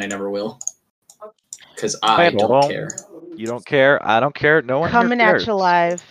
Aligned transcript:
and 0.00 0.12
I 0.12 0.14
never 0.16 0.30
will. 0.30 0.58
Because 1.74 1.96
I 2.02 2.18
Wait, 2.18 2.34
hold 2.40 2.62
don't 2.62 2.70
care. 2.70 2.88
You 3.36 3.46
don't 3.46 3.64
care. 3.64 4.04
I 4.06 4.20
don't 4.20 4.34
care. 4.34 4.62
No 4.62 4.80
one 4.80 4.90
here 4.90 5.00
Coming 5.00 5.20
at 5.20 5.46
you 5.46 5.54
live. 5.54 6.02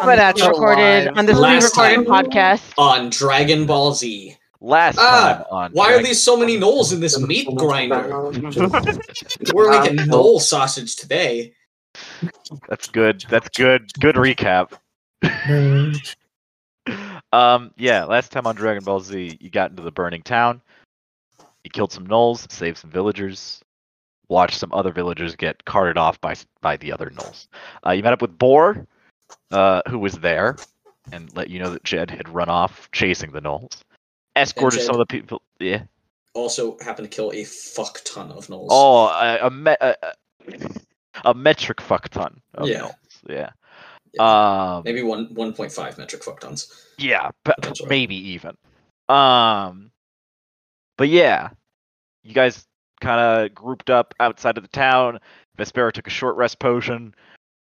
Coming 0.00 0.18
at 0.18 0.38
you 0.38 0.48
recorded 0.48 1.06
live. 1.06 1.18
on 1.18 1.26
this 1.26 1.38
Last 1.38 1.74
pre-recorded 1.74 2.06
time. 2.08 2.24
podcast. 2.26 2.72
On 2.78 3.10
Dragon 3.10 3.66
Ball 3.66 3.92
Z. 3.94 4.36
Last 4.60 4.98
Ah, 4.98 5.34
time 5.38 5.44
on. 5.50 5.72
Why 5.72 5.92
are 5.94 6.02
there 6.02 6.14
so 6.14 6.36
many 6.36 6.58
gnolls 6.58 6.92
in 6.92 7.00
this 7.00 7.18
meat 7.20 7.48
grinder? 7.56 8.30
We're 9.52 9.70
making 9.70 9.96
gnoll 10.06 10.40
sausage 10.40 10.96
today. 10.96 11.54
That's 12.68 12.88
good. 12.88 13.24
That's 13.28 13.48
good. 13.50 13.92
Good 14.00 14.14
recap. 14.16 14.72
um, 17.32 17.72
yeah, 17.76 18.04
last 18.04 18.32
time 18.32 18.46
on 18.46 18.54
Dragon 18.56 18.84
Ball 18.84 19.00
Z, 19.00 19.38
you 19.40 19.50
got 19.50 19.70
into 19.70 19.82
the 19.82 19.90
burning 19.92 20.22
town. 20.22 20.60
You 21.64 21.70
killed 21.70 21.92
some 21.92 22.06
gnolls, 22.06 22.50
saved 22.52 22.78
some 22.78 22.90
villagers, 22.90 23.60
watched 24.28 24.58
some 24.58 24.72
other 24.72 24.92
villagers 24.92 25.34
get 25.34 25.64
carted 25.64 25.96
off 25.98 26.20
by 26.20 26.34
by 26.60 26.76
the 26.76 26.92
other 26.92 27.10
gnolls. 27.10 27.48
Uh, 27.86 27.92
you 27.92 28.02
met 28.02 28.12
up 28.12 28.22
with 28.22 28.36
Boar, 28.38 28.86
uh, 29.50 29.80
who 29.88 29.98
was 29.98 30.12
there, 30.14 30.56
and 31.10 31.34
let 31.34 31.48
you 31.50 31.58
know 31.58 31.70
that 31.70 31.82
Jed 31.84 32.10
had 32.10 32.28
run 32.28 32.48
off 32.50 32.90
chasing 32.92 33.32
the 33.32 33.40
gnolls. 33.40 33.80
Escorted 34.36 34.82
some 34.82 34.94
of 34.94 34.98
the 34.98 35.06
people. 35.06 35.40
Yeah. 35.58 35.84
Also 36.34 36.76
happened 36.80 37.10
to 37.10 37.14
kill 37.14 37.30
a 37.32 37.44
fuck 37.44 38.00
ton 38.04 38.30
of 38.32 38.46
gnolls. 38.48 38.66
Oh, 38.70 39.06
a, 39.06 39.46
a, 39.46 39.50
me- 39.50 39.76
a, 39.80 39.94
a- 40.02 40.68
a 41.24 41.32
metric 41.32 41.80
fuck 41.80 42.08
ton 42.10 42.40
of 42.54 42.68
Yeah. 42.68 42.80
gnolls. 42.80 42.94
Yeah. 43.28 43.50
Yeah. 44.12 44.74
Um, 44.76 44.82
Maybe 44.84 45.02
one 45.02 45.32
one 45.34 45.52
point 45.54 45.72
five 45.72 45.96
metric 45.96 46.22
fuck 46.22 46.40
tons. 46.40 46.72
Yeah, 46.98 47.30
p- 47.44 47.52
maybe 47.86 48.14
even. 48.32 48.56
Um, 49.08 49.90
but 50.96 51.08
yeah, 51.08 51.50
you 52.22 52.34
guys 52.34 52.66
kind 53.00 53.20
of 53.20 53.54
grouped 53.54 53.90
up 53.90 54.14
outside 54.20 54.56
of 54.56 54.64
the 54.64 54.68
town. 54.68 55.20
Vespera 55.58 55.92
took 55.92 56.06
a 56.06 56.10
short 56.10 56.36
rest 56.36 56.58
potion, 56.58 57.14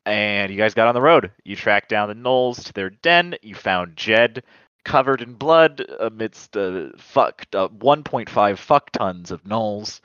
and 0.06 0.52
you 0.52 0.58
guys 0.58 0.74
got 0.74 0.88
on 0.88 0.96
the 0.96 1.02
road. 1.02 1.32
You 1.44 1.56
tracked 1.56 1.90
down 1.90 2.10
the 2.10 2.16
gnolls 2.16 2.64
to 2.66 2.74
their 2.74 2.90
den. 2.90 3.36
You 3.42 3.56
found 3.56 3.96
Jed 3.96 4.44
covered 4.84 5.22
in 5.22 5.34
blood 5.34 5.86
amidst 6.00 6.58
uh, 6.58 6.90
fuck 6.98 7.46
uh, 7.54 7.68
1.5 7.70 8.58
fuck 8.58 8.92
tons 8.92 9.32
of 9.32 9.44
gnolls. 9.44 10.02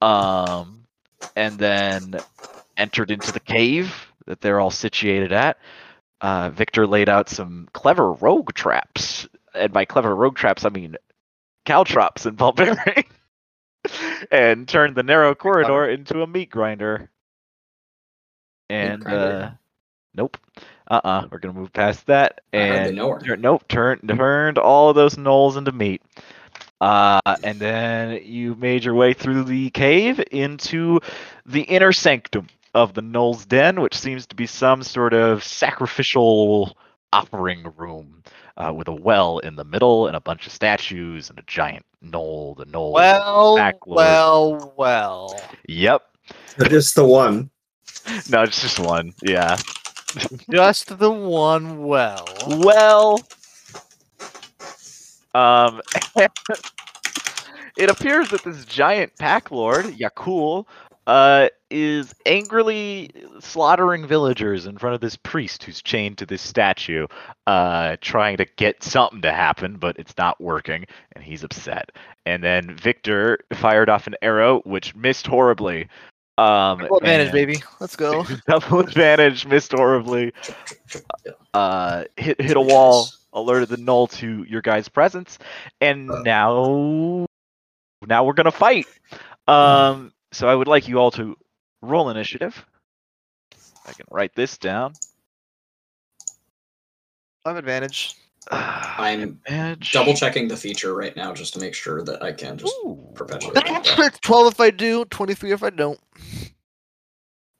Um, 0.00 0.84
and 1.36 1.58
then 1.58 2.16
entered 2.76 3.10
into 3.10 3.32
the 3.32 3.40
cave 3.40 3.94
that 4.26 4.40
they're 4.40 4.60
all 4.60 4.70
situated 4.70 5.32
at 5.32 5.58
uh, 6.24 6.48
Victor 6.48 6.86
laid 6.86 7.10
out 7.10 7.28
some 7.28 7.68
clever 7.74 8.12
rogue 8.12 8.54
traps. 8.54 9.28
And 9.54 9.72
by 9.72 9.84
clever 9.84 10.16
rogue 10.16 10.36
traps, 10.36 10.64
I 10.64 10.70
mean 10.70 10.96
caltrops 11.64 12.26
and 12.26 12.36
barbarian. 12.36 13.04
and 14.30 14.66
turned 14.68 14.94
the 14.94 15.02
narrow 15.02 15.34
corridor 15.34 15.88
into 15.88 16.22
a 16.22 16.26
meat 16.26 16.50
grinder. 16.50 17.10
And 18.70 19.04
grinder. 19.04 19.52
uh, 19.52 19.56
nope. 20.14 20.38
Uh-uh. 20.90 21.28
We're 21.30 21.38
gonna 21.38 21.54
move 21.54 21.72
past 21.72 22.06
that. 22.06 22.40
And 22.52 22.98
her. 22.98 23.36
nope, 23.36 23.68
turned 23.68 24.08
turned 24.08 24.58
all 24.58 24.90
of 24.90 24.96
those 24.96 25.16
gnolls 25.16 25.56
into 25.56 25.72
meat. 25.72 26.02
Uh, 26.80 27.20
and 27.42 27.58
then 27.58 28.20
you 28.24 28.54
made 28.56 28.84
your 28.84 28.94
way 28.94 29.14
through 29.14 29.44
the 29.44 29.70
cave 29.70 30.22
into 30.30 31.00
the 31.46 31.62
inner 31.62 31.92
sanctum 31.92 32.46
of 32.74 32.92
the 32.92 33.00
Gnoll's 33.00 33.46
Den, 33.46 33.80
which 33.80 33.96
seems 33.96 34.26
to 34.26 34.34
be 34.34 34.46
some 34.46 34.82
sort 34.82 35.14
of 35.14 35.44
sacrificial 35.44 36.76
offering 37.12 37.72
room 37.76 38.22
uh, 38.56 38.72
with 38.74 38.88
a 38.88 38.94
well 38.94 39.38
in 39.38 39.56
the 39.56 39.64
middle 39.64 40.06
and 40.06 40.16
a 40.16 40.20
bunch 40.20 40.46
of 40.46 40.52
statues 40.52 41.30
and 41.30 41.38
a 41.38 41.42
giant 41.46 41.84
gnoll. 42.04 42.56
The 42.56 42.66
gnoll. 42.66 42.92
Well, 42.92 43.56
Pack 43.56 43.86
Lord. 43.86 43.96
well, 43.96 44.74
well. 44.76 45.40
Yep. 45.68 46.02
Just 46.68 46.94
the 46.94 47.04
one. 47.04 47.50
No, 48.28 48.42
it's 48.42 48.60
just 48.60 48.78
one. 48.78 49.14
Yeah. 49.22 49.56
Just 50.50 50.98
the 50.98 51.10
one 51.10 51.84
well. 51.84 52.26
Well, 52.46 53.18
um, 55.34 55.80
it 57.76 57.90
appears 57.90 58.28
that 58.28 58.42
this 58.44 58.64
giant 58.64 59.16
pack 59.18 59.50
lord, 59.50 59.86
Yakul, 59.86 60.66
uh, 61.06 61.48
is 61.70 62.14
angrily 62.24 63.10
slaughtering 63.40 64.06
villagers 64.06 64.66
in 64.66 64.78
front 64.78 64.94
of 64.94 65.00
this 65.00 65.16
priest 65.16 65.62
who's 65.64 65.82
chained 65.82 66.18
to 66.18 66.26
this 66.26 66.40
statue, 66.40 67.06
uh, 67.46 67.96
trying 68.00 68.36
to 68.38 68.46
get 68.56 68.82
something 68.82 69.20
to 69.22 69.32
happen, 69.32 69.76
but 69.76 69.98
it's 69.98 70.16
not 70.16 70.40
working, 70.40 70.86
and 71.12 71.22
he's 71.24 71.44
upset. 71.44 71.90
And 72.24 72.42
then 72.42 72.74
Victor 72.76 73.38
fired 73.52 73.88
off 73.90 74.06
an 74.06 74.14
arrow, 74.22 74.60
which 74.60 74.94
missed 74.94 75.26
horribly. 75.26 75.88
Um, 76.38 76.78
Double 76.78 76.96
advantage, 76.96 77.32
baby. 77.32 77.62
Let's 77.80 77.96
go. 77.96 78.24
Double 78.48 78.80
advantage, 78.80 79.46
missed 79.46 79.72
horribly. 79.72 80.32
Uh, 81.52 82.04
hit 82.16 82.40
hit 82.40 82.56
a 82.56 82.60
wall, 82.60 83.08
alerted 83.34 83.68
the 83.68 83.76
null 83.76 84.06
to 84.08 84.44
your 84.48 84.62
guys' 84.62 84.88
presence, 84.88 85.38
and 85.80 86.10
Uh. 86.10 86.22
now 86.22 87.26
now 88.06 88.24
we're 88.24 88.32
gonna 88.32 88.50
fight. 88.50 88.86
Um, 89.46 90.13
so 90.34 90.48
I 90.48 90.54
would 90.54 90.68
like 90.68 90.88
you 90.88 90.98
all 90.98 91.10
to 91.12 91.36
roll 91.82 92.10
initiative. 92.10 92.64
I 93.86 93.92
can 93.92 94.06
write 94.10 94.34
this 94.34 94.58
down. 94.58 94.92
I 97.44 97.50
have 97.50 97.56
advantage. 97.58 98.16
I'm 98.50 99.22
Advantage. 99.22 99.92
double 99.92 100.14
checking 100.14 100.48
the 100.48 100.56
feature 100.56 100.94
right 100.94 101.16
now 101.16 101.32
just 101.32 101.54
to 101.54 101.60
make 101.60 101.74
sure 101.74 102.02
that 102.02 102.22
I 102.22 102.32
can 102.32 102.58
just 102.58 102.74
Ooh. 102.84 102.98
perpetually. 103.14 103.54
do 103.54 103.60
that. 103.96 104.18
12 104.22 104.52
if 104.52 104.60
I 104.60 104.70
do, 104.70 105.04
23 105.06 105.52
if 105.52 105.62
I 105.62 105.70
don't. 105.70 106.00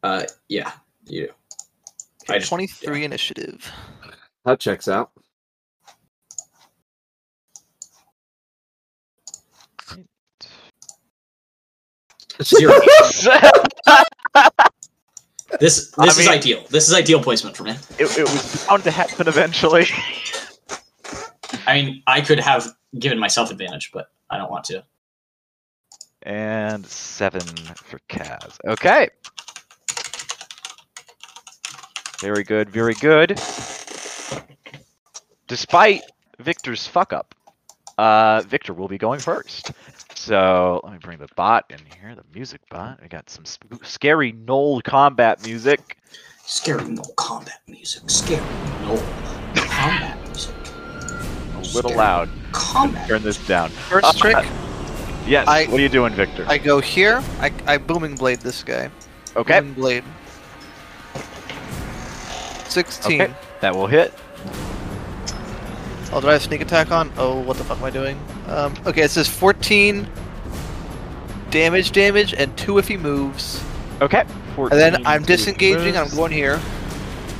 Uh, 0.02 0.24
yeah, 0.48 0.72
you 1.06 1.28
do. 1.28 1.32
I 2.28 2.38
just, 2.38 2.48
23 2.50 3.04
initiative. 3.04 3.70
That 4.44 4.60
checks 4.60 4.88
out. 4.88 5.12
Zero. 12.42 12.74
This 15.60 15.90
this 15.90 15.98
I 15.98 16.06
is 16.06 16.18
mean- 16.18 16.28
ideal. 16.28 16.64
This 16.70 16.88
is 16.88 16.94
ideal 16.94 17.22
placement 17.22 17.56
for 17.56 17.62
me. 17.64 17.72
it, 17.98 18.18
it 18.18 18.22
was 18.22 18.66
bound 18.68 18.82
to 18.84 18.90
happen 18.90 19.28
eventually. 19.28 19.86
I 21.66 21.74
mean, 21.82 22.02
I 22.06 22.20
could 22.20 22.40
have 22.40 22.66
given 22.98 23.18
myself 23.18 23.50
advantage, 23.50 23.90
but 23.92 24.10
I 24.30 24.36
don't 24.38 24.50
want 24.50 24.64
to. 24.66 24.84
and 26.22 26.84
seven 26.86 27.42
for 27.76 28.00
Kaz. 28.08 28.58
Okay. 28.66 29.08
Very 32.20 32.42
good, 32.44 32.70
very 32.70 32.94
good. 32.94 33.38
Despite 35.46 36.02
Victor's 36.38 36.86
fuck 36.86 37.12
up, 37.12 37.34
uh, 37.98 38.42
Victor 38.46 38.72
will 38.72 38.88
be 38.88 38.98
going 38.98 39.20
first. 39.20 39.72
So 40.24 40.80
let 40.84 40.92
me 40.94 40.98
bring 41.02 41.18
the 41.18 41.28
bot 41.36 41.66
in 41.68 41.78
here, 42.00 42.14
the 42.14 42.24
music 42.34 42.62
bot. 42.70 42.98
I 43.02 43.08
got 43.08 43.28
some 43.28 43.44
sp- 43.44 43.76
scary 43.84 44.32
Gnoll 44.32 44.82
combat 44.82 45.44
music. 45.44 45.98
Scary 46.46 46.88
no 46.88 47.02
combat 47.16 47.60
music. 47.68 48.08
Scary 48.08 48.40
no 48.82 48.96
combat 49.54 50.18
music. 50.26 50.54
A 50.64 51.58
little 51.58 51.90
Scary 51.90 51.94
loud. 51.94 52.30
Combat. 52.52 53.06
Turn 53.06 53.22
this 53.22 53.36
down. 53.46 53.68
First 53.68 54.06
Uh, 54.06 54.12
trick, 54.14 54.46
Yes. 55.26 55.46
I- 55.46 55.66
what 55.66 55.78
are 55.78 55.82
you 55.82 55.88
doing, 55.90 56.14
Victor? 56.14 56.46
I 56.48 56.56
go 56.56 56.80
here. 56.80 57.22
I, 57.40 57.52
I 57.66 57.76
booming 57.76 58.14
blade 58.14 58.40
this 58.40 58.62
guy. 58.62 58.90
okay. 59.36 59.60
Booming 59.60 59.74
blade. 59.74 60.04
16. 62.70 63.20
Okay. 63.20 63.34
That 63.60 63.74
will 63.74 63.86
hit. 63.88 64.12
Oh, 66.12 66.20
did 66.20 66.30
I 66.30 66.32
have 66.34 66.42
sneak 66.42 66.60
attack 66.62 66.90
on? 66.90 67.12
Oh, 67.18 67.40
what 67.40 67.56
the 67.58 67.64
fuck 67.64 67.78
am 67.78 67.84
I 67.84 67.90
doing? 67.90 68.18
Um, 68.46 68.74
okay, 68.86 69.02
it 69.02 69.10
says 69.10 69.28
14 69.28 70.08
damage, 71.50 71.92
damage, 71.92 72.34
and 72.34 72.56
2 72.58 72.78
if 72.78 72.88
he 72.88 72.96
moves. 72.96 73.62
Okay. 74.00 74.24
And 74.56 74.72
then 74.72 75.06
I'm 75.06 75.22
disengaging, 75.22 75.96
I'm 75.96 76.08
going 76.10 76.32
here. 76.32 76.60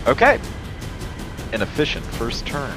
Okay. 0.06 0.41
An 1.53 1.62
efficient 1.62 2.05
first 2.05 2.47
turn. 2.47 2.77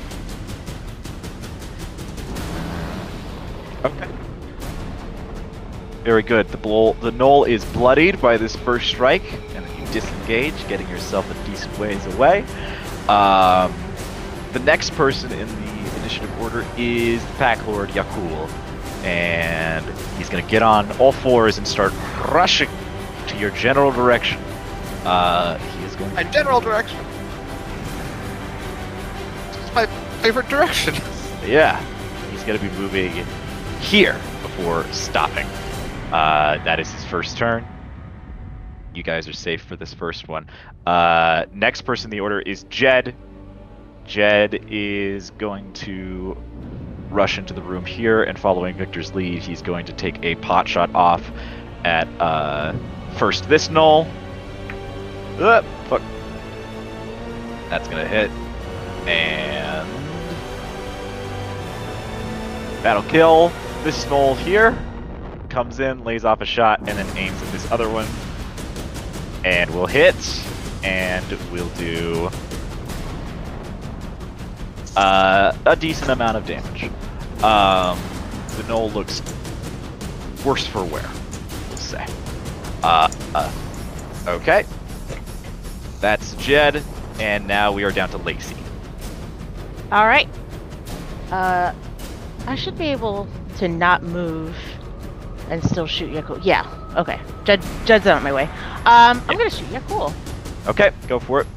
Okay. 3.85 4.07
Very 6.03 6.23
good. 6.23 6.47
The 6.49 6.57
blow, 6.57 6.93
the 6.93 7.11
gnoll 7.11 7.47
is 7.47 7.63
bloodied 7.65 8.21
by 8.21 8.37
this 8.37 8.55
first 8.55 8.87
strike, 8.87 9.33
and 9.55 9.65
then 9.65 9.79
you 9.79 9.85
disengage, 9.91 10.67
getting 10.67 10.87
yourself 10.89 11.29
a 11.29 11.47
decent 11.47 11.77
ways 11.77 12.05
away. 12.15 12.43
Um, 13.07 13.73
the 14.53 14.59
next 14.59 14.91
person 14.91 15.31
in 15.31 15.47
the 15.47 15.66
initiative 16.07 16.41
order 16.41 16.65
is 16.77 17.21
the 17.25 17.33
Pack 17.33 17.67
Lord 17.67 17.89
Yakul, 17.89 18.49
and 19.03 19.83
he's 20.17 20.29
going 20.29 20.41
to 20.41 20.49
get 20.49 20.61
on 20.63 20.89
all 20.99 21.11
fours 21.11 21.57
and 21.57 21.67
start 21.67 21.91
rushing 22.29 22.69
to 23.27 23.37
your 23.37 23.51
general 23.51 23.91
direction. 23.91 24.39
Uh, 25.03 25.57
he 25.57 25.83
is 25.83 25.97
going 25.97 26.13
My 26.13 26.23
general 26.23 26.61
direction. 26.61 26.97
It's 29.61 29.75
my 29.75 29.85
favorite 30.21 30.47
direction. 30.47 30.95
Yeah, 31.45 31.81
he's 32.31 32.43
going 32.43 32.59
to 32.59 32.65
be 32.65 32.71
moving 32.77 33.23
here 33.79 34.19
before 34.41 34.83
stopping. 34.91 35.45
Uh, 36.11 36.61
that 36.65 36.77
is 36.77 36.91
his 36.91 37.05
first 37.05 37.37
turn. 37.37 37.65
You 38.93 39.01
guys 39.01 39.29
are 39.29 39.33
safe 39.33 39.61
for 39.61 39.77
this 39.77 39.93
first 39.93 40.27
one. 40.27 40.47
Uh, 40.85 41.45
next 41.53 41.83
person 41.83 42.07
in 42.07 42.09
the 42.09 42.19
order 42.19 42.41
is 42.41 42.63
Jed. 42.65 43.15
Jed 44.07 44.65
is 44.71 45.31
going 45.31 45.71
to 45.73 46.37
rush 47.09 47.37
into 47.37 47.53
the 47.53 47.61
room 47.61 47.85
here, 47.85 48.23
and 48.23 48.39
following 48.39 48.75
Victor's 48.75 49.13
lead, 49.13 49.43
he's 49.43 49.61
going 49.61 49.85
to 49.85 49.93
take 49.93 50.23
a 50.23 50.35
pot 50.35 50.67
shot 50.67 50.93
off 50.95 51.29
at 51.83 52.07
uh, 52.19 52.73
first 53.17 53.47
this 53.49 53.67
gnoll. 53.67 54.09
Uh, 55.37 55.61
fuck. 55.87 56.01
That's 57.69 57.87
gonna 57.89 58.07
hit, 58.07 58.31
and 59.07 59.87
that'll 62.83 63.03
kill 63.03 63.51
this 63.83 64.05
gnoll 64.05 64.37
here. 64.37 64.77
Comes 65.49 65.79
in, 65.79 66.03
lays 66.03 66.23
off 66.23 66.41
a 66.41 66.45
shot, 66.45 66.79
and 66.79 66.97
then 66.97 67.17
aims 67.17 67.41
at 67.41 67.51
this 67.51 67.69
other 67.71 67.89
one, 67.89 68.07
and 69.43 69.69
will 69.71 69.85
hit, 69.85 70.15
and 70.83 71.25
we'll 71.51 71.69
do 71.69 72.29
uh, 74.97 75.55
a 75.67 75.75
decent 75.75 76.09
amount 76.09 76.37
of 76.37 76.45
damage. 76.47 76.85
Um, 77.43 77.99
the 78.57 78.63
gnoll 78.63 78.91
looks 78.93 79.21
worse 80.43 80.65
for 80.65 80.83
wear, 80.83 81.07
we'll 81.69 81.77
say. 81.77 82.05
Uh, 82.81 83.09
uh, 83.35 83.51
okay. 84.27 84.65
That's 86.01 86.33
Jed, 86.35 86.83
and 87.19 87.47
now 87.47 87.71
we 87.71 87.83
are 87.83 87.91
down 87.91 88.09
to 88.09 88.17
Lacey. 88.17 88.55
All 89.91 90.07
right. 90.07 90.27
Uh, 91.31 91.73
I 92.47 92.55
should 92.55 92.77
be 92.77 92.85
able 92.85 93.27
to 93.57 93.67
not 93.67 94.01
move 94.01 94.55
and 95.49 95.63
still 95.63 95.85
shoot 95.85 96.11
Yakul. 96.11 96.43
Yeah. 96.43 96.65
Okay. 96.95 97.19
Jed, 97.43 97.63
Jed's 97.85 98.07
on 98.07 98.23
my 98.23 98.33
way. 98.33 98.43
Um, 98.85 99.21
I'm 99.27 99.37
gonna 99.37 99.49
shoot 99.49 99.67
Yakul. 99.67 100.11
Okay, 100.67 100.91
go 101.07 101.19
for 101.19 101.41
it. 101.41 101.47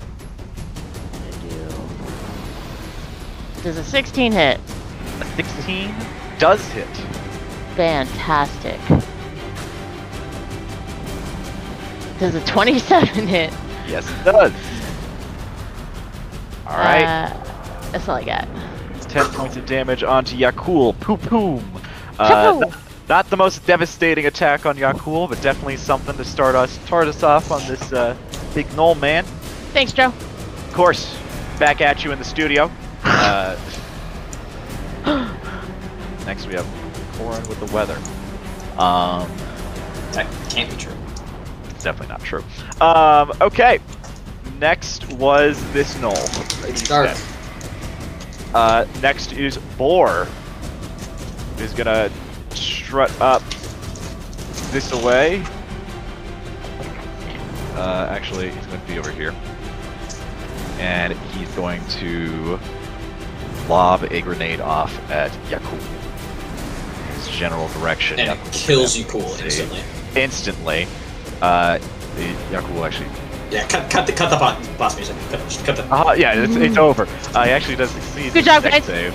Does 3.63 3.77
a 3.77 3.85
16 3.85 4.33
hit? 4.33 4.59
A 5.21 5.25
16 5.37 5.95
does 6.39 6.65
hit. 6.69 6.87
Fantastic. 7.77 8.79
Does 12.19 12.35
a 12.35 12.45
27 12.47 13.09
hit? 13.29 13.53
Yes, 13.87 14.09
it 14.11 14.25
does. 14.25 14.53
All 16.67 16.77
right. 16.77 17.03
Uh, 17.05 17.91
that's 17.93 18.09
all 18.09 18.17
I 18.17 18.25
got. 18.25 18.49
It's 18.95 19.07
10 19.07 19.27
points 19.33 19.57
of 19.57 19.67
damage 19.67 20.03
onto 20.03 20.37
Yakul. 20.37 20.99
Poo 21.01 21.17
poom. 21.17 21.65
Uh, 22.19 22.29
Chapoo. 22.29 22.63
n- 22.67 22.75
not 23.09 23.29
the 23.29 23.37
most 23.37 23.67
devastating 23.67 24.27
attack 24.27 24.67
on 24.67 24.77
Yakul, 24.77 25.29
but 25.29 25.41
definitely 25.43 25.77
something 25.77 26.17
to 26.17 26.25
start 26.25 26.55
us 26.55 26.71
start 26.87 27.09
us 27.09 27.23
off 27.23 27.51
on 27.51 27.67
this 27.67 27.93
uh, 27.93 28.17
big 28.55 28.67
gnoll 28.69 28.99
man. 29.01 29.25
Thanks, 29.73 29.93
Joe. 29.93 30.07
Of 30.09 30.73
course, 30.75 31.17
back 31.59 31.81
at 31.81 32.05
you 32.05 32.13
in 32.13 32.19
the 32.19 32.25
studio. 32.25 32.71
Uh, 33.21 33.57
next 36.27 36.47
we 36.47 36.55
have 36.55 36.67
Corin 37.17 37.47
with 37.49 37.61
the 37.61 37.73
weather. 37.75 37.97
Um, 38.79 39.31
That 40.13 40.27
can't 40.51 40.71
be 40.71 40.77
true. 40.77 40.95
it's 41.69 41.85
definitely 41.85 42.09
not 42.09 42.23
true. 42.23 42.43
Um, 42.81 43.33
okay. 43.41 43.79
Next 44.59 45.11
was 45.13 45.59
this 45.73 45.95
gnoll. 45.95 46.69
It's 46.69 46.83
dark. 46.87 47.17
Uh, 48.55 48.85
next 49.01 49.33
is 49.33 49.57
Boar, 49.79 50.27
who's 51.57 51.73
gonna 51.73 52.11
strut 52.55 53.11
up 53.21 53.43
this 54.73 54.93
away. 54.93 55.43
Uh, 57.75 58.07
actually, 58.11 58.51
he's 58.51 58.67
going 58.67 58.81
to 58.81 58.87
be 58.87 58.99
over 58.99 59.11
here, 59.11 59.35
and 60.79 61.15
he's 61.33 61.49
going 61.53 61.81
to 61.89 62.59
lob 63.71 64.03
a 64.11 64.21
grenade 64.21 64.61
off 64.61 64.93
at 65.11 65.31
Yakul. 65.49 65.79
His 67.15 67.29
general 67.29 67.69
direction. 67.69 68.19
And 68.19 68.39
Yakul 68.39 68.47
it 68.49 68.53
kills 68.53 68.97
Yakul 68.97 69.45
instantly. 69.45 69.81
Instantly. 70.17 70.87
Uh, 71.41 71.79
the 72.17 72.35
Yakul 72.51 72.75
will 72.75 72.85
actually 72.85 73.09
Yeah, 73.51 73.67
cut, 73.69 73.89
cut 73.91 74.07
the 74.07 74.13
cut 74.13 74.29
the 74.31 74.37
boss, 74.37 74.69
boss 74.77 74.97
music. 74.97 75.17
Cut, 75.31 75.63
cut 75.65 75.77
the. 75.77 75.95
Uh, 75.95 76.13
yeah, 76.19 76.35
it's, 76.35 76.57
it's 76.57 76.77
over. 76.77 77.05
Uh, 77.35 77.45
he 77.45 77.51
actually 77.53 77.77
does 77.77 77.91
succeed. 77.91 78.33
Good 78.33 78.45
job, 78.45 78.65
guys. 78.65 78.85
Save. 78.85 79.15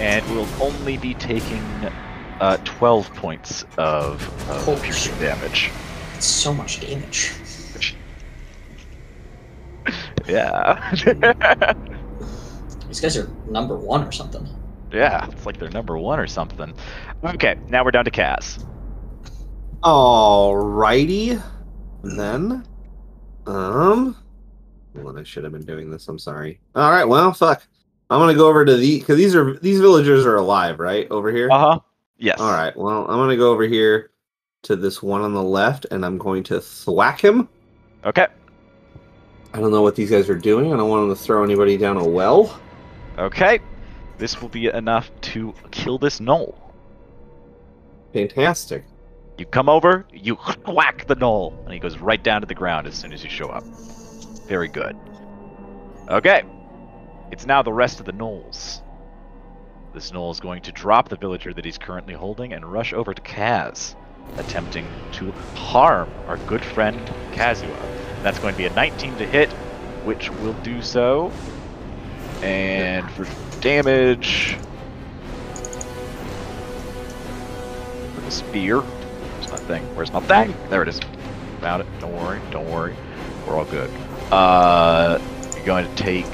And 0.00 0.28
we'll 0.34 0.48
only 0.60 0.96
be 0.96 1.14
taking 1.14 1.62
uh, 2.40 2.56
12 2.64 3.14
points 3.14 3.64
of, 3.78 4.20
of 4.50 4.64
Holy 4.64 4.80
piercing 4.80 5.12
shit. 5.12 5.20
damage. 5.20 5.70
It's 6.16 6.26
so 6.26 6.52
much 6.52 6.80
damage. 6.80 7.32
Yeah. 10.28 10.94
These 12.92 13.00
guys 13.00 13.16
are 13.16 13.26
number 13.48 13.74
one 13.74 14.06
or 14.06 14.12
something. 14.12 14.46
yeah, 14.92 15.26
it's 15.30 15.46
like 15.46 15.58
they're 15.58 15.70
number 15.70 15.96
one 15.96 16.20
or 16.20 16.26
something. 16.26 16.74
Okay, 17.24 17.56
now 17.70 17.82
we're 17.82 17.90
down 17.90 18.04
to 18.04 18.10
Kaz. 18.10 18.62
Alrighty. 19.82 21.42
Then. 22.02 22.66
Um. 23.46 24.14
Well, 24.92 25.18
I 25.18 25.22
should 25.22 25.42
have 25.44 25.54
been 25.54 25.64
doing 25.64 25.90
this. 25.90 26.06
I'm 26.06 26.18
sorry. 26.18 26.60
All 26.74 26.90
right. 26.90 27.06
Well, 27.06 27.32
fuck. 27.32 27.66
I'm 28.10 28.20
gonna 28.20 28.34
go 28.34 28.46
over 28.46 28.62
to 28.66 28.76
the 28.76 28.98
because 28.98 29.16
these 29.16 29.34
are 29.34 29.58
these 29.60 29.80
villagers 29.80 30.26
are 30.26 30.36
alive, 30.36 30.78
right? 30.78 31.10
Over 31.10 31.32
here. 31.32 31.50
Uh 31.50 31.58
huh. 31.58 31.80
Yes. 32.18 32.38
All 32.40 32.52
right. 32.52 32.76
Well, 32.76 33.06
I'm 33.08 33.16
gonna 33.16 33.38
go 33.38 33.52
over 33.52 33.62
here 33.62 34.10
to 34.64 34.76
this 34.76 35.02
one 35.02 35.22
on 35.22 35.32
the 35.32 35.42
left, 35.42 35.86
and 35.90 36.04
I'm 36.04 36.18
going 36.18 36.42
to 36.42 36.60
thwack 36.60 37.22
him. 37.22 37.48
Okay. 38.04 38.26
I 39.54 39.60
don't 39.60 39.70
know 39.70 39.80
what 39.80 39.96
these 39.96 40.10
guys 40.10 40.28
are 40.28 40.36
doing. 40.36 40.74
I 40.74 40.76
don't 40.76 40.90
want 40.90 41.08
them 41.08 41.16
to 41.16 41.22
throw 41.22 41.42
anybody 41.42 41.78
down 41.78 41.96
a 41.96 42.06
well. 42.06 42.60
Okay. 43.22 43.60
This 44.18 44.42
will 44.42 44.48
be 44.48 44.66
enough 44.66 45.10
to 45.32 45.54
kill 45.70 45.98
this 45.98 46.18
gnoll. 46.18 46.58
Fantastic. 48.12 48.84
You 49.38 49.46
come 49.46 49.68
over, 49.68 50.06
you 50.12 50.34
whack 50.66 51.06
the 51.06 51.14
gnoll, 51.14 51.56
and 51.64 51.72
he 51.72 51.78
goes 51.78 51.98
right 51.98 52.22
down 52.22 52.40
to 52.40 52.46
the 52.46 52.54
ground 52.54 52.88
as 52.88 52.94
soon 52.94 53.12
as 53.12 53.22
you 53.22 53.30
show 53.30 53.48
up. 53.48 53.64
Very 54.48 54.68
good. 54.68 54.96
Okay. 56.08 56.42
It's 57.30 57.46
now 57.46 57.62
the 57.62 57.72
rest 57.72 58.00
of 58.00 58.06
the 58.06 58.12
gnolls. 58.12 58.82
This 59.94 60.10
gnoll 60.10 60.32
is 60.32 60.40
going 60.40 60.62
to 60.62 60.72
drop 60.72 61.08
the 61.08 61.16
villager 61.16 61.54
that 61.54 61.64
he's 61.64 61.78
currently 61.78 62.14
holding 62.14 62.52
and 62.52 62.70
rush 62.70 62.92
over 62.92 63.14
to 63.14 63.22
Kaz, 63.22 63.94
attempting 64.36 64.86
to 65.12 65.30
harm 65.54 66.10
our 66.26 66.38
good 66.38 66.64
friend 66.64 66.98
Kazua. 67.32 67.78
That's 68.22 68.40
going 68.40 68.54
to 68.54 68.58
be 68.58 68.66
a 68.66 68.74
19 68.74 69.16
to 69.18 69.26
hit, 69.26 69.48
which 70.04 70.28
will 70.30 70.54
do 70.64 70.82
so. 70.82 71.30
And 72.42 73.10
for 73.12 73.26
damage. 73.60 74.56
With 78.14 78.24
the 78.24 78.30
spear. 78.30 78.80
Where's 78.80 79.50
my 79.50 79.56
thing? 79.56 79.82
Where's 79.94 80.12
my 80.12 80.20
thing? 80.20 80.54
There 80.68 80.82
it 80.82 80.88
is. 80.88 81.00
Found 81.60 81.82
it. 81.82 81.88
Don't 82.00 82.12
worry. 82.12 82.40
Don't 82.50 82.70
worry. 82.70 82.96
We're 83.46 83.56
all 83.56 83.64
good. 83.64 83.90
Uh, 84.32 85.20
you're 85.54 85.64
going 85.64 85.86
to 85.86 85.94
take 85.94 86.26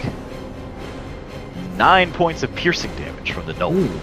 nine 1.76 2.12
points 2.12 2.42
of 2.42 2.54
piercing 2.54 2.94
damage 2.96 3.32
from 3.32 3.46
the 3.46 3.54
gnoll. 3.54 3.74
Ooh. 3.74 4.00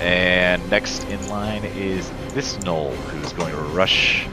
And 0.00 0.68
next 0.70 1.04
in 1.04 1.28
line 1.28 1.64
is 1.64 2.10
this 2.34 2.56
gnoll, 2.58 2.92
who's 2.94 3.32
going 3.32 3.54
to 3.54 3.60
rush 3.60 4.26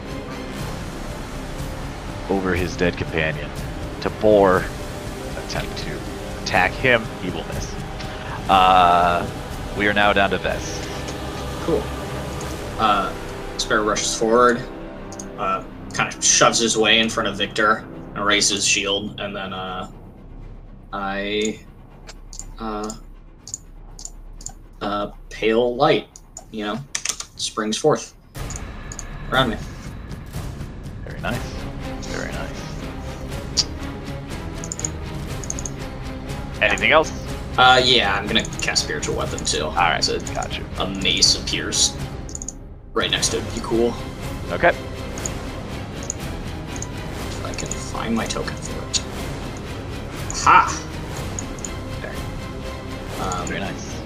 over 2.29 2.53
his 2.53 2.75
dead 2.75 2.97
companion 2.97 3.49
to 4.01 4.09
Boar 4.09 4.65
attempt 5.45 5.77
to 5.79 5.99
attack 6.43 6.71
him. 6.71 7.03
He 7.21 7.29
will 7.29 7.45
miss. 7.45 7.73
Uh, 8.49 9.27
we 9.77 9.87
are 9.87 9.93
now 9.93 10.13
down 10.13 10.29
to 10.31 10.37
Vess. 10.37 10.81
Cool. 11.65 11.81
Uh, 12.79 13.13
Sparrow 13.57 13.83
rushes 13.83 14.17
forward, 14.17 14.61
uh, 15.37 15.63
kind 15.93 16.13
of 16.13 16.23
shoves 16.23 16.59
his 16.59 16.77
way 16.77 16.99
in 16.99 17.09
front 17.09 17.29
of 17.29 17.37
Victor 17.37 17.85
and 18.15 18.25
raises 18.25 18.51
his 18.57 18.67
shield, 18.67 19.19
and 19.19 19.35
then 19.35 19.53
uh, 19.53 19.89
I, 20.91 21.59
uh, 22.59 22.93
uh, 24.81 25.11
pale 25.29 25.75
light, 25.75 26.07
you 26.51 26.65
know, 26.65 26.79
springs 27.35 27.77
forth 27.77 28.13
around 29.31 29.51
me. 29.51 29.57
Very 31.05 31.21
nice. 31.21 31.41
Very 32.07 32.31
nice. 32.31 32.52
Anything 36.63 36.91
else? 36.91 37.11
Uh, 37.57 37.81
yeah, 37.83 38.15
I'm 38.15 38.25
gonna 38.25 38.45
cast 38.61 38.85
Spiritual 38.85 39.17
Weapon 39.17 39.43
too. 39.45 39.63
Alright, 39.63 40.03
so 40.03 40.19
gotcha. 40.33 40.63
A 40.79 40.87
mace 40.87 41.35
appears 41.35 41.95
right 42.93 43.11
next 43.11 43.29
to 43.29 43.37
it. 43.37 43.53
Be 43.53 43.59
cool. 43.61 43.93
Okay. 44.51 44.69
If 44.69 44.75
I 47.45 47.53
can 47.53 47.67
find 47.67 48.15
my 48.15 48.25
token 48.25 48.55
for 48.55 48.89
it. 48.89 48.97
Ha! 50.43 50.79
There. 52.01 52.15
Um, 53.25 53.47
Very 53.47 53.59
nice. 53.59 54.01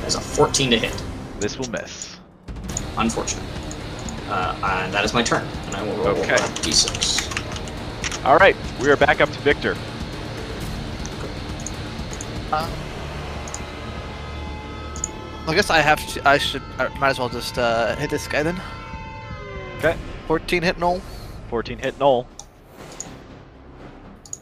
There's 0.00 0.14
a 0.14 0.20
14 0.20 0.70
to 0.70 0.78
hit. 0.78 1.02
This 1.38 1.58
will 1.58 1.70
miss. 1.70 2.16
Unfortunate. 2.96 3.44
Uh, 4.28 4.82
and 4.84 4.92
that 4.92 5.04
is 5.04 5.14
my 5.14 5.22
turn, 5.22 5.46
and 5.66 5.76
I 5.76 5.82
will 5.82 5.96
roll 5.96 6.08
Okay. 6.18 6.34
a 6.34 6.38
d6. 6.38 8.24
All 8.24 8.36
right, 8.38 8.56
we 8.80 8.90
are 8.90 8.96
back 8.96 9.20
up 9.20 9.30
to 9.30 9.38
Victor. 9.40 9.76
I 15.48 15.54
guess 15.54 15.70
I 15.70 15.78
have 15.78 16.04
to. 16.14 16.28
I 16.28 16.38
should. 16.38 16.62
I 16.78 16.88
might 16.98 17.10
as 17.10 17.18
well 17.18 17.28
just 17.28 17.56
uh, 17.56 17.94
hit 17.96 18.10
this 18.10 18.26
guy 18.26 18.42
then. 18.42 18.60
Okay. 19.78 19.96
14 20.26 20.62
hit 20.62 20.78
null. 20.78 21.00
14 21.50 21.78
hit 21.78 21.98
null. 22.00 22.26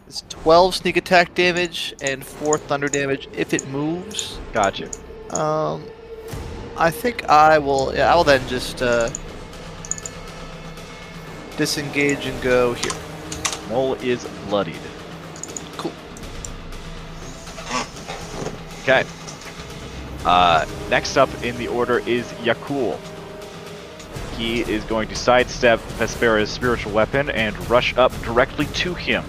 It's 0.06 0.22
12 0.30 0.76
sneak 0.76 0.96
attack 0.96 1.34
damage 1.34 1.94
and 2.00 2.24
4 2.24 2.56
thunder 2.56 2.88
damage 2.88 3.28
if 3.32 3.52
it 3.52 3.66
moves. 3.68 4.38
Gotcha. 4.52 4.88
Um, 5.30 5.84
I 6.78 6.90
think 6.90 7.28
I 7.28 7.58
will. 7.58 7.94
Yeah, 7.94 8.10
I 8.12 8.16
will 8.16 8.24
then 8.24 8.46
just 8.48 8.80
uh, 8.80 9.10
disengage 11.56 12.26
and 12.26 12.40
go 12.42 12.74
here. 12.74 12.92
Gnoll 13.68 14.02
is 14.02 14.24
bloodied. 14.48 14.80
Cool. 15.76 15.92
Okay. 18.82 19.04
Uh, 20.24 20.66
next 20.88 21.16
up 21.16 21.30
in 21.42 21.56
the 21.56 21.68
order 21.68 21.98
is 22.00 22.26
Yakul. 22.42 22.98
He 24.36 24.62
is 24.62 24.82
going 24.84 25.08
to 25.08 25.14
sidestep 25.14 25.80
Vespera's 25.98 26.50
spiritual 26.50 26.92
weapon 26.92 27.30
and 27.30 27.56
rush 27.70 27.96
up 27.96 28.12
directly 28.22 28.66
to 28.66 28.94
him. 28.94 29.24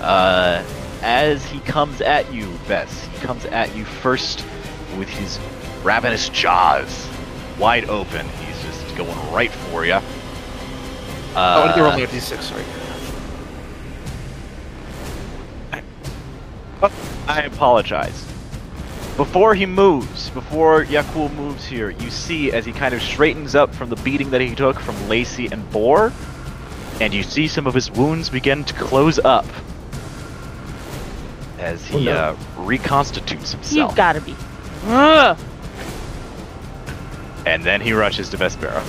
Uh, 0.00 0.64
as 1.02 1.44
he 1.46 1.60
comes 1.60 2.00
at 2.00 2.32
you, 2.32 2.46
Ves, 2.66 3.04
he 3.04 3.18
comes 3.18 3.44
at 3.46 3.74
you 3.76 3.84
first 3.84 4.44
with 4.98 5.08
his 5.08 5.38
ravenous 5.82 6.28
jaws 6.28 7.08
wide 7.58 7.88
open. 7.88 8.26
He's 8.28 8.62
just 8.62 8.96
going 8.96 9.32
right 9.32 9.50
for 9.50 9.84
you. 9.84 10.00
Uh, 11.34 11.38
oh, 11.38 11.62
I 11.62 11.66
need 11.68 11.74
to 11.76 11.82
roll 11.82 11.92
my 11.92 12.00
d6. 12.00 12.42
Sorry. 12.42 12.64
I 17.28 17.42
apologize. 17.42 18.24
Before 19.16 19.54
he 19.54 19.66
moves, 19.66 20.30
before 20.30 20.84
Yakul 20.84 21.32
moves 21.34 21.64
here, 21.64 21.90
you 21.90 22.10
see 22.10 22.50
as 22.50 22.64
he 22.64 22.72
kind 22.72 22.94
of 22.94 23.02
straightens 23.02 23.54
up 23.54 23.74
from 23.74 23.88
the 23.90 23.96
beating 23.96 24.30
that 24.30 24.40
he 24.40 24.54
took 24.54 24.80
from 24.80 25.08
Lacey 25.08 25.46
and 25.52 25.70
Boar, 25.70 26.12
and 27.00 27.12
you 27.14 27.22
see 27.22 27.46
some 27.46 27.66
of 27.66 27.74
his 27.74 27.90
wounds 27.90 28.28
begin 28.30 28.64
to 28.64 28.74
close 28.74 29.18
up 29.20 29.46
as 31.58 31.86
he 31.86 32.08
Oh, 32.08 32.12
no. 32.12 32.12
uh, 32.16 32.36
reconstitutes 32.64 33.52
himself. 33.52 33.90
You've 33.90 33.96
gotta 33.96 34.20
be. 34.20 34.34
Ugh. 34.86 35.38
and 37.46 37.62
then 37.64 37.80
he 37.80 37.92
rushes 37.92 38.28
to 38.30 38.36
Vespera. 38.36 38.82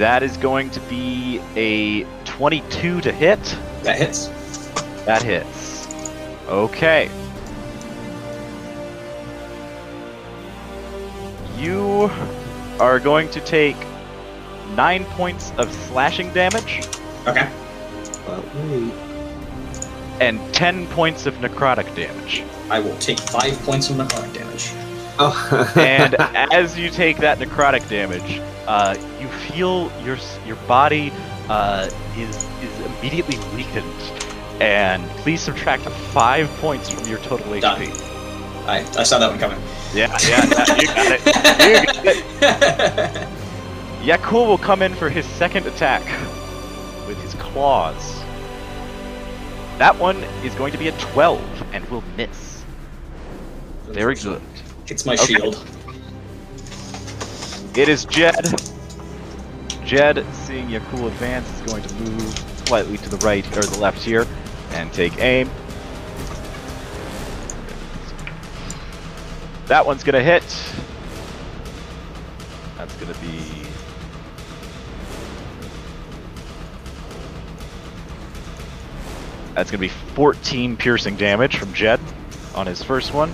That 0.00 0.22
is 0.22 0.38
going 0.38 0.70
to 0.70 0.80
be 0.80 1.42
a 1.56 2.04
22 2.24 3.02
to 3.02 3.12
hit. 3.12 3.38
That 3.82 3.98
hits. 3.98 4.28
That 5.04 5.22
hits. 5.22 5.86
Okay. 6.48 7.10
You 11.58 12.10
are 12.80 12.98
going 12.98 13.28
to 13.28 13.40
take 13.42 13.76
nine 14.74 15.04
points 15.04 15.52
of 15.58 15.70
slashing 15.70 16.32
damage 16.32 16.80
Okay. 17.26 17.46
And 20.18 20.54
ten 20.54 20.86
points 20.86 21.26
of 21.26 21.34
necrotic 21.34 21.94
damage. 21.94 22.42
I 22.70 22.80
will 22.80 22.96
take 22.96 23.18
five 23.18 23.52
points 23.64 23.90
of 23.90 23.96
necrotic 23.96 24.32
damage. 24.32 24.89
Oh. 25.18 25.72
And 25.76 26.14
as 26.52 26.78
you 26.78 26.90
take 26.90 27.18
that 27.18 27.38
necrotic 27.38 27.88
damage, 27.88 28.40
uh, 28.66 28.96
you 29.20 29.28
feel 29.28 29.90
your 30.04 30.16
your 30.46 30.56
body 30.66 31.12
uh, 31.48 31.88
is 32.16 32.48
is 32.62 32.80
immediately 32.98 33.38
weakened. 33.56 33.86
And 34.60 35.08
please 35.22 35.40
subtract 35.40 35.84
five 36.12 36.48
points 36.58 36.90
from 36.90 37.08
your 37.08 37.18
total 37.20 37.58
Done. 37.60 37.80
I, 38.66 38.86
I 38.96 39.02
saw 39.02 39.18
that 39.18 39.30
one 39.30 39.38
coming. 39.38 39.58
Yeah, 39.94 40.16
yeah, 40.28 40.44
you 40.44 40.50
got 40.50 40.68
it. 40.68 40.82
You 40.82 42.40
got 42.40 43.12
it. 43.12 43.28
Yakul 44.02 44.46
will 44.46 44.58
come 44.58 44.82
in 44.82 44.94
for 44.94 45.10
his 45.10 45.26
second 45.26 45.66
attack 45.66 46.02
with 47.06 47.20
his 47.22 47.34
claws. 47.34 48.20
That 49.78 49.98
one 49.98 50.16
is 50.44 50.54
going 50.54 50.72
to 50.72 50.78
be 50.78 50.88
a 50.88 50.92
12 50.98 51.64
and 51.72 51.84
will 51.90 52.04
miss. 52.16 52.62
Very 53.86 54.14
good. 54.14 54.40
Hits 54.90 55.06
my 55.06 55.14
Okay. 55.14 55.34
shield. 55.34 55.56
It 57.76 57.88
is 57.88 58.04
Jed. 58.06 58.60
Jed, 59.84 60.26
seeing 60.32 60.66
Yakul 60.66 61.06
advance, 61.06 61.48
is 61.48 61.60
going 61.60 61.84
to 61.84 61.94
move 61.94 62.44
slightly 62.66 62.98
to 62.98 63.08
the 63.08 63.16
right 63.18 63.46
or 63.56 63.62
the 63.62 63.78
left 63.78 64.02
here 64.02 64.26
and 64.72 64.92
take 64.92 65.16
aim. 65.20 65.48
That 69.68 69.86
one's 69.86 70.02
gonna 70.02 70.24
hit. 70.24 70.42
That's 72.76 72.94
gonna 72.96 73.14
be. 73.14 73.62
That's 79.54 79.70
gonna 79.70 79.80
be 79.80 79.92
14 80.16 80.76
piercing 80.76 81.14
damage 81.14 81.58
from 81.58 81.72
Jed 81.74 82.00
on 82.56 82.66
his 82.66 82.82
first 82.82 83.14
one. 83.14 83.32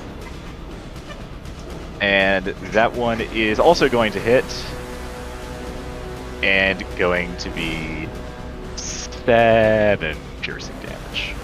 And 2.00 2.47
that 2.47 2.93
one 2.93 3.21
is 3.21 3.59
also 3.59 3.88
going 3.88 4.12
to 4.12 4.21
hit. 4.21 4.45
And 6.43 6.85
going 6.99 7.37
to 7.38 7.50
be 7.50 8.09
seven 8.76 10.17
piercing 10.43 10.75
damage. 10.81 11.35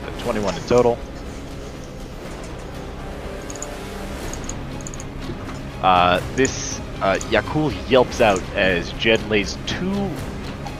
So 0.00 0.24
21 0.24 0.54
in 0.54 0.62
total. 0.62 0.98
Uh, 5.82 6.20
this 6.34 6.80
uh, 7.02 7.18
Yakul 7.28 7.72
yelps 7.90 8.22
out 8.22 8.42
as 8.54 8.90
Jed 8.94 9.22
lays 9.28 9.58
two 9.66 10.08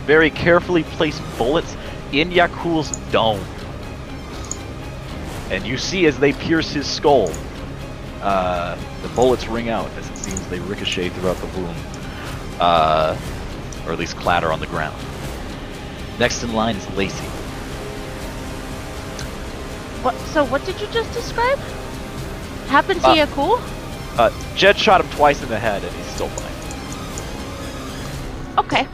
very 0.07 0.31
carefully 0.31 0.83
placed 0.83 1.23
bullets 1.37 1.77
in 2.13 2.31
Yakul's 2.31 2.97
dome. 3.11 3.45
And 5.51 5.67
you 5.67 5.77
see 5.79 6.07
as 6.07 6.19
they 6.19 6.33
pierce 6.33 6.71
his 6.71 6.87
skull, 6.87 7.31
uh, 8.23 8.77
the 9.03 9.09
bullets 9.09 9.47
ring 9.47 9.69
out 9.69 9.91
as 9.93 10.09
it 10.09 10.17
seems 10.17 10.47
they 10.49 10.61
ricochet 10.61 11.11
throughout 11.11 11.37
the 11.37 11.47
room, 11.49 11.77
uh, 12.59 13.17
or 13.87 13.93
at 13.93 13.99
least 13.99 14.17
clatter 14.17 14.51
on 14.51 14.61
the 14.61 14.67
ground. 14.67 14.97
Next 16.19 16.43
in 16.43 16.53
line 16.55 16.77
is 16.77 16.89
Lacey. 16.97 17.27
What? 20.03 20.15
So 20.33 20.45
what 20.45 20.65
did 20.65 20.81
you 20.81 20.87
just 20.89 21.13
describe? 21.13 21.59
Happened 22.69 23.01
to 23.03 23.09
Uh, 23.09 23.27
cool? 23.27 23.61
Uh, 24.17 24.31
Jed 24.57 24.79
shot 24.79 25.01
him 25.01 25.11
twice 25.11 25.43
in 25.43 25.49
the 25.49 25.59
head, 25.59 25.83
and 25.85 25.93
he's 25.95 26.07
still 26.07 26.29
fine. 26.29 26.53
Okay. 28.65 28.87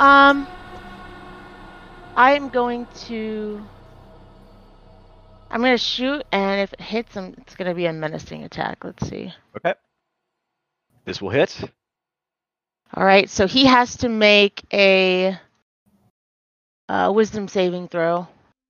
Um. 0.00 0.46
I'm 2.16 2.48
going 2.48 2.86
to. 3.06 3.62
I'm 5.50 5.60
gonna 5.60 5.78
shoot, 5.78 6.24
and 6.32 6.60
if 6.60 6.72
it 6.74 6.80
hits 6.80 7.14
him, 7.14 7.34
it's 7.38 7.54
gonna 7.54 7.74
be 7.74 7.86
a 7.86 7.92
menacing 7.92 8.44
attack. 8.44 8.84
Let's 8.84 9.08
see. 9.08 9.32
Okay. 9.56 9.74
This 11.04 11.22
will 11.22 11.30
hit. 11.30 11.58
All 12.94 13.04
right, 13.04 13.28
so 13.28 13.46
he 13.46 13.64
has 13.66 13.96
to 13.98 14.08
make 14.08 14.62
a 14.72 15.38
uh, 16.88 17.12
wisdom 17.14 17.48
saving 17.48 17.88
throw. 17.88 18.26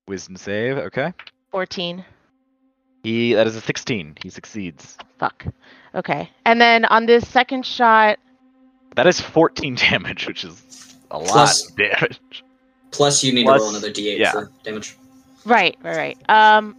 Wisdom 0.07 0.37
save. 0.37 0.77
Okay. 0.79 1.13
14. 1.51 2.05
He 3.03 3.35
that 3.35 3.47
is 3.47 3.57
a 3.57 3.61
16. 3.61 4.17
He 4.23 4.29
succeeds. 4.31 4.97
Fuck. 5.19 5.47
Okay. 5.95 6.31
And 6.45 6.61
then 6.61 6.85
on 6.85 7.07
this 7.07 7.27
second 7.29 7.65
shot, 7.65 8.19
That 8.97 9.07
is 9.07 9.21
14 9.21 9.75
damage, 9.91 10.27
which 10.27 10.45
is 10.45 10.97
a 11.11 11.19
lot 11.19 11.29
Plus- 11.29 11.71
of 11.71 11.77
damage. 11.77 12.21
Plus, 12.91 13.23
you 13.23 13.33
need 13.33 13.45
Plus- 13.45 13.61
to 13.61 13.65
roll 13.65 13.71
another 13.71 13.91
d8 13.93 14.19
yeah. 14.19 14.33
for 14.33 14.51
damage. 14.65 14.97
Right, 15.45 15.77
right, 15.83 15.97
right. 15.97 16.19
Um, 16.29 16.77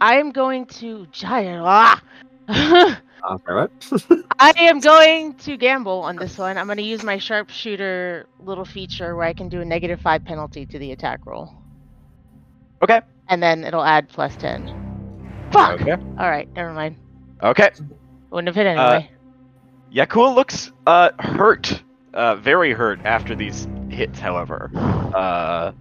I 0.00 0.16
am 0.16 0.30
going 0.32 0.66
to 0.66 1.06
giant. 1.12 1.64
Ah! 2.48 3.00
Okay. 3.30 3.72
I 4.38 4.52
am 4.58 4.80
going 4.80 5.34
to 5.34 5.56
gamble 5.56 6.00
on 6.02 6.16
this 6.16 6.36
one. 6.36 6.58
I'm 6.58 6.66
going 6.66 6.76
to 6.76 6.82
use 6.84 7.02
my 7.02 7.16
sharpshooter 7.16 8.26
little 8.38 8.66
feature 8.66 9.16
where 9.16 9.24
I 9.24 9.32
can 9.32 9.48
do 9.48 9.62
a 9.62 9.64
negative 9.64 10.00
five 10.00 10.24
penalty 10.26 10.66
to 10.66 10.78
the 10.78 10.92
attack 10.92 11.24
roll, 11.24 11.50
Okay. 12.82 13.00
and 13.28 13.42
then 13.42 13.64
it'll 13.64 13.84
add 13.84 14.10
plus 14.10 14.36
ten. 14.36 14.68
Fuck. 15.52 15.80
Okay. 15.80 15.92
All 15.92 16.28
right, 16.30 16.52
never 16.52 16.72
mind. 16.74 16.96
Okay. 17.42 17.70
Wouldn't 18.30 18.48
have 18.48 18.56
hit 18.56 18.66
Uh, 18.78 19.00
anyway. 19.00 19.10
Yakul 19.94 20.34
looks 20.34 20.72
uh 20.86 21.10
hurt, 21.18 21.82
uh 22.12 22.34
very 22.36 22.72
hurt 22.74 23.00
after 23.04 23.34
these 23.34 23.66
hits. 23.88 24.18
However, 24.18 24.70
uh, 25.14 25.72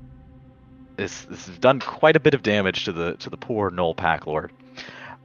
This 0.96 1.22
this 1.26 1.48
has 1.48 1.58
done 1.58 1.80
quite 1.80 2.16
a 2.16 2.20
bit 2.20 2.34
of 2.34 2.44
damage 2.44 2.86
to 2.86 2.92
the 2.92 3.14
to 3.18 3.30
the 3.30 3.38
poor 3.38 3.72
Gnoll 3.72 3.96
Pack 3.96 4.28
Lord. 4.28 4.52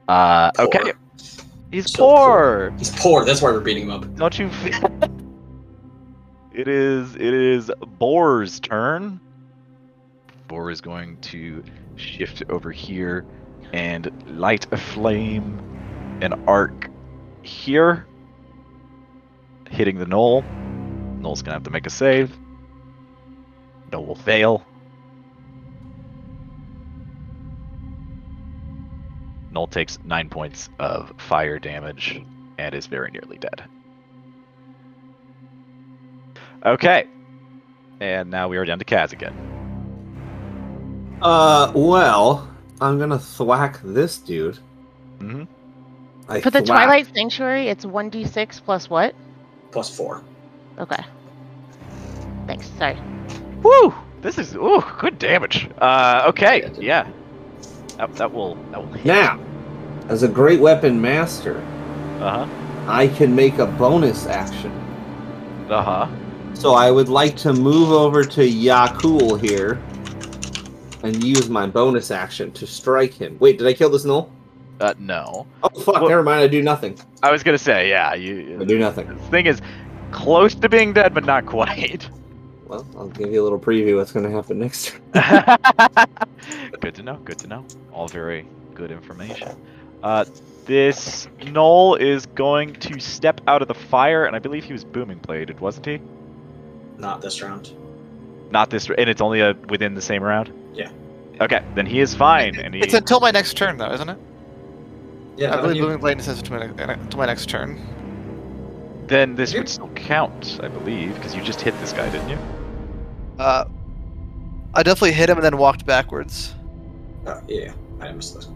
Uh, 0.07 0.51
Poor. 0.53 0.65
okay, 0.65 0.91
he's 1.71 1.91
So 1.91 2.03
poor. 2.03 2.73
He's 2.77 2.89
poor. 2.99 3.23
That's 3.25 3.41
why 3.41 3.51
we're 3.51 3.59
beating 3.59 3.83
him 3.83 3.91
up. 3.91 4.15
Don't 4.15 4.37
you? 4.39 4.49
feel- 4.49 4.91
it 6.53 6.67
is 6.67 7.15
it 7.15 7.21
is 7.21 7.71
Boar's 7.99 8.59
turn. 8.59 9.19
Boar 10.47 10.71
is 10.71 10.81
going 10.81 11.17
to 11.21 11.63
shift 11.95 12.41
over 12.49 12.71
here 12.71 13.23
and 13.71 14.11
light 14.39 14.65
a 14.73 14.77
flame, 14.77 15.59
an 16.21 16.33
arc 16.47 16.89
here, 17.43 18.07
hitting 19.69 19.99
the 19.99 20.05
gnoll. 20.07 20.43
Gnoll's 21.21 21.43
gonna 21.43 21.53
have 21.53 21.63
to 21.63 21.69
make 21.69 21.85
a 21.85 21.91
save. 21.91 22.35
Gnoll 23.91 24.07
will 24.07 24.15
fail. 24.15 24.65
Gnoll 29.59 29.69
takes 29.69 29.99
nine 30.03 30.29
points 30.29 30.69
of 30.79 31.13
fire 31.17 31.59
damage 31.59 32.21
and 32.57 32.73
is 32.75 32.87
very 32.87 33.11
nearly 33.11 33.37
dead. 33.37 33.63
Okay. 36.65 37.07
And 37.99 38.29
now 38.29 38.47
we 38.47 38.57
are 38.57 38.65
down 38.65 38.79
to 38.79 38.85
Kaz 38.85 39.11
again. 39.11 39.35
Uh, 41.21 41.71
well, 41.75 42.49
I'm 42.79 42.97
gonna 42.97 43.19
thwack 43.19 43.81
this 43.83 44.17
dude. 44.17 44.57
hmm 45.19 45.43
I 46.29 46.39
For 46.41 46.49
the 46.51 46.61
thwack- 46.61 46.85
Twilight 46.85 47.07
Sanctuary, 47.13 47.67
it's 47.67 47.85
1d6 47.85 48.61
plus 48.63 48.89
what? 48.89 49.15
Plus 49.71 49.93
four. 49.95 50.23
Okay. 50.77 51.03
Thanks. 52.47 52.67
Sorry. 52.77 52.97
Woo! 53.61 53.93
This 54.21 54.37
is 54.37 54.55
ooh, 54.55 54.83
good 54.99 55.19
damage. 55.19 55.69
Uh, 55.79 56.23
okay, 56.27 56.71
Yeah, 56.77 56.79
yeah. 56.79 57.11
That, 57.97 58.15
that 58.15 58.33
will 58.33 58.55
that 58.71 58.79
will 58.79 58.93
hit. 58.93 59.05
Now, 59.05 59.39
as 60.09 60.23
a 60.23 60.27
great 60.27 60.59
weapon 60.59 60.99
master, 60.99 61.57
Uh 62.19 62.45
huh. 62.45 62.47
I 62.87 63.07
can 63.07 63.35
make 63.35 63.59
a 63.59 63.65
bonus 63.65 64.25
action. 64.25 64.71
Uh 65.69 65.81
huh. 65.83 66.07
So 66.55 66.73
I 66.73 66.91
would 66.91 67.07
like 67.09 67.35
to 67.37 67.53
move 67.53 67.91
over 67.91 68.23
to 68.23 68.41
Yakul 68.41 69.39
here 69.39 69.79
and 71.03 71.23
use 71.23 71.49
my 71.49 71.65
bonus 71.67 72.11
action 72.11 72.51
to 72.53 72.67
strike 72.67 73.13
him. 73.13 73.37
Wait, 73.39 73.57
did 73.57 73.67
I 73.67 73.73
kill 73.73 73.89
this 73.89 74.03
null? 74.03 74.29
Uh, 74.81 74.93
no. 74.97 75.45
Oh 75.63 75.69
fuck! 75.81 75.95
Well- 76.01 76.09
never 76.09 76.23
mind. 76.23 76.41
I 76.41 76.47
do 76.47 76.61
nothing. 76.61 76.97
I 77.23 77.31
was 77.31 77.43
gonna 77.43 77.57
say, 77.57 77.89
yeah. 77.89 78.09
I 78.09 78.15
You. 78.15 78.65
do 78.65 78.79
nothing. 78.79 79.07
This 79.07 79.27
thing 79.29 79.45
is 79.45 79.61
close 80.11 80.55
to 80.55 80.67
being 80.69 80.91
dead, 80.93 81.13
but 81.13 81.25
not 81.25 81.45
quite. 81.45 82.09
Well, 82.69 82.85
I'll 82.95 83.07
give 83.09 83.31
you 83.33 83.41
a 83.41 83.43
little 83.43 83.57
preview. 83.59 83.95
What's 83.97 84.11
going 84.11 84.25
to 84.27 84.31
happen 84.31 84.59
next? 84.59 84.91
good 86.81 86.93
to 86.93 87.01
know. 87.01 87.15
Good 87.25 87.39
to 87.39 87.47
know. 87.47 87.65
All 87.91 88.07
very 88.07 88.45
good 88.75 88.91
information. 88.91 89.57
Uh, 90.03 90.25
this 90.65 91.27
gnoll 91.39 91.99
is 91.99 92.25
going 92.27 92.73
to 92.75 92.99
step 92.99 93.41
out 93.47 93.61
of 93.61 93.67
the 93.67 93.73
fire, 93.73 94.25
and 94.25 94.35
I 94.35 94.39
believe 94.39 94.63
he 94.63 94.73
was 94.73 94.83
booming 94.83 95.17
bladed, 95.17 95.59
wasn't 95.59 95.85
he? 95.87 95.99
Not 96.97 97.21
this 97.21 97.41
round. 97.41 97.71
Not 98.51 98.69
this, 98.69 98.89
and 98.89 99.09
it's 99.09 99.21
only 99.21 99.41
a, 99.41 99.53
within 99.67 99.95
the 99.95 100.01
same 100.01 100.23
round. 100.23 100.51
Yeah. 100.73 100.91
Okay, 101.41 101.63
then 101.75 101.85
he 101.85 101.99
is 102.01 102.13
fine, 102.15 102.59
and 102.59 102.73
he. 102.73 102.81
It's 102.81 102.93
until 102.93 103.19
my 103.19 103.31
next 103.31 103.55
turn, 103.55 103.77
though, 103.77 103.91
isn't 103.91 104.09
it? 104.09 104.17
Yeah, 105.37 105.57
I 105.57 105.61
believe 105.61 105.77
you- 105.77 105.83
Booming 105.83 105.99
Blade 105.99 106.21
says 106.21 106.41
to 106.41 106.51
my, 106.51 106.67
to 106.67 107.17
my 107.17 107.25
next 107.25 107.47
turn. 107.49 107.79
Then 109.07 109.35
this 109.35 109.53
Yeah. 109.53 109.59
would 109.61 109.69
still 109.69 109.89
count, 109.95 110.59
I 110.61 110.67
believe, 110.67 111.15
because 111.15 111.35
you 111.35 111.41
just 111.41 111.61
hit 111.61 111.79
this 111.79 111.93
guy, 111.93 112.09
didn't 112.09 112.29
you? 112.29 112.37
Uh, 113.39 113.65
I 114.73 114.83
definitely 114.83 115.13
hit 115.13 115.29
him 115.29 115.37
and 115.37 115.45
then 115.45 115.57
walked 115.57 115.85
backwards. 115.85 116.53
Oh, 117.25 117.41
yeah, 117.47 117.71
I 118.01 118.11
missed 118.11 118.35
this. 118.35 118.49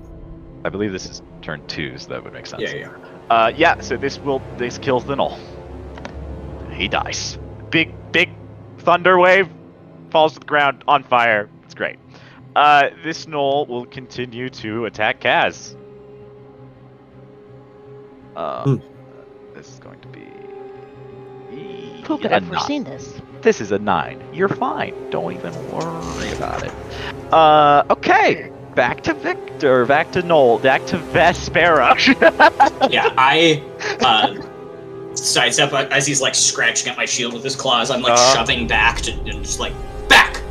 I 0.66 0.70
believe 0.70 0.92
this 0.92 1.06
is 1.08 1.22
turn 1.44 1.66
two, 1.68 1.98
so 1.98 2.10
that 2.10 2.24
would 2.24 2.34
make 2.34 2.46
sense. 2.46 2.62
Yeah, 2.62 2.74
yeah. 2.74 2.90
Uh, 3.30 3.52
yeah. 3.56 3.80
So 3.82 3.98
this 3.98 4.20
will 4.20 4.42
this 4.58 4.78
kills 4.78 5.06
the 5.06 5.16
null. 5.16 5.40
He 6.72 6.88
dies. 6.88 7.38
Big 7.70 7.94
big 8.12 8.30
thunder 8.80 9.20
wave 9.20 9.50
falls 10.10 10.34
to 10.34 10.40
the 10.40 10.46
ground 10.46 10.84
on 10.88 11.04
fire. 11.04 11.50
It's 11.64 11.76
great. 11.76 12.00
Uh, 12.56 12.90
this 13.04 13.28
null 13.28 13.66
will 13.66 13.86
continue 13.86 14.50
to 14.50 14.86
attack 14.86 15.22
Kaz. 15.22 15.76
Um, 18.36 18.82
this 19.54 19.70
is 19.70 19.80
going 19.80 20.00
to 20.02 20.08
be. 20.08 20.22
Who 22.08 22.18
could 22.18 22.32
have 22.32 22.48
foreseen 22.48 22.84
this? 22.84 23.22
This 23.42 23.62
is 23.62 23.72
a 23.72 23.80
nine. 23.80 24.22
You're 24.34 24.50
fine. 24.50 24.94
Don't 25.10 25.34
even 25.34 25.54
worry 25.72 26.32
about 26.32 26.64
it. 26.64 26.72
Uh, 27.34 27.84
okay. 27.90 28.52
Back 28.76 29.02
to 29.04 29.14
Victor. 29.14 29.86
Back 29.86 30.12
to 30.14 30.22
Noel. 30.24 30.58
Back 30.60 30.86
to 30.88 30.98
Vespera. 30.98 31.96
yeah, 32.92 33.14
I 33.18 33.64
uh, 34.02 35.16
sidestep 35.16 35.72
as 35.74 36.08
he's 36.08 36.22
like 36.22 36.36
scratching 36.36 36.90
at 36.90 36.98
my 36.98 37.06
shield 37.06 37.34
with 37.34 37.44
his 37.44 37.56
claws. 37.56 37.92
I'm 37.92 38.02
like 38.02 38.14
Uh-huh. 38.14 38.34
shoving 38.36 38.68
back 38.68 39.02
to 39.02 39.12
and 39.12 39.44
just 39.44 39.60
like 39.60 39.74
back, 40.10 40.42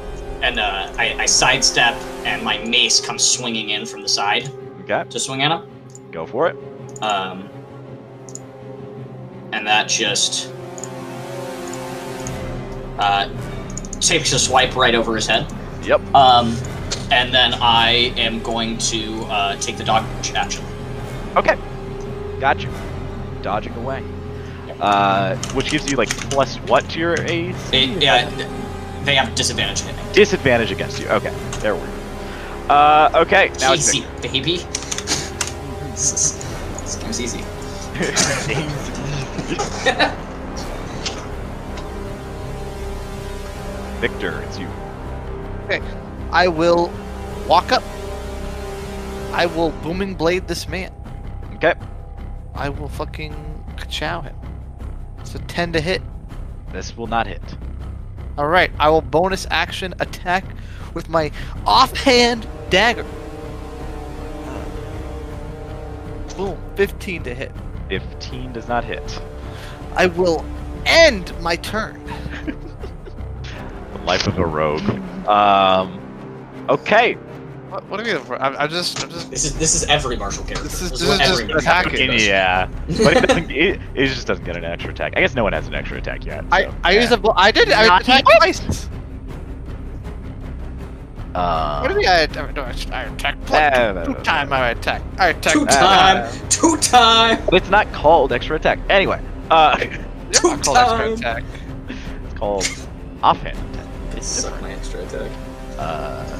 and 0.40 0.58
uh, 0.60 0.92
I, 0.98 1.14
I 1.20 1.26
sidestep, 1.26 1.94
and 2.24 2.42
my 2.42 2.58
mace 2.58 3.00
comes 3.00 3.24
swinging 3.24 3.70
in 3.70 3.86
from 3.86 4.02
the 4.02 4.08
side 4.08 4.50
okay. 4.82 5.04
to 5.08 5.18
swing 5.18 5.42
at 5.42 5.50
him. 5.50 5.68
Go 6.12 6.26
for 6.26 6.48
it. 6.48 6.56
Um, 7.02 7.48
and 9.52 9.66
that 9.66 9.88
just 9.88 10.52
uh, 12.98 13.28
takes 14.00 14.32
a 14.32 14.38
swipe 14.38 14.76
right 14.76 14.94
over 14.94 15.16
his 15.16 15.26
head. 15.26 15.52
Yep. 15.82 16.00
Um, 16.14 16.56
and 17.10 17.32
then 17.32 17.54
I 17.54 18.12
am 18.16 18.42
going 18.42 18.78
to 18.78 19.22
uh, 19.24 19.56
take 19.56 19.76
the 19.76 19.84
dodge 19.84 20.32
action. 20.34 20.64
Okay. 21.36 21.56
Got 22.40 22.62
you. 22.62 22.70
Dodging 23.42 23.74
away. 23.74 24.02
Uh, 24.80 25.36
which 25.54 25.70
gives 25.70 25.90
you 25.90 25.96
like 25.96 26.10
plus 26.30 26.56
what 26.68 26.88
to 26.90 26.98
your 26.98 27.20
AC? 27.22 27.54
It, 27.72 28.02
yeah, 28.02 28.28
they 29.04 29.14
have 29.14 29.34
disadvantage 29.34 29.80
hitting. 29.80 30.12
Disadvantage 30.12 30.72
against 30.72 31.00
you. 31.00 31.08
Okay. 31.08 31.32
There 31.60 31.74
we 31.74 31.80
go. 31.80 31.86
Uh, 32.68 33.10
okay. 33.14 33.50
Now 33.60 33.72
it's 33.72 33.94
easy, 33.94 34.06
baby. 34.22 34.58
this, 35.90 36.12
is, 36.12 36.36
this 36.80 36.96
game's 36.96 37.20
easy. 37.20 37.38
Victor, 44.00 44.42
it's 44.42 44.58
you. 44.58 44.68
I 46.32 46.48
will 46.48 46.90
walk 47.46 47.72
up. 47.72 47.82
I 49.32 49.46
will 49.46 49.70
Booming 49.82 50.14
Blade 50.14 50.48
this 50.48 50.66
man. 50.66 50.90
Okay. 51.54 51.74
I 52.54 52.70
will 52.70 52.88
fucking 52.88 53.34
chow 53.88 54.22
him. 54.22 54.34
It's 55.18 55.34
a 55.34 55.38
10 55.40 55.74
to 55.74 55.80
hit. 55.80 56.02
This 56.72 56.96
will 56.96 57.06
not 57.06 57.26
hit. 57.26 57.42
Alright, 58.38 58.70
I 58.78 58.88
will 58.88 59.02
bonus 59.02 59.46
action 59.50 59.92
attack 60.00 60.44
with 60.94 61.10
my 61.10 61.30
offhand 61.66 62.46
dagger. 62.70 63.04
Boom, 66.36 66.58
15 66.76 67.24
to 67.24 67.34
hit. 67.34 67.52
15 67.90 68.54
does 68.54 68.68
not 68.68 68.84
hit. 68.84 69.20
I 69.94 70.06
will 70.06 70.46
end 70.86 71.38
my 71.42 71.56
turn. 71.56 72.00
The 73.92 74.06
life 74.06 74.26
of 74.26 74.38
a 74.38 74.44
rogue. 74.44 74.82
Um. 75.28 76.01
Okay. 76.68 77.14
What, 77.14 77.84
what 77.88 78.00
are 78.00 78.06
you? 78.08 78.18
I'm, 78.38 78.54
I'm 78.56 78.68
just, 78.68 79.02
I'm 79.02 79.10
just. 79.10 79.30
This 79.30 79.44
is 79.44 79.58
this 79.58 79.74
is 79.74 79.84
every 79.84 80.16
martial 80.16 80.44
character. 80.44 80.64
This 80.64 80.82
is- 80.82 80.90
what 80.90 81.00
this 81.00 81.02
is 81.02 81.18
just 81.18 81.30
every 81.32 81.44
martial 81.44 81.58
attack 81.58 81.84
character 81.84 82.02
it. 82.04 82.06
does. 82.08 82.26
Yeah. 82.26 82.66
But 83.02 83.16
it, 83.16 83.26
doesn't, 83.28 83.50
it, 83.50 83.80
it 83.94 84.06
just 84.08 84.26
doesn't 84.26 84.44
get 84.44 84.56
an 84.56 84.64
extra 84.64 84.90
attack. 84.92 85.14
I 85.16 85.20
guess 85.20 85.34
no 85.34 85.42
one 85.42 85.52
has 85.54 85.66
an 85.68 85.74
extra 85.74 85.96
attack 85.98 86.26
yet. 86.26 86.44
I, 86.52 86.64
so, 86.64 86.74
I 86.84 86.92
yeah. 86.92 87.00
used 87.00 87.12
a. 87.12 87.16
bl- 87.16 87.30
I 87.34 87.50
did. 87.50 87.70
I 87.70 87.86
Not 87.86 88.02
attacked 88.02 88.28
yet. 88.28 88.38
twice. 88.38 88.88
Uh, 91.34 91.80
What 91.80 91.88
do 91.88 91.94
you 91.94 92.00
mean? 92.00 92.08
I, 92.08 92.24
I, 92.24 92.52
no, 92.52 92.62
I 92.62 92.70
attack. 93.04 93.36
Uh, 93.50 94.04
Two 94.04 94.14
time 94.22 94.52
I 94.52 94.68
attack. 94.70 95.02
I 95.18 95.28
attack. 95.28 95.52
Two 95.54 95.62
Uh, 95.62 95.66
time, 96.28 96.48
two 96.50 96.76
time, 96.76 97.38
It's 97.54 97.70
not 97.70 97.90
called 97.94 98.32
extra 98.34 98.56
attack. 98.56 98.78
Anyway, 98.90 99.18
uh, 99.50 99.76
two 100.32 100.48
I 100.50 100.56
call 100.58 100.76
extra 100.76 100.76
time. 100.76 101.12
attack. 101.14 101.44
it's 101.88 102.34
called 102.38 102.68
offhand 103.22 103.56
attack. 103.74 103.86
It's 104.14 104.26
Suck 104.26 104.52
different. 104.52 104.62
my 104.62 104.72
extra 104.78 105.00
attack. 105.04 105.30
Uh, 105.78 106.38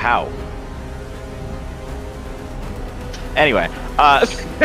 how? 0.00 0.28
Anyway, 3.36 3.68
uh, 3.98 4.26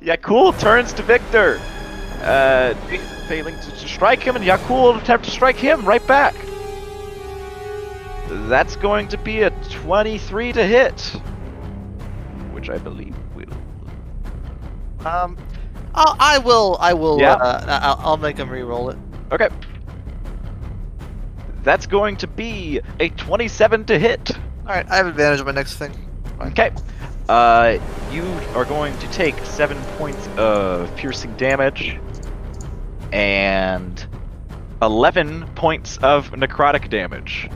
yeah, 0.00 0.16
Yakul 0.16 0.58
turns 0.58 0.92
to 0.94 1.02
Victor. 1.02 1.60
Uh, 2.22 2.74
failing 3.28 3.54
to, 3.56 3.70
to 3.70 3.88
strike 3.88 4.22
him, 4.22 4.36
and 4.36 4.44
Yakul 4.44 4.70
will 4.70 4.96
attempt 4.96 5.26
to 5.26 5.30
strike 5.30 5.56
him 5.56 5.84
right 5.84 6.04
back. 6.06 6.34
That's 8.48 8.76
going 8.76 9.08
to 9.08 9.18
be 9.18 9.42
a 9.42 9.50
23 9.50 10.52
to 10.54 10.64
hit, 10.66 11.00
which 12.52 12.70
I 12.70 12.78
believe 12.78 13.14
will. 13.34 13.44
Um, 15.06 15.36
I'll, 15.94 16.16
I 16.18 16.38
will. 16.38 16.78
I 16.80 16.94
will. 16.94 17.20
Yeah. 17.20 17.34
Uh, 17.34 17.80
I'll, 17.82 18.06
I'll 18.06 18.16
make 18.16 18.38
him 18.38 18.48
re-roll 18.48 18.90
it. 18.90 18.98
Okay. 19.30 19.48
That's 21.64 21.86
going 21.86 22.16
to 22.18 22.26
be 22.26 22.80
a 23.00 23.08
27 23.08 23.86
to 23.86 23.98
hit. 23.98 24.30
Alright, 24.60 24.88
I 24.90 24.96
have 24.96 25.06
advantage 25.06 25.40
on 25.40 25.46
my 25.46 25.52
next 25.52 25.76
thing. 25.76 25.92
Okay. 26.40 26.70
Uh, 27.28 27.78
you 28.12 28.22
are 28.54 28.66
going 28.66 28.96
to 28.98 29.10
take 29.10 29.36
seven 29.40 29.80
points 29.96 30.28
of 30.36 30.94
piercing 30.94 31.34
damage 31.36 31.98
and 33.12 34.06
11 34.82 35.46
points 35.54 35.96
of 35.98 36.30
necrotic 36.32 36.90
damage, 36.90 37.48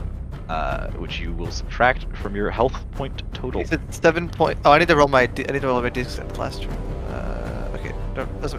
uh, 0.47 0.87
which 0.91 1.19
you 1.19 1.31
will 1.33 1.51
subtract 1.51 2.05
from 2.17 2.35
your 2.35 2.49
health 2.49 2.83
point 2.93 3.21
total. 3.33 3.61
You 3.61 3.67
said 3.67 3.93
seven 3.93 4.27
point. 4.27 4.57
Oh, 4.65 4.71
I 4.71 4.79
need 4.79 4.87
to 4.87 4.95
roll 4.95 5.07
my. 5.07 5.27
D- 5.27 5.45
I 5.47 5.51
need 5.51 5.61
to 5.61 5.67
roll 5.67 5.81
my 5.81 5.89
d6 5.91 6.37
last 6.37 6.63
turn. 6.63 6.71
Uh, 6.71 7.75
okay. 7.75 7.93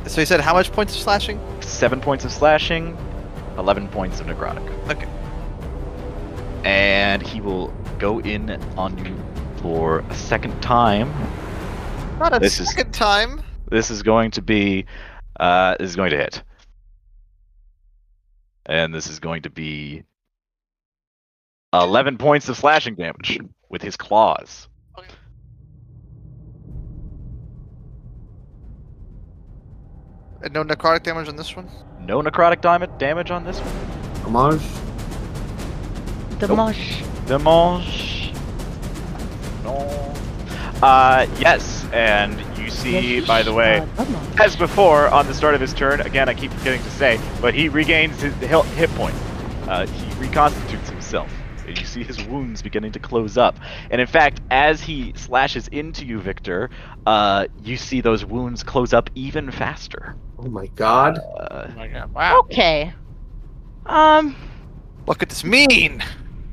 So 0.08 0.20
you 0.20 0.26
said 0.26 0.40
how 0.40 0.52
much 0.52 0.70
points 0.70 0.94
of 0.94 1.02
slashing? 1.02 1.40
Seven 1.60 2.00
points 2.00 2.24
of 2.24 2.30
slashing, 2.30 2.96
11 3.58 3.88
points 3.88 4.20
of 4.20 4.26
necrotic. 4.26 4.64
Okay. 4.88 5.08
And 6.64 7.22
he 7.22 7.40
will 7.40 7.68
go 7.98 8.18
in 8.20 8.50
on 8.76 8.96
you 9.04 9.16
for 9.62 10.00
a 10.00 10.14
second 10.14 10.60
time. 10.62 11.10
Not 12.18 12.34
a 12.36 12.38
This 12.38 12.60
is- 12.60 12.68
second 12.70 12.92
time. 12.92 13.42
This 13.70 13.90
is 13.90 14.02
going 14.02 14.32
to 14.32 14.42
be, 14.42 14.86
uh, 15.38 15.76
this 15.78 15.90
is 15.90 15.96
going 15.96 16.10
to 16.10 16.16
hit. 16.16 16.42
And 18.66 18.94
this 18.94 19.06
is 19.08 19.20
going 19.20 19.42
to 19.42 19.50
be 19.50 20.02
11 21.72 22.18
points 22.18 22.48
of 22.48 22.56
slashing 22.56 22.94
damage 22.96 23.38
with 23.68 23.80
his 23.80 23.96
claws. 23.96 24.68
And 30.42 30.54
no 30.54 30.64
necrotic 30.64 31.02
damage 31.02 31.28
on 31.28 31.36
this 31.36 31.54
one. 31.54 31.68
No 32.00 32.22
necrotic 32.22 32.60
dam- 32.62 32.90
damage 32.98 33.30
on 33.30 33.44
this 33.44 33.58
one. 33.60 34.34
Homage. 34.34 34.62
The 36.40 36.48
Nope. 36.48 36.56
mush. 36.56 37.02
Damage. 37.26 38.32
No. 39.64 40.14
Uh, 40.82 41.26
yes, 41.38 41.86
and 41.92 42.40
you 42.58 42.70
see, 42.70 43.20
by 43.20 43.42
the 43.42 43.52
way, 43.52 43.86
Uh, 43.98 44.06
as 44.42 44.56
before 44.56 45.08
on 45.08 45.26
the 45.26 45.34
start 45.34 45.54
of 45.54 45.60
his 45.60 45.74
turn, 45.74 46.00
again, 46.00 46.28
I 46.28 46.34
keep 46.34 46.50
forgetting 46.52 46.82
to 46.82 46.90
say, 46.90 47.20
but 47.42 47.52
he 47.52 47.68
regains 47.68 48.20
his 48.22 48.34
hit 48.34 48.90
point. 48.94 49.14
Uh, 49.68 49.86
he 49.86 50.12
reconstitutes 50.18 50.88
himself. 50.88 51.30
And 51.68 51.78
you 51.78 51.84
see 51.84 52.02
his 52.02 52.24
wounds 52.24 52.62
beginning 52.62 52.92
to 52.92 52.98
close 52.98 53.36
up. 53.36 53.56
And 53.90 54.00
in 54.00 54.06
fact, 54.06 54.40
as 54.50 54.80
he 54.80 55.12
slashes 55.14 55.68
into 55.68 56.04
you, 56.06 56.18
Victor, 56.20 56.70
uh, 57.06 57.46
you 57.62 57.76
see 57.76 58.00
those 58.00 58.24
wounds 58.24 58.62
close 58.64 58.92
up 58.94 59.08
even 59.14 59.50
faster. 59.52 60.16
Oh 60.38 60.48
my 60.48 60.66
god. 60.68 61.18
Uh, 61.18 61.66
Oh 61.68 61.76
my 61.76 61.86
god! 61.88 62.12
Wow. 62.14 62.38
Okay. 62.40 62.92
Um. 63.86 64.34
What 65.04 65.18
could 65.18 65.28
this 65.28 65.44
mean? 65.44 66.02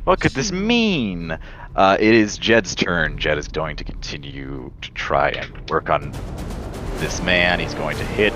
What 0.07 0.21
could 0.21 0.31
this 0.31 0.53
mean? 0.53 1.37
Uh, 1.75 1.97
it 1.99 2.13
is 2.13 2.37
Jed's 2.37 2.75
turn. 2.75 3.17
Jed 3.17 3.37
is 3.37 3.49
going 3.49 3.75
to 3.75 3.83
continue 3.83 4.71
to 4.81 4.91
try 4.91 5.31
and 5.31 5.69
work 5.69 5.89
on 5.89 6.13
this 6.99 7.21
man. 7.21 7.59
He's 7.59 7.73
going 7.73 7.97
to 7.97 8.05
hit. 8.05 8.33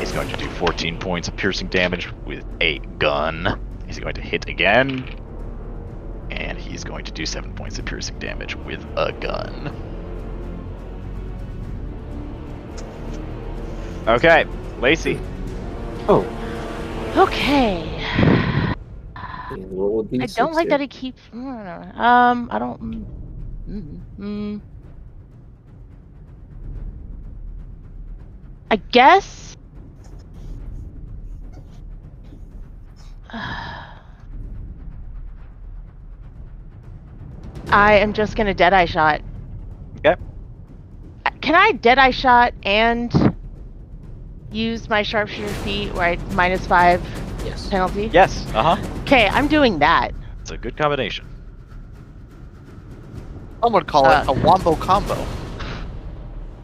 He's 0.00 0.10
going 0.10 0.28
to 0.28 0.36
do 0.38 0.48
14 0.52 0.98
points 0.98 1.28
of 1.28 1.36
piercing 1.36 1.68
damage 1.68 2.10
with 2.24 2.46
a 2.62 2.78
gun. 2.98 3.60
He's 3.86 3.98
going 3.98 4.14
to 4.14 4.22
hit 4.22 4.48
again. 4.48 5.04
And 6.30 6.56
he's 6.56 6.82
going 6.82 7.04
to 7.04 7.12
do 7.12 7.26
7 7.26 7.52
points 7.52 7.78
of 7.78 7.84
piercing 7.84 8.18
damage 8.18 8.56
with 8.56 8.82
a 8.96 9.12
gun. 9.12 9.70
Okay, 14.08 14.46
Lacey. 14.80 15.20
Oh. 16.08 16.24
Okay. 17.18 17.95
And 19.50 19.70
roll 19.78 20.00
a 20.00 20.04
I 20.18 20.26
D6 20.26 20.28
don't 20.28 20.54
like 20.54 20.68
here. 20.68 20.70
that 20.70 20.80
it 20.80 20.90
keeps. 20.90 21.20
Um. 21.32 22.48
I 22.50 22.58
don't. 22.58 22.80
mm, 22.80 23.06
Mm, 23.68 24.02
mm. 24.18 24.62
I 28.70 28.76
guess. 28.76 29.56
I 37.70 37.94
am 37.98 38.12
just 38.12 38.36
gonna 38.36 38.54
deadeye 38.54 38.86
shot. 38.86 39.22
Okay. 39.98 40.16
Uh, 41.26 41.30
Can 41.40 41.54
I 41.54 41.72
deadeye 41.72 42.10
shot 42.10 42.54
and 42.62 43.12
use 44.50 44.88
my 44.88 45.02
sharpshooter 45.02 45.54
feat 45.54 45.92
where 45.94 46.04
I 46.12 46.16
minus 46.32 46.66
five 46.66 47.02
Yes. 47.46 47.68
penalty? 47.68 48.10
Yes, 48.12 48.44
uh 48.54 48.74
huh. 48.76 49.00
Okay, 49.02 49.28
I'm 49.28 49.48
doing 49.48 49.78
that. 49.80 50.12
It's 50.42 50.50
a 50.50 50.56
good 50.56 50.76
combination. 50.76 51.26
Some 53.62 53.72
would 53.72 53.86
call 53.86 54.06
Uh, 54.06 54.22
it 54.22 54.28
a 54.28 54.32
wombo 54.32 54.76
combo. 54.76 55.16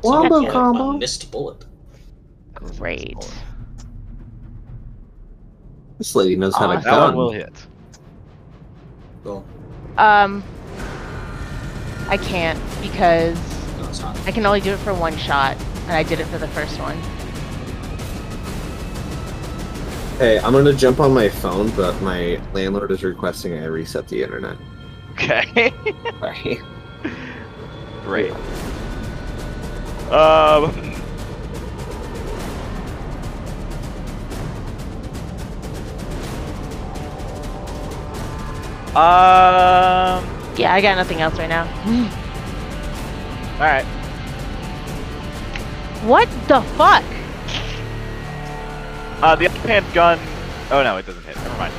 Wombo 0.03 0.41
Yeah. 0.41 0.49
A 0.49 0.53
combo. 0.53 0.93
missed 0.93 1.31
bullet. 1.31 1.65
Great. 2.55 3.17
This 5.99 6.15
lady 6.15 6.37
knows 6.37 6.55
how 6.57 6.67
to 6.69 6.75
Awesome. 6.79 6.91
That 6.91 7.01
one 7.07 7.17
will 7.17 7.31
hit. 7.33 7.53
Cool. 9.25 9.45
Um, 9.99 10.43
I 12.09 12.17
can't 12.17 12.59
because 12.81 13.37
No. 14.01 14.13
I 14.27 14.33
can 14.33 14.45
only 14.47 14.61
do 14.61 14.73
it 14.73 14.79
for 14.79 14.93
one 14.95 15.17
shot, 15.17 15.57
and 15.85 15.93
I 15.93 16.03
did 16.03 16.19
it 16.21 16.27
for 16.27 16.39
the 16.39 16.49
first 16.49 16.79
one. 16.81 16.99
Hey, 20.19 20.39
I'm 20.39 20.53
gonna 20.53 20.73
jump 20.73 21.01
on 21.01 21.13
my 21.13 21.29
phone, 21.29 21.71
but 21.71 22.01
my 22.03 22.41
landlord 22.53 22.93
is 22.93 23.03
requesting 23.03 23.55
I 23.55 23.65
reset 23.65 24.07
the 24.09 24.23
internet. 24.23 24.57
Okay. 25.13 25.73
Sorry. 26.21 26.61
Great. 28.05 28.33
Um. 30.11 30.65
Um. 38.95 40.23
Yeah, 40.57 40.75
I 40.75 40.81
got 40.83 40.97
nothing 40.97 41.21
else 41.23 41.39
right 41.39 41.49
now. 41.49 41.65
All 43.55 43.67
right. 43.67 43.85
what 46.05 46.29
the 46.49 46.61
fuck? 46.77 47.05
Uh, 49.23 49.37
the 49.37 49.47
offhand 49.47 49.87
gun. 49.95 50.19
Oh 50.73 50.83
no, 50.83 50.97
it 50.97 51.07
doesn't 51.07 51.23
hit. 51.23 51.37
Never 51.37 51.57
mind. 51.57 51.73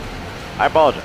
I 0.58 0.68
apologize. 0.68 1.04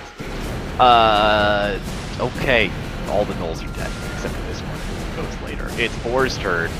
Uh. 0.78 1.80
Okay. 2.20 2.70
All 3.08 3.24
the 3.24 3.34
gnolls 3.34 3.64
are 3.64 3.76
dead 3.76 3.90
except 4.14 4.34
for 4.34 4.42
this 4.42 4.60
one. 4.60 4.78
It 4.78 5.16
Goes 5.16 5.42
later. 5.42 5.68
It's 5.82 6.06
Or's 6.06 6.38
turn. 6.38 6.70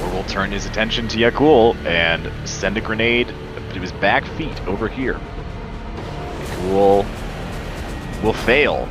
Or 0.00 0.10
will 0.10 0.24
turn 0.24 0.52
his 0.52 0.64
attention 0.64 1.06
to 1.08 1.18
Yakul 1.18 1.76
and 1.84 2.30
send 2.48 2.78
a 2.78 2.80
grenade 2.80 3.28
to 3.28 3.80
his 3.80 3.92
back 3.92 4.24
feet 4.38 4.58
over 4.66 4.88
here. 4.88 5.20
Yakul 6.38 7.04
will 8.22 8.32
fail 8.32 8.88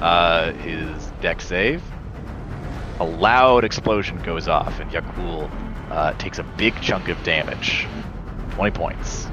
uh, 0.00 0.52
his 0.52 1.06
deck 1.20 1.40
save. 1.40 1.82
A 3.00 3.04
loud 3.04 3.64
explosion 3.64 4.22
goes 4.22 4.46
off, 4.46 4.78
and 4.78 4.90
Yakul 4.90 5.50
uh, 5.90 6.12
takes 6.14 6.38
a 6.38 6.42
big 6.44 6.80
chunk 6.80 7.08
of 7.08 7.20
damage. 7.24 7.86
20 8.58 8.72
points. 8.72 9.28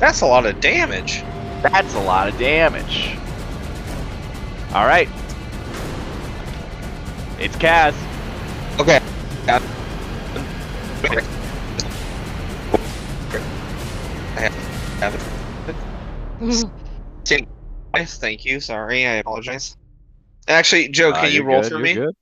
That's 0.00 0.22
a 0.22 0.26
lot 0.26 0.44
of 0.44 0.58
damage. 0.58 1.22
That's 1.62 1.94
a 1.94 2.00
lot 2.00 2.28
of 2.28 2.36
damage. 2.36 3.16
All 4.74 4.86
right. 4.86 5.08
It's 7.38 7.54
Kaz. 7.56 7.94
Okay. 8.80 8.98
I 14.36 14.50
have 15.00 15.14
it. 15.14 16.56
Yes, 17.94 18.18
Thank 18.18 18.44
you. 18.44 18.58
Sorry, 18.58 19.06
I 19.06 19.14
apologize. 19.14 19.76
Actually, 20.48 20.88
Joe, 20.88 21.10
Uh, 21.10 21.20
can 21.20 21.26
you 21.30 21.36
you're 21.36 21.44
roll 21.44 21.62
good, 21.62 21.72
for 21.72 21.78
me? 21.78 21.94
good. 21.94 22.16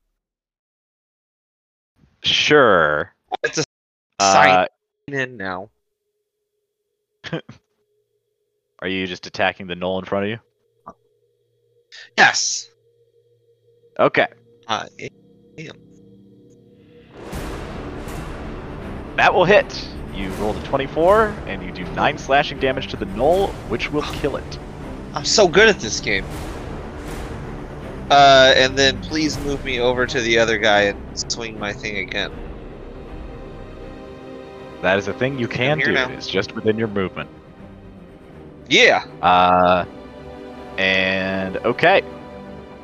Sure. 2.23 3.16
It's 3.43 3.59
a 3.59 3.65
Uh, 4.19 4.33
sign 4.33 4.67
in 5.09 5.37
now. 5.37 5.69
are 8.81 8.89
you 8.89 9.07
just 9.07 9.27
attacking 9.27 9.67
the 9.67 9.75
gnoll 9.75 9.99
in 9.99 10.05
front 10.05 10.25
of 10.25 10.31
you? 10.31 10.39
Yes. 12.17 12.71
Okay. 13.99 14.27
Uh, 14.69 14.87
That 19.17 19.33
will 19.33 19.45
hit. 19.47 19.89
You 20.15 20.29
rolled 20.33 20.57
a 20.57 20.63
24, 20.65 21.29
and 21.47 21.63
you 21.63 21.73
do 21.73 21.85
9 21.95 22.19
slashing 22.19 22.59
damage 22.59 22.89
to 22.89 22.97
the 22.97 23.07
gnoll, 23.07 23.49
which 23.69 23.91
will 23.91 24.03
kill 24.03 24.37
it. 24.37 24.59
I'm 25.15 25.25
so 25.25 25.49
good 25.49 25.69
at 25.69 25.79
this 25.79 26.01
game. 26.01 26.25
Uh, 28.11 28.53
and 28.57 28.79
then 28.79 29.01
please 29.03 29.39
move 29.41 29.65
me 29.65 29.81
over 29.81 30.07
to 30.07 30.21
the 30.21 30.39
other 30.39 30.59
guy 30.59 30.83
and 30.83 31.33
swing 31.33 31.59
my 31.59 31.73
thing 31.73 31.97
again. 31.99 32.31
That 34.83 34.99
is 34.99 35.09
a 35.09 35.13
thing 35.13 35.39
you 35.39 35.49
can 35.49 35.79
do. 35.79 35.93
now. 35.93 36.11
It's 36.11 36.29
just 36.29 36.55
within 36.55 36.79
your 36.79 36.89
movement. 36.89 37.31
Yeah. 38.69 39.05
Uh, 39.23 39.85
and 40.79 41.57
okay. 41.59 42.03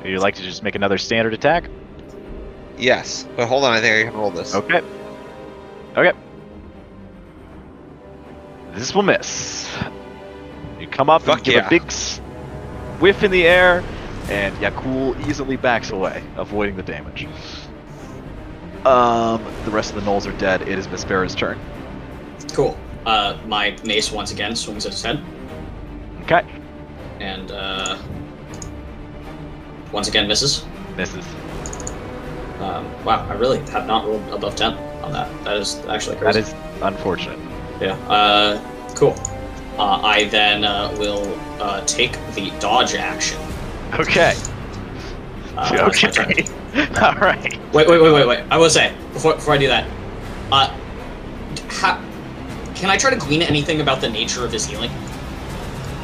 Would 0.01 0.09
you 0.09 0.19
like 0.19 0.35
to 0.35 0.41
just 0.41 0.63
make 0.63 0.75
another 0.75 0.97
standard 0.97 1.33
attack? 1.33 1.65
Yes. 2.77 3.27
But 3.35 3.47
hold 3.47 3.63
on, 3.63 3.73
I 3.73 3.81
think 3.81 4.07
I 4.07 4.09
can 4.09 4.19
roll 4.19 4.31
this. 4.31 4.55
Okay. 4.55 4.81
Okay. 5.95 6.17
This 8.73 8.95
will 8.95 9.03
miss. 9.03 9.71
You 10.79 10.87
come 10.87 11.09
up 11.09 11.21
Fuck 11.21 11.37
and 11.37 11.45
give 11.45 11.53
yeah. 11.55 11.67
a 11.67 11.69
big 11.69 11.91
whiff 12.99 13.23
in 13.23 13.31
the 13.31 13.45
air, 13.45 13.83
and 14.29 14.55
Yakul 14.57 15.27
easily 15.27 15.55
backs 15.55 15.91
away, 15.91 16.23
avoiding 16.35 16.75
the 16.75 16.83
damage. 16.83 17.27
Um, 18.85 19.43
the 19.65 19.71
rest 19.71 19.93
of 19.93 20.03
the 20.03 20.09
gnolls 20.09 20.25
are 20.27 20.37
dead. 20.37 20.63
It 20.63 20.77
is 20.79 20.87
Vespera's 20.87 21.35
turn. 21.35 21.59
Cool. 22.53 22.77
Uh, 23.05 23.37
my 23.47 23.75
mace 23.83 24.11
once 24.11 24.31
again 24.31 24.55
swings 24.55 24.85
at 24.85 24.93
his 24.93 25.01
head, 25.03 25.21
Okay. 26.21 26.43
and 27.19 27.51
uh, 27.51 27.97
once 29.91 30.07
again 30.07 30.27
misses. 30.27 30.63
Misses. 30.95 31.25
Um, 32.59 32.85
wow, 33.03 33.27
I 33.29 33.33
really 33.33 33.59
have 33.71 33.87
not 33.87 34.05
rolled 34.05 34.25
above 34.29 34.55
ten 34.55 34.73
on 35.03 35.11
that. 35.11 35.27
That 35.43 35.57
is 35.57 35.83
actually 35.89 36.15
That 36.17 36.33
crazy. 36.33 36.39
is 36.51 36.55
unfortunate. 36.81 37.39
Yeah. 37.81 37.95
Uh, 38.07 38.61
cool. 38.95 39.15
Uh, 39.77 39.99
I 40.01 40.25
then 40.25 40.63
uh, 40.63 40.95
will 40.97 41.27
uh, 41.59 41.81
take 41.85 42.13
the 42.35 42.51
dodge 42.59 42.95
action. 42.95 43.39
Okay. 43.99 44.35
Uh, 45.55 45.69
that's 45.87 46.01
my 46.01 46.09
turn. 46.09 46.31
okay. 46.31 46.45
All 47.05 47.13
right. 47.13 47.59
Wait, 47.75 47.87
wait, 47.87 48.01
wait, 48.01 48.11
wait, 48.11 48.27
wait. 48.27 48.39
I 48.49 48.57
will 48.57 48.71
say 48.71 48.91
before 49.13 49.35
before 49.35 49.53
I 49.53 49.57
do 49.59 49.67
that, 49.67 49.87
uh, 50.51 50.75
can 52.83 52.89
I 52.89 52.97
try 52.97 53.11
to 53.11 53.15
glean 53.15 53.41
anything 53.41 53.79
about 53.79 54.01
the 54.01 54.09
nature 54.09 54.43
of 54.43 54.51
his 54.51 54.65
healing? 54.65 54.91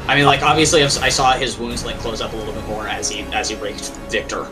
I 0.08 0.16
mean, 0.16 0.24
like 0.26 0.42
obviously, 0.44 0.82
I've- 0.82 0.98
I 1.02 1.10
saw 1.10 1.34
his 1.34 1.58
wounds 1.58 1.84
like 1.84 2.00
close 2.00 2.22
up 2.22 2.32
a 2.32 2.36
little 2.38 2.54
bit 2.54 2.66
more 2.68 2.88
as 2.88 3.10
he 3.10 3.24
as 3.34 3.50
he 3.50 3.58
raked 3.58 3.92
Victor. 4.10 4.48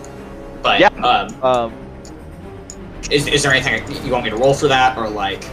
But 0.61 0.81
Yeah. 0.81 0.89
um, 1.01 1.41
Um, 1.41 1.73
is, 3.09 3.27
is 3.27 3.43
there 3.43 3.53
anything 3.53 3.81
you 4.05 4.11
want 4.11 4.25
me 4.25 4.29
to 4.31 4.35
roll 4.35 4.53
for 4.53 4.67
that, 4.67 4.97
or 4.97 5.07
like? 5.07 5.45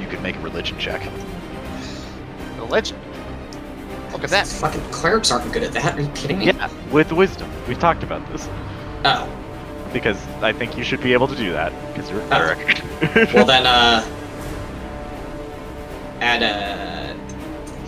you 0.00 0.08
could 0.08 0.20
make 0.22 0.34
a 0.34 0.40
religion 0.40 0.76
check. 0.76 1.02
Religion. 2.58 2.96
Look 4.10 4.24
at 4.24 4.30
that. 4.30 4.48
Fucking 4.48 4.82
clerics 4.90 5.30
aren't 5.30 5.52
good 5.52 5.62
at 5.62 5.70
that. 5.74 5.96
Are 5.96 6.00
you 6.00 6.08
kidding 6.16 6.40
me? 6.40 6.46
Yeah, 6.46 6.68
with 6.90 7.12
wisdom. 7.12 7.48
We've 7.68 7.78
talked 7.78 8.02
about 8.02 8.28
this 8.32 8.48
Oh, 9.04 9.28
because 9.92 10.18
I 10.42 10.50
think 10.52 10.76
you 10.76 10.82
should 10.82 11.00
be 11.00 11.12
able 11.12 11.28
to 11.28 11.36
do 11.36 11.52
that 11.52 11.72
because 11.94 12.10
you're 12.10 12.20
a 12.22 12.24
Oh. 12.24 12.28
cleric. 12.28 13.32
well 13.34 13.44
then, 13.46 13.66
uh, 13.66 14.04
add 16.24 16.42
uh 16.42 17.14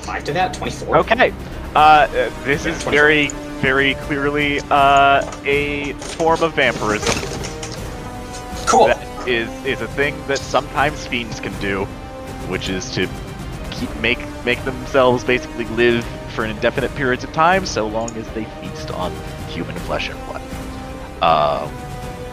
five 0.01 0.25
to 0.25 0.33
that. 0.35 0.55
Twenty-four. 0.55 0.99
Okay. 0.99 1.33
Uh, 1.75 1.79
uh, 1.79 2.09
this 2.45 2.65
Yeah, 2.65 2.73
is 2.73 2.83
24. 2.85 2.93
very, 2.93 3.29
very 3.61 3.95
clearly 4.07 4.61
uh, 4.71 5.23
a 5.45 5.93
form 5.95 6.43
of 6.43 6.55
vampirism. 6.55 7.15
Cool. 8.67 8.87
That 8.89 9.29
is 9.29 9.49
is 9.65 9.81
a 9.81 9.89
thing 9.89 10.15
that 10.29 10.39
sometimes 10.39 11.07
fiends 11.07 11.41
can 11.41 11.53
do, 11.61 11.85
which 12.49 12.69
is 12.69 12.91
to 12.95 13.09
keep 13.71 13.95
make 13.97 14.19
make 14.45 14.63
themselves 14.65 15.25
basically 15.25 15.65
live 15.67 16.05
for 16.35 16.45
an 16.45 16.51
indefinite 16.51 16.95
periods 16.95 17.25
of 17.25 17.33
time, 17.33 17.65
so 17.67 17.87
long 17.87 18.11
as 18.17 18.29
they 18.31 18.45
feast 18.61 18.91
on 18.91 19.13
human 19.49 19.75
flesh 19.81 20.09
and 20.09 20.19
blood. 20.27 20.43
Um, 21.23 21.73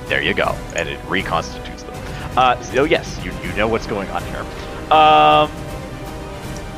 there 0.07 0.21
you 0.21 0.33
go, 0.33 0.55
and 0.75 0.87
it 0.89 0.99
reconstitutes 1.07 1.83
them. 1.83 1.95
Uh, 2.37 2.61
so 2.61 2.83
yes, 2.83 3.19
you 3.23 3.31
you 3.43 3.51
know 3.55 3.67
what's 3.67 3.87
going 3.87 4.09
on 4.09 4.23
here. 4.25 4.45
Um, 4.91 5.49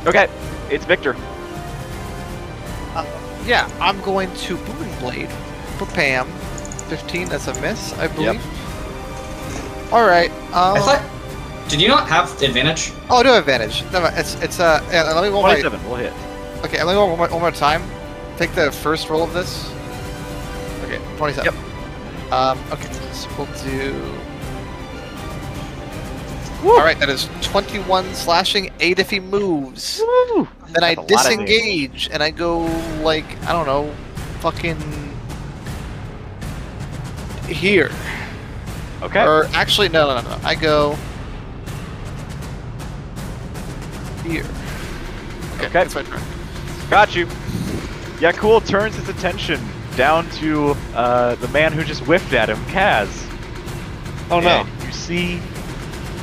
okay, 0.06 0.28
it's 0.70 0.84
Victor. 0.84 1.16
Yeah, 3.46 3.70
I'm 3.80 4.00
going 4.00 4.34
to 4.34 4.56
Booming 4.56 4.98
Blade 4.98 5.30
for 5.78 5.86
Pam. 5.86 6.26
15, 6.88 7.28
that's 7.28 7.46
a 7.46 7.60
miss, 7.60 7.92
I 7.96 8.08
believe. 8.08 8.34
Yep. 8.34 9.92
Alright, 9.92 10.30
um. 10.52 10.76
I 10.76 10.80
thought. 10.80 11.68
Did 11.68 11.80
you 11.80 11.86
not 11.88 12.08
have 12.08 12.30
advantage? 12.42 12.92
Oh, 13.08 13.18
I 13.18 13.22
do 13.22 13.28
have 13.28 13.38
advantage. 13.38 13.84
Never, 13.92 14.10
it's, 14.14 14.34
it's, 14.42 14.58
uh, 14.58 14.84
yeah, 14.90 15.12
let 15.12 15.22
me 15.22 15.28
roll 15.28 15.42
my, 15.42 15.60
Twenty-seven 15.60 15.88
will 15.88 15.96
hit. 15.96 16.12
okay, 16.64 16.82
let 16.82 16.92
me 16.92 16.98
roll 16.98 17.08
one 17.08 17.18
more, 17.18 17.28
one 17.28 17.40
more 17.40 17.50
time. 17.52 17.82
Take 18.36 18.52
the 18.52 18.72
first 18.72 19.08
roll 19.08 19.22
of 19.22 19.32
this. 19.32 19.72
Okay, 20.84 21.00
27. 21.16 21.44
Yep. 21.44 22.32
Um, 22.32 22.58
okay, 22.72 22.92
so 23.12 23.28
we'll 23.38 23.46
do. 23.64 23.92
Alright, 26.70 26.98
that 27.00 27.08
is 27.08 27.28
21 27.42 28.12
slashing, 28.14 28.70
8 28.80 28.98
if 28.98 29.10
he 29.10 29.20
moves. 29.20 30.00
Woo! 30.04 30.48
Then 30.72 30.82
I 30.84 30.94
That's 30.94 31.10
a 31.10 31.14
lot 31.14 31.26
of 31.26 31.32
damage. 31.32 31.46
disengage 31.48 32.08
and 32.12 32.22
I 32.22 32.30
go 32.30 32.60
like 33.02 33.24
I 33.44 33.52
don't 33.52 33.66
know, 33.66 33.92
fucking 34.40 34.76
here. 37.48 37.90
Okay. 39.02 39.22
Or 39.24 39.44
actually, 39.52 39.88
no, 39.90 40.08
no, 40.08 40.20
no, 40.22 40.28
no. 40.36 40.40
I 40.42 40.54
go 40.54 40.96
here. 44.24 44.44
Okay, 45.54 45.66
Okay. 45.66 45.68
that's 45.68 45.94
my 45.94 46.02
turn. 46.02 46.20
Got 46.90 47.14
you. 47.14 47.28
Yeah, 48.20 48.32
cool. 48.32 48.60
Turns 48.60 48.96
his 48.96 49.08
attention 49.08 49.60
down 49.96 50.28
to 50.30 50.74
uh, 50.94 51.34
the 51.36 51.48
man 51.48 51.72
who 51.72 51.84
just 51.84 52.02
whiffed 52.02 52.32
at 52.32 52.48
him, 52.48 52.58
Kaz. 52.66 53.08
Oh 54.30 54.40
no. 54.40 54.62
And 54.64 54.82
you 54.82 54.92
see 54.92 55.40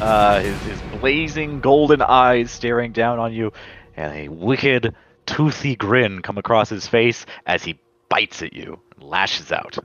uh, 0.04 0.42
his, 0.42 0.62
his 0.64 0.82
blazing 1.00 1.62
golden 1.62 2.02
eyes 2.02 2.52
staring 2.52 2.92
down 2.92 3.20
on 3.20 3.34
you, 3.34 3.54
and 3.96 4.14
a 4.14 4.28
wicked, 4.28 4.94
toothy 5.26 5.76
grin 5.78 6.22
come 6.22 6.38
across 6.38 6.70
his 6.70 6.86
face 6.86 7.26
as 7.46 7.64
he 7.64 7.80
bites 8.10 8.42
at 8.42 8.54
you 8.54 8.80
and 8.96 9.04
lashes 9.04 9.52
out. 9.52 9.78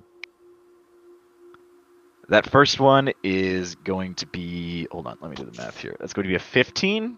That 2.28 2.50
first 2.50 2.80
one 2.80 3.12
is 3.22 3.76
going 3.76 4.16
to 4.16 4.26
be. 4.26 4.88
Hold 4.90 5.06
on, 5.06 5.18
let 5.20 5.30
me 5.30 5.36
do 5.36 5.44
the 5.44 5.56
math 5.56 5.78
here. 5.80 5.96
That's 6.00 6.12
going 6.12 6.24
to 6.24 6.28
be 6.28 6.34
a 6.34 6.40
15. 6.40 7.16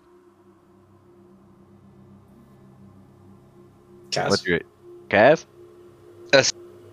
Chaz. 4.10 4.28
What's 4.28 4.46
your. 4.46 4.60
Kaz? 5.08 5.46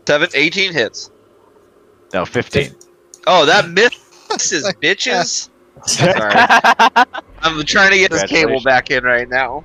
7, 0.08 0.30
18 0.34 0.74
hits. 0.74 1.12
No, 2.14 2.26
15. 2.26 2.72
Oh, 3.28 3.46
that 3.46 3.70
misses, 3.70 4.64
bitches. 4.82 5.50
Sorry. 5.88 6.34
I'm 7.42 7.64
trying 7.66 7.92
to 7.92 7.98
get 7.98 8.12
this 8.12 8.24
cable 8.24 8.62
back 8.62 8.92
in 8.92 9.04
right 9.04 9.28
now. 9.28 9.64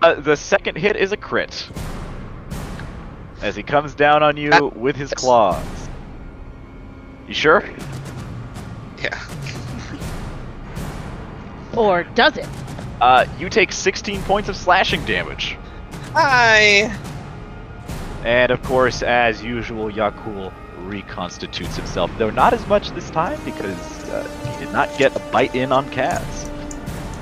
Uh, 0.00 0.14
the 0.14 0.36
second 0.36 0.76
hit 0.76 0.96
is 0.96 1.12
a 1.12 1.16
crit. 1.16 1.68
As 3.40 3.56
he 3.56 3.62
comes 3.62 3.94
down 3.94 4.22
on 4.22 4.36
you 4.36 4.72
with 4.74 4.96
his 4.96 5.12
claws. 5.12 5.64
You 7.28 7.34
sure? 7.34 7.64
Yeah. 9.02 9.18
Or 11.74 12.04
does 12.04 12.36
it? 12.36 12.46
Uh, 13.00 13.26
you 13.38 13.48
take 13.48 13.72
16 13.72 14.22
points 14.24 14.50
of 14.50 14.56
slashing 14.56 15.02
damage. 15.06 15.56
Hi. 16.12 16.94
And 18.24 18.52
of 18.52 18.62
course, 18.62 19.02
as 19.02 19.42
usual, 19.42 19.90
Yakul 19.90 20.52
reconstitutes 20.80 21.74
himself, 21.76 22.10
though 22.18 22.30
not 22.30 22.52
as 22.52 22.66
much 22.66 22.90
this 22.90 23.08
time 23.10 23.40
because 23.44 24.01
uh, 24.12 24.22
he 24.52 24.64
did 24.64 24.72
not 24.72 24.88
get 24.98 25.14
a 25.16 25.18
bite 25.30 25.54
in 25.54 25.72
on 25.72 25.88
Kaz. 25.90 26.48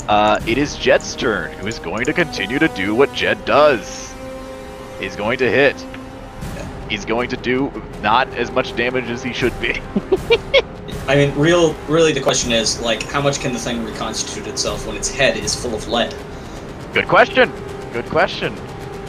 Uh, 0.09 0.41
it 0.47 0.59
is 0.59 0.77
Jed's 0.77 1.15
turn, 1.15 1.53
who 1.59 1.67
is 1.67 1.79
going 1.79 2.05
to 2.05 2.13
continue 2.13 2.59
to 2.59 2.69
do 2.69 2.95
what 2.95 3.13
Jed 3.13 3.45
does. 3.45 4.13
He's 4.99 5.15
going 5.17 5.39
to 5.39 5.51
hit. 5.51 5.77
He's 6.89 7.05
going 7.05 7.29
to 7.31 7.37
do 7.37 7.71
not 8.03 8.29
as 8.35 8.51
much 8.51 8.75
damage 8.75 9.09
as 9.09 9.23
he 9.23 9.33
should 9.33 9.59
be. 9.61 9.81
I 11.07 11.15
mean, 11.15 11.35
real, 11.37 11.75
really, 11.89 12.13
the 12.13 12.21
question 12.21 12.51
is 12.53 12.81
like, 12.81 13.03
how 13.05 13.21
much 13.21 13.41
can 13.41 13.53
the 13.53 13.59
thing 13.59 13.85
reconstitute 13.85 14.47
itself 14.49 14.87
when 14.87 14.97
its 14.97 15.09
head 15.09 15.37
is 15.37 15.55
full 15.55 15.75
of 15.75 15.87
lead? 15.89 16.15
Good 16.93 17.07
question. 17.07 17.53
Good 17.93 18.07
question. 18.07 18.55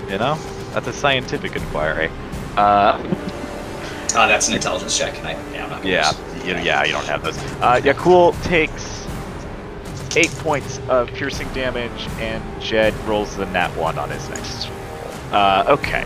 You 0.10 0.18
know, 0.20 0.36
that's 0.74 0.88
a 0.88 0.94
scientific 0.94 1.56
inquiry. 1.56 2.10
Uh, 2.56 3.02
Ah, 4.14 4.28
that's 4.28 4.50
an 4.50 4.56
intelligence 4.56 4.98
check. 4.98 5.18
and 5.20 5.28
I, 5.28 5.32
yeah, 5.54 5.64
I'm 5.64 5.70
not 5.70 5.82
gonna 5.82 5.94
yeah, 5.94 6.12
use- 6.46 6.58
you, 6.60 6.64
yeah, 6.66 6.84
you 6.84 6.92
don't 6.92 7.06
have 7.06 7.24
those. 7.24 7.38
Uh, 7.62 7.80
Yakul 7.84 8.42
takes 8.44 9.08
eight 10.16 10.32
points 10.40 10.80
of 10.90 11.08
piercing 11.14 11.48
damage, 11.54 12.08
and 12.20 12.44
Jed 12.62 12.94
rolls 13.08 13.36
the 13.36 13.46
nat 13.48 13.70
one 13.78 13.98
on 13.98 14.10
his 14.10 14.28
next. 14.30 14.68
roll. 14.68 14.78
Uh, 15.34 15.66
okay. 15.70 16.06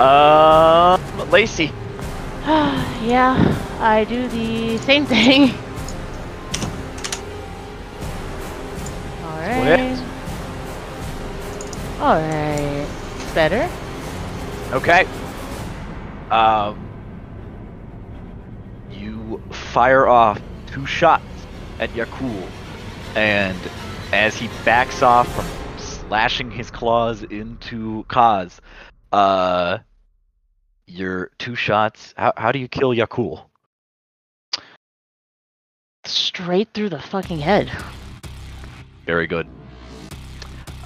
Um, 0.00 1.30
Lacey. 1.30 1.66
yeah, 2.46 3.36
I 3.80 4.04
do 4.04 4.26
the 4.28 4.78
same 4.78 5.06
thing. 5.06 5.54
Alright. 9.22 9.98
Alright. 12.00 12.88
Better? 13.34 13.70
Okay. 14.72 15.06
Um, 16.30 16.89
you 19.30 19.38
fire 19.50 20.06
off 20.06 20.40
two 20.66 20.86
shots 20.86 21.24
at 21.78 21.90
Yakul, 21.90 22.46
and 23.14 23.58
as 24.12 24.36
he 24.36 24.48
backs 24.64 25.02
off 25.02 25.32
from 25.34 25.46
slashing 25.78 26.50
his 26.50 26.70
claws 26.70 27.22
into 27.22 28.04
Kaz, 28.08 28.58
uh, 29.12 29.78
your 30.86 31.30
two 31.38 31.54
shots. 31.54 32.14
How 32.16 32.32
how 32.36 32.52
do 32.52 32.58
you 32.58 32.68
kill 32.68 32.90
Yakul? 32.90 33.44
Straight 36.04 36.68
through 36.74 36.88
the 36.88 37.00
fucking 37.00 37.38
head. 37.38 37.70
Very 39.06 39.26
good. 39.26 39.46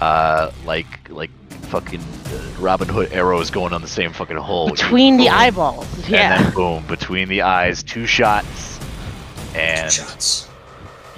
Uh, 0.01 0.51
like 0.67 1.09
like 1.09 1.31
fucking 1.75 2.01
uh, 2.01 2.61
Robin 2.61 2.89
Hood 2.89 3.13
arrows 3.13 3.51
going 3.51 3.73
on 3.73 3.83
the 3.83 3.89
same 3.89 4.13
fucking 4.13 4.37
hole. 4.37 4.71
Between 4.71 5.17
the 5.17 5.25
boom, 5.25 5.35
eyeballs. 5.35 6.09
Yeah. 6.09 6.37
And 6.37 6.45
then 6.47 6.55
boom, 6.55 6.87
between 6.87 7.29
the 7.29 7.43
eyes, 7.43 7.83
two 7.83 8.07
shots, 8.07 8.79
and 9.57 9.91
Shots. 9.93 10.49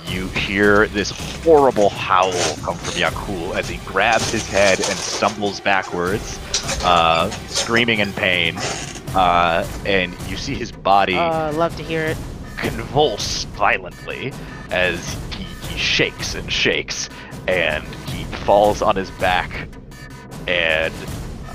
you 0.08 0.28
hear 0.28 0.86
this 0.88 1.10
horrible 1.44 1.90
howl 1.90 2.32
come 2.62 2.74
from 2.76 2.94
Yakul 2.94 3.54
as 3.54 3.68
he 3.68 3.76
grabs 3.84 4.30
his 4.30 4.48
head 4.48 4.78
and 4.78 4.98
stumbles 4.98 5.60
backwards, 5.60 6.38
uh, 6.84 7.28
screaming 7.48 7.98
in 7.98 8.12
pain. 8.14 8.56
Uh, 9.14 9.66
and 9.84 10.14
you 10.28 10.36
see 10.38 10.54
his 10.54 10.72
body 10.72 11.14
Uh, 11.16 11.52
love 11.52 11.76
to 11.76 11.82
hear 11.82 12.04
it. 12.04 12.16
convulse 12.56 13.44
violently 13.44 14.32
as 14.70 15.14
he, 15.34 15.44
he 15.68 15.78
shakes 15.78 16.34
and 16.34 16.50
shakes 16.50 17.08
and 17.46 17.84
he 18.08 18.24
falls 18.44 18.80
on 18.82 18.96
his 18.96 19.10
back 19.12 19.68
and 20.46 20.94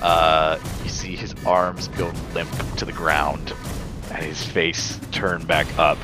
uh, 0.01 0.59
you 0.83 0.89
see 0.89 1.15
his 1.15 1.33
arms 1.45 1.87
go 1.89 2.11
limp 2.33 2.51
to 2.77 2.85
the 2.85 2.91
ground 2.91 3.53
and 4.11 4.25
his 4.25 4.43
face 4.43 4.99
turn 5.11 5.45
back 5.45 5.67
up. 5.77 5.97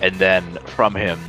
And 0.00 0.16
then 0.16 0.58
from 0.66 0.94
him 0.94 1.20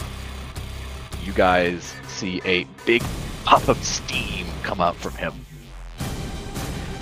you 1.24 1.34
guys 1.34 1.94
see 2.08 2.42
a 2.46 2.64
big 2.86 3.04
puff 3.44 3.68
of 3.68 3.84
steam 3.84 4.46
come 4.64 4.82
out 4.82 4.96
from 4.96 5.14
him. 5.14 5.34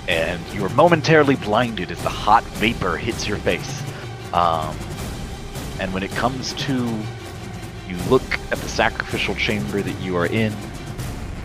And 0.08 0.42
you 0.54 0.64
are 0.64 0.70
momentarily 0.70 1.36
blinded 1.36 1.90
as 1.90 2.02
the 2.02 2.08
hot 2.08 2.42
vapor 2.44 2.96
hits 2.96 3.28
your 3.28 3.36
face. 3.38 3.82
Um, 4.32 4.76
and 5.80 5.92
when 5.92 6.02
it 6.02 6.10
comes 6.12 6.54
to 6.54 6.74
you 7.88 7.96
look 8.08 8.22
at 8.50 8.58
the 8.58 8.68
sacrificial 8.68 9.34
chamber 9.34 9.82
that 9.82 10.00
you 10.00 10.16
are 10.16 10.26
in, 10.26 10.52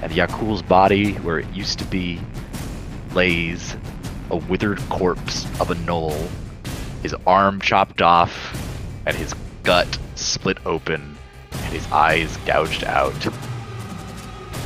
and 0.04 0.12
Yakul's 0.12 0.62
body, 0.62 1.14
where 1.14 1.40
it 1.40 1.50
used 1.54 1.80
to 1.80 1.86
be, 1.86 2.20
lays 3.14 3.78
a 4.30 4.36
withered 4.36 4.80
corpse 4.90 5.46
of 5.62 5.72
a 5.72 5.76
gnoll, 5.76 6.28
his 7.02 7.16
arm 7.26 7.62
chopped 7.62 8.02
off, 8.02 8.34
and 9.06 9.16
his 9.16 9.34
gut 9.64 9.98
split 10.16 10.58
open, 10.66 11.18
and 11.52 11.74
his 11.74 11.90
eyes 11.90 12.36
gouged 12.46 12.84
out. 12.84 13.14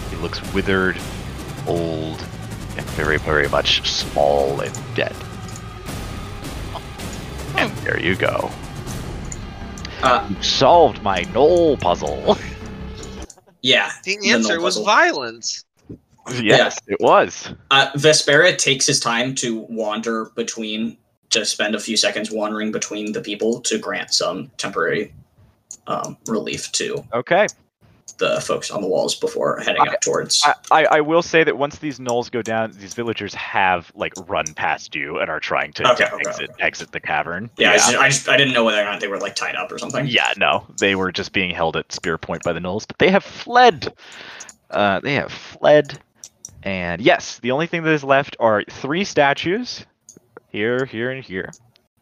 He 0.10 0.15
looks 0.17 0.41
withered, 0.54 0.97
old, 1.67 2.19
and 2.76 2.86
very, 2.95 3.17
very 3.19 3.47
much 3.47 3.88
small 3.88 4.60
and 4.62 4.76
dead. 4.95 5.15
And 7.58 7.71
there 7.78 8.00
you 8.00 8.15
go. 8.15 8.50
Uh, 10.02 10.28
You 10.30 10.41
solved 10.41 11.04
my 11.04 11.23
gnoll 11.26 11.80
puzzle. 11.80 12.38
yeah. 13.62 13.91
The 14.04 14.17
The 14.22 14.32
answer 14.32 14.58
gnoll 14.58 14.63
was 14.63 14.76
puzzle. 14.76 14.86
violence. 14.86 15.65
yes, 16.41 16.78
it 16.88 16.98
was. 17.00 17.54
Uh, 17.72 17.89
Vespera 17.93 18.58
takes 18.58 18.86
his 18.86 19.00
time 19.00 19.34
to 19.36 19.62
wander 19.70 20.26
between, 20.36 20.98
to 21.30 21.46
spend 21.46 21.74
a 21.76 21.80
few 21.80 21.96
seconds 21.98 22.32
wandering 22.32 22.72
between 22.72 23.12
the 23.13 23.22
people 23.22 23.62
to 23.62 23.78
grant 23.78 24.13
some 24.13 24.52
temporary 24.58 25.13
um, 25.88 26.17
relief 26.28 26.72
to 26.74 27.04
Okay. 27.13 27.48
The 28.17 28.41
folks 28.41 28.71
on 28.71 28.82
the 28.82 28.88
walls 28.88 29.13
before 29.15 29.60
heading 29.60 29.82
I- 29.82 29.93
up 29.93 30.01
towards. 30.01 30.43
I, 30.43 30.56
I, 30.71 30.86
I 30.97 31.01
will 31.01 31.21
say 31.21 31.43
that 31.43 31.58
once 31.58 31.77
these 31.77 31.99
gnolls 31.99 32.32
go 32.32 32.41
down, 32.41 32.71
these 32.80 32.93
villagers 32.95 33.34
have 33.36 33.91
like 33.95 34.13
run 34.27 34.45
past 34.56 34.95
you 34.95 35.19
and 35.19 35.30
are 35.30 35.39
trying 35.39 35.71
to, 35.73 35.91
Okay, 35.91 36.06
to 36.06 36.13
okay, 36.15 36.30
exit 36.30 36.49
exit 36.60 36.91
the 36.91 36.99
cavern. 36.99 37.49
yeah, 37.58 37.71
I, 37.71 37.75
just, 37.75 37.95
I 37.95 38.10
just 38.10 38.30
I 38.30 38.38
didn't 38.38 38.53
know 38.53 38.63
whether 38.63 38.82
or 38.82 38.86
not 38.86 38.99
they 39.01 39.08
were 39.08 39.19
like 39.19 39.36
tied 39.36 39.56
up 39.56 39.71
or 39.71 39.77
something. 39.77 40.08
Yeah, 40.08 40.34
no, 40.38 40.65
they 40.80 40.95
were 40.95 41.12
just 41.12 41.32
being 41.32 41.51
held 41.53 41.77
at 41.77 41.91
spear 41.91 42.17
point 42.17 42.43
by 42.43 42.53
the 42.53 42.60
gnolls, 42.60 42.88
but 42.88 42.97
they 42.97 43.12
have 43.12 43.23
fled. 43.23 43.93
Uh, 44.71 44.99
they 44.99 45.13
have 45.13 45.32
fled, 45.32 45.99
and 46.63 47.01
yes, 47.01 47.39
the 47.39 47.51
only 47.51 47.67
thing 47.67 47.84
that 47.84 47.93
is 47.93 48.03
left 48.03 48.36
are 48.39 48.63
three 48.69 49.03
statues, 49.03 49.86
here, 50.49 50.86
here, 50.86 51.12
and 51.12 51.23
here. 51.23 51.51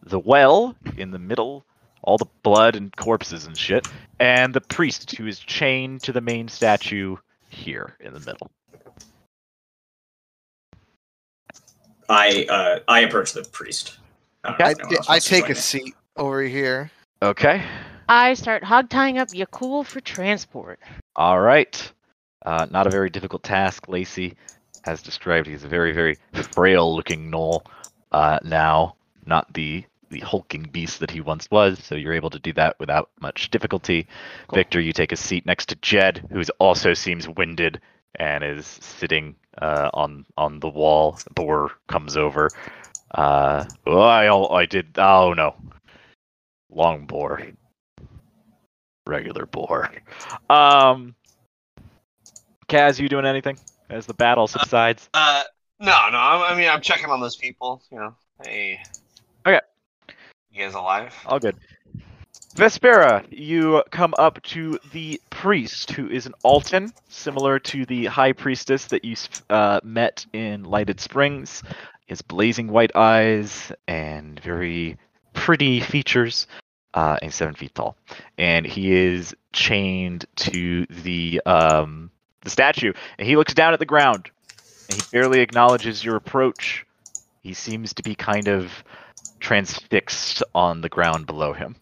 The 0.02 0.18
well 0.18 0.74
in 0.96 1.10
the 1.10 1.18
middle, 1.18 1.64
all 2.06 2.16
the 2.16 2.26
blood 2.42 2.76
and 2.76 2.96
corpses 2.96 3.46
and 3.46 3.56
shit, 3.56 3.86
and 4.18 4.54
the 4.54 4.60
priest 4.60 5.14
who 5.16 5.26
is 5.26 5.38
chained 5.38 6.02
to 6.04 6.12
the 6.12 6.20
main 6.22 6.48
statue 6.48 7.16
here 7.50 7.96
in 8.00 8.14
the 8.14 8.20
middle. 8.20 8.50
I 12.08 12.46
uh, 12.48 12.78
I 12.88 13.00
approach 13.00 13.32
the 13.32 13.42
priest. 13.42 13.98
Okay. 14.44 14.64
I, 14.64 14.70
if 14.70 14.78
anyone 14.78 14.94
ta- 14.94 14.96
else 14.96 15.10
I 15.10 15.18
take 15.18 15.46
a 15.46 15.48
me. 15.48 15.54
seat 15.54 15.94
over 16.16 16.42
here. 16.42 16.90
Okay. 17.20 17.62
I 18.08 18.34
start 18.34 18.62
hog 18.62 18.88
tying 18.88 19.18
up 19.18 19.28
Yakul 19.28 19.84
for 19.84 20.00
transport. 20.00 20.78
All 21.16 21.40
right. 21.40 21.92
Uh, 22.44 22.66
not 22.70 22.86
a 22.86 22.90
very 22.90 23.10
difficult 23.10 23.42
task. 23.42 23.88
Lacy 23.88 24.36
has 24.84 25.02
described 25.02 25.48
he's 25.48 25.64
a 25.64 25.68
very, 25.68 25.90
very 25.90 26.16
frail-looking 26.52 27.28
gnoll 27.28 27.66
uh, 28.12 28.38
now, 28.44 28.94
not 29.26 29.52
the 29.52 29.84
the 30.10 30.20
hulking 30.20 30.62
beast 30.62 31.00
that 31.00 31.10
he 31.10 31.20
once 31.20 31.50
was. 31.50 31.78
So 31.82 31.94
you're 31.94 32.14
able 32.14 32.30
to 32.30 32.38
do 32.38 32.52
that 32.54 32.78
without 32.78 33.10
much 33.20 33.50
difficulty. 33.50 34.06
Cool. 34.48 34.56
Victor, 34.56 34.80
you 34.80 34.92
take 34.92 35.12
a 35.12 35.16
seat 35.16 35.46
next 35.46 35.68
to 35.70 35.76
Jed, 35.76 36.28
who 36.30 36.42
also 36.58 36.94
seems 36.94 37.28
winded 37.28 37.80
and 38.14 38.44
is 38.44 38.66
sitting 38.66 39.36
uh, 39.60 39.90
on 39.92 40.24
on 40.36 40.60
the 40.60 40.68
wall. 40.68 41.18
Boar 41.34 41.72
comes 41.88 42.16
over. 42.16 42.50
Uh, 43.10 43.64
oh, 43.86 44.00
I 44.00 44.26
al- 44.26 44.52
I 44.52 44.66
did. 44.66 44.98
Oh 44.98 45.32
no, 45.32 45.54
long 46.70 47.06
boar, 47.06 47.42
regular 49.06 49.46
boar. 49.46 49.90
Um, 50.50 51.14
Kaz, 52.68 52.98
you 52.98 53.08
doing 53.08 53.26
anything 53.26 53.58
as 53.88 54.06
the 54.06 54.14
battle 54.14 54.46
subsides? 54.46 55.08
Uh, 55.14 55.42
no, 55.78 56.08
no. 56.10 56.18
I, 56.18 56.52
I 56.52 56.56
mean, 56.56 56.68
I'm 56.68 56.80
checking 56.80 57.10
on 57.10 57.20
those 57.20 57.36
people. 57.36 57.82
You 57.90 57.98
know, 57.98 58.16
hey. 58.44 58.80
Okay. 59.46 59.60
You 60.56 60.68
alive? 60.68 61.14
All 61.26 61.38
good. 61.38 61.56
Vespera, 62.54 63.26
you 63.30 63.82
come 63.90 64.14
up 64.18 64.42
to 64.44 64.78
the 64.92 65.20
priest, 65.28 65.90
who 65.90 66.08
is 66.08 66.24
an 66.24 66.32
Alton, 66.42 66.90
similar 67.08 67.58
to 67.58 67.84
the 67.84 68.06
high 68.06 68.32
priestess 68.32 68.86
that 68.86 69.04
you 69.04 69.16
uh, 69.50 69.80
met 69.84 70.24
in 70.32 70.64
Lighted 70.64 70.98
Springs. 70.98 71.62
He 72.06 72.12
has 72.12 72.22
blazing 72.22 72.68
white 72.68 72.96
eyes 72.96 73.70
and 73.86 74.40
very 74.40 74.96
pretty 75.34 75.80
features, 75.80 76.46
uh, 76.94 77.18
and 77.20 77.34
seven 77.34 77.54
feet 77.54 77.74
tall. 77.74 77.98
And 78.38 78.64
he 78.64 78.94
is 78.94 79.34
chained 79.52 80.24
to 80.36 80.86
the 80.86 81.42
um, 81.44 82.10
the 82.40 82.48
statue, 82.50 82.94
and 83.18 83.28
he 83.28 83.36
looks 83.36 83.52
down 83.52 83.74
at 83.74 83.78
the 83.78 83.84
ground, 83.84 84.30
and 84.88 85.02
he 85.02 85.06
barely 85.12 85.40
acknowledges 85.40 86.02
your 86.02 86.16
approach. 86.16 86.86
He 87.42 87.52
seems 87.52 87.92
to 87.94 88.02
be 88.02 88.14
kind 88.14 88.48
of 88.48 88.72
transfixed 89.40 90.42
on 90.54 90.80
the 90.80 90.88
ground 90.88 91.26
below 91.26 91.52
him. 91.52 91.76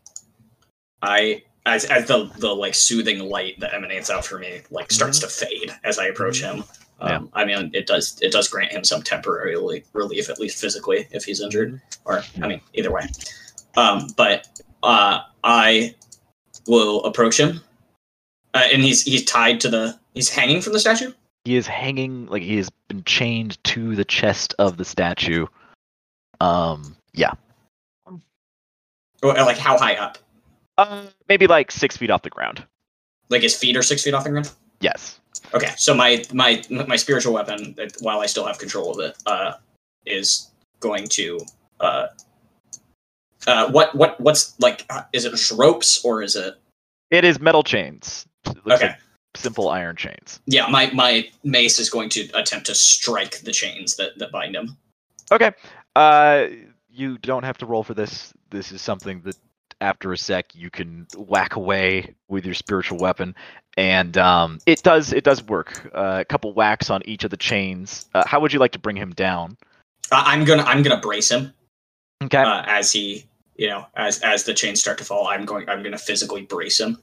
I 1.03 1.43
as 1.67 1.85
as 1.87 2.07
the 2.07 2.31
the 2.39 2.55
like 2.55 2.75
soothing 2.75 3.21
light 3.29 3.59
that 3.61 3.75
emanates 3.75 4.11
out 4.11 4.25
from 4.25 4.43
me 4.43 4.63
like 4.71 4.91
starts 4.93 5.19
Mm-hmm. 5.21 5.29
to 5.29 5.47
fade 5.47 5.79
as 5.85 5.99
I 5.99 6.07
approach 6.07 6.41
him. 6.41 6.65
Um, 7.01 7.29
I 7.35 7.45
mean, 7.45 7.71
it 7.75 7.87
does 7.87 8.19
it 8.23 8.33
does 8.33 8.49
grant 8.49 8.73
him 8.73 8.85
some 8.85 9.03
temporary 9.03 9.57
relief, 9.93 10.31
at 10.31 10.39
least 10.39 10.61
physically, 10.61 11.07
if 11.11 11.25
he's 11.25 11.41
injured. 11.41 11.81
Or 12.05 12.23
I 12.43 12.49
mean, 12.49 12.61
either 12.73 12.93
way. 12.93 13.07
Um, 13.77 14.07
but 14.17 14.49
uh, 14.83 15.21
I 15.43 15.95
will 16.67 17.05
approach 17.05 17.39
him, 17.39 17.61
uh, 18.55 18.63
and 18.73 18.83
he's 18.83 19.03
he's 19.03 19.25
tied 19.25 19.61
to 19.63 19.69
the 19.69 19.99
he's 20.15 20.31
hanging 20.31 20.63
from 20.63 20.73
the 20.73 20.81
statue. 20.81 21.13
He 21.45 21.57
is 21.57 21.67
hanging 21.67 22.27
like 22.27 22.43
he 22.43 22.57
has 22.57 22.71
been 22.89 23.05
chained 23.05 23.63
to 23.65 23.95
the 23.97 24.05
chest 24.05 24.55
of 24.59 24.77
the 24.77 24.85
statue. 24.85 25.47
Um, 26.41 26.97
yeah, 27.13 27.33
Or, 29.25 29.35
like 29.35 29.59
how 29.59 29.79
high 29.79 29.95
up? 29.95 30.19
uh, 30.79 31.07
maybe 31.29 31.47
like 31.47 31.71
six 31.73 31.97
feet 31.97 32.11
off 32.11 32.23
the 32.23 32.31
ground. 32.31 32.65
Like 33.31 33.43
his 33.43 33.57
feet 33.57 33.77
are 33.77 33.83
six 33.83 34.03
feet 34.03 34.13
off 34.15 34.25
the 34.25 34.31
ground. 34.31 34.51
Yes. 34.81 35.19
Okay, 35.55 35.71
so 35.77 35.95
my 35.95 36.23
my 36.33 36.63
my 36.69 36.97
spiritual 36.97 37.33
weapon, 37.33 37.75
uh, 37.81 37.87
while 38.01 38.21
I 38.21 38.27
still 38.27 38.45
have 38.47 38.59
control 38.59 38.91
of 38.93 38.99
it, 39.01 39.17
uh, 39.27 39.55
is 40.05 40.51
going 40.81 41.07
to 41.09 41.41
uh, 41.81 42.07
uh, 43.47 43.71
what 43.71 43.95
what 43.95 44.21
what's 44.21 44.59
like? 44.61 44.85
uh, 44.91 45.03
Is 45.13 45.25
it 45.25 45.31
just 45.31 45.51
ropes 45.53 46.05
or 46.05 46.23
is 46.23 46.37
it? 46.37 46.55
It 47.11 47.25
is 47.25 47.41
metal 47.41 47.63
chains. 47.63 48.27
Okay, 48.49 48.87
like 48.89 48.97
simple 49.37 49.69
iron 49.69 49.97
chains. 49.97 50.41
yeah, 50.47 50.67
my 50.67 50.91
my 50.93 51.29
mace 51.45 51.79
is 51.79 51.89
going 51.91 52.09
to 52.11 52.29
attempt 52.35 52.67
to 52.67 52.75
strike 52.75 53.41
the 53.41 53.53
chains 53.53 53.97
that 53.97 54.19
that 54.19 54.31
bind 54.33 54.55
him. 54.57 54.77
Okay. 55.33 55.53
Uh, 55.97 56.47
you 56.95 57.19
don't 57.19 57.43
have 57.43 57.59
to 57.59 57.67
roll 57.67 57.83
for 57.83 57.95
this. 57.95 58.33
This 58.51 58.73
is 58.73 58.81
something 58.81 59.21
that 59.23 59.37
after 59.81 60.13
a 60.13 60.19
sec, 60.19 60.55
you 60.55 60.71
can 60.71 61.07
whack 61.17 61.57
away 61.57 62.15
with 62.29 62.45
your 62.45 62.55
spiritual 62.55 62.99
weapon, 62.99 63.35
and 63.77 64.17
um, 64.17 64.59
it 64.67 64.83
does 64.83 65.13
it 65.13 65.25
does 65.25 65.43
work. 65.43 65.91
Uh, 65.95 66.19
a 66.21 66.25
couple 66.25 66.53
whacks 66.55 66.91
on 66.91 67.03
each 67.05 67.25
of 67.25 67.31
the 67.31 67.37
chains. 67.37 68.07
Uh, 68.15 68.23
how 68.27 68.41
would 68.41 68.53
you 68.53 68.59
like 68.61 68.73
to 68.73 68.79
bring 68.79 68.97
him 68.97 69.11
down? 69.13 69.57
I'm 70.13 70.45
gonna 70.45 70.63
I'm 70.63 70.83
gonna 70.83 71.01
brace 71.01 71.31
him 71.31 71.53
Okay. 72.23 72.39
uh, 72.39 72.63
as 72.67 72.93
he 72.93 73.27
you 73.57 73.69
know 73.69 73.87
as 73.97 74.21
as 74.21 74.45
the 74.45 74.55
chains 74.55 74.81
start 74.81 74.99
to 74.99 75.05
fall. 75.05 75.27
I'm 75.27 75.45
going 75.45 75.69
I'm 75.69 75.83
gonna 75.83 75.99
physically 75.99 76.43
brace 76.43 76.79
him 76.81 76.99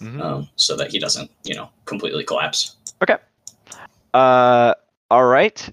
Mhm. 0.00 0.20
um, 0.20 0.48
so 0.56 0.76
that 0.76 0.90
he 0.90 0.98
doesn't 0.98 1.30
you 1.44 1.54
know 1.54 1.70
completely 1.84 2.24
collapse. 2.24 2.76
Okay. 3.02 3.16
Uh, 4.14 4.74
all 5.10 5.24
right. 5.26 5.70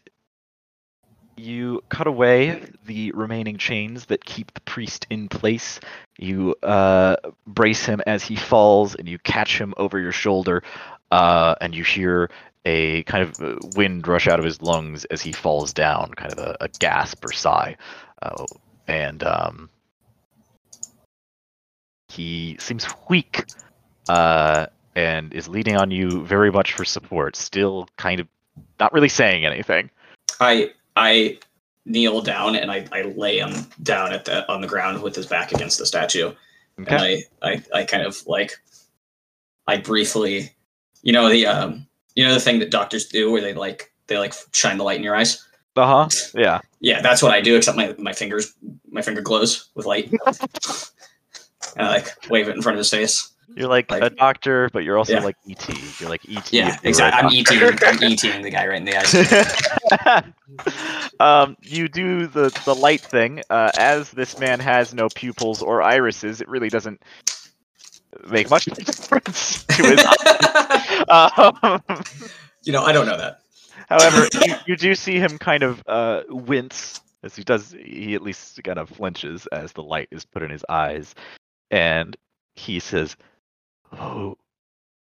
You 1.45 1.83
cut 1.89 2.07
away 2.07 2.63
the 2.85 3.11
remaining 3.11 3.59
chains 3.59 4.07
that 4.07 4.25
keep 4.25 4.51
the 4.55 4.61
priest 4.61 5.05
in 5.11 5.29
place. 5.29 5.79
You 6.17 6.55
uh, 6.63 7.17
brace 7.45 7.85
him 7.85 8.01
as 8.07 8.23
he 8.23 8.35
falls, 8.35 8.95
and 8.95 9.07
you 9.07 9.19
catch 9.19 9.61
him 9.61 9.75
over 9.77 9.99
your 9.99 10.11
shoulder, 10.11 10.63
uh, 11.11 11.53
and 11.61 11.75
you 11.75 11.83
hear 11.83 12.31
a 12.65 13.03
kind 13.03 13.29
of 13.29 13.39
uh, 13.39 13.57
wind 13.75 14.07
rush 14.07 14.27
out 14.27 14.39
of 14.39 14.45
his 14.45 14.63
lungs 14.63 15.05
as 15.05 15.21
he 15.21 15.33
falls 15.33 15.71
down, 15.71 16.15
kind 16.15 16.33
of 16.33 16.39
a, 16.39 16.57
a 16.61 16.67
gasp 16.79 17.23
or 17.23 17.31
sigh. 17.31 17.77
Uh, 18.23 18.45
and 18.87 19.23
um, 19.23 19.69
he 22.09 22.57
seems 22.59 22.87
weak 23.07 23.45
uh, 24.09 24.65
and 24.95 25.31
is 25.31 25.47
leaning 25.47 25.77
on 25.77 25.91
you 25.91 26.25
very 26.25 26.51
much 26.51 26.73
for 26.73 26.85
support, 26.85 27.35
still 27.35 27.87
kind 27.97 28.19
of 28.19 28.27
not 28.79 28.93
really 28.93 29.09
saying 29.09 29.45
anything. 29.45 29.91
I 30.39 30.71
I 30.95 31.39
kneel 31.85 32.21
down 32.21 32.55
and 32.55 32.71
I, 32.71 32.87
I 32.91 33.03
lay 33.03 33.39
him 33.39 33.53
down 33.83 34.11
at 34.11 34.25
the 34.25 34.49
on 34.51 34.61
the 34.61 34.67
ground 34.67 35.01
with 35.03 35.15
his 35.15 35.27
back 35.27 35.51
against 35.51 35.77
the 35.77 35.85
statue. 35.85 36.33
And 36.77 36.89
I, 36.89 37.23
I 37.41 37.63
I 37.73 37.83
kind 37.83 38.03
of 38.03 38.25
like 38.27 38.53
I 39.67 39.77
briefly 39.77 40.51
you 41.03 41.13
know 41.13 41.29
the 41.29 41.45
um 41.45 41.87
you 42.15 42.25
know 42.25 42.33
the 42.33 42.39
thing 42.39 42.59
that 42.59 42.71
doctors 42.71 43.07
do 43.07 43.31
where 43.31 43.41
they 43.41 43.53
like 43.53 43.91
they 44.07 44.17
like 44.17 44.33
shine 44.51 44.77
the 44.77 44.83
light 44.83 44.97
in 44.97 45.03
your 45.03 45.15
eyes? 45.15 45.45
Uh 45.75 46.07
huh. 46.07 46.09
Yeah. 46.33 46.61
Yeah, 46.79 47.01
that's 47.01 47.21
what 47.21 47.31
I 47.31 47.41
do, 47.41 47.55
except 47.55 47.77
my, 47.77 47.93
my 47.97 48.13
fingers 48.13 48.53
my 48.89 49.01
finger 49.01 49.21
glows 49.21 49.69
with 49.75 49.85
light. 49.85 50.11
and 51.75 51.87
I 51.87 51.95
like 51.95 52.29
wave 52.29 52.47
it 52.47 52.55
in 52.55 52.61
front 52.61 52.75
of 52.75 52.79
his 52.79 52.89
face. 52.89 53.31
You're 53.55 53.67
like, 53.69 53.91
a 53.91 54.09
doctor, 54.09 54.69
but 54.73 54.83
you're 54.83 54.97
also 54.97 55.13
Yeah. 55.13 55.19
like 55.19 55.35
ET. 55.49 55.99
You're 55.99 56.09
like 56.09 56.21
ET. 56.27 56.51
Yeah, 56.51 56.77
if 56.83 56.83
you 56.83 57.05
were 57.05 57.09
a 57.11 57.11
exactly. 57.11 57.19
I'm 57.19 57.27
ET. 57.71 57.83
I'm 57.87 58.03
eating 58.03 58.41
the 58.41 58.49
guy 58.49 58.67
right 58.67 58.77
in 58.77 58.85
the 58.85 58.97
eyes. 58.97 60.23
um, 61.19 61.55
you 61.61 61.87
do 61.87 62.27
the 62.27 62.49
the 62.65 62.75
light 62.75 63.01
thing. 63.01 63.41
Uh, 63.49 63.71
as 63.77 64.11
this 64.11 64.39
man 64.39 64.59
has 64.59 64.93
no 64.93 65.09
pupils 65.09 65.61
or 65.61 65.81
irises, 65.81 66.41
it 66.41 66.47
really 66.49 66.69
doesn't 66.69 67.01
make 68.29 68.49
much 68.49 68.65
difference 68.65 69.63
to 69.65 69.83
his 69.83 70.05
eyes. 70.05 71.31
Um, 71.37 71.81
you 72.63 72.71
know, 72.73 72.83
I 72.83 72.91
don't 72.91 73.05
know 73.05 73.17
that. 73.17 73.41
however, 73.89 74.27
you, 74.45 74.55
you 74.65 74.75
do 74.75 74.95
see 74.95 75.19
him 75.19 75.37
kind 75.37 75.63
of 75.63 75.81
uh, 75.87 76.23
wince 76.29 77.01
as 77.23 77.35
he 77.35 77.43
does. 77.43 77.71
He 77.83 78.15
at 78.15 78.21
least 78.21 78.61
kind 78.63 78.79
of 78.79 78.89
flinches 78.89 79.47
as 79.47 79.71
the 79.73 79.83
light 79.83 80.07
is 80.11 80.25
put 80.25 80.41
in 80.43 80.49
his 80.49 80.65
eyes, 80.69 81.13
and 81.71 82.15
he 82.55 82.79
says, 82.79 83.15
"Oh, 83.91 84.37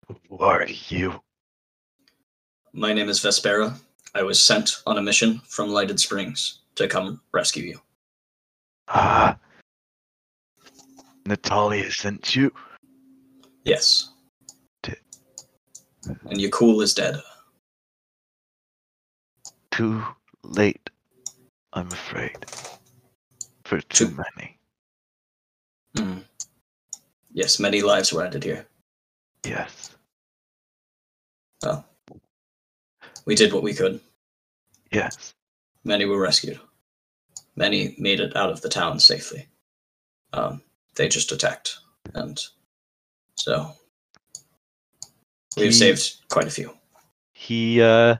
who 0.07 0.37
are 0.39 0.65
you?" 0.67 1.21
My 2.73 2.93
name 2.93 3.09
is 3.09 3.19
Vespera. 3.19 3.77
I 4.15 4.23
was 4.23 4.43
sent 4.43 4.81
on 4.85 4.97
a 4.97 5.01
mission 5.01 5.39
from 5.47 5.69
Lighted 5.69 5.99
Springs 5.99 6.59
to 6.75 6.87
come 6.87 7.21
rescue 7.33 7.63
you. 7.63 7.81
Ah, 8.87 9.37
Natalia 11.25 11.91
sent 11.91 12.35
you. 12.35 12.53
Yes. 13.63 14.09
T- 14.83 14.93
And 16.03 16.39
Yakul 16.39 16.81
is 16.83 16.93
dead. 16.93 17.21
Too 19.71 20.03
late, 20.43 20.89
I'm 21.73 21.87
afraid. 21.87 22.37
For 23.65 23.79
too 23.81 24.07
Too- 24.09 24.23
many. 24.35 24.59
Hmm. 25.95 26.19
Yes, 27.33 27.59
many 27.59 27.81
lives 27.81 28.11
were 28.11 28.23
ended 28.23 28.43
here. 28.43 28.67
Yes. 29.45 29.95
Well, 31.63 31.85
we 33.25 33.35
did 33.35 33.53
what 33.53 33.63
we 33.63 33.73
could. 33.73 33.99
Yes. 34.91 35.33
Many 35.83 36.05
were 36.05 36.19
rescued. 36.19 36.59
Many 37.55 37.95
made 37.97 38.19
it 38.19 38.35
out 38.35 38.49
of 38.49 38.61
the 38.61 38.69
town 38.69 38.99
safely. 38.99 39.47
Um, 40.33 40.61
they 40.95 41.07
just 41.07 41.31
attacked, 41.31 41.77
and 42.13 42.39
so 43.35 43.71
we've 45.57 45.67
He- 45.67 45.71
saved 45.71 46.15
quite 46.29 46.47
a 46.47 46.51
few. 46.51 46.77
He, 47.33 47.81
uh, 47.81 48.17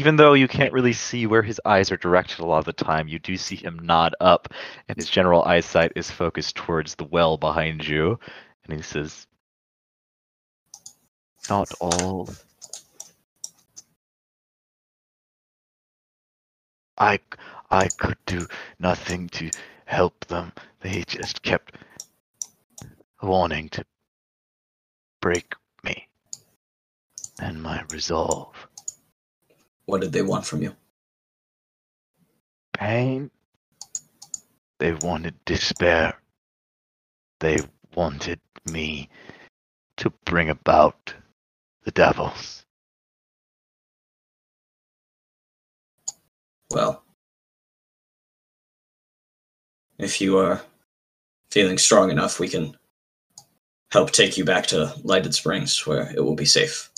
even 0.00 0.16
though 0.16 0.32
you 0.32 0.48
can't 0.48 0.72
really 0.72 0.94
see 0.94 1.26
where 1.26 1.42
his 1.42 1.60
eyes 1.66 1.92
are 1.92 1.96
directed 1.98 2.38
a 2.38 2.46
lot 2.46 2.60
of 2.60 2.64
the 2.64 2.72
time, 2.72 3.06
you 3.06 3.18
do 3.18 3.36
see 3.36 3.54
him 3.54 3.78
nod 3.80 4.14
up, 4.18 4.48
and 4.88 4.96
his 4.96 5.10
general 5.10 5.44
eyesight 5.44 5.92
is 5.94 6.10
focused 6.10 6.56
towards 6.56 6.94
the 6.94 7.04
well 7.04 7.36
behind 7.36 7.86
you. 7.86 8.18
And 8.64 8.74
he 8.74 8.80
says, 8.82 9.26
Not 11.50 11.74
all. 11.80 12.30
I, 16.96 17.20
I 17.70 17.88
could 17.88 18.16
do 18.24 18.48
nothing 18.78 19.28
to 19.28 19.50
help 19.84 20.24
them. 20.28 20.50
They 20.80 21.04
just 21.06 21.42
kept 21.42 21.74
wanting 23.22 23.68
to 23.68 23.84
break 25.20 25.52
me 25.84 26.08
and 27.38 27.62
my 27.62 27.82
resolve. 27.90 28.69
What 29.90 30.02
did 30.02 30.12
they 30.12 30.22
want 30.22 30.46
from 30.46 30.62
you? 30.62 30.76
Pain. 32.72 33.28
They 34.78 34.92
wanted 34.92 35.34
despair. 35.44 36.14
They 37.40 37.58
wanted 37.96 38.38
me 38.70 39.08
to 39.96 40.10
bring 40.24 40.48
about 40.48 41.12
the 41.82 41.90
devils. 41.90 42.64
Well, 46.70 47.02
if 49.98 50.20
you 50.20 50.38
are 50.38 50.62
feeling 51.50 51.78
strong 51.78 52.12
enough, 52.12 52.38
we 52.38 52.48
can 52.48 52.76
help 53.90 54.12
take 54.12 54.38
you 54.38 54.44
back 54.44 54.68
to 54.68 54.94
Lighted 55.02 55.34
Springs, 55.34 55.84
where 55.84 56.12
it 56.14 56.20
will 56.20 56.36
be 56.36 56.44
safe. 56.44 56.92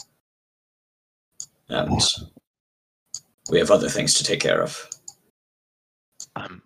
And 1.70 2.03
we 3.51 3.59
have 3.59 3.70
other 3.70 3.88
things 3.88 4.14
to 4.14 4.24
take 4.24 4.40
care 4.40 4.62
of. 4.62 4.88
I'm 6.36 6.62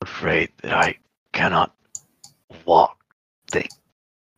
afraid 0.00 0.50
that 0.62 0.72
I 0.72 0.98
cannot 1.32 1.74
walk. 2.64 2.98
They 3.52 3.68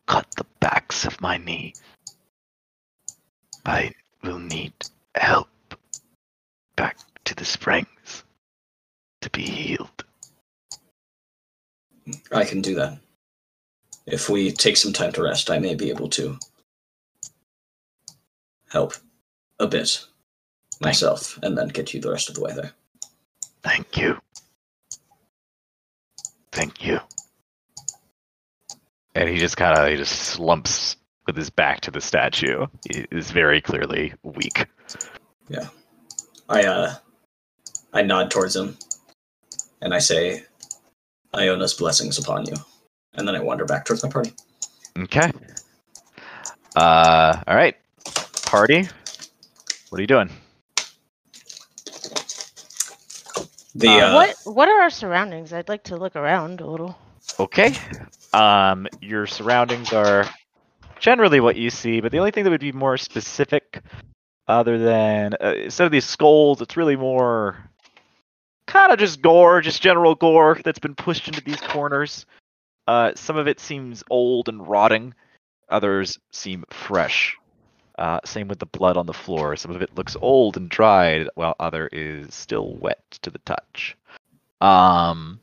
cut 0.07 0.27
the 0.37 0.45
backs 0.59 1.05
of 1.05 1.19
my 1.21 1.37
knees. 1.37 1.81
I 3.65 3.91
will 4.23 4.39
need 4.39 4.73
help 5.15 5.49
back 6.75 6.97
to 7.25 7.35
the 7.35 7.45
springs 7.45 8.23
to 9.21 9.29
be 9.31 9.41
healed. 9.41 10.05
I 12.31 12.45
can 12.45 12.61
do 12.61 12.75
that. 12.75 12.99
If 14.05 14.29
we 14.29 14.51
take 14.51 14.77
some 14.77 14.93
time 14.93 15.11
to 15.13 15.23
rest, 15.23 15.49
I 15.49 15.57
may 15.57 15.73
be 15.73 15.89
able 15.89 16.09
to 16.09 16.37
help 18.69 18.93
a 19.59 19.65
bit 19.65 20.05
myself 20.81 21.39
and 21.43 21.57
then 21.57 21.67
get 21.69 21.93
you 21.93 22.01
the 22.01 22.11
rest 22.11 22.29
of 22.29 22.35
the 22.35 22.41
way 22.41 22.53
there. 22.53 22.71
Thank 23.63 23.97
you. 23.97 24.19
Thank 26.51 26.85
you. 26.85 26.99
And 29.15 29.29
he 29.29 29.37
just 29.37 29.57
kind 29.57 29.77
of 29.77 29.87
he 29.87 29.95
just 29.95 30.13
slumps 30.13 30.97
with 31.25 31.35
his 31.35 31.49
back 31.49 31.81
to 31.81 31.91
the 31.91 32.01
statue. 32.01 32.67
He 32.89 33.05
is 33.11 33.31
very 33.31 33.61
clearly 33.61 34.13
weak. 34.23 34.65
Yeah. 35.49 35.67
I 36.49 36.63
uh 36.65 36.95
I 37.93 38.01
nod 38.01 38.29
towards 38.29 38.55
him 38.55 38.77
and 39.81 39.93
I 39.93 39.99
say 39.99 40.43
Iona's 41.33 41.73
blessings 41.73 42.17
upon 42.17 42.45
you. 42.45 42.55
And 43.13 43.27
then 43.27 43.35
I 43.35 43.39
wander 43.39 43.65
back 43.65 43.85
towards 43.85 44.03
my 44.03 44.09
party. 44.09 44.33
Okay. 44.97 45.31
Uh, 46.75 47.41
all 47.47 47.55
right. 47.55 47.75
Party. 48.45 48.87
What 49.89 49.99
are 49.99 50.01
you 50.01 50.07
doing? 50.07 50.29
The 53.75 53.89
Uh, 53.89 54.07
uh, 54.07 54.13
what 54.13 54.55
What 54.55 54.69
are 54.69 54.81
our 54.81 54.89
surroundings? 54.89 55.51
I'd 55.51 55.69
like 55.69 55.83
to 55.83 55.97
look 55.97 56.15
around 56.15 56.61
a 56.61 56.65
little. 56.65 56.97
Okay. 57.39 57.75
Um, 58.33 58.87
your 59.01 59.27
surroundings 59.27 59.91
are 59.91 60.25
generally 60.99 61.39
what 61.39 61.55
you 61.55 61.69
see, 61.69 61.99
but 61.99 62.11
the 62.11 62.19
only 62.19 62.31
thing 62.31 62.45
that 62.45 62.49
would 62.49 62.61
be 62.61 62.71
more 62.71 62.97
specific, 62.97 63.81
other 64.47 64.77
than 64.77 65.33
uh, 65.41 65.53
instead 65.55 65.85
of 65.85 65.91
these 65.91 66.05
skulls, 66.05 66.61
it's 66.61 66.77
really 66.77 66.95
more 66.95 67.69
kind 68.67 68.91
of 68.91 68.99
just 68.99 69.21
gore, 69.21 69.61
just 69.61 69.81
general 69.81 70.15
gore 70.15 70.57
that's 70.63 70.79
been 70.79 70.95
pushed 70.95 71.27
into 71.27 71.41
these 71.41 71.59
corners. 71.61 72.25
Uh, 72.87 73.11
some 73.15 73.37
of 73.37 73.47
it 73.47 73.59
seems 73.59 74.03
old 74.09 74.47
and 74.47 74.67
rotting. 74.67 75.13
Others 75.69 76.19
seem 76.31 76.63
fresh. 76.69 77.37
Uh, 77.97 78.19
same 78.25 78.47
with 78.47 78.59
the 78.59 78.65
blood 78.65 78.97
on 78.97 79.05
the 79.05 79.13
floor. 79.13 79.55
Some 79.55 79.71
of 79.71 79.81
it 79.81 79.95
looks 79.95 80.17
old 80.21 80.57
and 80.57 80.69
dried, 80.69 81.29
while 81.35 81.55
other 81.59 81.87
is 81.91 82.33
still 82.33 82.75
wet 82.75 82.99
to 83.21 83.29
the 83.29 83.39
touch. 83.39 83.95
Um, 84.59 85.39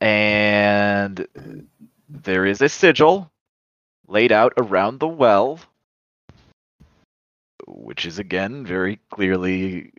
and 0.00 1.26
there 2.08 2.46
is 2.46 2.62
a 2.62 2.68
sigil 2.68 3.30
laid 4.06 4.32
out 4.32 4.54
around 4.56 5.00
the 5.00 5.08
well, 5.08 5.60
which 7.66 8.06
is 8.06 8.18
again 8.18 8.64
very 8.64 8.98
clearly 9.10 9.92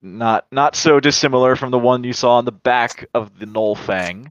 not 0.00 0.46
not 0.50 0.76
so 0.76 1.00
dissimilar 1.00 1.56
from 1.56 1.70
the 1.70 1.78
one 1.78 2.04
you 2.04 2.12
saw 2.12 2.38
on 2.38 2.44
the 2.44 2.52
back 2.52 3.06
of 3.14 3.38
the 3.38 3.46
Gnoll 3.46 3.76
Fang, 3.76 4.30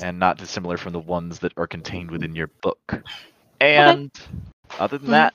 and 0.00 0.18
not 0.18 0.38
dissimilar 0.38 0.76
from 0.76 0.92
the 0.92 0.98
ones 0.98 1.40
that 1.40 1.52
are 1.56 1.66
contained 1.66 2.10
within 2.10 2.34
your 2.34 2.48
book. 2.62 3.02
And 3.60 4.10
other 4.78 4.98
than 4.98 5.08
Mhm. 5.08 5.12
that, 5.12 5.34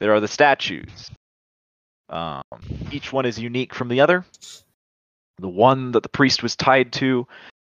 there 0.00 0.12
are 0.14 0.20
the 0.20 0.28
statues. 0.28 1.10
Um, 2.08 2.42
each 2.90 3.12
one 3.12 3.26
is 3.26 3.38
unique 3.38 3.74
from 3.74 3.88
the 3.88 4.00
other. 4.00 4.24
The 5.38 5.48
one 5.48 5.92
that 5.92 6.02
the 6.02 6.08
priest 6.08 6.42
was 6.42 6.54
tied 6.54 6.92
to 6.94 7.26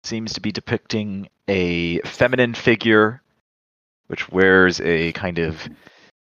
seems 0.05 0.32
to 0.34 0.40
be 0.40 0.53
depicting 0.53 1.28
a 1.48 2.01
feminine 2.03 2.55
figure, 2.55 3.22
which 4.07 4.28
wears 4.30 4.80
a 4.80 5.12
kind 5.12 5.38
of 5.38 5.68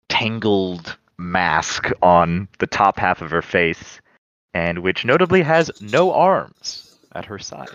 tangled 0.09 0.97
mask 1.17 1.91
on 2.01 2.47
the 2.59 2.67
top 2.67 2.97
half 2.97 3.21
of 3.21 3.31
her 3.31 3.41
face, 3.41 4.01
and 4.53 4.79
which 4.79 5.05
notably 5.05 5.41
has 5.41 5.71
no 5.81 6.11
arms 6.13 6.97
at 7.13 7.25
her 7.25 7.39
side. 7.39 7.69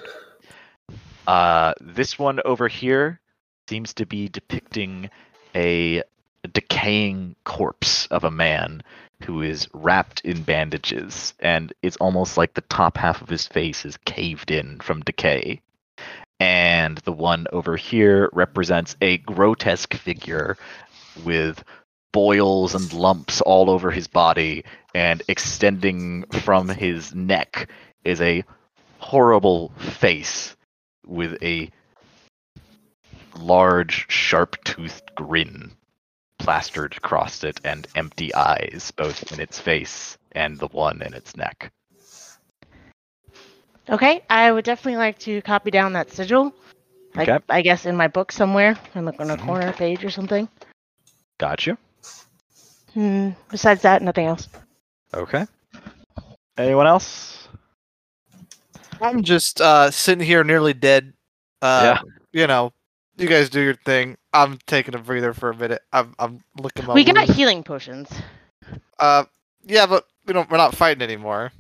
Uh, 1.27 1.73
this 1.81 2.19
one 2.19 2.41
over 2.45 2.69
here 2.69 3.21
seems 3.69 3.95
to 3.95 4.07
be 4.07 4.29
depicting 4.29 5.09
a 5.55 6.03
decaying 6.47 7.35
corpse 7.45 8.07
of 8.07 8.25
a 8.25 8.31
man 8.31 8.83
who 9.25 9.43
is 9.43 9.69
wrapped 9.75 10.21
in 10.21 10.43
bandages, 10.43 11.35
and 11.41 11.73
it's 11.83 11.97
almost 11.97 12.37
like 12.37 12.55
the 12.55 12.61
top 12.63 12.97
half 12.97 13.21
of 13.21 13.29
his 13.29 13.47
face 13.47 13.85
is 13.85 13.97
caved 14.05 14.51
in 14.51 14.79
from 14.79 15.01
decay. 15.01 15.61
And 16.39 16.99
the 16.99 17.13
one 17.13 17.47
over 17.53 17.77
here 17.77 18.31
represents 18.33 18.95
a 19.01 19.19
grotesque 19.19 19.95
figure 19.95 20.57
with 21.25 21.65
boils 22.13 22.75
and 22.77 22.93
lumps 22.93 23.41
all 23.41 23.69
over 23.71 23.91
his 23.91 24.07
body, 24.07 24.65
and 24.95 25.23
extending 25.29 26.23
from 26.31 26.69
his 26.69 27.13
neck 27.13 27.69
is 28.05 28.21
a 28.21 28.45
horrible 28.99 29.71
face 29.79 30.57
with 31.05 31.43
a 31.43 31.71
large, 33.37 34.07
sharp 34.09 34.63
toothed 34.65 35.15
grin 35.17 35.73
plastered 36.39 36.97
across 36.97 37.45
it 37.45 37.61
and 37.65 37.87
empty 37.95 38.35
eyes, 38.35 38.93
both 38.97 39.33
in 39.33 39.41
its 39.41 39.59
face 39.59 40.17
and 40.33 40.59
the 40.59 40.69
one 40.69 41.03
in 41.03 41.15
its 41.15 41.37
neck. 41.37 41.71
Okay, 43.91 44.23
I 44.29 44.53
would 44.53 44.65
definitely 44.65 44.99
like 44.99 45.19
to 45.21 45.41
copy 45.43 45.71
down 45.71 45.93
that 45.95 46.11
sigil. 46.11 46.53
Like, 47.15 47.29
Okay. 47.29 47.45
I 47.49 47.63
guess 47.63 47.87
in 47.87 47.97
my 47.97 48.07
book 48.09 48.31
somewhere, 48.33 48.77
in 48.95 49.07
the, 49.07 49.21
on 49.21 49.31
a 49.31 49.37
Mhm. 49.37 49.47
corner 49.47 49.73
page 49.73 50.05
or 50.05 50.11
something. 50.11 50.49
Got 51.39 51.67
you. 51.67 51.77
Hmm. 52.95 53.31
Besides 53.51 53.83
that, 53.83 54.03
nothing 54.03 54.27
else. 54.27 54.49
Okay. 55.15 55.47
Anyone 56.59 56.87
else? 56.87 57.49
I'm 59.01 59.23
just 59.23 59.61
uh, 59.61 59.91
sitting 59.91 60.25
here 60.27 60.45
nearly 60.45 60.75
dead. 60.75 61.13
Uh, 61.63 61.81
Yeah. 61.85 62.01
You 62.33 62.47
know, 62.47 62.73
you 63.19 63.29
guys 63.29 63.51
do 63.51 63.61
your 63.61 63.75
thing. 63.75 64.17
I'm 64.33 64.59
taking 64.67 64.95
a 64.95 64.99
breather 64.99 65.33
for 65.35 65.51
a 65.51 65.57
minute. 65.57 65.83
I'm 65.93 66.15
I'm 66.19 66.43
looking 66.61 66.87
my 66.87 66.95
we 66.95 67.05
got 67.05 67.17
wound. 67.17 67.29
healing 67.29 67.63
potions, 67.65 68.11
Uh, 68.99 69.25
yeah, 69.65 69.87
but 69.87 70.07
we 70.27 70.33
don't. 70.35 70.51
We're 70.51 70.57
not 70.59 70.75
fighting 70.77 71.03
anymore. 71.03 71.53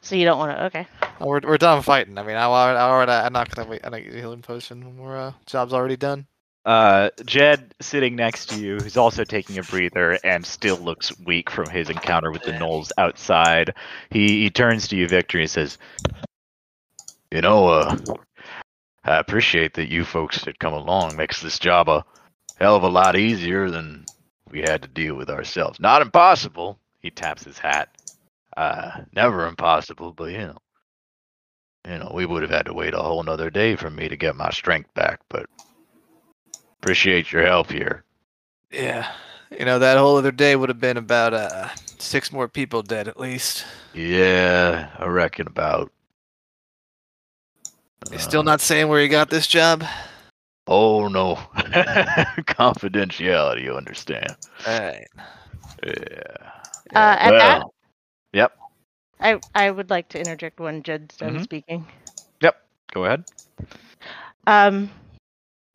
so 0.00 0.16
you 0.16 0.24
don't 0.24 0.38
want 0.38 0.56
to. 0.56 0.64
Okay. 0.66 0.86
Oh, 1.20 1.26
We're 1.26 1.40
we're 1.42 1.58
done 1.58 1.82
fighting. 1.82 2.18
I 2.18 2.22
mean, 2.22 2.36
I, 2.36 2.46
I, 2.46 2.72
I 2.72 2.80
already, 2.90 3.12
I'm 3.12 3.32
not 3.32 3.50
gonna 3.54 3.68
wait. 3.68 3.82
I 3.84 3.90
don't 3.90 4.02
get 4.04 4.14
a 4.14 4.18
healing 4.18 4.42
potion 4.42 4.84
when 4.84 4.96
we're 4.98 5.16
uh, 5.18 5.32
job's 5.46 5.72
already 5.72 5.96
done. 5.96 6.26
Uh, 6.64 7.10
Jed 7.26 7.74
sitting 7.80 8.16
next 8.16 8.46
to 8.50 8.58
you, 8.58 8.76
who's 8.78 8.96
also 8.96 9.24
taking 9.24 9.58
a 9.58 9.62
breather 9.62 10.18
and 10.24 10.46
still 10.46 10.76
looks 10.78 11.16
weak 11.20 11.50
from 11.50 11.68
his 11.68 11.90
encounter 11.90 12.30
with 12.30 12.42
the 12.42 12.52
gnolls 12.52 12.90
outside. 12.98 13.74
He 14.10 14.42
he 14.42 14.50
turns 14.50 14.88
to 14.88 14.96
you, 14.96 15.06
Victor, 15.08 15.38
and 15.40 15.50
says, 15.50 15.76
"You 17.30 17.42
know, 17.42 17.68
uh, 17.68 17.96
I 19.04 19.18
appreciate 19.18 19.74
that 19.74 19.90
you 19.90 20.04
folks 20.04 20.44
had 20.44 20.58
come 20.58 20.72
along. 20.72 21.16
Makes 21.16 21.42
this 21.42 21.58
job 21.58 21.88
a 21.88 22.04
hell 22.56 22.76
of 22.76 22.82
a 22.82 22.88
lot 22.88 23.16
easier 23.16 23.70
than 23.70 24.06
we 24.50 24.60
had 24.60 24.82
to 24.82 24.88
deal 24.88 25.14
with 25.14 25.30
ourselves. 25.30 25.80
Not 25.80 26.02
impossible." 26.02 26.78
He 27.00 27.10
taps 27.10 27.44
his 27.44 27.58
hat. 27.58 27.90
Uh, 28.56 29.02
never 29.12 29.46
impossible, 29.46 30.12
but 30.12 30.30
you 30.30 30.38
know, 30.38 30.58
you 31.86 31.98
know, 31.98 32.12
we 32.14 32.24
would 32.24 32.42
have 32.42 32.50
had 32.50 32.66
to 32.66 32.72
wait 32.72 32.94
a 32.94 32.98
whole 32.98 33.22
nother 33.22 33.50
day 33.50 33.76
for 33.76 33.90
me 33.90 34.08
to 34.08 34.16
get 34.16 34.36
my 34.36 34.50
strength 34.50 34.92
back, 34.94 35.20
but 35.28 35.46
appreciate 36.80 37.30
your 37.32 37.44
help 37.44 37.70
here. 37.70 38.04
Yeah. 38.70 39.10
You 39.50 39.64
know, 39.64 39.78
that 39.78 39.98
whole 39.98 40.16
other 40.16 40.32
day 40.32 40.56
would 40.56 40.68
have 40.68 40.80
been 40.80 40.96
about 40.96 41.34
uh 41.34 41.68
six 41.98 42.32
more 42.32 42.48
people 42.48 42.82
dead 42.82 43.08
at 43.08 43.20
least. 43.20 43.64
Yeah, 43.92 44.90
I 44.98 45.06
reckon 45.06 45.46
about. 45.46 45.92
You 48.12 48.18
still 48.18 48.42
not 48.42 48.60
saying 48.60 48.88
where 48.88 49.00
you 49.00 49.08
got 49.08 49.30
this 49.30 49.46
job? 49.46 49.84
Oh 50.66 51.08
no, 51.08 51.34
confidentiality. 52.46 53.62
You 53.62 53.76
understand? 53.76 54.34
Alright. 54.66 55.08
Yeah. 55.84 56.50
Uh, 56.94 57.16
at 57.18 57.30
that, 57.30 57.62
yep. 58.32 58.56
I 59.20 59.40
I 59.54 59.70
would 59.70 59.90
like 59.90 60.08
to 60.10 60.20
interject 60.20 60.60
when 60.60 60.82
Jed's 60.82 61.16
done 61.16 61.36
Mhm. 61.38 61.42
speaking. 61.42 61.86
Yep. 62.40 62.56
Go 62.92 63.04
ahead. 63.04 63.24
Um, 64.46 64.90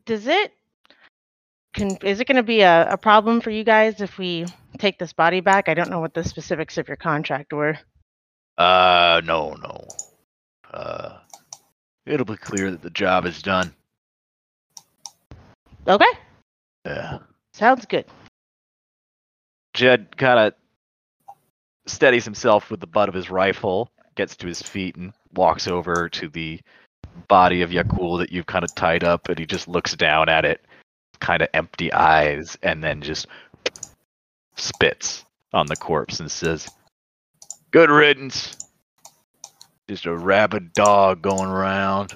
does 0.06 0.26
it? 0.26 0.52
Can 1.74 1.96
is 2.02 2.20
it 2.20 2.26
going 2.26 2.36
to 2.36 2.42
be 2.42 2.62
a, 2.62 2.92
a 2.92 2.96
problem 2.96 3.40
for 3.40 3.50
you 3.50 3.62
guys 3.62 4.00
if 4.00 4.18
we 4.18 4.46
take 4.78 4.98
this 4.98 5.12
body 5.12 5.40
back? 5.40 5.68
I 5.68 5.74
don't 5.74 5.90
know 5.90 6.00
what 6.00 6.14
the 6.14 6.24
specifics 6.24 6.78
of 6.78 6.88
your 6.88 6.96
contract 6.96 7.52
were. 7.52 7.78
Uh, 8.58 9.20
no, 9.24 9.54
no. 9.54 9.86
Uh, 10.72 11.18
it'll 12.10 12.26
be 12.26 12.36
clear 12.36 12.70
that 12.70 12.82
the 12.82 12.90
job 12.90 13.24
is 13.24 13.40
done. 13.40 13.72
Okay, 15.86 16.04
Yeah. 16.84 17.18
sounds 17.52 17.86
good. 17.86 18.04
Jed 19.74 20.16
kind 20.16 20.38
of 20.38 20.54
steadies 21.86 22.24
himself 22.24 22.70
with 22.70 22.80
the 22.80 22.86
butt 22.86 23.08
of 23.08 23.14
his 23.14 23.30
rifle, 23.30 23.90
gets 24.14 24.36
to 24.36 24.46
his 24.46 24.60
feet, 24.60 24.96
and 24.96 25.12
walks 25.34 25.68
over 25.68 26.08
to 26.08 26.28
the 26.28 26.60
body 27.28 27.62
of 27.62 27.70
Yakul 27.70 28.18
that 28.18 28.30
you've 28.30 28.46
kind 28.46 28.64
of 28.64 28.74
tied 28.74 29.04
up, 29.04 29.28
and 29.28 29.38
he 29.38 29.46
just 29.46 29.68
looks 29.68 29.94
down 29.94 30.28
at 30.28 30.44
it, 30.44 30.64
kind 31.20 31.42
of 31.42 31.48
empty 31.54 31.92
eyes, 31.92 32.58
and 32.62 32.82
then 32.84 33.00
just 33.00 33.26
spits 34.56 35.24
on 35.52 35.66
the 35.66 35.76
corpse 35.76 36.20
and 36.20 36.30
says, 36.30 36.68
Good 37.70 37.90
riddance. 37.90 38.56
Just 39.90 40.06
a 40.06 40.16
rabid 40.16 40.72
dog 40.72 41.20
going 41.20 41.48
around. 41.48 42.14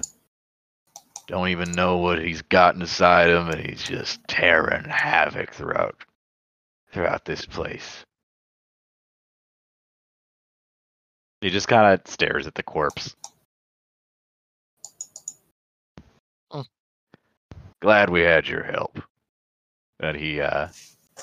Don't 1.27 1.49
even 1.49 1.73
know 1.73 1.97
what 1.97 2.23
he's 2.23 2.41
got 2.41 2.75
inside 2.75 3.29
him, 3.29 3.49
and 3.49 3.59
he's 3.59 3.83
just 3.83 4.25
tearing 4.29 4.85
havoc 4.85 5.51
throughout 5.51 5.93
throughout 6.93 7.25
this 7.25 7.45
place. 7.45 8.05
He 11.41 11.49
just 11.49 11.67
kind 11.67 11.93
of 11.93 12.07
stares 12.09 12.47
at 12.47 12.55
the 12.55 12.63
corpse. 12.63 13.13
Hmm. 16.49 16.61
Glad 17.81 18.09
we 18.09 18.21
had 18.21 18.47
your 18.47 18.63
help. 18.63 19.01
And 19.99 20.15
he 20.15 20.39
uh, 20.39 20.69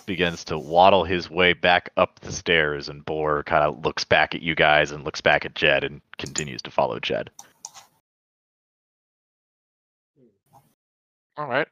begins 0.06 0.44
to 0.44 0.58
waddle 0.58 1.04
his 1.04 1.30
way 1.30 1.52
back 1.52 1.90
up 1.96 2.20
the 2.20 2.32
stairs, 2.32 2.88
and 2.88 3.04
Boar 3.04 3.42
kind 3.44 3.64
of 3.64 3.84
looks 3.84 4.04
back 4.04 4.34
at 4.34 4.42
you 4.42 4.54
guys 4.54 4.90
and 4.90 5.04
looks 5.04 5.20
back 5.20 5.44
at 5.44 5.54
Jed 5.54 5.84
and 5.84 6.00
continues 6.18 6.62
to 6.62 6.70
follow 6.70 6.98
Jed. 6.98 7.30
Alright. 11.38 11.68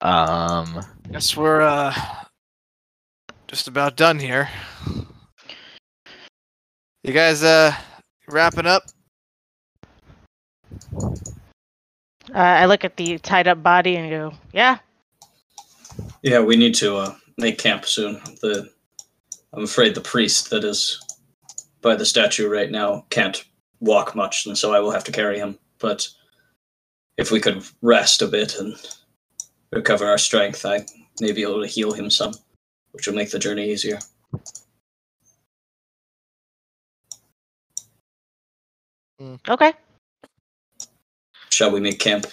Um, 0.00 0.84
Guess 1.10 1.36
we're 1.36 1.62
uh 1.62 1.94
just 3.46 3.68
about 3.68 3.96
done 3.96 4.18
here. 4.18 4.48
You 7.02 7.12
guys 7.12 7.42
uh 7.42 7.72
wrapping 8.28 8.66
up? 8.66 8.82
Uh, 12.34 12.38
I 12.38 12.66
look 12.66 12.84
at 12.84 12.96
the 12.96 13.18
tied 13.18 13.48
up 13.48 13.62
body 13.62 13.96
and 13.96 14.10
go, 14.10 14.32
yeah. 14.52 14.78
Yeah, 16.22 16.40
we 16.40 16.56
need 16.56 16.74
to 16.76 16.96
uh, 16.96 17.14
make 17.38 17.58
camp 17.58 17.86
soon. 17.86 18.20
The 18.42 18.70
I'm 19.52 19.64
afraid 19.64 19.94
the 19.94 20.00
priest 20.00 20.50
that 20.50 20.64
is 20.64 21.00
by 21.80 21.94
the 21.94 22.04
statue 22.04 22.48
right 22.48 22.70
now 22.70 23.06
can't 23.10 23.44
walk 23.80 24.14
much, 24.14 24.46
and 24.46 24.58
so 24.58 24.74
I 24.74 24.80
will 24.80 24.90
have 24.90 25.04
to 25.04 25.12
carry 25.12 25.38
him. 25.38 25.58
But 25.78 26.08
if 27.16 27.30
we 27.30 27.40
could 27.40 27.64
rest 27.80 28.22
a 28.22 28.26
bit 28.26 28.58
and 28.58 28.74
recover 29.72 30.06
our 30.06 30.18
strength, 30.18 30.66
I 30.66 30.84
may 31.20 31.32
be 31.32 31.42
able 31.42 31.62
to 31.62 31.68
heal 31.68 31.92
him 31.92 32.10
some, 32.10 32.34
which 32.92 33.06
will 33.06 33.14
make 33.14 33.30
the 33.30 33.38
journey 33.38 33.70
easier. 33.70 33.98
Okay. 39.48 39.72
Shall 41.56 41.70
we 41.70 41.80
make 41.80 41.98
camp 41.98 42.26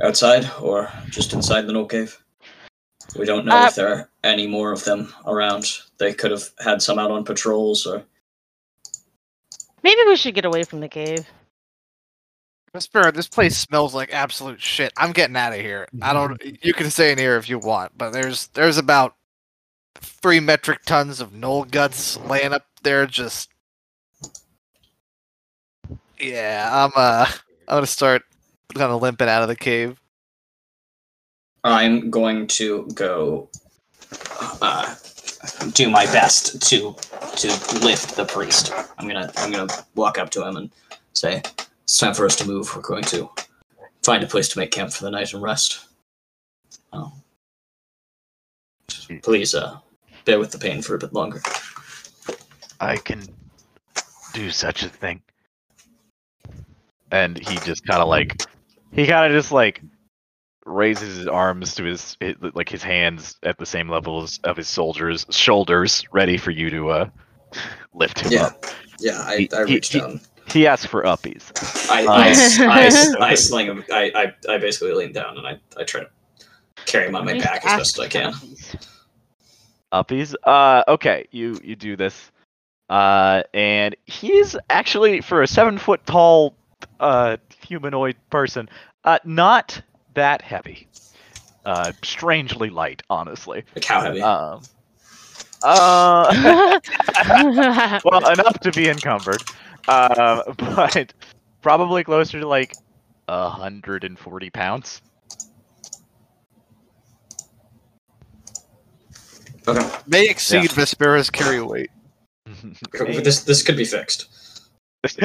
outside 0.00 0.48
or 0.62 0.88
just 1.08 1.32
inside 1.32 1.62
the 1.62 1.72
Gnoll 1.72 1.90
Cave? 1.90 2.22
We 3.18 3.26
don't 3.26 3.44
know 3.44 3.56
Uh, 3.56 3.66
if 3.66 3.74
there 3.74 3.92
are 3.92 4.10
any 4.22 4.46
more 4.46 4.70
of 4.70 4.84
them 4.84 5.12
around. 5.26 5.66
They 5.98 6.14
could 6.14 6.30
have 6.30 6.50
had 6.60 6.80
some 6.82 7.00
out 7.00 7.10
on 7.10 7.24
patrols, 7.24 7.88
or 7.88 8.04
Maybe 9.82 10.02
we 10.06 10.14
should 10.14 10.36
get 10.36 10.44
away 10.44 10.62
from 10.62 10.78
the 10.78 10.88
cave. 10.88 11.26
Whisper, 12.70 13.10
this 13.10 13.26
place 13.26 13.58
smells 13.58 13.92
like 13.92 14.12
absolute 14.12 14.60
shit. 14.60 14.92
I'm 14.96 15.10
getting 15.10 15.34
out 15.34 15.52
of 15.52 15.58
here. 15.58 15.88
I 16.00 16.12
don't. 16.12 16.40
You 16.64 16.72
can 16.72 16.90
stay 16.90 17.10
in 17.10 17.18
here 17.18 17.38
if 17.38 17.48
you 17.48 17.58
want, 17.58 17.98
but 17.98 18.12
there's 18.12 18.46
there's 18.54 18.78
about 18.78 19.16
three 19.96 20.38
metric 20.38 20.84
tons 20.86 21.20
of 21.20 21.32
gnoll 21.32 21.68
guts 21.68 22.18
laying 22.18 22.52
up 22.52 22.66
there. 22.84 23.06
Just 23.06 23.50
yeah, 26.20 26.70
I'm 26.72 26.92
uh, 26.94 27.26
I'm 27.70 27.76
gonna 27.76 27.86
start 27.86 28.22
kind 28.74 28.90
of 28.90 29.00
limping 29.00 29.28
out 29.28 29.42
of 29.42 29.48
the 29.48 29.54
cave. 29.54 30.00
I'm 31.62 32.10
going 32.10 32.48
to 32.48 32.88
go 32.94 33.48
uh, 34.60 34.92
do 35.72 35.88
my 35.88 36.04
best 36.06 36.60
to 36.68 36.96
to 37.36 37.46
lift 37.84 38.16
the 38.16 38.24
priest. 38.28 38.72
I'm 38.98 39.06
gonna 39.06 39.30
I'm 39.36 39.52
gonna 39.52 39.72
walk 39.94 40.18
up 40.18 40.30
to 40.30 40.44
him 40.44 40.56
and 40.56 40.70
say, 41.12 41.42
"It's 41.84 41.96
time 41.96 42.12
for 42.12 42.26
us 42.26 42.34
to 42.36 42.46
move. 42.46 42.74
We're 42.74 42.82
going 42.82 43.04
to 43.04 43.30
find 44.02 44.24
a 44.24 44.26
place 44.26 44.48
to 44.48 44.58
make 44.58 44.72
camp 44.72 44.90
for 44.90 45.04
the 45.04 45.12
night 45.12 45.32
and 45.32 45.40
rest." 45.40 45.86
Oh. 46.92 47.12
Please, 49.22 49.54
uh, 49.54 49.78
bear 50.24 50.40
with 50.40 50.50
the 50.50 50.58
pain 50.58 50.82
for 50.82 50.96
a 50.96 50.98
bit 50.98 51.12
longer. 51.12 51.40
I 52.80 52.96
can 52.96 53.22
do 54.32 54.50
such 54.50 54.82
a 54.82 54.88
thing. 54.88 55.22
And 57.10 57.36
he 57.38 57.56
just 57.58 57.86
kind 57.86 58.00
of 58.00 58.08
like, 58.08 58.42
he 58.92 59.06
kind 59.06 59.26
of 59.32 59.38
just 59.38 59.52
like 59.52 59.82
raises 60.66 61.16
his 61.18 61.26
arms 61.26 61.74
to 61.76 61.84
his, 61.84 62.16
his 62.20 62.36
like 62.54 62.68
his 62.68 62.82
hands 62.82 63.36
at 63.42 63.58
the 63.58 63.66
same 63.66 63.88
level 63.88 64.22
as, 64.22 64.38
of 64.44 64.56
his 64.56 64.68
soldiers' 64.68 65.26
shoulders, 65.30 66.04
ready 66.12 66.36
for 66.36 66.50
you 66.50 66.70
to 66.70 66.90
uh 66.90 67.08
lift 67.94 68.20
him 68.20 68.32
Yeah, 68.32 68.44
up. 68.46 68.66
yeah. 69.00 69.22
I, 69.26 69.36
He- 69.38 69.50
I 69.52 69.64
he- 69.66 69.74
reached 69.74 69.92
he- 69.92 70.00
down. 70.00 70.20
He 70.46 70.66
asks 70.66 70.86
for 70.86 71.04
uppies. 71.04 71.44
I, 71.90 72.04
Uh, 72.04 72.10
I, 72.10 73.20
I, 73.20 73.30
I, 73.30 73.34
sling 73.36 73.66
him. 73.66 73.84
I, 73.92 74.10
I, 74.48 74.52
I 74.54 74.58
basically 74.58 74.92
lean 74.92 75.12
down 75.12 75.38
and 75.38 75.46
I, 75.46 75.60
I 75.76 75.84
try 75.84 76.00
to 76.00 76.10
carry 76.86 77.06
him 77.06 77.14
on 77.14 77.24
my 77.24 77.38
back 77.38 77.64
as 77.64 77.78
best 77.78 77.98
as 78.00 78.04
I 78.06 78.08
can. 78.08 78.32
Uppies. 79.92 80.34
Uh, 80.44 80.82
okay, 80.88 81.26
you 81.30 81.58
you 81.62 81.76
do 81.76 81.96
this. 81.96 82.30
Uh, 82.88 83.42
and 83.54 83.94
he's 84.06 84.56
actually 84.68 85.20
for 85.20 85.42
a 85.42 85.46
seven 85.46 85.78
foot 85.78 86.04
tall, 86.06 86.54
uh, 86.98 87.36
humanoid 87.60 88.16
person, 88.30 88.68
uh, 89.04 89.18
not 89.24 89.80
that 90.14 90.42
heavy. 90.42 90.88
Uh, 91.64 91.92
strangely 92.02 92.70
light, 92.70 93.02
honestly. 93.10 93.64
Like 93.74 93.84
how 93.84 94.00
heavy? 94.00 94.22
Um. 94.22 94.62
Uh, 95.62 96.80
well, 98.04 98.32
enough 98.32 98.58
to 98.60 98.72
be 98.72 98.88
encumbered. 98.88 99.42
Uh, 99.86 100.42
but 100.56 101.12
probably 101.62 102.04
closer 102.04 102.40
to 102.40 102.48
like 102.48 102.74
a 103.28 103.48
hundred 103.48 104.04
and 104.04 104.18
forty 104.18 104.50
pounds. 104.50 105.02
okay. 109.68 109.98
May 110.06 110.28
exceed 110.28 110.70
Vespera's 110.70 111.30
carry 111.30 111.60
weight. 111.60 111.90
This 112.92 113.44
this 113.44 113.62
could 113.62 113.76
be 113.76 113.84
fixed. 113.84 114.28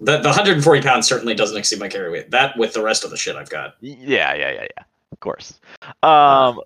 The, 0.00 0.18
the 0.18 0.28
140 0.28 0.80
pounds 0.82 1.06
certainly 1.06 1.34
doesn't 1.34 1.56
exceed 1.56 1.78
my 1.78 1.88
carry 1.88 2.10
weight. 2.10 2.30
That 2.30 2.56
with 2.56 2.72
the 2.72 2.82
rest 2.82 3.04
of 3.04 3.10
the 3.10 3.16
shit 3.16 3.36
I've 3.36 3.50
got. 3.50 3.76
Yeah, 3.80 4.34
yeah, 4.34 4.50
yeah, 4.52 4.62
yeah. 4.76 4.84
Of 5.12 5.20
course. 5.20 5.60
Um, 6.02 6.60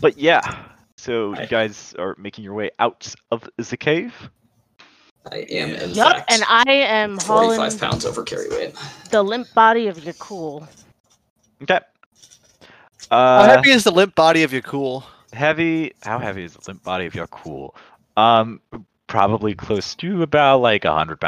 but 0.00 0.16
yeah. 0.16 0.64
So 0.96 1.34
I- 1.34 1.42
you 1.42 1.46
guys 1.48 1.94
are 1.98 2.14
making 2.18 2.44
your 2.44 2.54
way 2.54 2.70
out 2.78 3.14
of 3.30 3.48
the 3.56 3.76
cave. 3.76 4.14
I 5.30 5.38
am 5.50 5.70
in 5.74 5.90
yup, 5.90 6.16
fact 6.16 6.32
and 6.32 6.42
I 6.48 6.62
am 6.72 7.18
45 7.18 7.56
hauling 7.56 7.78
pounds 7.78 8.06
over 8.06 8.22
carry 8.22 8.48
weight. 8.48 8.74
the 9.10 9.22
limp 9.22 9.52
body 9.52 9.86
of 9.88 9.98
Yakul. 9.98 10.66
Okay. 11.62 11.80
Uh, 13.10 13.10
How 13.10 13.42
Uh, 13.44 13.56
heavy 13.56 13.70
is 13.70 13.84
the 13.84 13.90
limp 13.92 14.14
body 14.14 14.42
of 14.44 14.52
Yakul? 14.52 15.04
heavy. 15.34 15.92
How 16.02 16.18
heavy 16.18 16.44
is 16.44 16.54
the 16.54 16.62
limp 16.68 16.82
body 16.82 17.04
of 17.04 17.12
Yakul? 17.12 17.74
Um, 18.16 18.60
probably 19.06 19.54
close 19.54 19.94
to 19.96 20.22
about 20.22 20.60
like 20.62 20.86
a 20.86 20.92
hundred 20.94 21.20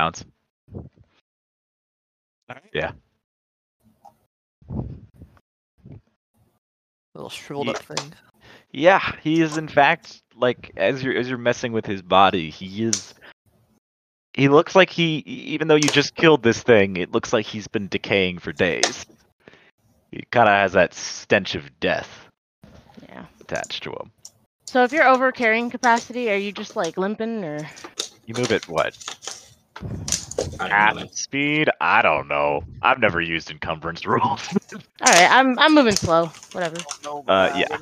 pounds. 2.55 2.67
Yeah. 2.73 2.93
Little 7.15 7.31
shriveled 7.31 7.69
up 7.69 7.83
thing. 7.83 8.15
Yeah, 8.73 9.01
he 9.23 9.41
is 9.41 9.57
in 9.57 9.69
fact 9.69 10.23
like 10.37 10.73
as 10.77 11.03
you're 11.03 11.17
as 11.17 11.29
you're 11.29 11.39
messing 11.39 11.73
with 11.73 11.87
his 11.87 12.03
body, 12.03 12.51
he 12.51 12.85
is 12.85 13.15
he 14.35 14.49
looks 14.49 14.75
like 14.75 14.91
he 14.91 15.19
even 15.27 15.69
though 15.69 15.75
you 15.75 15.91
just 15.91 16.15
killed 16.15 16.43
this 16.43 16.63
thing, 16.63 16.97
it 16.97 17.13
looks 17.13 17.33
like 17.33 17.47
he's 17.47 17.69
been 17.69 17.89
decaying 17.89 18.39
for 18.39 18.53
days. 18.53 19.05
He 20.13 20.25
kind 20.31 20.49
of 20.49 20.55
has 20.55 20.73
that 20.73 20.95
stench 20.95 21.55
of 21.55 21.79
death 21.81 22.09
Yeah. 23.09 23.27
attached 23.41 23.83
to 23.85 23.91
him. 23.91 24.11
So 24.69 24.85
if 24.85 24.93
you're 24.93 25.07
over 25.07 25.33
carrying 25.33 25.69
capacity, 25.71 26.31
are 26.31 26.37
you 26.37 26.53
just 26.53 26.77
like 26.77 26.97
limping 26.97 27.45
or? 27.45 27.69
You 28.27 28.35
move 28.35 28.53
it 28.53 28.69
what? 28.69 28.95
I 30.59 30.69
don't 30.69 30.99
At 30.99 31.15
speed? 31.15 31.71
I 31.81 32.03
don't 32.03 32.29
know. 32.29 32.63
I've 32.83 32.99
never 32.99 33.21
used 33.21 33.51
encumbrance 33.51 34.05
rules. 34.07 34.49
All 34.73 34.81
right, 35.03 35.31
I'm 35.31 35.59
I'm 35.59 35.75
moving 35.75 35.95
slow. 35.95 36.27
Whatever. 36.53 36.77
Uh, 37.27 37.53
yeah. 37.57 37.79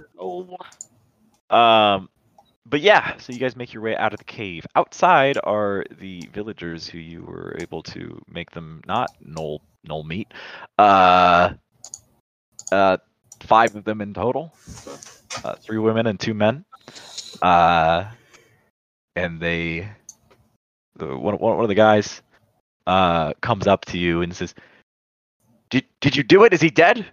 Um, 1.51 2.09
but 2.67 2.81
yeah, 2.81 3.17
so 3.19 3.33
you 3.33 3.39
guys 3.39 3.57
make 3.57 3.73
your 3.73 3.83
way 3.83 3.97
out 3.97 4.13
of 4.13 4.19
the 4.19 4.25
cave. 4.25 4.67
Outside 4.77 5.39
are 5.43 5.85
the 5.99 6.29
villagers 6.33 6.87
who 6.87 6.99
you 6.99 7.23
were 7.23 7.57
able 7.59 7.83
to 7.85 8.21
make 8.29 8.51
them 8.51 8.83
not 8.87 9.11
gnoll 9.27 9.61
gnoll 9.89 10.07
meat. 10.07 10.29
Uh, 10.79 11.55
uh, 12.71 12.99
five 13.41 13.75
of 13.75 13.85
them 13.85 14.01
in 14.01 14.15
total. 14.15 14.53
Uh, 15.45 15.55
three 15.57 15.79
women 15.79 16.07
and 16.07 16.21
two 16.21 16.35
men. 16.35 16.65
Uh, 17.41 18.05
and 19.17 19.41
they, 19.41 19.89
the 20.99 21.07
one 21.17 21.37
one 21.39 21.57
one 21.57 21.65
of 21.65 21.69
the 21.69 21.75
guys, 21.75 22.23
uh, 22.87 23.33
comes 23.41 23.67
up 23.67 23.85
to 23.87 23.99
you 23.99 24.23
and 24.23 24.35
says, 24.35 24.55
"Did 25.71 25.85
did 26.01 26.17
you 26.17 26.23
do 26.23 26.45
it? 26.45 26.53
Is 26.53 26.61
he 26.61 26.71
dead?" 26.71 27.07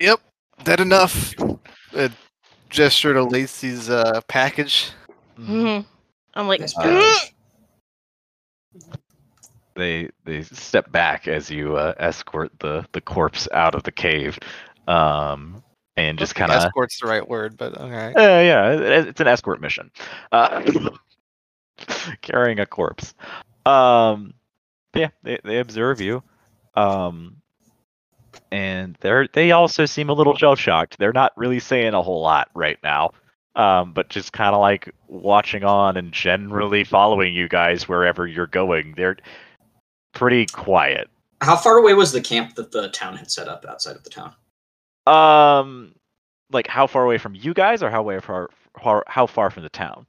Yep, 0.00 0.20
dead 0.64 0.80
enough. 0.80 1.34
A 1.94 2.10
gesture 2.70 3.14
to 3.14 3.24
Lacy's 3.24 3.90
uh, 3.90 4.20
package. 4.28 4.90
hmm 5.36 5.80
I'm 6.34 6.48
like, 6.48 6.62
Uh, 6.76 7.14
they 9.76 10.08
they 10.24 10.42
step 10.42 10.90
back 10.92 11.28
as 11.28 11.50
you 11.50 11.76
uh, 11.76 11.94
escort 11.98 12.50
the 12.60 12.84
the 12.92 13.00
corpse 13.00 13.48
out 13.52 13.74
of 13.74 13.82
the 13.84 13.92
cave 13.92 14.38
um 14.88 15.62
and 15.96 16.18
just 16.18 16.34
kind 16.34 16.50
of 16.52 16.62
escort's 16.64 17.00
the 17.00 17.06
right 17.06 17.28
word, 17.28 17.56
but 17.56 17.76
alright. 17.78 18.16
uh, 18.16 18.20
yeah 18.20 18.72
it- 18.72 19.08
it's 19.08 19.20
an 19.20 19.28
escort 19.28 19.60
mission 19.60 19.90
uh 20.32 20.60
carrying 22.22 22.58
a 22.60 22.66
corpse 22.66 23.14
um 23.66 24.32
yeah 24.94 25.08
they, 25.22 25.38
they 25.44 25.58
observe 25.58 26.00
you 26.00 26.22
um 26.74 27.36
and 28.50 28.96
they're 29.00 29.28
they 29.32 29.52
also 29.52 29.84
seem 29.84 30.08
a 30.08 30.12
little 30.12 30.36
shell 30.36 30.54
shocked 30.54 30.96
they're 30.98 31.12
not 31.12 31.32
really 31.36 31.60
saying 31.60 31.94
a 31.94 32.02
whole 32.02 32.22
lot 32.22 32.48
right 32.54 32.78
now 32.82 33.10
um, 33.58 33.92
but 33.92 34.08
just 34.08 34.32
kind 34.32 34.54
of 34.54 34.60
like 34.60 34.94
watching 35.08 35.64
on 35.64 35.96
and 35.96 36.12
generally 36.12 36.84
following 36.84 37.34
you 37.34 37.48
guys 37.48 37.88
wherever 37.88 38.24
you're 38.24 38.46
going. 38.46 38.94
They're 38.96 39.16
pretty 40.14 40.46
quiet. 40.46 41.10
How 41.40 41.56
far 41.56 41.76
away 41.76 41.94
was 41.94 42.12
the 42.12 42.20
camp 42.20 42.54
that 42.54 42.70
the 42.70 42.88
town 42.88 43.16
had 43.16 43.30
set 43.30 43.48
up 43.48 43.64
outside 43.68 43.96
of 43.96 44.04
the 44.04 44.10
town? 44.10 44.32
Um, 45.06 45.94
like 46.52 46.68
how 46.68 46.86
far 46.86 47.04
away 47.04 47.18
from 47.18 47.34
you 47.34 47.52
guys, 47.52 47.82
or 47.82 47.90
how 47.90 48.02
way 48.02 48.20
far, 48.20 48.48
far 48.80 49.04
how 49.08 49.26
far 49.26 49.50
from 49.50 49.64
the 49.64 49.68
town? 49.68 50.06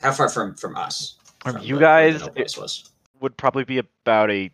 How 0.00 0.12
far 0.12 0.28
from 0.28 0.54
from 0.54 0.76
us? 0.76 1.16
From 1.40 1.58
you 1.58 1.74
the- 1.76 1.80
guys, 1.80 2.22
it- 2.34 2.56
was. 2.58 2.90
Would 3.20 3.36
probably 3.38 3.64
be 3.64 3.78
about 3.78 4.30
a, 4.30 4.50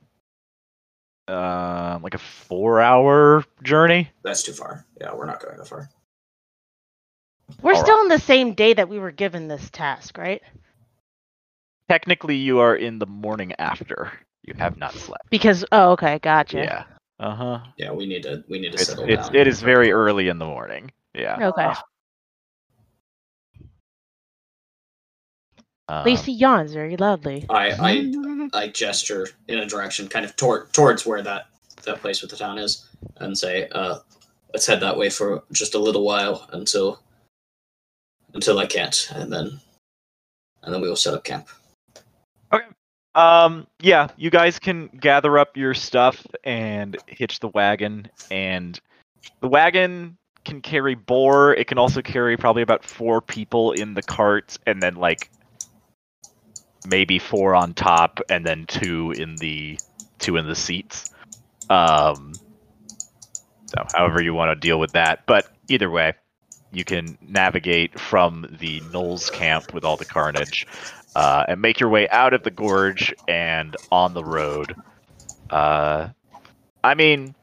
uh, 1.27 1.99
like 2.01 2.15
a 2.15 2.19
four-hour 2.19 3.45
journey. 3.65 4.09
That's 4.23 4.45
too 4.45 4.53
far. 4.53 4.87
Yeah, 5.01 5.13
we're 5.15 5.27
not 5.27 5.43
going 5.43 5.57
that 5.57 5.67
far. 5.67 5.91
we're 7.61 7.75
All 7.75 7.83
still 7.83 7.99
on 7.99 8.09
the 8.09 8.21
same 8.21 8.55
day 8.55 8.73
that 8.73 8.89
we 8.89 9.01
were 9.01 9.11
given 9.11 9.49
this 9.49 9.69
task, 9.71 10.17
right? 10.17 10.43
technically 11.89 12.37
you 12.37 12.59
are 12.59 12.75
in 12.75 12.99
the 12.99 13.07
morning 13.07 13.53
after. 13.59 14.11
You 14.45 14.55
have 14.59 14.77
not 14.77 14.95
slept. 14.95 15.29
Because 15.31 15.65
oh, 15.73 15.91
okay, 15.93 16.19
gotcha. 16.21 16.59
Yeah. 16.59 16.85
Uh 17.21 17.35
huh. 17.35 17.61
Yeah, 17.77 17.93
we 17.93 18.07
need 18.07 18.23
to 18.23 18.43
we 18.49 18.59
need 18.59 18.73
to 18.73 18.75
It's, 18.79 18.87
settle 18.87 19.05
it's 19.09 19.27
down. 19.29 19.37
it 19.37 19.47
is 19.47 19.61
very 19.61 19.93
early 19.93 20.29
in 20.29 20.39
the 20.39 20.47
morning. 20.47 20.91
Yeah. 21.15 21.49
Okay. 21.49 21.73
Um, 25.89 26.05
Lacy 26.05 26.33
yawns 26.33 26.73
very 26.73 26.97
loudly. 26.97 27.45
I 27.51 27.71
I 27.73 28.49
I 28.65 28.69
gesture 28.69 29.29
in 29.49 29.59
a 29.59 29.67
direction 29.67 30.09
kind 30.09 30.25
of 30.25 30.37
toward 30.37 30.73
towards 30.73 31.05
where 31.05 31.23
that 31.23 31.47
that 31.85 32.01
place 32.01 32.23
with 32.23 32.31
the 32.31 32.37
town 32.37 32.59
is, 32.59 32.89
and 33.17 33.37
say, 33.37 33.69
uh, 33.69 33.99
"Let's 34.53 34.67
head 34.67 34.81
that 34.81 34.97
way 34.97 35.11
for 35.11 35.43
just 35.53 35.75
a 35.75 35.79
little 35.79 36.05
while 36.05 36.49
until 36.53 37.01
until 38.35 38.59
I 38.59 38.67
can't, 38.67 39.09
and 39.15 39.33
then 39.33 39.61
and 40.63 40.73
then 40.73 40.81
we 40.81 40.89
will 40.89 40.97
set 40.97 41.15
up 41.15 41.25
camp." 41.25 41.49
Okay. 42.53 42.67
Um, 43.15 43.67
yeah, 43.81 44.09
you 44.17 44.31
guys 44.31 44.59
can 44.59 44.87
gather 45.01 45.37
up 45.39 45.57
your 45.57 45.75
stuff 45.75 46.27
and 46.45 46.97
hitch 47.07 47.41
the 47.41 47.49
wagon, 47.49 48.09
and 48.31 48.81
the 49.41 49.49
wagon 49.49 50.17
can 50.45 50.61
carry 50.61 50.95
Boar. 50.95 51.55
It 51.55 51.67
can 51.67 51.79
also 51.79 52.01
carry 52.01 52.37
probably 52.37 52.63
about 52.63 52.85
four 52.85 53.21
people 53.21 53.73
in 53.73 53.95
the 53.95 54.03
cart, 54.03 54.57
and 54.67 54.83
then 54.83 54.95
like 54.95 55.29
maybe 56.87 57.19
four 57.19 57.55
on 57.55 57.75
top, 57.75 58.21
and 58.29 58.47
then 58.47 58.67
two 58.67 59.13
in 59.13 59.37
the 59.37 59.79
two 60.19 60.37
in 60.37 60.47
the 60.47 60.57
seats. 60.57 61.11
Um, 61.71 62.35
so 63.67 63.87
however 63.95 64.23
you 64.23 64.35
want 64.35 64.51
to 64.51 64.57
deal 64.57 64.79
with 64.79 64.93
that, 64.93 65.25
but 65.27 65.51
either 65.69 65.91
way, 65.91 66.15
you 66.73 66.85
can 66.85 67.19
navigate 67.21 67.99
from 67.99 68.57
the 68.61 68.81
gnolls 68.81 69.31
camp 69.33 69.75
with 69.75 69.85
all 69.85 69.97
the 69.97 70.05
carnage 70.05 70.67
uh, 71.15 71.45
and 71.49 71.61
make 71.61 71.81
your 71.81 71.89
way 71.89 72.09
out 72.09 72.35
of 72.35 72.43
the 72.43 72.51
gorge 72.51 73.15
and 73.29 73.77
on 73.91 74.15
the 74.15 74.25
road. 74.25 74.75
Uh, 75.51 76.09
I 76.83 76.95
mean, 76.95 77.35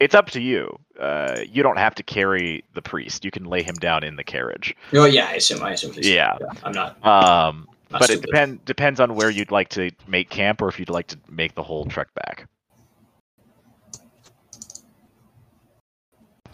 it's 0.00 0.14
up 0.14 0.30
to 0.30 0.40
you. 0.40 0.78
Uh, 0.98 1.40
you 1.48 1.62
don't 1.62 1.78
have 1.78 1.94
to 1.96 2.02
carry 2.02 2.64
the 2.74 2.82
priest. 2.82 3.24
You 3.24 3.30
can 3.30 3.44
lay 3.44 3.62
him 3.62 3.74
down 3.76 4.04
in 4.04 4.16
the 4.16 4.24
carriage. 4.24 4.76
Oh 4.92 5.06
yeah, 5.06 5.26
I 5.28 5.34
assume 5.34 5.62
I 5.62 5.72
assume 5.72 5.92
he's 5.92 6.08
Yeah. 6.08 6.36
I'm 6.62 6.72
not. 6.72 7.04
Um, 7.04 7.68
but 7.90 8.02
it 8.10 8.20
stupid. 8.20 8.26
depend 8.26 8.64
depends 8.64 9.00
on 9.00 9.14
where 9.14 9.30
you'd 9.30 9.50
like 9.50 9.68
to 9.70 9.90
make 10.06 10.30
camp, 10.30 10.60
or 10.62 10.68
if 10.68 10.78
you'd 10.78 10.88
like 10.90 11.06
to 11.08 11.18
make 11.30 11.54
the 11.54 11.62
whole 11.62 11.84
trek 11.86 12.08
back. 12.14 12.48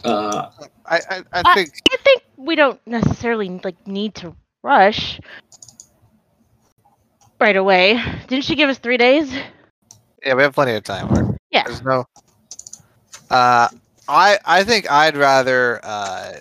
Uh, 0.05 0.51
I 0.87 0.97
I, 0.97 1.23
I 1.33 1.43
I- 1.45 1.55
think 1.55 1.71
I 1.93 1.97
think 2.03 2.23
we 2.37 2.57
don't 2.57 2.81
necessarily 2.87 3.49
like 3.63 3.87
need 3.87 4.15
to 4.17 4.35
rush 4.63 5.21
right 7.41 7.57
away. 7.57 8.01
Didn't 8.29 8.45
she 8.45 8.55
give 8.57 8.71
us 8.71 8.79
three 8.79 8.97
days? 8.97 9.33
yeah, 10.25 10.35
we 10.35 10.43
have 10.43 10.55
plenty 10.55 10.73
of 10.75 10.85
time. 10.85 11.09
Mark. 11.13 11.37
Yeah. 11.51 11.65
There's 11.65 11.83
no. 11.83 12.05
Uh, 13.31 13.69
I 14.09 14.39
I 14.45 14.65
think 14.65 14.91
I'd 14.91 15.17
rather 15.17 15.81
uh 15.85 16.33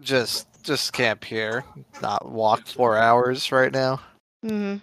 just 0.00 0.46
just 0.62 0.92
camp 0.92 1.24
here, 1.24 1.64
not 2.00 2.30
walk 2.30 2.66
four 2.66 2.96
hours 2.96 3.52
right 3.52 3.72
now. 3.72 4.00
Hmm 4.42 4.76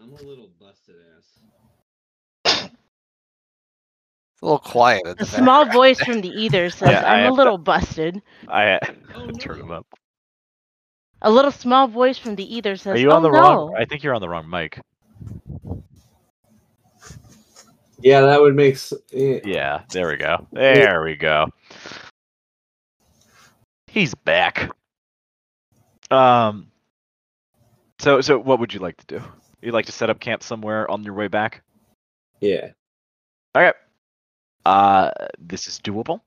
I'm 0.00 0.12
a 0.12 0.22
little 0.22 0.50
busted 0.60 0.96
ass. 1.16 1.38
It's 4.34 4.42
a 4.42 4.44
little 4.44 4.58
quiet. 4.58 5.02
At 5.06 5.12
A 5.12 5.16
back. 5.18 5.26
small 5.26 5.64
voice 5.66 6.00
from 6.00 6.20
the 6.20 6.28
ether 6.28 6.68
says, 6.70 6.90
Yeah, 6.90 7.04
I 7.06 7.14
"I'm 7.18 7.20
have 7.20 7.26
a 7.26 7.30
to- 7.30 7.36
little 7.36 7.58
busted." 7.58 8.22
I 8.48 8.78
Oh, 9.14 9.30
turn 9.38 9.60
him 9.60 9.70
up. 9.70 9.86
A 11.22 11.30
little 11.30 11.52
small 11.52 11.86
voice 11.86 12.18
from 12.18 12.34
the 12.34 12.56
ether 12.56 12.76
says, 12.76 12.96
Are 12.96 12.98
you 12.98 13.10
"Oh 13.10 13.16
on 13.16 13.22
the 13.22 13.30
no." 13.30 13.38
wrong? 13.38 13.74
I 13.78 13.84
think 13.84 14.02
you're 14.02 14.14
on 14.14 14.20
the 14.20 14.28
wrong 14.28 14.48
mic. 14.50 14.80
Yeah, 18.00 18.22
that 18.22 18.40
would 18.40 18.56
make. 18.56 18.74
s- 18.74 18.92
eh, 19.12 19.38
Yeah, 19.44 19.82
there 19.90 20.08
we 20.08 20.16
go. 20.16 20.44
There 20.52 21.04
we 21.04 21.14
go. 21.14 21.46
He's 23.86 24.14
back. 24.14 24.70
Um. 26.10 26.71
So, 28.02 28.20
so 28.20 28.36
what 28.36 28.58
would 28.58 28.74
you 28.74 28.80
like 28.80 28.96
to 28.96 29.06
do? 29.06 29.24
You'd 29.60 29.74
like 29.74 29.86
to 29.86 29.92
set 29.92 30.10
up 30.10 30.18
camp 30.18 30.42
somewhere 30.42 30.90
on 30.90 31.04
your 31.04 31.14
way 31.14 31.28
back? 31.28 31.62
Yeah. 32.40 32.72
Okay. 33.54 33.72
Uh, 34.66 35.12
this 35.38 35.68
is 35.68 35.78
doable. 35.78 36.20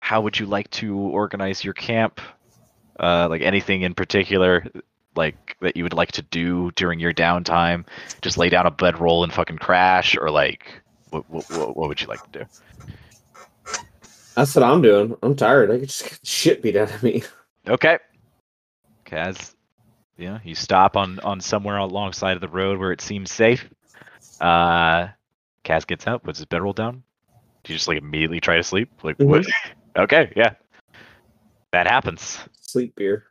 How 0.00 0.20
would 0.20 0.36
you 0.36 0.46
like 0.46 0.68
to 0.70 0.96
organize 0.96 1.62
your 1.62 1.74
camp? 1.74 2.20
Uh, 2.98 3.28
like 3.30 3.40
anything 3.40 3.82
in 3.82 3.94
particular, 3.94 4.66
like 5.14 5.56
that 5.60 5.76
you 5.76 5.84
would 5.84 5.92
like 5.92 6.10
to 6.10 6.22
do 6.22 6.72
during 6.72 6.98
your 6.98 7.14
downtime? 7.14 7.86
Just 8.20 8.36
lay 8.36 8.48
down 8.48 8.66
a 8.66 8.72
bedroll 8.72 9.22
and 9.22 9.32
fucking 9.32 9.58
crash, 9.58 10.16
or 10.16 10.28
like, 10.28 10.82
what, 11.10 11.30
what, 11.30 11.48
what, 11.50 11.76
what 11.76 11.88
would 11.88 12.00
you 12.00 12.08
like 12.08 12.32
to 12.32 12.40
do? 12.40 12.44
That's 14.34 14.56
what 14.56 14.64
I'm 14.64 14.82
doing. 14.82 15.14
I'm 15.22 15.36
tired. 15.36 15.70
I 15.70 15.78
could 15.78 15.88
just 15.88 16.02
get 16.10 16.18
shit 16.24 16.62
beat 16.62 16.74
out 16.74 16.92
of 16.92 17.00
me. 17.04 17.22
Okay. 17.68 17.98
Kaz, 19.04 19.54
you 20.16 20.26
know, 20.26 20.38
you 20.44 20.54
stop 20.54 20.96
on 20.96 21.18
on 21.20 21.40
somewhere 21.40 21.76
alongside 21.78 22.34
of 22.34 22.40
the 22.40 22.48
road 22.48 22.78
where 22.78 22.92
it 22.92 23.00
seems 23.00 23.30
safe. 23.30 23.68
Uh, 24.40 25.08
Kaz 25.64 25.86
gets 25.86 26.06
up, 26.06 26.22
puts 26.22 26.38
his 26.38 26.46
bedroll 26.46 26.72
down. 26.72 27.02
Do 27.64 27.72
you 27.72 27.76
just 27.78 27.88
like 27.88 27.98
immediately 27.98 28.40
try 28.40 28.56
to 28.56 28.62
sleep? 28.62 28.90
Like 29.02 29.16
what? 29.18 29.46
okay, 29.96 30.32
yeah. 30.36 30.54
That 31.72 31.88
happens. 31.88 32.38
Sleep 32.60 32.94
beer. 32.96 33.24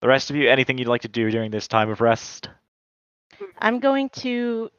The 0.00 0.08
rest 0.08 0.30
of 0.30 0.36
you, 0.36 0.48
anything 0.48 0.78
you'd 0.78 0.88
like 0.88 1.02
to 1.02 1.08
do 1.08 1.30
during 1.30 1.50
this 1.50 1.66
time 1.66 1.90
of 1.90 2.00
rest? 2.00 2.48
I'm 3.58 3.80
going 3.80 4.08
to 4.10 4.70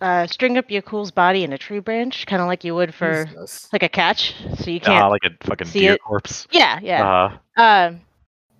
uh, 0.00 0.26
string 0.26 0.58
up 0.58 0.68
Yakul's 0.68 1.12
body 1.12 1.44
in 1.44 1.52
a 1.52 1.58
tree 1.58 1.78
branch, 1.78 2.26
kind 2.26 2.42
of 2.42 2.48
like 2.48 2.64
you 2.64 2.74
would 2.74 2.92
for 2.92 3.26
Jesus. 3.26 3.68
like 3.72 3.84
a 3.84 3.88
catch, 3.88 4.34
so 4.58 4.70
you 4.70 4.80
Ah, 4.82 4.86
can't. 4.86 5.10
like 5.10 5.22
a 5.24 5.46
fucking 5.46 5.68
see 5.68 5.80
deer 5.80 5.94
it. 5.94 6.02
corpse. 6.02 6.48
yeah, 6.50 6.80
yeah. 6.82 7.36
Uh, 7.56 7.62
Um, 7.62 8.00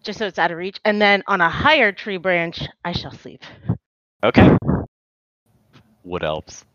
just 0.04 0.18
so 0.18 0.26
it's 0.26 0.38
out 0.38 0.50
of 0.50 0.58
reach, 0.58 0.78
and 0.84 1.00
then 1.00 1.22
on 1.26 1.40
a 1.40 1.48
higher 1.48 1.92
tree 1.92 2.18
branch, 2.18 2.62
I 2.84 2.92
shall 2.92 3.12
sleep. 3.12 3.42
okay. 4.22 4.56
Wood 6.04 6.22
elves. 6.22 6.64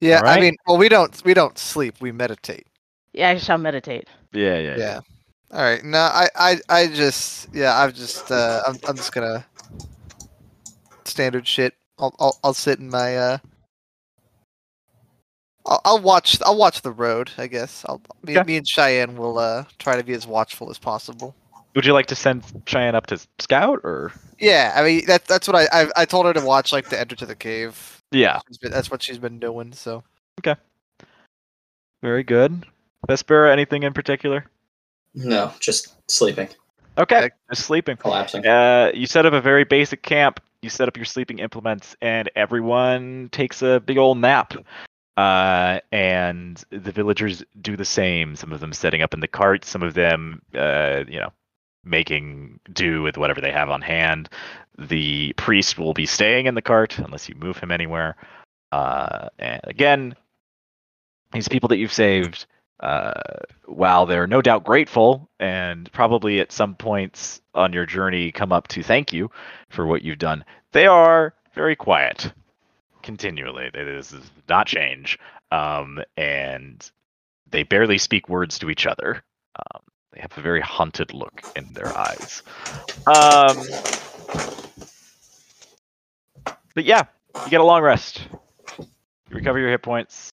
Yeah, 0.00 0.20
I 0.22 0.38
mean, 0.38 0.54
well, 0.66 0.76
we 0.76 0.90
don't 0.90 1.24
we 1.24 1.32
don't 1.32 1.56
sleep. 1.56 1.94
We 2.00 2.12
meditate. 2.12 2.66
Yeah, 3.14 3.30
I 3.30 3.38
shall 3.38 3.56
meditate. 3.56 4.06
Yeah, 4.32 4.58
yeah, 4.58 4.76
Yeah. 4.76 5.00
All 5.50 5.62
right. 5.62 5.82
No, 5.82 5.98
I 5.98 6.28
I 6.34 6.60
I 6.68 6.86
just 6.88 7.48
yeah, 7.54 7.74
I've 7.78 7.94
just 7.94 8.30
uh 8.30 8.60
I'm 8.66 8.76
I'm 8.86 8.96
just 8.96 9.12
gonna 9.12 9.46
standard 11.06 11.46
shit. 11.46 11.72
I'll 11.98 12.14
I'll 12.18 12.38
I'll 12.44 12.54
sit 12.54 12.80
in 12.80 12.90
my 12.90 13.16
uh. 13.16 13.38
I'll, 15.66 15.80
I'll 15.84 15.98
watch. 16.00 16.38
I'll 16.44 16.56
watch 16.56 16.82
the 16.82 16.92
road. 16.92 17.30
I 17.38 17.46
guess. 17.46 17.84
I'll 17.88 18.00
me, 18.22 18.36
Okay. 18.38 18.46
me 18.46 18.56
and 18.56 18.68
Cheyenne 18.68 19.16
will 19.16 19.38
uh 19.38 19.64
try 19.78 19.96
to 19.96 20.02
be 20.04 20.12
as 20.14 20.26
watchful 20.26 20.70
as 20.70 20.78
possible. 20.78 21.34
Would 21.74 21.84
you 21.86 21.92
like 21.92 22.06
to 22.06 22.14
send 22.14 22.44
Cheyenne 22.66 22.94
up 22.94 23.06
to 23.06 23.18
scout 23.40 23.80
or? 23.84 24.12
Yeah, 24.38 24.72
I 24.76 24.82
mean 24.84 25.06
that 25.06 25.24
that's 25.26 25.48
what 25.48 25.56
I 25.56 25.82
I, 25.82 25.88
I 25.96 26.04
told 26.04 26.26
her 26.26 26.32
to 26.32 26.40
watch 26.44 26.72
like 26.72 26.88
the 26.88 26.98
enter 27.00 27.16
to 27.16 27.26
the 27.26 27.34
cave. 27.34 28.00
Yeah. 28.12 28.40
Been, 28.60 28.70
that's 28.70 28.90
what 28.90 29.02
she's 29.02 29.18
been 29.18 29.38
doing. 29.40 29.72
So 29.72 30.02
okay, 30.40 30.54
Very 32.02 32.22
good. 32.22 32.64
Vespera, 33.08 33.52
anything 33.52 33.82
in 33.82 33.92
particular? 33.92 34.46
no, 35.14 35.52
just 35.60 35.94
sleeping, 36.10 36.48
Okay, 36.98 37.16
Okay. 37.18 37.30
just 37.50 37.66
sleeping. 37.66 37.96
collapsing. 37.96 38.46
Uh, 38.46 38.90
you 38.94 39.06
set 39.06 39.26
up 39.26 39.32
a 39.32 39.40
very 39.40 39.64
basic 39.64 40.02
camp. 40.02 40.40
You 40.62 40.70
set 40.70 40.88
up 40.88 40.96
your 40.96 41.04
sleeping 41.04 41.38
implements, 41.38 41.94
and 42.00 42.30
everyone 42.34 43.28
takes 43.32 43.62
a 43.62 43.80
big 43.80 43.98
old 43.98 44.18
nap. 44.18 44.54
Uh, 45.16 45.78
and 45.92 46.62
the 46.70 46.90
villagers 46.90 47.44
do 47.60 47.76
the 47.76 47.84
same. 47.84 48.34
Some 48.36 48.52
of 48.52 48.60
them 48.60 48.72
setting 48.72 49.02
up 49.02 49.14
in 49.14 49.20
the 49.20 49.28
cart. 49.28 49.64
Some 49.64 49.82
of 49.82 49.94
them, 49.94 50.42
uh, 50.54 51.04
you 51.06 51.20
know, 51.20 51.32
making 51.84 52.60
do 52.72 53.02
with 53.02 53.16
whatever 53.16 53.40
they 53.40 53.52
have 53.52 53.70
on 53.70 53.80
hand. 53.80 54.28
The 54.76 55.32
priest 55.34 55.78
will 55.78 55.94
be 55.94 56.06
staying 56.06 56.46
in 56.46 56.54
the 56.54 56.62
cart 56.62 56.98
unless 56.98 57.28
you 57.28 57.36
move 57.36 57.58
him 57.58 57.70
anywhere. 57.70 58.16
Uh, 58.72 59.28
and 59.38 59.60
again, 59.64 60.16
these 61.32 61.48
people 61.48 61.68
that 61.68 61.76
you've 61.76 61.92
saved, 61.92 62.46
uh, 62.80 63.12
while 63.66 64.06
they're 64.06 64.26
no 64.26 64.42
doubt 64.42 64.64
grateful 64.64 65.30
and 65.38 65.90
probably 65.92 66.40
at 66.40 66.50
some 66.50 66.74
points 66.74 67.40
on 67.54 67.72
your 67.72 67.86
journey 67.86 68.32
come 68.32 68.52
up 68.52 68.66
to 68.68 68.82
thank 68.82 69.12
you 69.12 69.30
for 69.68 69.86
what 69.86 70.02
you've 70.02 70.18
done, 70.18 70.44
they 70.72 70.88
are 70.88 71.34
very 71.54 71.76
quiet 71.76 72.32
continually. 73.04 73.70
This 73.72 74.10
does 74.10 74.30
not 74.48 74.66
change. 74.66 75.18
Um, 75.52 76.00
and 76.16 76.90
they 77.50 77.62
barely 77.62 77.98
speak 77.98 78.28
words 78.28 78.58
to 78.58 78.70
each 78.70 78.86
other. 78.86 79.22
Um, 79.56 79.82
they 80.12 80.20
have 80.20 80.36
a 80.36 80.40
very 80.40 80.60
haunted 80.60 81.14
look 81.14 81.42
in 81.54 81.72
their 81.74 81.96
eyes. 81.96 82.42
Um, 83.06 83.56
but 86.74 86.84
yeah, 86.84 87.02
you 87.44 87.50
get 87.50 87.60
a 87.60 87.64
long 87.64 87.82
rest. 87.82 88.26
You 88.78 88.86
recover 89.30 89.58
your 89.58 89.70
hit 89.70 89.82
points. 89.82 90.30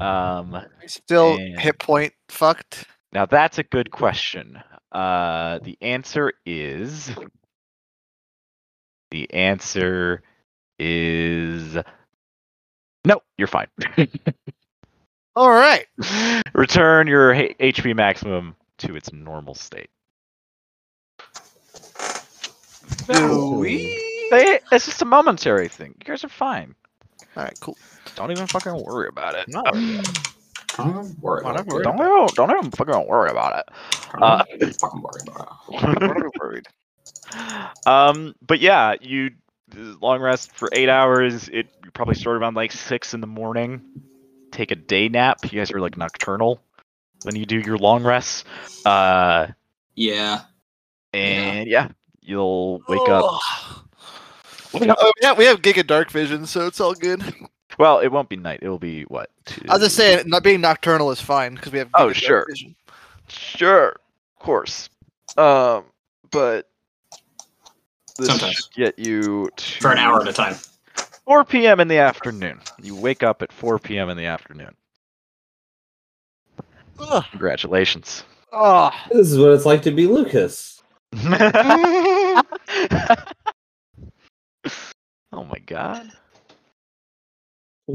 Um, 0.00 0.60
still 0.86 1.36
And- 1.36 1.58
hit 1.58 1.78
point 1.78 2.12
fucked. 2.28 2.84
now 3.12 3.24
that's 3.26 3.58
a 3.58 3.62
good 3.62 3.90
question. 3.90 4.60
Uh, 4.92 5.58
the 5.62 5.78
answer 5.80 6.32
is 6.44 7.10
The 9.10 9.32
answer 9.32 10.22
is 10.78 11.76
no. 13.04 13.20
You're 13.36 13.48
fine. 13.48 13.66
All 15.36 15.50
right. 15.50 15.86
Return 16.54 17.06
your 17.06 17.32
H- 17.32 17.56
HP 17.60 17.94
maximum 17.94 18.56
to 18.78 18.96
its 18.96 19.12
normal 19.12 19.54
state. 19.54 19.88
Do 23.06 23.52
we? 23.58 23.96
They, 24.30 24.60
it's 24.72 24.86
just 24.86 25.00
a 25.02 25.04
momentary 25.06 25.68
thing. 25.68 25.94
You 25.98 26.04
guys 26.04 26.24
are 26.24 26.28
fine. 26.28 26.74
All 27.36 27.44
right, 27.44 27.56
cool. 27.60 27.76
Don't 28.16 28.30
even 28.30 28.46
fucking 28.46 28.84
worry 28.84 29.08
about 29.08 29.34
it. 29.36 29.48
No. 29.48 29.62
Don't 30.76 31.18
worry 31.20 31.42
Why 31.44 31.50
about 31.52 31.66
not 31.66 31.80
it. 31.80 31.82
Don't, 31.84 31.94
even- 32.00 32.34
don't 32.34 32.50
even 32.50 32.70
fucking 32.72 33.06
worry 33.06 33.30
about 33.30 33.58
it. 33.60 33.74
Uh, 34.20 34.44
Don't 34.58 34.76
fucking 34.80 35.02
worry 35.02 35.20
about 35.26 35.56
What 35.68 36.02
are 36.02 36.14
we 36.14 36.30
worried? 36.40 36.66
um, 37.86 38.34
but 38.46 38.60
yeah, 38.60 38.94
you 39.00 39.30
long 39.74 40.20
rest 40.20 40.52
for 40.52 40.68
eight 40.72 40.88
hours. 40.88 41.48
It 41.48 41.68
you 41.84 41.90
probably 41.92 42.14
start 42.14 42.36
around 42.36 42.54
like 42.54 42.72
six 42.72 43.14
in 43.14 43.20
the 43.20 43.26
morning. 43.26 43.82
Take 44.50 44.70
a 44.70 44.76
day 44.76 45.08
nap. 45.08 45.38
You 45.44 45.60
guys 45.60 45.70
are 45.72 45.80
like 45.80 45.96
nocturnal 45.96 46.60
when 47.22 47.36
you 47.36 47.46
do 47.46 47.58
your 47.58 47.76
long 47.78 48.04
rests. 48.04 48.44
Uh. 48.84 49.48
Yeah. 49.94 50.42
and 51.12 51.68
yeah, 51.68 51.88
you'll 52.20 52.82
wake 52.88 53.08
up. 53.08 53.24
Oh. 53.24 53.84
Oh, 54.74 55.12
yeah, 55.22 55.32
we 55.32 55.46
have 55.46 55.62
Giga 55.62 55.86
Dark 55.86 56.10
Vision, 56.10 56.46
so 56.46 56.66
it's 56.66 56.78
all 56.80 56.94
good. 56.94 57.22
Well, 57.78 58.00
it 58.00 58.08
won't 58.08 58.28
be 58.28 58.36
night. 58.36 58.58
It 58.60 58.68
will 58.68 58.78
be 58.78 59.04
what? 59.04 59.30
I 59.68 59.74
was 59.74 59.82
just 59.84 59.96
saying, 59.96 60.28
not 60.28 60.42
being 60.42 60.60
nocturnal 60.60 61.10
is 61.10 61.20
fine 61.20 61.54
because 61.54 61.72
we 61.72 61.78
have. 61.78 61.88
Oh, 61.94 62.08
Giga 62.08 62.12
Dark 62.12 62.16
sure. 62.16 62.46
Vision. 62.48 62.76
Sure, 63.28 63.88
of 63.90 64.44
course. 64.44 64.90
Um, 65.36 65.84
but 66.30 66.68
this 68.18 68.26
Sometimes. 68.26 68.54
should 68.56 68.72
get 68.72 68.98
you 68.98 69.48
to 69.56 69.80
For 69.80 69.92
an 69.92 69.98
hour 69.98 70.20
at 70.20 70.28
a 70.28 70.32
time. 70.32 70.56
4 71.24 71.44
p.m. 71.44 71.80
in 71.80 71.88
the 71.88 71.98
afternoon. 71.98 72.60
You 72.82 72.96
wake 72.96 73.22
up 73.22 73.42
at 73.42 73.52
4 73.52 73.78
p.m. 73.78 74.08
in 74.10 74.16
the 74.16 74.26
afternoon. 74.26 74.74
Ugh. 76.98 77.24
Congratulations. 77.30 78.24
Oh, 78.52 78.90
This 79.10 79.30
is 79.30 79.38
what 79.38 79.52
it's 79.52 79.64
like 79.66 79.82
to 79.82 79.90
be 79.90 80.06
Lucas. 80.06 80.82
oh 81.14 82.42
my 85.32 85.58
god. 85.66 86.10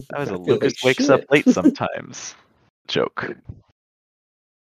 That 0.09 0.19
was 0.19 0.29
a 0.29 0.33
I 0.33 0.35
feel 0.35 0.39
Lucas 0.45 0.83
like 0.83 0.97
wakes 0.97 1.09
up 1.09 1.21
late 1.29 1.47
sometimes 1.49 2.35
joke. 2.87 3.35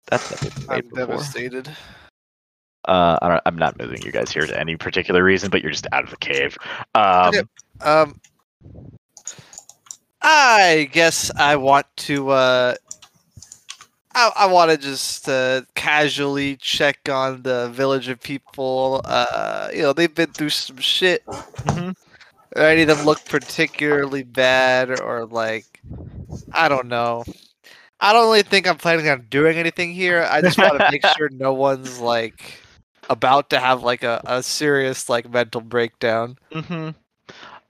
That's 0.09 0.31
never 0.31 0.55
been 0.55 0.69
I'm 0.69 0.75
made 0.75 0.89
before. 0.89 1.07
devastated. 1.07 1.69
Uh, 2.87 3.17
I 3.21 3.27
don't, 3.27 3.41
I'm 3.45 3.57
not 3.57 3.77
moving 3.77 4.01
you 4.01 4.11
guys 4.11 4.31
here 4.31 4.45
to 4.45 4.59
any 4.59 4.75
particular 4.77 5.23
reason, 5.23 5.49
but 5.49 5.61
you're 5.61 5.71
just 5.71 5.87
out 5.91 6.03
of 6.03 6.09
the 6.09 6.17
cave. 6.17 6.57
Um, 6.95 7.27
Okay. 7.35 7.41
Um, 7.81 8.19
I 10.21 10.89
guess 10.91 11.31
I 11.35 11.55
want 11.57 11.85
to. 11.97 12.29
Uh, 12.29 12.75
I 14.15 14.31
I 14.35 14.45
want 14.47 14.71
to 14.71 14.77
just 14.77 15.29
uh, 15.29 15.61
casually 15.75 16.55
check 16.57 17.07
on 17.09 17.43
the 17.43 17.69
village 17.69 18.07
of 18.09 18.19
people. 18.21 19.01
Uh, 19.05 19.69
you 19.73 19.83
know, 19.83 19.93
they've 19.93 20.13
been 20.13 20.31
through 20.31 20.49
some 20.49 20.77
shit. 20.77 21.25
mhm. 21.25 21.95
Or 22.55 22.63
any 22.63 22.81
of 22.81 22.87
them 22.87 23.05
look 23.05 23.23
particularly 23.25 24.23
bad, 24.23 24.99
or 24.99 25.25
like, 25.25 25.81
I 26.53 26.67
don't 26.67 26.87
know. 26.87 27.23
I 27.99 28.13
don't 28.13 28.25
really 28.25 28.43
think 28.43 28.67
I'm 28.67 28.77
planning 28.77 29.09
on 29.09 29.27
doing 29.29 29.57
anything 29.57 29.93
here. 29.93 30.27
I 30.29 30.41
just 30.41 30.57
want 30.57 30.79
to 30.79 30.89
make 30.91 31.05
sure 31.17 31.29
no 31.29 31.53
one's 31.53 31.99
like 31.99 32.59
about 33.09 33.49
to 33.51 33.59
have 33.59 33.83
like 33.83 34.03
a, 34.03 34.21
a 34.25 34.43
serious 34.43 35.09
like 35.09 35.29
mental 35.29 35.61
breakdown. 35.61 36.37
hmm 36.51 36.89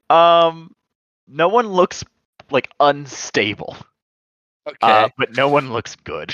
Um, 0.09 0.75
no 1.27 1.47
one 1.49 1.67
looks 1.67 2.03
like 2.51 2.69
unstable, 2.79 3.75
Okay. 4.67 4.77
uh, 4.81 5.09
but 5.17 5.33
no 5.35 5.49
one 5.49 5.71
looks 5.71 5.95
good. 5.95 6.33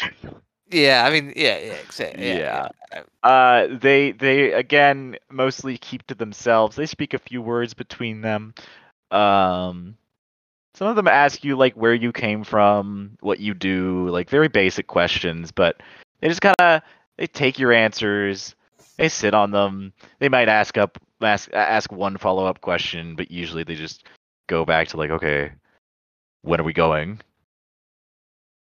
Yeah, 0.70 1.04
I 1.06 1.12
mean, 1.12 1.34
yeah, 1.36 1.58
yeah, 1.60 1.74
exactly. 1.74 2.28
Yeah. 2.28 2.70
Uh, 3.24 3.68
they 3.80 4.12
they 4.12 4.52
again 4.54 5.18
mostly 5.30 5.78
keep 5.78 6.06
to 6.08 6.16
themselves. 6.16 6.76
They 6.76 6.86
speak 6.86 7.14
a 7.14 7.20
few 7.20 7.42
words 7.42 7.74
between 7.74 8.22
them. 8.22 8.54
Um, 9.12 9.96
some 10.76 10.88
of 10.88 10.96
them 10.96 11.08
ask 11.08 11.44
you 11.44 11.56
like 11.56 11.74
where 11.76 11.94
you 11.94 12.12
came 12.12 12.44
from, 12.44 13.18
what 13.22 13.40
you 13.40 13.54
do, 13.54 14.08
like 14.10 14.30
very 14.30 14.48
basic 14.48 14.88
questions, 14.88 15.52
but 15.52 15.82
they 16.20 16.28
just 16.28 16.42
kind 16.42 16.56
of 16.60 16.82
they 17.18 17.28
take 17.28 17.60
your 17.60 17.72
answers, 17.74 18.56
they 18.98 19.10
sit 19.10 19.34
on 19.34 19.52
them. 19.52 19.94
They 20.20 20.30
might 20.30 20.50
ask 20.50 20.78
up 20.78 20.98
ask 21.22 21.52
ask 21.54 21.92
one 21.92 22.18
follow 22.18 22.46
up 22.46 22.62
question, 22.62 23.16
but 23.16 23.32
usually 23.32 23.64
they 23.64 23.76
just 23.76 24.06
go 24.48 24.66
back 24.66 24.90
to 24.90 24.98
like, 24.98 25.10
okay, 25.12 25.52
when 26.42 26.60
are 26.60 26.66
we 26.66 26.74
going? 26.74 27.20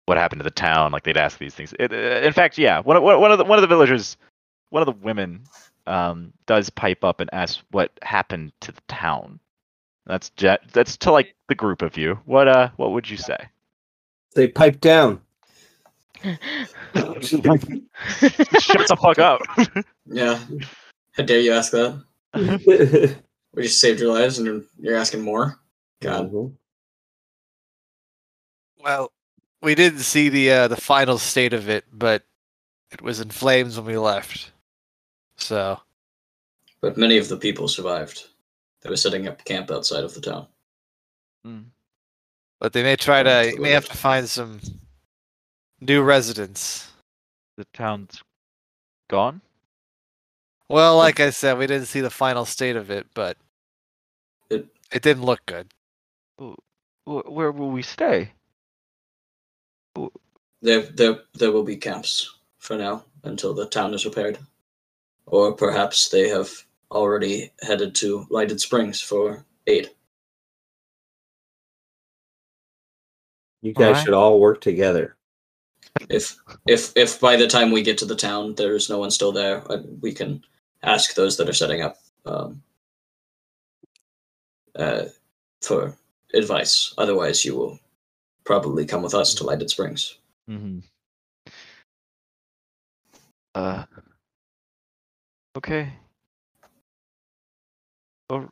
What 0.07 0.18
happened 0.18 0.41
to 0.41 0.45
the 0.45 0.51
town? 0.51 0.93
Like 0.93 1.05
they'd 1.05 1.16
ask 1.16 1.39
these 1.39 1.55
things. 1.55 1.74
It, 1.79 1.93
uh, 1.93 2.26
in 2.26 2.33
fact, 2.33 2.59
yeah, 2.59 2.81
one 2.81 2.97
of 2.97 3.03
one 3.03 3.31
of 3.33 3.39
the 3.39 3.45
one 3.45 3.59
of 3.59 3.62
the 3.62 3.68
villagers, 3.68 4.16
one 4.70 4.83
of 4.83 4.87
the 4.87 5.05
women, 5.05 5.45
um, 5.87 6.33
does 6.47 6.70
pipe 6.70 7.05
up 7.05 7.20
and 7.20 7.31
ask 7.33 7.61
what 7.70 7.93
happened 8.03 8.53
to 8.61 8.72
the 8.72 8.81
town. 8.89 9.41
That's 10.07 10.31
je- 10.31 10.59
that's 10.72 10.97
to 10.99 11.12
like 11.12 11.35
the 11.49 11.55
group 11.55 11.83
of 11.83 11.97
you. 11.97 12.18
What 12.24 12.49
uh, 12.49 12.70
what 12.76 12.93
would 12.93 13.09
you 13.09 13.16
say? 13.16 13.49
They 14.35 14.49
pipe 14.49 14.81
down. 14.81 15.20
Shut 16.23 16.39
the 18.89 18.97
fuck 19.01 19.19
up. 19.19 19.41
Yeah. 20.07 20.39
How 21.12 21.25
dare 21.25 21.41
you 21.41 21.53
ask 21.53 21.73
that? 21.73 22.03
We 23.55 23.64
just 23.64 23.81
saved 23.81 23.99
your 23.99 24.12
lives 24.12 24.39
and 24.39 24.47
you're, 24.47 24.62
you're 24.79 24.97
asking 24.97 25.23
more? 25.23 25.59
God. 26.01 26.31
Well, 28.81 29.11
we 29.62 29.75
didn't 29.75 30.01
see 30.01 30.29
the 30.29 30.53
uh, 30.53 30.69
the 30.69 30.77
final 30.77 31.19
state 31.19 31.53
of 31.53 31.69
it, 31.69 31.85
but 31.93 32.23
it 32.93 33.03
was 33.03 33.21
in 33.21 33.31
flames 33.31 33.77
when 33.77 33.87
we 33.87 33.97
left. 33.97 34.53
So 35.37 35.81
But 36.81 36.97
many 36.97 37.19
of 37.19 37.29
the 37.29 37.37
people 37.37 37.66
survived. 37.66 38.29
They 38.83 38.91
were 38.91 38.97
setting 38.97 39.27
up 39.27 39.45
camp 39.45 39.71
outside 39.71 40.05
of 40.05 40.14
the 40.14 40.21
town. 40.21 40.47
Mm. 41.45 41.64
But 42.61 42.73
they 42.73 42.85
may 42.85 42.95
try 42.97 43.23
to. 43.25 43.31
Sounds 43.31 43.57
You 43.57 43.62
may 43.62 43.71
have 43.71 43.89
to 43.89 43.97
find 43.97 44.29
some 44.29 44.61
new 45.81 46.03
residents. 46.03 46.91
The 47.57 47.66
town's 47.74 48.22
gone. 49.09 49.41
Well, 50.68 50.97
like 50.97 51.18
I 51.20 51.31
said, 51.31 51.59
we 51.59 51.66
didn't 51.66 51.87
see 51.87 52.01
the 52.01 52.11
final 52.11 52.45
state 52.45 52.76
of 52.76 52.91
it, 52.91 53.07
but 53.14 53.37
It- 54.51 54.68
it 54.93 55.03
didn't 55.03 55.24
look 55.24 55.45
good. 55.47 55.72
Where 57.05 57.53
will 57.53 57.70
we 57.70 57.83
stay? 57.83 58.33
There, 60.61 60.83
there, 60.83 61.24
there 61.35 61.53
will 61.53 61.62
be 61.64 61.76
camps 61.76 62.35
for 62.59 62.76
now 62.76 63.05
until 63.24 63.55
the 63.55 63.66
town 63.66 63.95
is 63.95 64.05
repaired. 64.05 64.39
Or 65.26 65.53
perhaps 65.53 66.09
they 66.09 66.29
have 66.29 66.51
already 66.91 67.53
headed 67.61 67.95
to 67.97 68.26
Lighted 68.31 68.61
Springs 68.61 69.01
for 69.01 69.45
aid. 69.66 69.95
You 73.62 73.72
guys 73.72 73.87
Alright. 73.89 74.05
should 74.05 74.14
all 74.14 74.41
work 74.41 74.61
together. 74.61 75.16
If, 76.09 76.37
if, 76.67 76.93
if 76.97 77.21
by 77.21 77.37
the 77.37 77.47
time 77.47 77.71
we 77.71 77.83
get 77.83 77.99
to 77.99 78.05
the 78.05 78.17
town 78.17 78.55
there 78.55 78.75
is 78.75 78.89
no 78.89 78.99
one 78.99 79.11
still 79.11 79.33
there, 79.33 79.63
uh, 79.71 79.83
we 80.01 80.13
can 80.13 80.45
ask 80.83 81.15
those 81.15 81.37
that 81.37 81.49
are 81.49 81.55
setting 81.55 81.83
up 81.83 81.97
um, 82.27 82.63
uh, 84.77 85.05
for 85.63 85.97
advice. 86.35 86.95
Otherwise, 86.99 87.45
you 87.45 87.57
will 87.57 87.79
probably 88.45 88.87
come 88.87 89.03
with 89.03 89.15
us 89.15 89.35
to 89.35 89.45
Lighted 89.45 89.71
Springs. 89.71 90.19
Mm-hmm. 90.49 90.81
Uh. 93.55 93.85
Okay. 95.57 95.93
Well, 98.31 98.51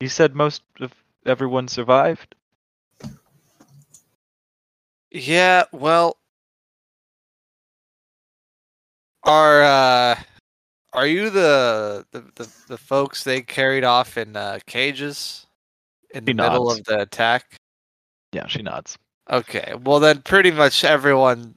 you 0.00 0.08
said 0.08 0.34
most 0.34 0.62
of 0.80 0.92
everyone 1.26 1.68
survived. 1.68 2.34
Yeah, 5.10 5.64
well, 5.72 6.18
are 9.22 9.62
uh, 9.62 10.18
are 10.92 11.06
you 11.06 11.30
the 11.30 12.04
the, 12.12 12.20
the 12.34 12.52
the 12.68 12.78
folks 12.78 13.24
they 13.24 13.40
carried 13.40 13.84
off 13.84 14.18
in 14.18 14.36
uh, 14.36 14.58
cages 14.66 15.46
in 16.10 16.24
the 16.24 16.32
She 16.32 16.34
middle 16.34 16.70
of 16.70 16.84
the 16.84 17.00
attack? 17.00 17.56
Yeah, 18.32 18.46
she 18.46 18.62
nods. 18.62 18.98
Okay, 19.30 19.74
well 19.82 20.00
then, 20.00 20.22
pretty 20.22 20.50
much 20.50 20.84
everyone. 20.84 21.54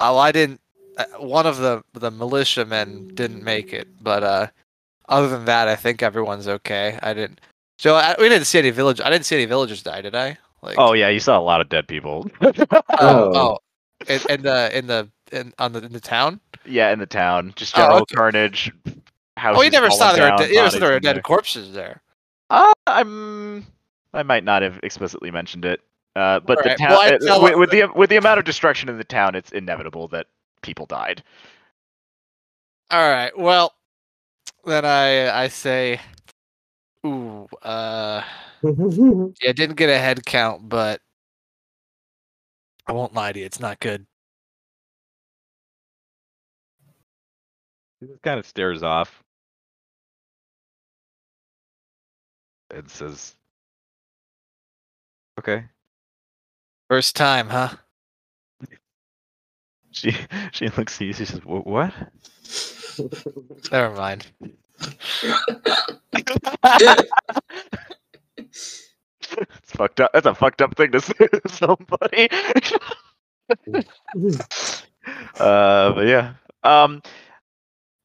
Oh, 0.00 0.18
I 0.18 0.32
didn't. 0.32 0.60
uh, 0.98 1.04
One 1.18 1.46
of 1.46 1.56
the 1.56 1.82
the 1.94 2.10
militiamen 2.10 3.08
didn't 3.14 3.42
make 3.42 3.72
it, 3.72 3.88
but 4.02 4.22
uh, 4.22 4.48
other 5.08 5.28
than 5.28 5.46
that, 5.46 5.68
I 5.68 5.76
think 5.76 6.02
everyone's 6.02 6.48
okay. 6.48 6.98
I 7.02 7.14
didn't. 7.14 7.40
So 7.78 7.94
I, 7.94 8.14
we 8.18 8.28
didn't 8.28 8.46
see 8.46 8.58
any 8.58 8.70
village. 8.70 9.00
I 9.00 9.08
didn't 9.10 9.24
see 9.24 9.36
any 9.36 9.46
villagers 9.46 9.82
die, 9.82 10.02
did 10.02 10.14
I? 10.14 10.36
Like, 10.62 10.76
Oh 10.78 10.92
yeah, 10.94 11.08
you 11.08 11.20
saw 11.20 11.38
a 11.38 11.40
lot 11.42 11.60
of 11.60 11.68
dead 11.68 11.86
people. 11.88 12.28
oh, 12.40 12.82
Oh. 12.98 13.32
oh, 13.34 13.58
in, 14.08 14.20
in 14.30 14.42
the 14.42 14.76
in 14.78 14.86
the 14.86 15.08
in 15.32 15.52
on 15.58 15.72
the 15.72 15.84
in 15.84 15.92
the 15.92 16.00
town. 16.00 16.40
yeah, 16.64 16.92
in 16.92 16.98
the 16.98 17.06
town, 17.06 17.52
just 17.56 17.76
Oh, 17.76 17.80
general 17.82 17.98
okay. 18.02 18.14
carnage. 18.14 18.72
house. 19.36 19.56
Oh, 19.58 19.62
you 19.62 19.70
never 19.70 19.90
saw 19.90 20.12
there. 20.12 20.28
down, 20.28 20.38
Were 20.38 20.46
de- 20.46 20.50
you 20.52 20.56
never 20.56 20.70
saw 20.70 20.78
there 20.78 20.92
were 20.92 21.00
dead 21.00 21.16
there. 21.16 21.22
corpses 21.22 21.72
there. 21.72 22.02
Uh, 22.50 22.72
I'm. 22.86 23.66
I 24.14 24.22
might 24.22 24.44
not 24.44 24.62
have 24.62 24.80
explicitly 24.82 25.30
mentioned 25.30 25.64
it. 25.64 25.80
Uh, 26.14 26.40
but 26.40 26.56
the 26.58 26.70
Alright, 26.70 26.78
town, 26.78 26.90
well, 26.90 27.00
I 27.02 27.34
uh, 27.36 27.42
with, 27.42 27.56
with 27.56 27.70
the 27.70 27.86
with 27.94 28.08
the 28.10 28.16
amount 28.16 28.38
of 28.38 28.44
destruction 28.46 28.88
in 28.88 28.96
the 28.96 29.04
town, 29.04 29.34
it's 29.34 29.52
inevitable 29.52 30.08
that 30.08 30.26
people 30.62 30.86
died. 30.86 31.22
All 32.90 33.08
right. 33.10 33.36
Well, 33.36 33.74
then 34.64 34.84
I 34.84 35.42
I 35.44 35.48
say, 35.48 36.00
ooh, 37.06 37.48
uh, 37.62 38.22
yeah, 38.62 39.52
didn't 39.52 39.76
get 39.76 39.88
a 39.88 39.98
head 39.98 40.24
count, 40.24 40.68
but 40.68 41.00
I 42.86 42.92
won't 42.92 43.14
lie 43.14 43.32
to 43.32 43.38
you, 43.38 43.44
it's 43.46 43.60
not 43.60 43.80
good. 43.80 44.06
He 48.00 48.06
just 48.06 48.22
kind 48.22 48.38
of 48.38 48.46
stares 48.46 48.82
off 48.82 49.22
and 52.70 52.90
says, 52.90 53.34
"Okay." 55.38 55.64
First 56.88 57.16
time, 57.16 57.48
huh? 57.48 57.76
She 59.90 60.14
she 60.52 60.68
looks 60.68 60.96
at 60.96 61.06
you. 61.06 61.12
She 61.12 61.24
says, 61.24 61.40
"Wh- 61.40 61.66
"What?" 61.66 61.92
Never 63.72 63.94
mind. 63.94 64.26
It's 69.38 69.72
fucked 69.72 70.00
up. 70.00 70.12
That's 70.12 70.26
a 70.26 70.34
fucked 70.34 70.62
up 70.62 70.76
thing 70.76 70.92
to 70.92 71.00
say 71.00 71.26
to 71.26 71.40
somebody. 71.48 72.28
uh, 75.38 75.92
but 75.92 76.06
yeah. 76.06 76.34
Um, 76.62 77.02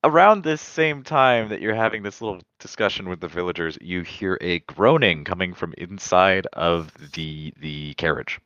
around 0.03 0.43
this 0.43 0.61
same 0.61 1.03
time 1.03 1.49
that 1.49 1.61
you're 1.61 1.76
having 1.76 2.03
this 2.03 2.22
little 2.22 2.41
discussion 2.59 3.09
with 3.09 3.19
the 3.19 3.28
villagers, 3.28 3.78
you 3.82 4.01
hear 4.01 4.38
a 4.41 4.59
groaning 4.59 5.24
coming 5.24 5.53
from 5.53 5.74
inside 5.78 6.47
of 6.53 6.91
the 7.13 7.53
the 7.59 7.93
carriage. 7.95 8.39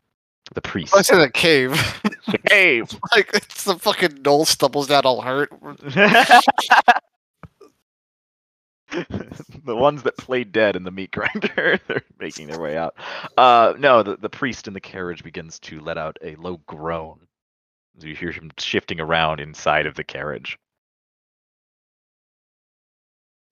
The 0.53 0.61
priest. 0.61 0.95
I 0.95 1.01
said 1.01 1.21
a 1.21 1.30
cave. 1.30 1.71
The 2.28 2.38
cave. 2.38 2.91
like 3.11 3.32
it's 3.34 3.63
the 3.63 3.80
fucking 3.80 4.21
gnoll 4.21 4.45
stumbles 4.45 4.88
down 4.88 5.03
all 5.03 5.21
hurt. 5.21 5.49
the 9.65 9.75
ones 9.75 10.03
that 10.03 10.17
played 10.17 10.51
dead 10.51 10.75
in 10.75 10.83
the 10.83 10.91
meat 10.91 11.11
grinder, 11.11 11.79
they're 11.87 12.03
making 12.19 12.47
their 12.47 12.59
way 12.59 12.77
out. 12.77 12.95
Uh, 13.37 13.73
no, 13.79 14.03
the, 14.03 14.17
the 14.17 14.29
priest 14.29 14.67
in 14.67 14.73
the 14.73 14.81
carriage 14.81 15.23
begins 15.23 15.59
to 15.61 15.79
let 15.81 15.97
out 15.97 16.17
a 16.23 16.35
low 16.37 16.57
groan. 16.67 17.19
So 17.99 18.07
you 18.07 18.15
hear 18.15 18.31
him 18.31 18.51
shifting 18.59 18.99
around 19.01 19.39
inside 19.41 19.85
of 19.87 19.95
the 19.95 20.03
carriage. 20.03 20.59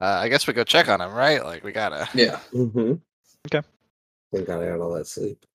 Uh, 0.01 0.19
I 0.21 0.29
guess 0.29 0.47
we 0.47 0.53
go 0.53 0.63
check 0.63 0.89
on 0.89 1.01
him, 1.01 1.13
right? 1.13 1.43
Like 1.43 1.63
we 1.63 1.71
gotta. 1.71 2.09
Yeah. 2.13 2.39
mm-hmm. 2.53 2.95
Okay. 3.47 3.67
Thank 4.33 4.47
God 4.47 4.63
I 4.63 4.67
had 4.67 4.79
all 4.81 4.93
that 4.95 5.07
sleep. 5.07 5.45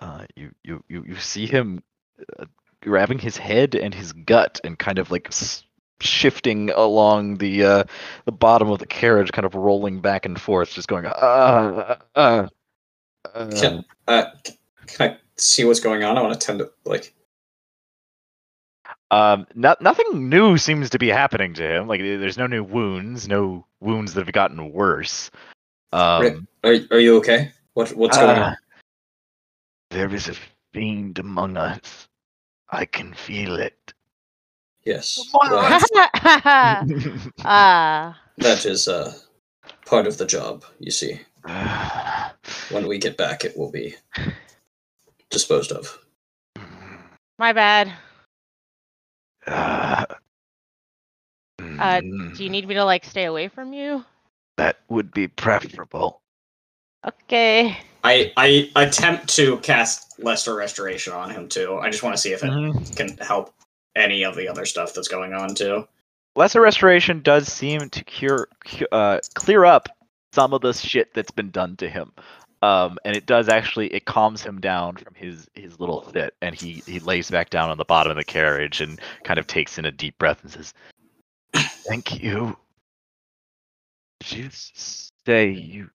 Uh, 0.00 0.26
you, 0.36 0.52
you, 0.64 0.84
you, 0.88 1.04
you 1.08 1.16
see 1.16 1.46
him 1.46 1.82
uh, 2.40 2.46
grabbing 2.82 3.20
his 3.20 3.38
head 3.38 3.76
and 3.76 3.94
his 3.94 4.12
gut 4.14 4.60
and 4.64 4.78
kind 4.78 5.00
of 5.00 5.10
like 5.12 5.28
s- 5.28 5.64
shifting 6.00 6.70
along 6.70 7.36
the 7.38 7.64
uh, 7.64 7.84
the 8.24 8.32
bottom 8.32 8.70
of 8.70 8.78
the 8.78 8.86
carriage, 8.86 9.32
kind 9.32 9.46
of 9.46 9.54
rolling 9.54 10.00
back 10.00 10.26
and 10.26 10.40
forth, 10.40 10.72
just 10.72 10.88
going, 10.88 11.06
uh, 11.06 11.98
uh, 12.14 12.48
uh, 13.34 13.50
Can, 13.56 13.84
uh, 14.06 14.24
can 14.86 15.10
I 15.10 15.16
see 15.36 15.64
what's 15.64 15.80
going 15.80 16.04
on? 16.04 16.16
I 16.16 16.22
want 16.22 16.38
to 16.38 16.46
tend 16.46 16.58
to 16.60 16.70
like. 16.84 17.12
Um, 19.10 19.46
no, 19.54 19.76
nothing 19.80 20.28
new 20.28 20.58
seems 20.58 20.90
to 20.90 20.98
be 20.98 21.08
happening 21.08 21.54
to 21.54 21.62
him. 21.62 21.86
Like 21.86 22.00
there's 22.00 22.38
no 22.38 22.46
new 22.46 22.64
wounds, 22.64 23.28
no 23.28 23.64
wounds 23.80 24.14
that 24.14 24.26
have 24.26 24.32
gotten 24.32 24.72
worse. 24.72 25.30
Um, 25.92 26.48
Are 26.64 26.74
are 26.90 26.98
you 26.98 27.16
okay? 27.18 27.52
What 27.74 27.90
what's 27.90 28.16
going 28.16 28.38
uh, 28.38 28.42
on? 28.42 28.56
There 29.90 30.12
is 30.12 30.28
a 30.28 30.34
fiend 30.72 31.18
among 31.18 31.56
us. 31.56 32.08
I 32.70 32.84
can 32.84 33.14
feel 33.14 33.56
it. 33.56 33.94
Yes. 34.86 35.28
What? 35.32 35.50
Well, 35.50 35.62
Ah, 37.44 38.18
that 38.38 38.64
is 38.64 38.86
uh 38.86 39.12
part 39.84 40.06
of 40.06 40.16
the 40.16 40.24
job. 40.26 40.64
You 40.78 40.92
see, 40.92 41.20
when 42.70 42.86
we 42.86 42.98
get 42.98 43.16
back, 43.16 43.44
it 43.44 43.56
will 43.58 43.70
be 43.72 43.96
disposed 45.28 45.72
of. 45.72 45.98
my 47.38 47.52
bad. 47.52 47.92
Uh, 51.78 52.00
Do 52.00 52.42
you 52.42 52.48
need 52.48 52.66
me 52.66 52.72
to 52.74 52.84
like 52.84 53.04
stay 53.04 53.24
away 53.24 53.48
from 53.48 53.74
you? 53.74 54.02
that 54.56 54.78
would 54.88 55.12
be 55.12 55.28
preferable. 55.28 56.22
Okay. 57.06 57.76
I 58.02 58.32
I 58.38 58.70
attempt 58.76 59.28
to 59.36 59.58
cast 59.58 60.18
Lesser 60.18 60.54
Restoration 60.54 61.12
on 61.12 61.28
him 61.30 61.48
too. 61.48 61.76
I 61.76 61.90
just 61.90 62.02
want 62.02 62.16
to 62.16 62.22
see 62.22 62.32
if 62.32 62.42
it 62.42 62.96
can 62.96 63.18
help 63.18 63.52
any 63.96 64.24
of 64.24 64.36
the 64.36 64.46
other 64.46 64.64
stuff 64.64 64.94
that's 64.94 65.08
going 65.08 65.32
on 65.32 65.54
too. 65.54 65.88
Lesser 66.36 66.60
restoration 66.60 67.22
does 67.22 67.48
seem 67.48 67.88
to 67.88 68.04
cure, 68.04 68.48
uh, 68.92 69.18
clear 69.34 69.64
up 69.64 69.88
some 70.32 70.52
of 70.52 70.60
the 70.60 70.74
shit 70.74 71.14
that's 71.14 71.30
been 71.30 71.50
done 71.50 71.76
to 71.76 71.88
him. 71.88 72.12
Um, 72.62 72.98
and 73.04 73.16
it 73.16 73.26
does 73.26 73.48
actually 73.48 73.88
it 73.88 74.04
calms 74.04 74.42
him 74.42 74.60
down 74.60 74.96
from 74.96 75.14
his 75.14 75.48
his 75.54 75.78
little 75.78 76.02
fit, 76.02 76.34
and 76.40 76.54
he 76.54 76.82
he 76.86 77.00
lays 77.00 77.30
back 77.30 77.50
down 77.50 77.70
on 77.70 77.78
the 77.78 77.84
bottom 77.84 78.10
of 78.10 78.16
the 78.16 78.24
carriage 78.24 78.80
and 78.80 79.00
kind 79.24 79.38
of 79.38 79.46
takes 79.46 79.78
in 79.78 79.84
a 79.84 79.92
deep 79.92 80.18
breath 80.18 80.42
and 80.42 80.50
says, 80.50 80.74
"Thank 81.86 82.22
you." 82.22 82.56
Did 84.20 84.32
you 84.32 84.48
say 84.50 85.50
you, 85.50 85.90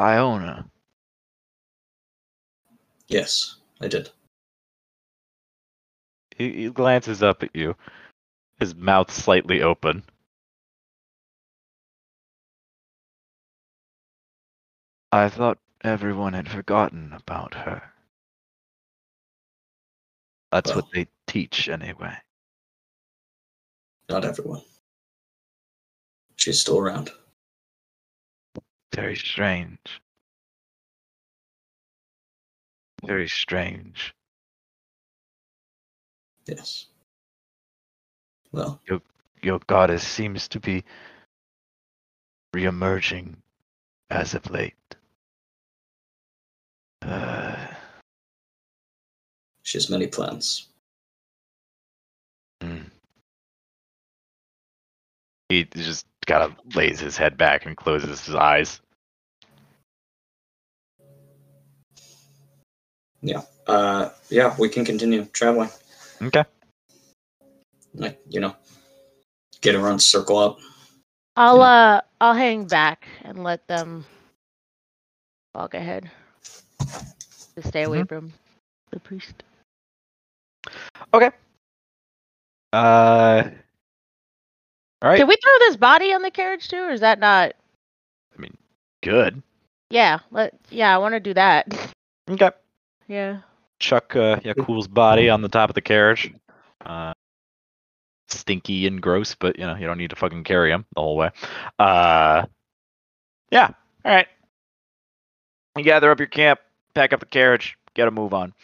Iona? 0.00 0.68
Yes, 3.08 3.56
I 3.80 3.88
did. 3.88 4.10
He, 6.42 6.64
he 6.64 6.70
glances 6.70 7.22
up 7.22 7.44
at 7.44 7.54
you, 7.54 7.76
his 8.58 8.74
mouth 8.74 9.12
slightly 9.12 9.62
open. 9.62 10.02
I 15.12 15.28
thought 15.28 15.58
everyone 15.84 16.32
had 16.32 16.48
forgotten 16.48 17.12
about 17.12 17.54
her. 17.54 17.82
That's 20.50 20.70
Well. 20.70 20.80
what 20.80 20.90
they 20.92 21.06
teach, 21.28 21.68
anyway. 21.68 22.16
Not 24.08 24.24
everyone. 24.24 24.62
She's 26.36 26.60
still 26.60 26.78
around. 26.78 27.10
Very 28.92 29.14
strange. 29.14 30.02
Very 33.04 33.28
strange. 33.28 34.12
Yes. 36.46 36.86
Well, 38.52 38.80
Your 39.42 39.60
goddess 39.66 40.06
seems 40.06 40.46
to 40.48 40.60
be 40.60 40.84
reemerging 42.54 43.34
as 44.10 44.34
of 44.34 44.48
late. 44.50 44.74
Uh, 47.00 47.56
she 49.62 49.78
has 49.78 49.90
many 49.90 50.06
plans. 50.06 50.68
Mm. 52.60 52.90
He 55.48 55.64
just 55.64 56.06
kind 56.26 56.42
of 56.44 56.76
lays 56.76 57.00
his 57.00 57.16
head 57.16 57.36
back 57.36 57.66
and 57.66 57.76
closes 57.76 58.24
his 58.24 58.34
eyes. 58.34 58.80
Yeah. 63.22 63.42
Uh, 63.66 64.10
yeah, 64.28 64.54
we 64.58 64.68
can 64.68 64.84
continue 64.84 65.24
traveling. 65.26 65.70
Okay. 66.22 66.44
Like 67.94 68.20
you 68.28 68.40
know, 68.40 68.56
get 69.60 69.74
around, 69.74 69.98
circle 69.98 70.38
up. 70.38 70.58
I'll 71.36 71.58
Yeah. 71.58 71.62
uh 71.64 72.00
I'll 72.20 72.34
hang 72.34 72.66
back 72.66 73.06
and 73.22 73.42
let 73.42 73.66
them 73.66 74.04
walk 75.54 75.74
ahead. 75.74 76.10
To 77.56 77.62
stay 77.68 77.82
away 77.82 78.04
from 78.04 78.32
the 78.90 79.00
priest. 79.00 79.42
Okay. 81.12 81.30
Uh. 82.72 83.42
All 85.02 85.10
right. 85.10 85.18
Can 85.18 85.26
we 85.26 85.36
throw 85.36 85.58
this 85.58 85.76
body 85.76 86.14
on 86.14 86.22
the 86.22 86.30
carriage 86.30 86.68
too, 86.68 86.82
or 86.82 86.90
is 86.90 87.00
that 87.00 87.18
not? 87.18 87.52
I 88.36 88.40
mean, 88.40 88.56
good. 89.02 89.42
Yeah, 89.90 90.20
let 90.30 90.54
yeah, 90.70 90.94
I 90.94 90.98
want 90.98 91.14
to 91.14 91.20
do 91.20 91.34
that. 91.34 91.66
Okay. 92.30 92.50
Yeah. 93.08 93.38
Chuck 93.82 94.14
uh, 94.16 94.36
Yakul's 94.36 94.88
body 94.88 95.28
on 95.28 95.42
the 95.42 95.48
top 95.48 95.68
of 95.68 95.74
the 95.74 95.80
carriage. 95.80 96.32
Uh, 96.86 97.12
stinky 98.28 98.86
and 98.86 99.02
gross, 99.02 99.34
but 99.34 99.58
you 99.58 99.66
know 99.66 99.74
you 99.74 99.86
don't 99.86 99.98
need 99.98 100.10
to 100.10 100.16
fucking 100.16 100.44
carry 100.44 100.70
him 100.70 100.86
the 100.94 101.02
whole 101.02 101.16
way. 101.16 101.30
Uh, 101.78 102.46
yeah. 103.50 103.70
All 104.04 104.12
right. 104.12 104.28
You 105.76 105.84
gather 105.84 106.10
up 106.10 106.18
your 106.18 106.28
camp, 106.28 106.60
pack 106.94 107.12
up 107.12 107.20
the 107.20 107.26
carriage, 107.26 107.76
get 107.94 108.08
a 108.08 108.10
move 108.10 108.32
on. 108.32 108.54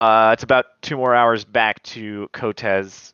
Uh, 0.00 0.30
it's 0.32 0.42
about 0.42 0.66
two 0.82 0.96
more 0.96 1.14
hours 1.14 1.44
back 1.44 1.82
to 1.82 2.28
Kotez. 2.32 3.12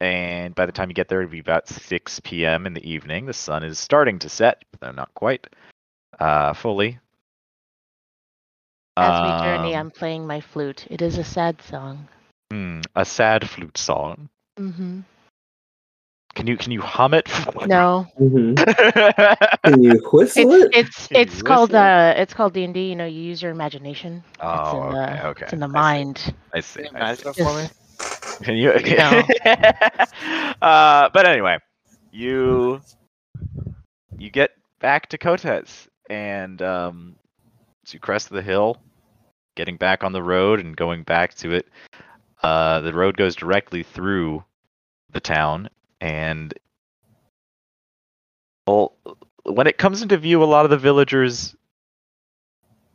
and 0.00 0.54
by 0.54 0.66
the 0.66 0.72
time 0.72 0.88
you 0.88 0.94
get 0.94 1.08
there, 1.08 1.20
it'll 1.20 1.30
be 1.30 1.38
about 1.38 1.68
6 1.68 2.20
p.m. 2.20 2.66
in 2.66 2.74
the 2.74 2.88
evening. 2.88 3.26
The 3.26 3.32
sun 3.32 3.64
is 3.64 3.78
starting 3.78 4.18
to 4.20 4.28
set, 4.28 4.64
though 4.80 4.92
not 4.92 5.12
quite 5.14 5.46
uh, 6.18 6.52
fully. 6.52 6.98
As 8.96 9.20
we 9.22 9.44
journey, 9.44 9.74
Um, 9.74 9.80
I'm 9.86 9.90
playing 9.90 10.26
my 10.26 10.40
flute. 10.40 10.86
It 10.90 11.02
is 11.02 11.18
a 11.18 11.24
sad 11.24 11.60
song. 11.62 12.08
hmm, 12.50 12.80
a 12.94 13.04
sad 13.04 13.48
flute 13.48 13.76
song. 13.78 14.28
Mm-hmm. 14.58 15.00
Can 16.34 16.46
you 16.48 16.56
can 16.56 16.72
you 16.72 16.80
hum 16.80 17.14
it? 17.14 17.28
No, 17.66 18.06
Mhm. 18.20 18.58
oh, 18.58 19.58
Can 19.64 19.82
you 19.82 20.00
whistle 20.12 20.52
it's 20.52 20.64
it? 20.64 20.70
it's 20.74 21.06
Can 21.08 21.16
it's 21.22 21.42
called 21.42 21.70
whistle? 21.70 21.84
uh 21.84 22.10
it's 22.16 22.34
called 22.34 22.52
D 22.54 22.64
and 22.64 22.74
D. 22.74 22.88
You 22.90 22.96
know, 22.96 23.06
you 23.06 23.20
use 23.22 23.40
your 23.42 23.52
imagination. 23.52 24.22
it's 24.34 24.42
in 24.42 24.78
okay, 24.78 24.90
the 24.94 25.26
okay. 25.28 25.44
it's 25.44 25.52
in 25.52 25.60
the 25.60 25.66
I 25.66 25.70
see, 25.70 25.72
mind. 25.72 26.34
I 26.52 26.60
see. 26.60 26.82
Can 26.84 26.96
you 26.96 27.02
I 27.02 27.14
see. 27.14 27.32
for 27.42 27.54
me? 27.56 27.68
Can 28.44 28.56
you? 28.56 28.72
No. 28.96 29.22
uh, 30.62 31.08
but 31.12 31.26
anyway, 31.26 31.58
you 32.10 32.80
you 34.18 34.30
get 34.30 34.50
back 34.80 35.08
to 35.10 35.18
Kotes, 35.18 35.88
and 36.10 36.60
um, 36.62 37.16
you 37.92 38.00
crest 38.00 38.30
the 38.30 38.42
hill, 38.42 38.78
getting 39.56 39.76
back 39.76 40.04
on 40.04 40.12
the 40.12 40.22
road 40.22 40.60
and 40.60 40.76
going 40.76 41.02
back 41.02 41.34
to 41.34 41.52
it, 41.52 41.68
uh, 42.42 42.80
the 42.80 42.92
road 42.92 43.16
goes 43.16 43.34
directly 43.34 43.82
through 43.82 44.44
the 45.10 45.20
town, 45.20 45.68
and 46.00 46.54
well, 48.66 48.96
when 49.44 49.66
it 49.66 49.78
comes 49.78 50.02
into 50.02 50.16
view, 50.16 50.42
a 50.42 50.46
lot 50.46 50.64
of 50.64 50.70
the 50.70 50.78
villagers 50.78 51.54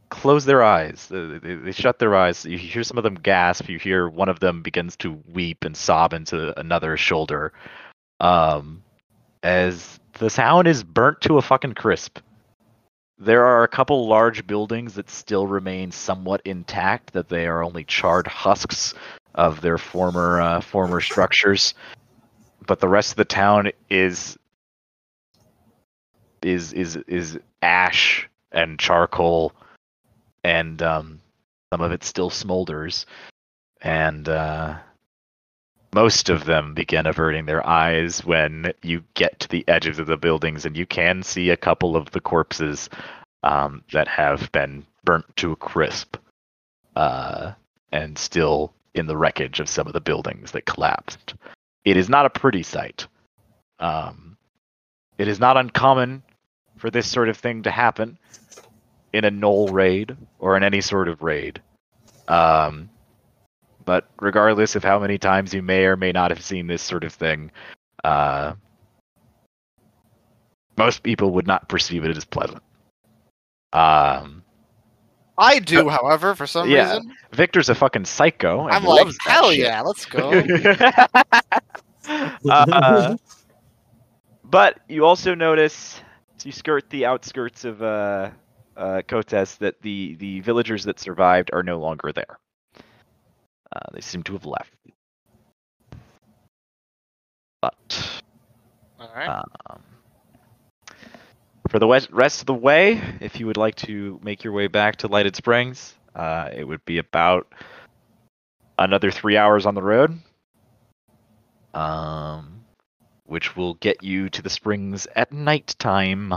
close 0.10 0.46
their 0.46 0.64
eyes. 0.64 1.08
They, 1.10 1.38
they, 1.38 1.56
they 1.56 1.72
shut 1.72 2.00
their 2.00 2.16
eyes. 2.16 2.46
You 2.46 2.58
hear 2.58 2.84
some 2.84 2.98
of 2.98 3.04
them 3.04 3.16
gasp. 3.16 3.70
You 3.70 3.78
hear 3.78 4.10
one 4.10 4.30
of 4.30 4.40
them 4.40 4.62
begins 4.62 4.96
to 4.98 5.22
weep 5.32 5.64
and 5.64 5.78
sob 5.78 6.14
into 6.14 6.60
another 6.60 6.98
shoulder. 6.98 7.54
Um, 8.20 8.84
as 9.44 10.00
the 10.14 10.30
sound 10.30 10.68
is 10.68 10.84
burnt 10.84 11.22
to 11.22 11.38
a 11.38 11.42
fucking 11.42 11.76
crisp. 11.76 12.20
There 13.20 13.46
are 13.46 13.64
a 13.64 13.68
couple 13.68 14.08
large 14.08 14.48
buildings 14.48 14.94
that 14.94 15.10
still 15.10 15.46
remain 15.46 15.92
somewhat 15.92 16.42
intact. 16.46 17.14
That 17.14 17.30
they 17.30 17.48
are 17.48 17.64
only 17.64 17.84
charred 17.84 18.28
husks 18.28 18.94
of 19.36 19.62
their 19.62 19.78
former 19.78 20.42
uh, 20.42 20.62
former 20.62 21.02
structures, 21.02 21.74
but 22.66 22.80
the 22.80 22.88
rest 22.88 23.12
of 23.12 23.18
the 23.18 23.26
town 23.26 23.72
is 23.90 24.38
is 26.42 26.72
is 26.74 26.96
is 27.08 27.40
ash 27.62 28.30
and 28.52 28.80
charcoal 28.80 29.54
and 30.44 30.82
um, 30.82 31.20
some 31.72 31.82
of 31.82 31.92
it 31.92 32.04
still 32.04 32.30
smolders, 32.30 33.06
and 33.82 34.28
uh, 34.28 34.78
most 35.94 36.30
of 36.30 36.46
them 36.46 36.74
begin 36.74 37.06
averting 37.06 37.46
their 37.46 37.66
eyes 37.66 38.24
when 38.24 38.74
you 38.84 39.04
get 39.16 39.40
to 39.40 39.48
the 39.48 39.68
edges 39.68 40.00
of 40.00 40.08
the 40.08 40.18
buildings, 40.18 40.66
and 40.66 40.78
you 40.78 40.86
can 40.86 41.24
see 41.24 41.50
a 41.50 41.58
couple 41.58 41.96
of 41.96 42.12
the 42.12 42.22
corpses 42.22 42.90
um, 43.44 43.84
that 43.92 44.08
have 44.08 44.52
been 44.52 44.86
burnt 45.04 45.26
to 45.38 45.52
a 45.52 45.56
crisp, 45.56 46.18
uh, 46.96 47.54
and 47.92 48.18
still 48.18 48.74
in 48.94 49.08
the 49.08 49.18
wreckage 49.18 49.60
of 49.60 49.70
some 49.70 49.88
of 49.88 49.94
the 49.94 50.02
buildings 50.02 50.52
that 50.52 50.66
collapsed. 50.66 51.34
It 51.86 51.98
is 51.98 52.10
not 52.10 52.26
a 52.26 52.30
pretty 52.30 52.64
sight. 52.64 53.08
Um, 53.80 54.38
it 55.18 55.28
is 55.28 55.40
not 55.40 55.58
uncommon 55.58 56.24
for 56.78 56.90
this 56.90 57.08
sort 57.08 57.30
of 57.30 57.38
thing 57.38 57.64
to 57.64 57.72
happen 57.72 58.18
in 59.12 59.26
a 59.26 59.32
gnoll 59.32 59.72
raid 59.72 60.16
or 60.40 60.56
in 60.56 60.64
any 60.64 60.82
sort 60.82 61.08
of 61.08 61.22
raid. 61.22 61.62
Um, 62.28 62.90
but 63.90 64.08
regardless 64.22 64.76
of 64.76 64.84
how 64.84 65.00
many 65.00 65.18
times 65.18 65.52
you 65.52 65.64
may 65.64 65.86
or 65.86 65.98
may 65.98 66.12
not 66.12 66.30
have 66.30 66.44
seen 66.44 66.68
this 66.68 66.80
sort 66.80 67.04
of 67.04 67.12
thing, 67.12 67.50
uh, 68.04 68.54
most 70.78 71.02
people 71.02 71.32
would 71.32 71.48
not 71.48 71.68
perceive 71.68 72.06
it 72.06 72.16
as 72.16 72.24
pleasant. 72.24 72.62
Um, 73.74 74.44
I 75.40 75.58
do, 75.58 75.90
however, 75.90 76.36
for 76.36 76.46
some 76.46 76.70
Yeah, 76.70 76.98
reason. 76.98 77.16
Victor's 77.32 77.70
a 77.70 77.74
fucking 77.74 78.06
psycho. 78.06 78.68
And 78.68 78.76
I'm 78.76 78.84
like, 78.84 79.06
loves 79.06 79.18
that 79.26 79.32
hell 79.32 79.52
shit. 79.52 79.62
yeah, 79.62 79.82
let's 79.82 80.06
go. 80.06 80.30
uh, 82.52 83.18
but 84.44 84.82
you 84.88 85.04
also 85.04 85.34
notice 85.34 86.00
as 86.38 86.46
you 86.46 86.52
skirt 86.52 86.88
the 86.92 87.08
outskirts 87.08 87.66
of 87.66 87.82
uh, 87.82 88.30
uh, 88.78 89.02
Kotes 89.08 89.56
that 89.56 89.82
the, 89.82 90.14
the 90.20 90.42
villagers 90.42 90.84
that 90.84 91.00
survived 91.00 91.50
are 91.54 91.64
no 91.64 91.80
longer 91.80 92.12
there. 92.14 92.38
Uh, 93.72 93.80
they 93.94 94.02
seem 94.02 94.24
to 94.24 94.34
have 94.34 94.46
left. 94.46 94.74
But 97.62 98.22
All 99.00 99.10
right. 99.16 99.44
um, 99.70 99.82
for 101.70 101.80
the 101.80 101.88
rest 101.88 102.40
of 102.40 102.46
the 102.48 102.54
way, 102.54 103.02
if 103.20 103.40
you 103.40 103.46
would 103.46 103.58
like 103.58 103.76
to 103.76 104.20
make 104.24 104.44
your 104.44 104.54
way 104.54 104.68
back 104.68 104.98
to 104.98 105.08
Lighted 105.08 105.36
Springs, 105.36 105.94
uh, 106.16 106.50
it 106.56 106.64
would 106.64 106.84
be 106.86 106.98
about 106.98 107.52
another 108.78 109.12
three 109.12 109.38
hours 109.38 109.66
on 109.66 109.76
the 109.76 109.84
road, 109.84 110.18
um, 111.74 112.64
which 113.26 113.56
will 113.56 113.76
get 113.76 114.02
you 114.04 114.30
to 114.30 114.42
the 114.42 114.50
springs 114.50 115.06
at 115.16 115.32
nighttime. 115.32 116.34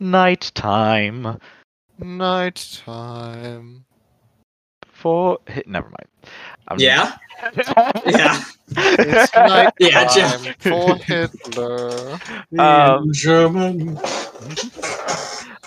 Nighttime 0.00 1.38
Night 1.96 2.82
time. 2.84 3.84
For 5.04 5.38
hit. 5.46 5.68
Never 5.68 5.88
mind. 5.90 6.08
I'm- 6.68 6.80
Yeah, 6.80 7.12
yeah. 8.06 8.42
It's 8.74 9.34
night 9.34 9.74
Yeah, 9.78 10.04
time 10.06 10.54
for 10.60 10.96
Hitler. 10.96 12.18
Um, 12.58 13.12
German. 13.12 13.98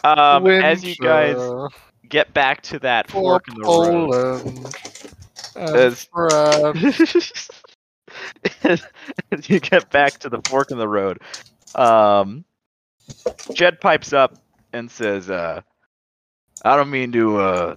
um, 0.03 0.47
as 0.47 0.83
you 0.83 0.95
guys 0.95 1.37
get 2.09 2.33
back 2.33 2.61
to 2.63 2.79
that 2.79 3.11
for 3.11 3.21
fork 3.39 3.47
in 3.47 3.53
the 3.55 3.61
road. 3.61 4.09
Poland. 4.11 4.75
And 5.55 5.75
As- 8.63 8.87
As 9.31 9.49
you 9.49 9.59
get 9.59 9.91
back 9.91 10.17
to 10.19 10.29
the 10.29 10.41
fork 10.49 10.71
in 10.71 10.79
the 10.79 10.87
road, 10.87 11.19
um, 11.75 12.43
Jed 13.53 13.79
pipes 13.81 14.13
up 14.13 14.33
and 14.73 14.89
says, 14.89 15.29
uh, 15.29 15.61
"I 16.65 16.75
don't 16.75 16.89
mean 16.89 17.11
to 17.11 17.37
uh, 17.37 17.75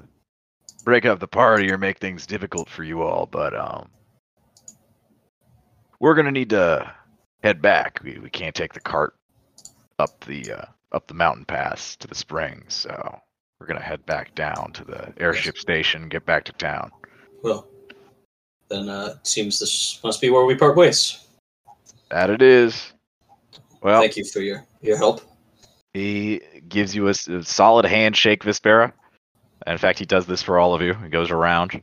break 0.84 1.04
up 1.04 1.20
the 1.20 1.28
party 1.28 1.70
or 1.70 1.78
make 1.78 1.98
things 1.98 2.26
difficult 2.26 2.68
for 2.68 2.84
you 2.84 3.02
all, 3.02 3.26
but 3.26 3.54
um, 3.54 3.88
we're 6.00 6.14
gonna 6.14 6.30
need 6.30 6.50
to 6.50 6.92
head 7.42 7.62
back. 7.62 8.00
We, 8.02 8.18
we 8.18 8.30
can't 8.30 8.54
take 8.54 8.72
the 8.72 8.80
cart 8.80 9.14
up 9.98 10.24
the 10.24 10.52
uh, 10.52 10.64
up 10.92 11.06
the 11.06 11.14
mountain 11.14 11.44
pass 11.44 11.96
to 11.96 12.08
the 12.08 12.14
springs, 12.14 12.74
so 12.74 13.18
we're 13.58 13.66
gonna 13.66 13.80
head 13.80 14.04
back 14.06 14.34
down 14.34 14.72
to 14.74 14.84
the 14.84 15.12
airship 15.18 15.58
station, 15.58 16.08
get 16.08 16.24
back 16.26 16.44
to 16.44 16.52
town." 16.52 16.90
Well, 17.42 17.68
then 18.68 18.88
uh, 18.88 19.16
it 19.20 19.26
seems 19.26 19.58
this 19.60 20.00
must 20.02 20.20
be 20.20 20.30
where 20.30 20.44
we 20.44 20.54
part 20.54 20.76
ways. 20.76 21.26
That 22.10 22.30
it 22.30 22.42
is. 22.42 22.92
Well, 23.82 24.00
Thank 24.00 24.16
you 24.16 24.24
for 24.24 24.40
your 24.40 24.66
your 24.80 24.96
help. 24.96 25.22
He 25.92 26.40
gives 26.68 26.94
you 26.94 27.08
a 27.08 27.14
solid 27.14 27.84
handshake, 27.84 28.44
Vispera. 28.44 28.92
In 29.66 29.78
fact, 29.78 29.98
he 29.98 30.06
does 30.06 30.26
this 30.26 30.42
for 30.42 30.58
all 30.58 30.74
of 30.74 30.82
you. 30.82 30.94
He 30.94 31.08
goes 31.08 31.30
around, 31.30 31.82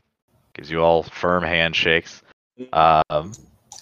gives 0.53 0.69
you 0.71 0.81
all 0.81 1.03
firm 1.03 1.43
handshakes. 1.43 2.21
Um, 2.59 2.63
I 2.73 3.31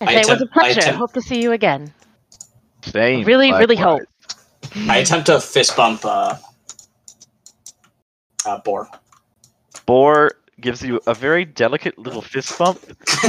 I 0.02 0.06
say 0.06 0.20
it 0.20 0.28
was 0.28 0.30
a 0.30 0.34
attempt- 0.34 0.58
I 0.58 0.60
pleasure. 0.60 0.80
attempt- 0.82 1.00
Hope 1.00 1.14
to 1.14 1.22
see 1.22 1.42
you 1.42 1.52
again. 1.54 1.94
same. 2.84 3.26
Really, 3.26 3.52
really 3.54 3.76
hope. 3.78 4.02
I 4.90 4.98
attempt 4.98 5.28
to 5.28 5.40
fist 5.40 5.76
bump 5.78 6.04
uh, 6.04 6.36
uh 8.46 8.58
Boar. 8.60 8.90
Boar 9.86 10.32
gives 10.60 10.84
you 10.84 11.00
a 11.08 11.14
very 11.14 11.46
delicate 11.46 11.98
little 11.98 12.22
fist 12.22 12.58
bump, 12.58 12.80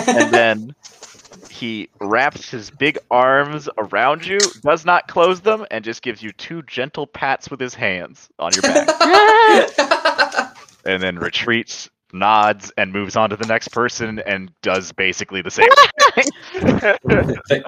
and 0.08 0.32
then 0.32 0.74
he 1.50 1.88
wraps 2.00 2.50
his 2.50 2.70
big 2.70 2.98
arms 3.10 3.68
around 3.78 4.26
you, 4.26 4.38
does 4.62 4.84
not 4.84 5.08
close 5.08 5.40
them, 5.40 5.64
and 5.70 5.84
just 5.84 6.02
gives 6.02 6.22
you 6.22 6.32
two 6.32 6.62
gentle 6.62 7.06
pats 7.06 7.50
with 7.50 7.60
his 7.60 7.74
hands 7.74 8.28
on 8.38 8.52
your 8.54 8.62
back, 8.62 8.86
and 10.86 11.02
then 11.02 11.18
retreats, 11.18 11.90
nods, 12.12 12.72
and 12.76 12.92
moves 12.92 13.16
on 13.16 13.30
to 13.30 13.36
the 13.36 13.46
next 13.46 13.68
person 13.68 14.18
and 14.20 14.50
does 14.62 14.92
basically 14.92 15.42
the 15.42 15.50
same 15.50 15.68
thing. 16.14 16.24
Th- 16.52 16.98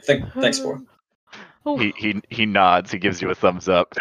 th- 0.06 0.22
thanks, 0.34 0.58
for. 0.58 0.80
he 1.78 1.92
he 1.96 2.22
he 2.30 2.46
nods. 2.46 2.90
He 2.90 2.98
gives 2.98 3.20
you 3.20 3.30
a 3.30 3.34
thumbs 3.34 3.68
up. 3.68 3.94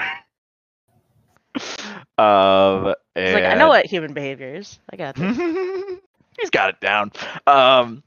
um, 2.17 2.93
It's 3.15 3.33
like 3.33 3.43
I 3.43 3.55
know 3.55 3.69
what 3.69 3.85
human 3.85 4.13
behavior 4.13 4.55
is. 4.55 4.79
I 4.91 4.95
got 4.95 5.15
this. 5.15 5.37
He's 6.39 6.49
got 6.51 6.69
it 6.69 6.79
down. 6.79 7.11
Um, 7.47 8.03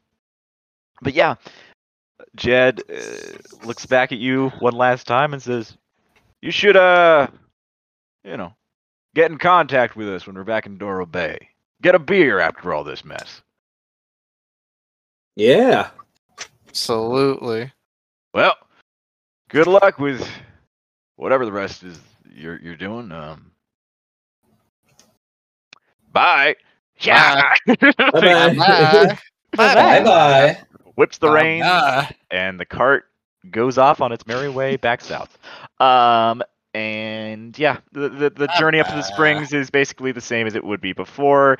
but 1.02 1.14
yeah, 1.14 1.34
Jed 2.36 2.80
uh, 2.88 3.66
looks 3.66 3.86
back 3.86 4.12
at 4.12 4.18
you 4.18 4.50
one 4.60 4.74
last 4.74 5.06
time 5.06 5.32
and 5.32 5.42
says, 5.42 5.76
"You 6.40 6.52
should, 6.52 6.76
uh, 6.76 7.26
you 8.24 8.36
know, 8.36 8.54
get 9.14 9.30
in 9.30 9.38
contact 9.38 9.96
with 9.96 10.08
us 10.08 10.26
when 10.26 10.36
we're 10.36 10.44
back 10.44 10.66
in 10.66 10.78
Doro 10.78 11.06
Bay. 11.06 11.48
Get 11.82 11.94
a 11.94 11.98
beer 11.98 12.38
after 12.38 12.72
all 12.74 12.84
this 12.84 13.04
mess." 13.04 13.42
Yeah. 15.36 15.90
Absolutely. 16.68 17.72
Well, 18.34 18.54
good 19.48 19.66
luck 19.66 19.98
with 19.98 20.26
whatever 21.16 21.44
the 21.44 21.52
rest 21.52 21.82
is 21.82 21.98
you're 22.32 22.60
you're 22.60 22.76
doing. 22.76 23.10
Um, 23.12 23.50
bye. 26.12 26.56
Yeah. 27.00 27.54
Bye-bye. 27.66 28.54
Bye. 28.54 29.18
Bye 29.56 30.04
bye. 30.04 30.58
Whips 30.96 31.18
the 31.18 31.30
reins, 31.30 31.64
and 32.30 32.60
the 32.60 32.66
cart 32.66 33.06
goes 33.50 33.78
off 33.78 34.00
on 34.00 34.12
its 34.12 34.26
merry 34.26 34.50
way 34.50 34.76
back 34.76 35.00
south. 35.00 35.38
Um, 35.80 36.42
and 36.74 37.58
yeah, 37.58 37.78
the 37.92 38.08
the, 38.08 38.30
the 38.30 38.48
journey 38.58 38.80
up 38.80 38.88
to 38.88 38.94
the 38.94 39.02
springs 39.02 39.52
is 39.52 39.70
basically 39.70 40.12
the 40.12 40.20
same 40.20 40.46
as 40.46 40.54
it 40.54 40.64
would 40.64 40.80
be 40.80 40.92
before. 40.92 41.58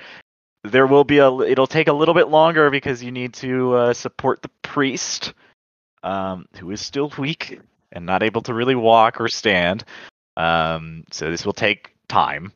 There 0.63 0.87
will 0.87 1.05
be 1.05 1.19
a. 1.19 1.31
It'll 1.39 1.67
take 1.67 1.89
a 1.89 1.93
little 1.93 2.15
bit 2.15 2.29
longer 2.29 2.71
because 2.71 3.03
you 3.03 3.11
need 3.11 3.35
to 3.35 3.75
uh, 3.75 3.93
support 3.93 4.43
the 4.43 4.51
priest, 4.63 5.33
um, 6.03 6.47
who 6.59 6.71
is 6.71 6.81
still 6.81 7.13
weak 7.19 7.61
and 7.93 8.07
not 8.07 8.23
able 8.23 8.43
to 8.43 8.55
really 8.55 8.75
walk 8.75 9.21
or 9.21 9.29
stand. 9.29 9.85
Um, 10.37 11.05
so 11.11 11.31
this 11.31 11.45
will 11.45 11.53
take 11.53 11.95
time. 12.09 12.53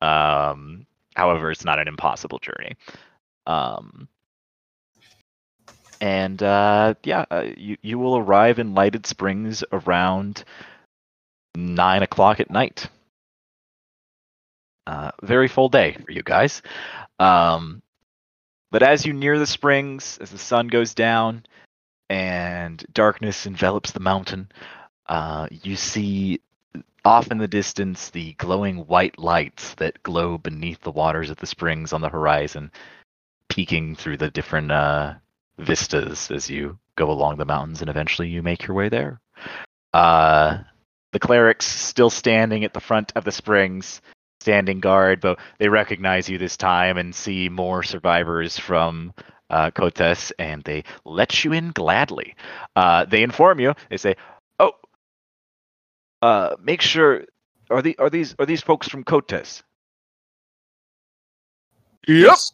Um, 0.00 0.86
however, 1.14 1.50
it's 1.50 1.64
not 1.64 1.78
an 1.78 1.88
impossible 1.88 2.38
journey. 2.38 2.74
Um, 3.46 4.08
and 6.00 6.42
uh, 6.42 6.94
yeah, 7.04 7.24
uh, 7.30 7.46
you 7.56 7.76
you 7.82 7.98
will 7.98 8.16
arrive 8.18 8.58
in 8.58 8.74
Lighted 8.74 9.06
Springs 9.06 9.64
around 9.72 10.44
nine 11.56 12.02
o'clock 12.02 12.40
at 12.40 12.50
night. 12.50 12.88
Uh, 14.86 15.10
very 15.22 15.48
full 15.48 15.68
day 15.68 15.96
for 16.04 16.12
you 16.12 16.22
guys. 16.22 16.62
Um, 17.18 17.82
but 18.70 18.82
as 18.82 19.04
you 19.04 19.12
near 19.12 19.38
the 19.38 19.46
springs, 19.46 20.18
as 20.20 20.30
the 20.30 20.38
sun 20.38 20.68
goes 20.68 20.94
down 20.94 21.44
and 22.08 22.84
darkness 22.92 23.46
envelops 23.46 23.90
the 23.90 24.00
mountain, 24.00 24.48
uh, 25.08 25.48
you 25.50 25.76
see 25.76 26.40
off 27.04 27.30
in 27.30 27.38
the 27.38 27.48
distance 27.48 28.10
the 28.10 28.32
glowing 28.34 28.78
white 28.86 29.18
lights 29.18 29.74
that 29.74 30.02
glow 30.02 30.38
beneath 30.38 30.80
the 30.82 30.90
waters 30.90 31.30
of 31.30 31.36
the 31.38 31.46
springs 31.46 31.92
on 31.92 32.00
the 32.00 32.08
horizon, 32.08 32.70
peeking 33.48 33.94
through 33.94 34.16
the 34.16 34.30
different 34.30 34.70
uh, 34.70 35.14
vistas 35.58 36.30
as 36.30 36.50
you 36.50 36.78
go 36.96 37.10
along 37.10 37.36
the 37.36 37.44
mountains 37.44 37.80
and 37.80 37.90
eventually 37.90 38.28
you 38.28 38.42
make 38.42 38.66
your 38.66 38.76
way 38.76 38.88
there. 38.88 39.20
Uh, 39.94 40.58
the 41.12 41.18
clerics 41.18 41.66
still 41.66 42.10
standing 42.10 42.64
at 42.64 42.74
the 42.74 42.80
front 42.80 43.12
of 43.16 43.24
the 43.24 43.32
springs, 43.32 44.00
standing 44.40 44.80
guard, 44.80 45.20
but 45.20 45.38
they 45.58 45.68
recognize 45.68 46.28
you 46.28 46.38
this 46.38 46.56
time 46.56 46.98
and 46.98 47.14
see 47.14 47.48
more 47.48 47.82
survivors 47.82 48.58
from 48.58 49.12
uh, 49.50 49.70
Kotes, 49.70 50.32
and 50.38 50.62
they 50.64 50.84
let 51.04 51.44
you 51.44 51.52
in 51.52 51.70
gladly. 51.70 52.34
Uh, 52.74 53.04
they 53.04 53.22
inform 53.22 53.60
you. 53.60 53.74
They 53.90 53.96
say, 53.96 54.16
"Oh, 54.58 54.72
uh, 56.22 56.56
make 56.60 56.80
sure 56.80 57.24
are 57.70 57.82
the 57.82 57.96
are 57.98 58.10
these 58.10 58.34
are 58.38 58.46
these 58.46 58.62
folks 58.62 58.88
from 58.88 59.04
Kotes? 59.04 59.62
Yes. 62.06 62.52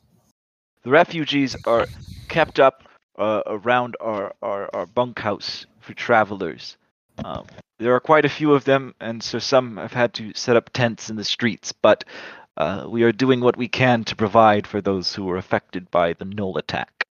The 0.82 0.90
refugees 0.90 1.56
are 1.66 1.86
kept 2.28 2.58
up 2.58 2.84
uh, 3.18 3.42
around 3.46 3.96
our, 4.00 4.34
our, 4.42 4.74
our 4.74 4.86
bunkhouse 4.86 5.66
for 5.80 5.94
travelers. 5.94 6.76
Um, 7.24 7.46
there 7.82 7.94
are 7.94 8.00
quite 8.00 8.24
a 8.24 8.28
few 8.28 8.54
of 8.54 8.64
them, 8.64 8.94
and 9.00 9.22
so 9.22 9.38
some 9.38 9.76
have 9.76 9.92
had 9.92 10.14
to 10.14 10.32
set 10.34 10.56
up 10.56 10.70
tents 10.70 11.10
in 11.10 11.16
the 11.16 11.24
streets, 11.24 11.72
but 11.72 12.04
uh, 12.56 12.86
we 12.88 13.02
are 13.02 13.12
doing 13.12 13.40
what 13.40 13.56
we 13.56 13.68
can 13.68 14.04
to 14.04 14.16
provide 14.16 14.66
for 14.66 14.80
those 14.80 15.14
who 15.14 15.24
were 15.24 15.36
affected 15.36 15.90
by 15.90 16.12
the 16.12 16.24
Gnoll 16.24 16.56
attack. 16.58 17.04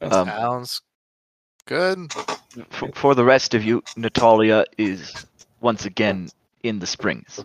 Um, 0.00 0.28
Sounds 0.28 0.80
good. 1.66 2.12
for, 2.70 2.90
for 2.94 3.14
the 3.14 3.24
rest 3.24 3.54
of 3.54 3.62
you, 3.62 3.82
Natalia 3.96 4.64
is 4.78 5.26
once 5.60 5.84
again 5.84 6.30
in 6.62 6.78
the 6.78 6.86
springs. 6.86 7.44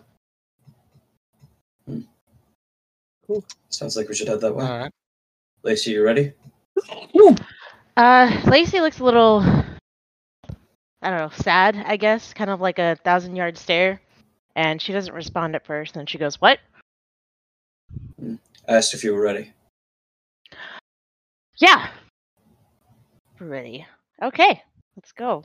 Cool. 3.26 3.44
Sounds 3.68 3.96
like 3.96 4.08
we 4.08 4.14
should 4.14 4.28
head 4.28 4.40
that 4.40 4.54
way. 4.54 4.64
All 4.64 4.78
right. 4.78 4.92
Lacy, 5.62 5.90
you 5.90 6.02
ready? 6.02 6.32
Uh, 7.96 8.42
Lacy 8.44 8.80
looks 8.80 9.00
a 9.00 9.04
little, 9.04 9.40
I 11.02 11.10
don't 11.10 11.18
know, 11.18 11.30
sad, 11.30 11.82
I 11.86 11.96
guess, 11.96 12.34
kind 12.34 12.50
of 12.50 12.60
like 12.60 12.78
a 12.78 12.96
thousand 13.04 13.36
yard 13.36 13.56
stare. 13.56 14.00
And 14.54 14.80
she 14.80 14.92
doesn't 14.92 15.14
respond 15.14 15.54
at 15.54 15.66
first, 15.66 15.94
and 15.94 16.00
then 16.00 16.06
she 16.06 16.18
goes, 16.18 16.40
What? 16.40 16.58
I 18.22 18.38
asked 18.68 18.94
if 18.94 19.04
you 19.04 19.14
were 19.14 19.20
ready. 19.20 19.52
Yeah. 21.58 21.88
Ready. 23.38 23.86
Okay, 24.22 24.62
let's 24.96 25.12
go. 25.12 25.44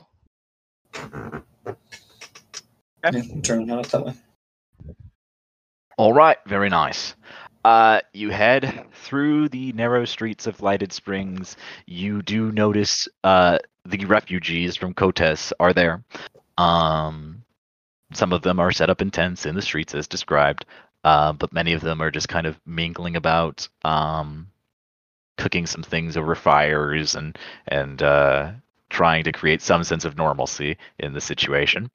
Yeah, 3.04 3.22
turn 3.42 3.68
it 3.68 3.70
out 3.70 3.86
that 3.88 4.06
way. 4.06 4.14
All 5.98 6.12
right, 6.12 6.38
very 6.46 6.70
nice. 6.70 7.14
Uh, 7.64 8.00
you 8.12 8.30
head 8.30 8.86
through 8.92 9.48
the 9.48 9.72
narrow 9.72 10.04
streets 10.04 10.46
of 10.46 10.62
Lighted 10.62 10.92
Springs. 10.92 11.56
You 11.86 12.22
do 12.22 12.50
notice 12.50 13.08
uh, 13.22 13.58
the 13.84 14.04
refugees 14.04 14.76
from 14.76 14.94
Kotes 14.94 15.52
are 15.60 15.72
there. 15.72 16.02
Um, 16.58 17.44
some 18.12 18.32
of 18.32 18.42
them 18.42 18.58
are 18.58 18.72
set 18.72 18.90
up 18.90 19.00
in 19.00 19.10
tents 19.10 19.46
in 19.46 19.54
the 19.54 19.62
streets 19.62 19.94
as 19.94 20.08
described, 20.08 20.64
uh, 21.04 21.32
but 21.32 21.52
many 21.52 21.72
of 21.72 21.80
them 21.80 22.02
are 22.02 22.10
just 22.10 22.28
kind 22.28 22.46
of 22.46 22.60
mingling 22.66 23.16
about, 23.16 23.68
um, 23.84 24.48
cooking 25.38 25.66
some 25.66 25.82
things 25.82 26.16
over 26.16 26.34
fires 26.34 27.14
and 27.14 27.38
and 27.68 28.02
uh, 28.02 28.52
trying 28.90 29.24
to 29.24 29.32
create 29.32 29.62
some 29.62 29.82
sense 29.82 30.04
of 30.04 30.16
normalcy 30.16 30.76
in 30.98 31.14
the 31.14 31.20
situation. 31.20 31.90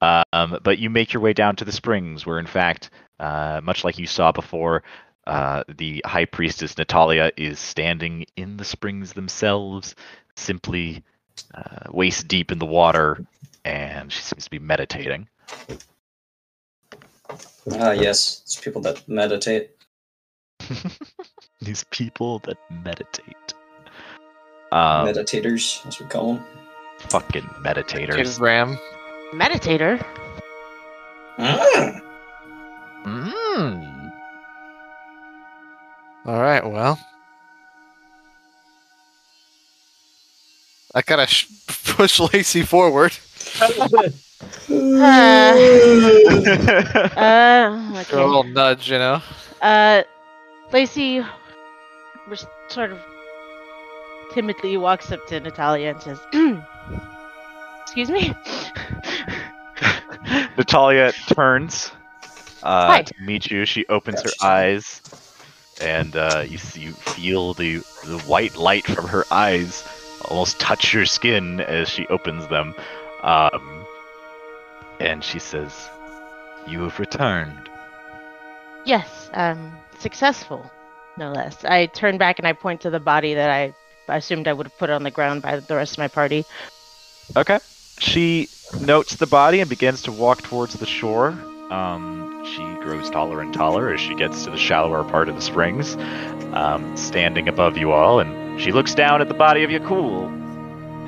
Um, 0.00 0.58
but 0.62 0.78
you 0.78 0.90
make 0.90 1.12
your 1.12 1.22
way 1.22 1.32
down 1.32 1.56
to 1.56 1.64
the 1.64 1.72
springs, 1.72 2.24
where 2.24 2.38
in 2.38 2.46
fact, 2.46 2.90
uh, 3.20 3.60
much 3.62 3.84
like 3.84 3.98
you 3.98 4.06
saw 4.06 4.32
before, 4.32 4.82
uh, 5.28 5.62
the 5.68 6.02
high 6.06 6.24
priestess 6.24 6.78
Natalia 6.78 7.30
is 7.36 7.58
standing 7.60 8.24
in 8.36 8.56
the 8.56 8.64
springs 8.64 9.12
themselves, 9.12 9.94
simply 10.36 11.04
uh, 11.54 11.90
waist 11.90 12.26
deep 12.26 12.50
in 12.50 12.58
the 12.58 12.66
water, 12.66 13.24
and 13.64 14.10
she 14.10 14.22
seems 14.22 14.44
to 14.44 14.50
be 14.50 14.58
meditating. 14.58 15.28
Ah, 17.72 17.92
yes. 17.92 18.40
It's 18.44 18.58
people 18.58 18.80
that 18.82 19.06
meditate. 19.06 19.70
These 21.60 21.84
people 21.90 22.38
that 22.40 22.56
meditate. 22.70 23.54
Um, 24.72 25.08
Meditators, 25.08 25.86
as 25.86 26.00
we 26.00 26.06
call 26.06 26.34
them. 26.34 26.44
fucking 27.10 27.42
meditators. 27.62 28.40
Ram. 28.40 28.78
Meditator? 29.32 30.02
Ah, 31.38 32.00
Mm. 33.04 33.97
All 36.28 36.38
right. 36.38 36.62
Well, 36.62 36.98
I 40.94 41.00
gotta 41.00 41.26
sh- 41.26 41.46
push 41.86 42.20
Lacy 42.20 42.64
forward. 42.64 43.16
Uh, 43.58 43.64
uh, 47.16 48.02
Give 48.02 48.08
her 48.10 48.18
a 48.18 48.26
little 48.26 48.44
nudge, 48.44 48.90
you 48.90 48.98
know. 48.98 49.22
Uh, 49.62 50.02
Lacy 50.70 51.24
res- 52.26 52.46
sort 52.68 52.92
of 52.92 52.98
timidly 54.34 54.76
walks 54.76 55.10
up 55.10 55.26
to 55.28 55.40
Natalia 55.40 55.94
and 55.94 56.02
says, 56.02 56.20
Excuse 57.84 58.10
me? 58.10 58.34
Natalia 60.58 61.12
turns 61.28 61.90
uh, 62.62 62.86
Hi. 62.88 63.02
to 63.02 63.14
meet 63.22 63.50
you. 63.50 63.64
She 63.64 63.86
opens 63.86 64.20
her 64.20 64.30
eyes, 64.42 65.00
and 65.80 66.16
uh, 66.16 66.44
you 66.46 66.58
you 66.74 66.92
feel 66.94 67.54
the 67.54 67.82
the 68.04 68.18
white 68.20 68.56
light 68.56 68.86
from 68.86 69.08
her 69.08 69.24
eyes 69.30 69.84
almost 70.24 70.58
touch 70.60 70.92
your 70.94 71.06
skin 71.06 71.60
as 71.60 71.88
she 71.88 72.06
opens 72.08 72.46
them. 72.48 72.74
Um, 73.22 73.86
and 75.00 75.22
she 75.24 75.38
says, 75.38 75.90
"You 76.66 76.82
have 76.82 76.98
returned." 76.98 77.68
Yes, 78.84 79.30
um, 79.34 79.76
successful, 79.98 80.70
no 81.16 81.30
less. 81.32 81.64
I 81.64 81.86
turn 81.86 82.18
back 82.18 82.38
and 82.38 82.46
I 82.46 82.52
point 82.52 82.80
to 82.82 82.90
the 82.90 83.00
body 83.00 83.34
that 83.34 83.50
I 83.50 83.74
assumed 84.08 84.48
I 84.48 84.52
would 84.52 84.66
have 84.66 84.78
put 84.78 84.90
on 84.90 85.02
the 85.02 85.10
ground 85.10 85.42
by 85.42 85.58
the 85.60 85.76
rest 85.76 85.92
of 85.94 85.98
my 85.98 86.08
party. 86.08 86.44
Okay. 87.36 87.58
She 87.98 88.48
notes 88.80 89.16
the 89.16 89.26
body 89.26 89.60
and 89.60 89.68
begins 89.68 90.02
to 90.02 90.12
walk 90.12 90.42
towards 90.42 90.74
the 90.74 90.86
shore. 90.86 91.36
Um, 91.70 92.44
she 92.44 92.62
grows 92.82 93.10
taller 93.10 93.40
and 93.40 93.52
taller 93.52 93.92
as 93.92 94.00
she 94.00 94.14
gets 94.14 94.44
to 94.44 94.50
the 94.50 94.56
shallower 94.56 95.04
part 95.04 95.28
of 95.28 95.34
the 95.34 95.42
springs, 95.42 95.96
um, 96.52 96.96
standing 96.96 97.48
above 97.48 97.76
you 97.76 97.92
all, 97.92 98.20
and 98.20 98.60
she 98.60 98.72
looks 98.72 98.94
down 98.94 99.20
at 99.20 99.28
the 99.28 99.34
body 99.34 99.64
of 99.64 99.70
Yakul, 99.70 100.28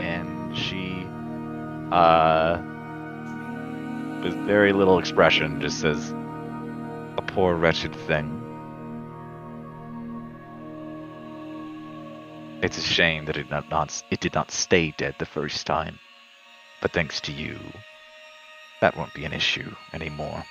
and 0.01 0.57
she, 0.57 1.07
uh, 1.91 2.61
with 4.23 4.35
very 4.47 4.73
little 4.73 4.99
expression, 4.99 5.61
just 5.61 5.81
says, 5.81 6.13
"A 7.17 7.23
poor 7.23 7.55
wretched 7.55 7.95
thing." 7.95 8.37
It's 12.63 12.77
a 12.77 12.83
shame 12.83 13.25
that 13.25 13.39
it 13.39 13.51
not, 13.51 13.71
not 13.71 14.03
it 14.11 14.21
did 14.21 14.35
not 14.35 14.51
stay 14.51 14.91
dead 14.99 15.15
the 15.19 15.25
first 15.25 15.67
time. 15.67 15.99
But 16.83 16.93
thanks 16.93 17.21
to 17.23 17.33
you, 17.33 17.59
that 18.81 18.97
won't 18.97 19.15
be 19.15 19.25
an 19.25 19.33
issue 19.33 19.75
anymore. 19.93 20.45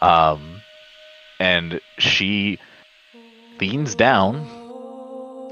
Um, 0.00 0.60
and 1.38 1.80
she 1.98 2.58
leans 3.60 3.94
down 3.94 4.46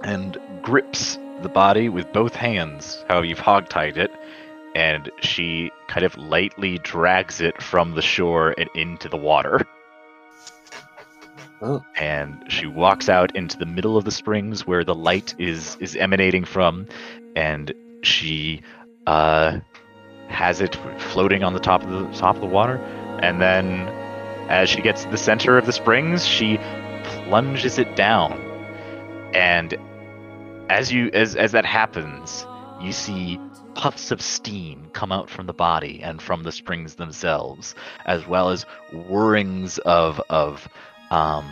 and 0.04 0.38
grips 0.62 1.18
the 1.42 1.48
body 1.48 1.88
with 1.88 2.12
both 2.12 2.34
hands, 2.34 3.04
how 3.08 3.22
you've 3.22 3.38
hogtied 3.38 3.96
it, 3.96 4.10
and 4.74 5.10
she 5.20 5.70
kind 5.88 6.04
of 6.04 6.16
lightly 6.16 6.78
drags 6.78 7.40
it 7.40 7.60
from 7.62 7.94
the 7.94 8.02
shore 8.02 8.54
and 8.56 8.68
into 8.74 9.08
the 9.08 9.16
water. 9.16 9.66
Oh. 11.60 11.84
And 11.96 12.44
she 12.48 12.66
walks 12.66 13.08
out 13.08 13.36
into 13.36 13.56
the 13.56 13.66
middle 13.66 13.96
of 13.96 14.04
the 14.04 14.10
springs 14.10 14.66
where 14.66 14.82
the 14.82 14.94
light 14.94 15.34
is 15.38 15.76
is 15.80 15.94
emanating 15.94 16.44
from, 16.44 16.88
and 17.36 17.72
she 18.02 18.62
uh, 19.06 19.60
has 20.32 20.60
it 20.60 20.76
floating 20.98 21.42
on 21.42 21.52
the 21.52 21.60
top 21.60 21.82
of 21.82 21.90
the 21.90 22.18
top 22.18 22.34
of 22.34 22.40
the 22.40 22.46
water. 22.46 22.76
And 23.22 23.40
then, 23.40 23.88
as 24.48 24.68
she 24.68 24.82
gets 24.82 25.04
to 25.04 25.10
the 25.10 25.16
center 25.16 25.56
of 25.56 25.66
the 25.66 25.72
springs, 25.72 26.26
she 26.26 26.58
plunges 27.04 27.78
it 27.78 27.94
down. 27.96 28.40
And 29.34 29.76
as 30.68 30.92
you 30.92 31.10
as 31.12 31.36
as 31.36 31.52
that 31.52 31.64
happens, 31.64 32.46
you 32.80 32.92
see 32.92 33.38
puffs 33.74 34.10
of 34.10 34.20
steam 34.20 34.90
come 34.92 35.12
out 35.12 35.30
from 35.30 35.46
the 35.46 35.52
body 35.52 36.02
and 36.02 36.20
from 36.20 36.42
the 36.42 36.52
springs 36.52 36.96
themselves, 36.96 37.74
as 38.04 38.26
well 38.26 38.50
as 38.50 38.64
whirrings 38.92 39.78
of 39.78 40.20
of 40.28 40.68
um, 41.10 41.46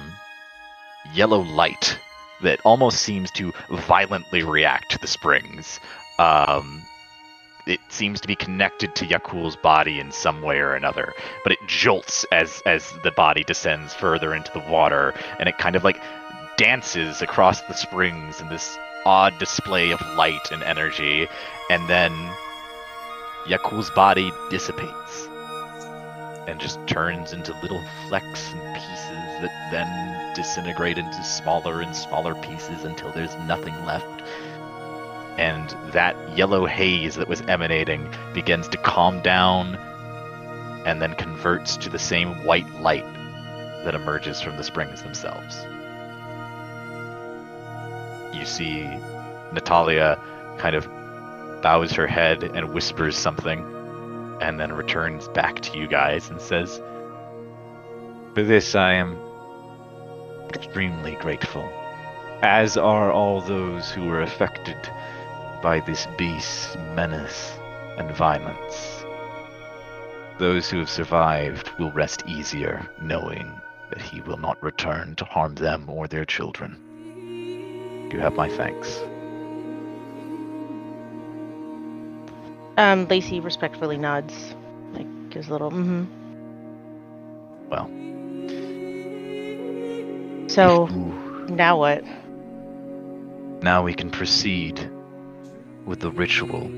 yellow 1.14 1.40
light 1.40 1.98
that 2.42 2.60
almost 2.64 3.02
seems 3.02 3.30
to 3.32 3.52
violently 3.70 4.42
react 4.42 4.90
to 4.92 4.98
the 4.98 5.06
springs. 5.06 5.80
Um, 6.18 6.79
it 7.70 7.80
seems 7.88 8.20
to 8.20 8.28
be 8.28 8.34
connected 8.34 8.94
to 8.96 9.06
Yakul's 9.06 9.56
body 9.56 10.00
in 10.00 10.10
some 10.10 10.42
way 10.42 10.58
or 10.58 10.74
another, 10.74 11.14
but 11.44 11.52
it 11.52 11.58
jolts 11.66 12.24
as 12.32 12.62
as 12.66 12.92
the 13.04 13.12
body 13.12 13.44
descends 13.44 13.94
further 13.94 14.34
into 14.34 14.52
the 14.52 14.70
water, 14.70 15.14
and 15.38 15.48
it 15.48 15.56
kind 15.58 15.76
of 15.76 15.84
like 15.84 16.00
dances 16.56 17.22
across 17.22 17.62
the 17.62 17.74
springs 17.74 18.40
in 18.40 18.48
this 18.48 18.76
odd 19.06 19.38
display 19.38 19.92
of 19.92 20.00
light 20.16 20.50
and 20.50 20.62
energy, 20.62 21.28
and 21.70 21.88
then 21.88 22.12
Yakul's 23.46 23.90
body 23.90 24.30
dissipates 24.50 25.28
and 26.48 26.60
just 26.60 26.84
turns 26.86 27.32
into 27.32 27.58
little 27.62 27.82
flecks 28.08 28.52
and 28.52 28.74
pieces 28.74 29.40
that 29.40 29.68
then 29.70 30.34
disintegrate 30.34 30.98
into 30.98 31.22
smaller 31.22 31.80
and 31.80 31.94
smaller 31.94 32.34
pieces 32.34 32.84
until 32.84 33.12
there's 33.12 33.34
nothing 33.46 33.74
left. 33.86 34.22
And 35.40 35.74
that 35.92 36.36
yellow 36.36 36.66
haze 36.66 37.14
that 37.14 37.26
was 37.26 37.40
emanating 37.48 38.06
begins 38.34 38.68
to 38.68 38.76
calm 38.76 39.22
down 39.22 39.76
and 40.84 41.00
then 41.00 41.14
converts 41.14 41.78
to 41.78 41.88
the 41.88 41.98
same 41.98 42.44
white 42.44 42.70
light 42.82 43.06
that 43.84 43.94
emerges 43.94 44.42
from 44.42 44.58
the 44.58 44.62
springs 44.62 45.02
themselves. 45.02 45.56
You 48.34 48.44
see 48.44 48.82
Natalia 49.50 50.20
kind 50.58 50.76
of 50.76 50.86
bows 51.62 51.92
her 51.92 52.06
head 52.06 52.42
and 52.42 52.74
whispers 52.74 53.16
something 53.16 53.60
and 54.42 54.60
then 54.60 54.74
returns 54.74 55.26
back 55.28 55.60
to 55.60 55.78
you 55.78 55.86
guys 55.86 56.28
and 56.28 56.38
says, 56.38 56.82
For 58.34 58.42
this 58.42 58.74
I 58.74 58.92
am 58.92 59.16
extremely 60.54 61.12
grateful, 61.16 61.66
as 62.42 62.76
are 62.76 63.10
all 63.10 63.40
those 63.40 63.90
who 63.90 64.04
were 64.04 64.20
affected 64.20 64.76
by 65.62 65.80
this 65.80 66.06
beast's 66.16 66.76
menace 66.94 67.58
and 67.98 68.10
violence. 68.12 69.04
Those 70.38 70.70
who 70.70 70.78
have 70.78 70.88
survived 70.88 71.70
will 71.78 71.92
rest 71.92 72.22
easier 72.26 72.88
knowing 73.02 73.52
that 73.90 74.00
he 74.00 74.20
will 74.22 74.38
not 74.38 74.62
return 74.62 75.14
to 75.16 75.24
harm 75.24 75.54
them 75.56 75.88
or 75.88 76.08
their 76.08 76.24
children. 76.24 76.78
You 78.10 78.20
have 78.20 78.34
my 78.34 78.48
thanks. 78.48 79.00
Um, 82.76 83.06
Lacy 83.08 83.40
respectfully 83.40 83.98
nods, 83.98 84.54
like 84.92 85.06
gives 85.30 85.48
a 85.48 85.52
little 85.52 85.70
mm-hmm. 85.70 86.04
Well, 87.68 87.88
So 90.48 90.86
now 91.50 91.78
what? 91.78 92.02
Now 93.62 93.82
we 93.82 93.92
can 93.92 94.10
proceed 94.10 94.90
with 95.86 96.00
the 96.00 96.10
ritual 96.10 96.68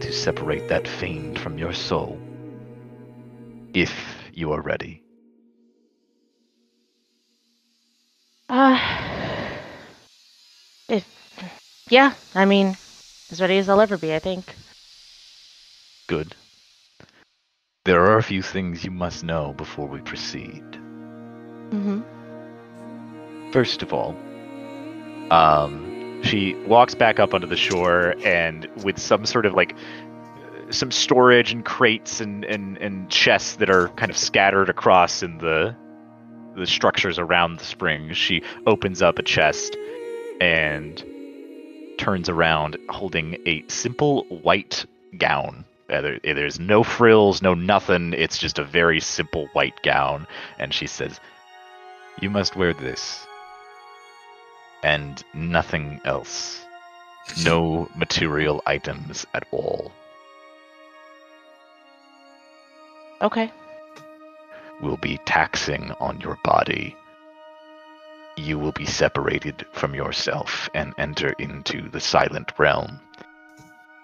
to 0.00 0.12
separate 0.12 0.68
that 0.68 0.86
fiend 0.86 1.38
from 1.38 1.58
your 1.58 1.72
soul. 1.72 2.18
If 3.74 3.92
you 4.32 4.52
are 4.52 4.60
ready. 4.60 5.02
Uh, 8.48 8.78
if 10.88 11.06
yeah, 11.90 12.14
I 12.34 12.44
mean, 12.44 12.76
as 13.30 13.40
ready 13.40 13.58
as 13.58 13.68
I'll 13.68 13.80
ever 13.80 13.98
be, 13.98 14.14
I 14.14 14.18
think. 14.18 14.54
Good. 16.06 16.34
There 17.84 18.04
are 18.04 18.18
a 18.18 18.22
few 18.22 18.42
things 18.42 18.84
you 18.84 18.90
must 18.90 19.24
know 19.24 19.52
before 19.54 19.86
we 19.86 20.00
proceed. 20.00 20.64
Mm-hmm. 21.70 22.02
First 23.52 23.82
of 23.82 23.92
all, 23.92 24.16
um, 25.30 25.87
she 26.22 26.54
walks 26.66 26.94
back 26.94 27.18
up 27.20 27.34
onto 27.34 27.46
the 27.46 27.56
shore 27.56 28.14
and 28.24 28.68
with 28.84 28.98
some 28.98 29.24
sort 29.26 29.46
of 29.46 29.54
like 29.54 29.74
some 30.70 30.90
storage 30.90 31.52
and 31.52 31.64
crates 31.64 32.20
and, 32.20 32.44
and, 32.44 32.76
and 32.78 33.08
chests 33.10 33.56
that 33.56 33.70
are 33.70 33.88
kind 33.90 34.10
of 34.10 34.16
scattered 34.18 34.68
across 34.68 35.22
in 35.22 35.38
the 35.38 35.74
the 36.56 36.66
structures 36.66 37.18
around 37.20 37.58
the 37.60 37.64
springs. 37.64 38.16
She 38.16 38.42
opens 38.66 39.00
up 39.00 39.18
a 39.20 39.22
chest 39.22 39.76
and 40.40 41.02
turns 41.98 42.28
around 42.28 42.76
holding 42.88 43.36
a 43.46 43.64
simple 43.68 44.24
white 44.24 44.84
gown. 45.16 45.64
Uh, 45.88 46.00
there- 46.00 46.20
there's 46.24 46.58
no 46.58 46.82
frills, 46.82 47.42
no 47.42 47.54
nothing. 47.54 48.12
It's 48.12 48.38
just 48.38 48.58
a 48.58 48.64
very 48.64 48.98
simple 48.98 49.46
white 49.52 49.80
gown. 49.84 50.26
And 50.58 50.74
she 50.74 50.88
says, 50.88 51.20
You 52.20 52.28
must 52.28 52.56
wear 52.56 52.74
this. 52.74 53.24
And 54.82 55.22
nothing 55.34 56.00
else. 56.04 56.64
No 57.44 57.88
material 57.96 58.62
items 58.66 59.26
at 59.34 59.46
all. 59.50 59.92
Okay. 63.20 63.50
will 64.80 64.96
be 64.96 65.18
taxing 65.26 65.90
on 65.98 66.20
your 66.20 66.38
body. 66.44 66.96
You 68.36 68.58
will 68.60 68.70
be 68.70 68.86
separated 68.86 69.66
from 69.72 69.94
yourself 69.94 70.70
and 70.72 70.94
enter 70.98 71.30
into 71.40 71.88
the 71.90 71.98
silent 71.98 72.52
realm. 72.58 73.00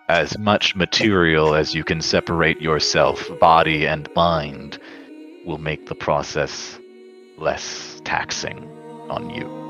As 0.08 0.36
much 0.36 0.74
material 0.74 1.54
as 1.54 1.74
you 1.74 1.84
can 1.84 2.00
separate 2.00 2.60
yourself, 2.60 3.30
body 3.38 3.86
and 3.86 4.08
mind, 4.16 4.78
will 5.46 5.58
make 5.58 5.86
the 5.86 5.94
process 5.94 6.78
less 7.38 8.00
taxing 8.04 8.68
on 9.08 9.30
you. 9.30 9.63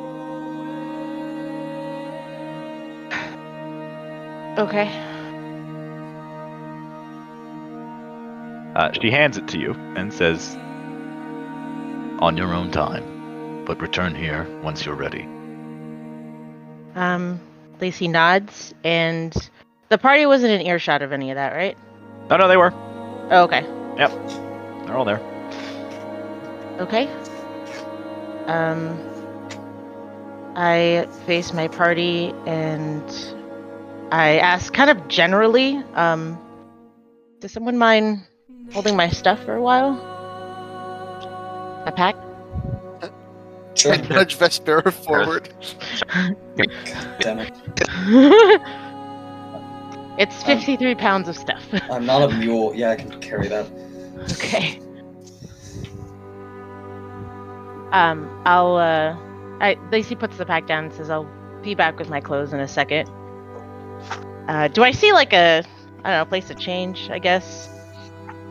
Okay. 4.58 4.88
Uh, 8.76 8.92
she 9.00 9.10
hands 9.10 9.36
it 9.36 9.48
to 9.48 9.58
you 9.58 9.72
and 9.96 10.12
says, 10.12 10.54
On 12.20 12.36
your 12.36 12.54
own 12.54 12.70
time, 12.70 13.64
but 13.64 13.80
return 13.80 14.14
here 14.14 14.46
once 14.62 14.84
you're 14.84 14.94
ready. 14.94 15.22
Um, 16.94 17.40
Lacy 17.80 18.06
nods, 18.08 18.74
and 18.84 19.34
the 19.88 19.98
party 19.98 20.26
wasn't 20.26 20.52
in 20.52 20.66
earshot 20.66 21.02
of 21.02 21.12
any 21.12 21.30
of 21.30 21.36
that, 21.36 21.52
right? 21.52 21.76
No, 22.30 22.36
no, 22.36 22.48
they 22.48 22.56
were. 22.56 22.72
Oh, 23.30 23.44
okay. 23.44 23.62
Yep. 23.96 24.10
They're 24.86 24.96
all 24.96 25.04
there. 25.04 25.20
Okay. 26.80 27.08
Um, 28.46 28.98
I 30.54 31.08
face 31.26 31.52
my 31.52 31.68
party 31.68 32.32
and 32.46 33.33
I 34.10 34.38
ask 34.38 34.72
kind 34.72 34.90
of 34.90 35.08
generally, 35.08 35.76
um, 35.94 36.38
does 37.40 37.52
someone 37.52 37.78
mind 37.78 38.22
holding 38.72 38.96
my 38.96 39.08
stuff 39.08 39.42
for 39.44 39.54
a 39.54 39.62
while? 39.62 39.92
A 41.86 41.92
pack? 41.92 42.16
Sure. 43.74 43.92
And 43.94 44.08
nudge 44.08 44.38
Vespera 44.38 44.92
forward. 44.92 45.48
Damn 47.20 47.40
it. 47.40 47.52
it's 50.18 50.42
53 50.44 50.94
pounds 50.94 51.28
of 51.28 51.36
stuff. 51.36 51.62
I'm 51.90 52.06
not 52.06 52.22
a 52.22 52.34
mule. 52.36 52.72
Yeah, 52.74 52.90
I 52.90 52.96
can 52.96 53.20
carry 53.20 53.48
that. 53.48 53.66
okay. 54.32 54.78
Um, 57.92 58.42
I'll, 58.44 58.76
uh, 58.76 59.16
I, 59.60 59.76
Lacy 59.90 60.14
puts 60.14 60.36
the 60.36 60.46
pack 60.46 60.66
down 60.66 60.84
and 60.84 60.92
says, 60.92 61.10
I'll 61.10 61.28
be 61.62 61.74
back 61.74 61.98
with 61.98 62.08
my 62.08 62.20
clothes 62.20 62.52
in 62.52 62.60
a 62.60 62.68
second. 62.68 63.08
Uh, 64.48 64.68
do 64.68 64.82
I 64.82 64.90
see 64.90 65.12
like 65.12 65.32
a 65.32 65.62
I 66.04 66.10
don't 66.10 66.18
know 66.18 66.24
place 66.26 66.48
to 66.48 66.54
change? 66.54 67.10
I 67.10 67.18
guess. 67.18 67.70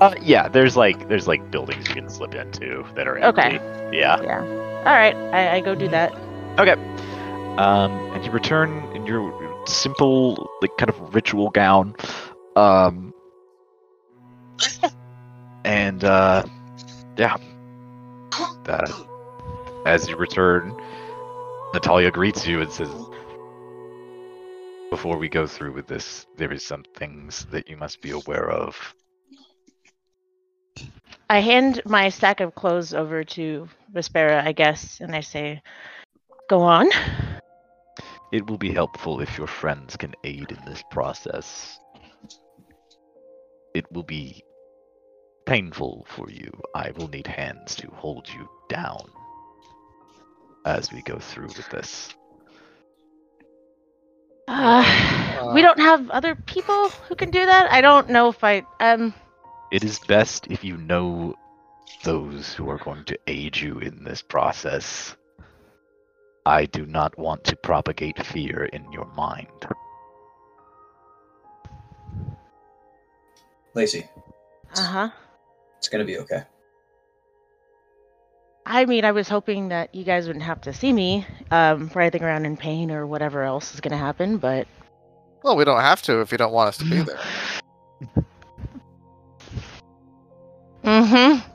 Uh, 0.02 0.16
yeah, 0.22 0.48
there's 0.48 0.76
like 0.76 1.08
there's 1.08 1.28
like 1.28 1.52
buildings 1.52 1.88
you 1.88 1.94
can 1.94 2.10
slip 2.10 2.34
into 2.34 2.86
that 2.96 3.08
are 3.08 3.18
empty. 3.18 3.42
Okay. 3.42 3.98
Yeah. 3.98 4.22
Yeah. 4.22 4.40
All 4.86 4.94
right, 4.94 5.16
I, 5.16 5.56
I 5.56 5.62
go 5.62 5.76
do 5.76 5.88
that. 5.90 6.14
Okay. 6.60 6.74
Um, 7.58 7.92
and 8.14 8.26
you 8.26 8.32
return 8.32 8.84
in 8.96 9.06
your 9.06 9.32
simple, 9.68 10.50
like 10.62 10.76
kind 10.78 10.90
of 10.90 11.16
ritual 11.16 11.52
gown. 11.52 11.96
Um, 12.56 13.14
and 15.64 16.04
uh, 16.04 16.44
yeah. 17.18 17.38
Uh, 18.68 18.92
as 19.86 20.10
you 20.10 20.16
return, 20.16 20.76
Natalia 21.74 22.12
greets 22.12 22.48
you 22.48 22.62
and 22.62 22.72
says, 22.72 22.90
"Before 24.94 25.18
we 25.18 25.28
go 25.28 25.48
through 25.48 25.74
with 25.74 25.88
this, 25.88 26.28
there 26.38 26.52
is 26.54 26.64
some 26.64 26.84
things 26.96 27.46
that 27.46 27.68
you 27.68 27.76
must 27.78 28.00
be 28.00 28.12
aware 28.12 28.52
of." 28.52 28.94
I 31.28 31.40
hand 31.40 31.82
my 31.84 32.10
stack 32.10 32.40
of 32.42 32.54
clothes 32.54 32.94
over 32.94 33.24
to 33.24 33.68
Vespera, 33.92 34.46
I 34.46 34.52
guess, 34.52 35.02
and 35.02 35.16
I 35.16 35.22
say, 35.22 35.64
"Go 36.48 36.62
on." 36.62 36.92
It 38.32 38.48
will 38.48 38.60
be 38.60 38.72
helpful 38.72 39.20
if 39.20 39.36
your 39.36 39.48
friends 39.48 39.98
can 39.98 40.14
aid 40.24 40.52
in 40.52 40.64
this 40.64 40.84
process. 40.92 41.80
It 43.74 43.92
will 43.92 44.04
be 44.04 44.44
painful 45.48 46.06
for 46.08 46.30
you. 46.30 46.52
I 46.76 46.92
will 46.92 47.08
need 47.08 47.26
hands 47.26 47.74
to 47.78 47.90
hold 47.90 48.30
you 48.30 48.48
down 48.70 49.10
as 50.68 50.94
we 50.94 51.02
go 51.02 51.18
through 51.18 51.48
with 51.48 51.68
this. 51.72 52.14
Uh, 54.48 54.84
we 55.54 55.62
don't 55.62 55.80
have 55.80 56.10
other 56.12 56.36
people 56.36 56.90
who 56.90 57.16
can 57.16 57.32
do 57.32 57.46
that. 57.46 57.72
I 57.72 57.82
don't 57.82 58.10
know 58.10 58.30
if 58.30 58.44
I 58.44 58.64
um. 58.80 59.14
It 59.72 59.84
is 59.84 60.00
best 60.00 60.48
if 60.50 60.64
you 60.64 60.78
know 60.78 61.36
those 62.04 62.54
who 62.54 62.70
are 62.70 62.78
going 62.78 63.06
to 63.06 63.20
aid 63.28 63.58
you 63.58 63.80
in 63.80 64.04
this 64.04 64.22
process. 64.22 65.16
I 66.46 66.66
do 66.66 66.86
not 66.86 67.18
want 67.18 67.46
to 67.46 67.56
propagate 67.56 68.26
fear 68.26 68.66
in 68.66 68.92
your 68.92 69.06
mind. 69.16 69.48
Lacy, 73.76 74.08
Uh 74.76 74.84
huh. 74.86 75.10
it's 75.78 75.90
gonna 75.90 76.06
be 76.06 76.18
okay. 76.20 76.44
I 78.66 78.86
mean, 78.86 79.04
I 79.04 79.12
was 79.12 79.28
hoping 79.28 79.70
that 79.70 79.94
you 79.94 80.04
guys 80.04 80.26
wouldn't 80.28 80.46
have 80.46 80.62
to 80.62 80.74
see 80.74 80.94
me 80.94 81.26
um, 81.52 81.92
writhing 81.94 82.24
around 82.24 82.46
in 82.46 82.56
pain 82.56 82.92
or 82.92 83.06
whatever 83.06 83.44
else 83.44 83.74
is 83.74 83.82
going 83.82 83.92
to 83.92 83.98
happen, 83.98 84.38
but 84.38 84.68
Well, 85.44 85.58
we 85.58 85.66
don't 85.66 85.82
have 85.82 86.02
to 86.04 86.22
if 86.22 86.32
you 86.32 86.38
don't 86.38 86.54
want 86.54 86.70
us 86.70 86.78
to 86.78 86.86
be 86.86 87.02
there. 87.04 87.20
mm-hmm. 90.84 91.50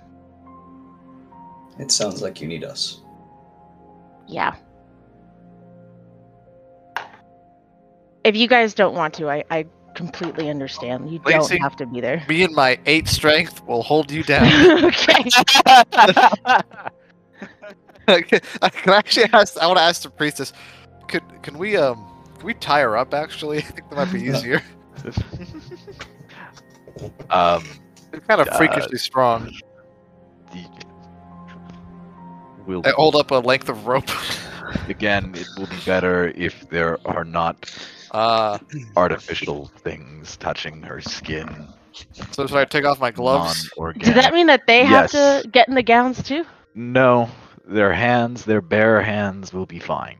It 1.80 1.90
sounds 1.90 2.20
like 2.22 2.40
you 2.40 2.48
need 2.48 2.64
us. 2.64 3.00
Yeah. 4.26 4.54
If 8.24 8.36
you 8.36 8.48
guys 8.48 8.74
don't 8.74 8.94
want 8.94 9.14
to, 9.14 9.30
I, 9.30 9.44
I 9.50 9.64
completely 9.94 10.50
understand. 10.50 11.10
You 11.10 11.20
Lacy? 11.24 11.54
don't 11.54 11.62
have 11.62 11.76
to 11.76 11.86
be 11.86 12.00
there. 12.02 12.22
Me 12.28 12.42
and 12.42 12.54
my 12.54 12.78
eight 12.84 13.08
strength 13.08 13.64
will 13.66 13.82
hold 13.82 14.10
you 14.10 14.22
down. 14.24 14.84
okay. 14.84 15.24
can 18.22 18.40
I 18.62 18.68
can 18.70 18.92
actually 18.92 19.26
ask? 19.32 19.56
I 19.58 19.66
want 19.66 19.78
to 19.78 19.82
ask 19.84 20.02
the 20.02 20.10
priestess. 20.10 20.52
Could 21.08 21.22
can 21.42 21.58
we 21.58 21.76
um 21.76 22.06
can 22.38 22.46
we 22.46 22.54
tie 22.54 22.80
her 22.80 22.96
up? 22.96 23.14
Actually, 23.14 23.58
I 23.62 23.62
think 23.62 23.88
that 23.90 23.96
might 23.96 24.12
be 24.12 24.22
easier. 24.22 24.62
um, 27.30 27.64
They're 28.10 28.20
kind 28.20 28.40
of 28.40 28.48
Uh, 28.48 28.56
freakishly 28.56 28.98
strong. 28.98 29.52
the- 30.52 30.64
will 32.66 32.82
They 32.82 32.90
hold 32.92 33.14
up 33.16 33.30
a 33.30 33.36
length 33.36 33.68
of 33.68 33.86
rope. 33.86 34.10
again. 34.88 35.32
It 35.34 35.46
will 35.56 35.66
be 35.66 35.78
better 35.86 36.28
if 36.36 36.68
there 36.70 36.98
are 37.06 37.24
not 37.24 37.70
Uh, 38.10 38.58
artificial 38.96 39.70
things 39.78 40.36
touching 40.38 40.82
her 40.82 41.00
skin. 41.00 41.68
so 42.32 42.46
should 42.46 42.56
I 42.56 42.64
take 42.64 42.84
off 42.86 42.98
my 43.00 43.10
gloves? 43.10 43.68
Does 43.98 44.14
that 44.14 44.32
mean 44.34 44.46
that 44.48 44.66
they 44.66 44.84
have 44.84 45.10
to 45.10 45.44
get 45.52 45.68
in 45.68 45.74
the 45.74 45.82
gowns 45.82 46.22
too? 46.22 46.44
No, 46.74 47.28
their 47.68 47.92
hands, 47.92 48.44
their 48.44 48.60
bare 48.60 49.00
hands, 49.02 49.52
will 49.52 49.66
be 49.66 49.78
fine. 49.78 50.18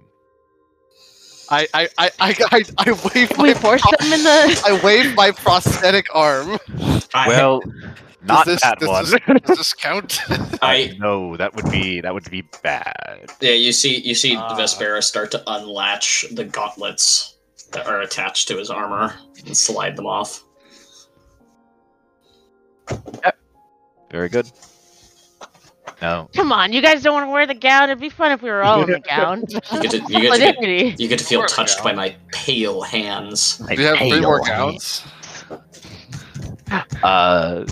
I 1.51 1.67
I 1.73 1.89
I 1.99 2.11
I 2.21 2.37
I, 2.53 2.65
I 2.79 2.93
wave 3.15 3.31
we 3.39 3.49
my 3.49 3.55
force 3.55 3.81
pro- 3.81 3.93
them 3.99 4.13
in 4.13 4.23
the? 4.23 4.63
I 4.67 4.81
wave 4.85 5.15
my 5.15 5.31
prosthetic 5.31 6.07
arm. 6.15 6.59
I, 7.15 7.27
Well, 7.29 7.63
not 8.23 8.45
this- 8.45 8.61
that 8.61 8.79
does 8.79 8.89
one. 8.89 9.05
this- 9.05 9.43
Does 9.47 9.57
this 9.59 9.73
count? 9.75 10.21
I 10.63 10.95
no, 10.99 11.37
that 11.39 11.55
would 11.57 11.71
be 11.71 12.01
that 12.03 12.13
would 12.13 12.31
be 12.31 12.43
bad. 12.63 13.31
yeah, 13.41 13.53
you 13.53 13.73
see 13.73 13.99
you 14.01 14.15
see 14.15 14.37
Ah. 14.37 14.55
Vespera 14.57 15.03
start 15.03 15.31
to 15.31 15.43
unlatch 15.47 16.27
the 16.33 16.45
gauntlets 16.45 17.37
that 17.73 17.87
are 17.87 18.01
attached 18.03 18.49
to 18.49 18.59
his 18.59 18.69
armor 18.71 19.15
and 19.47 19.57
slide 19.57 19.97
them 19.97 20.07
off. 20.07 20.45
Yep. 23.25 23.39
Very 24.11 24.29
good. 24.29 24.51
No, 26.03 26.29
Come 26.35 26.53
on, 26.53 26.73
you 26.73 26.81
guys 26.81 27.03
don't 27.03 27.15
want 27.15 27.27
to 27.27 27.31
wear 27.31 27.47
the 27.47 27.55
gown. 27.55 27.85
It'd 27.91 28.01
be 28.01 28.09
fun 28.11 28.33
if 28.33 28.43
we 28.43 28.51
were 28.51 28.63
all 28.63 28.83
in 28.83 28.91
the 28.91 29.01
gown. 29.09 29.45
You 29.49 29.81
get 29.83 29.91
to, 29.91 29.97
you 30.09 30.21
get 30.21 30.33
to, 30.35 30.67
get, 30.67 31.01
you 31.01 31.09
get 31.09 31.19
to 31.19 31.25
feel 31.25 31.43
touched 31.45 31.83
by 31.83 31.93
my 31.93 32.15
pale 32.33 32.83
hands. 32.83 33.61
my 33.61 33.75
Do 33.75 33.83
you 33.83 33.89
have 33.89 33.99
three 33.99 34.21
more 34.21 34.41
gowns? 34.41 35.05
Uh, 37.03 37.65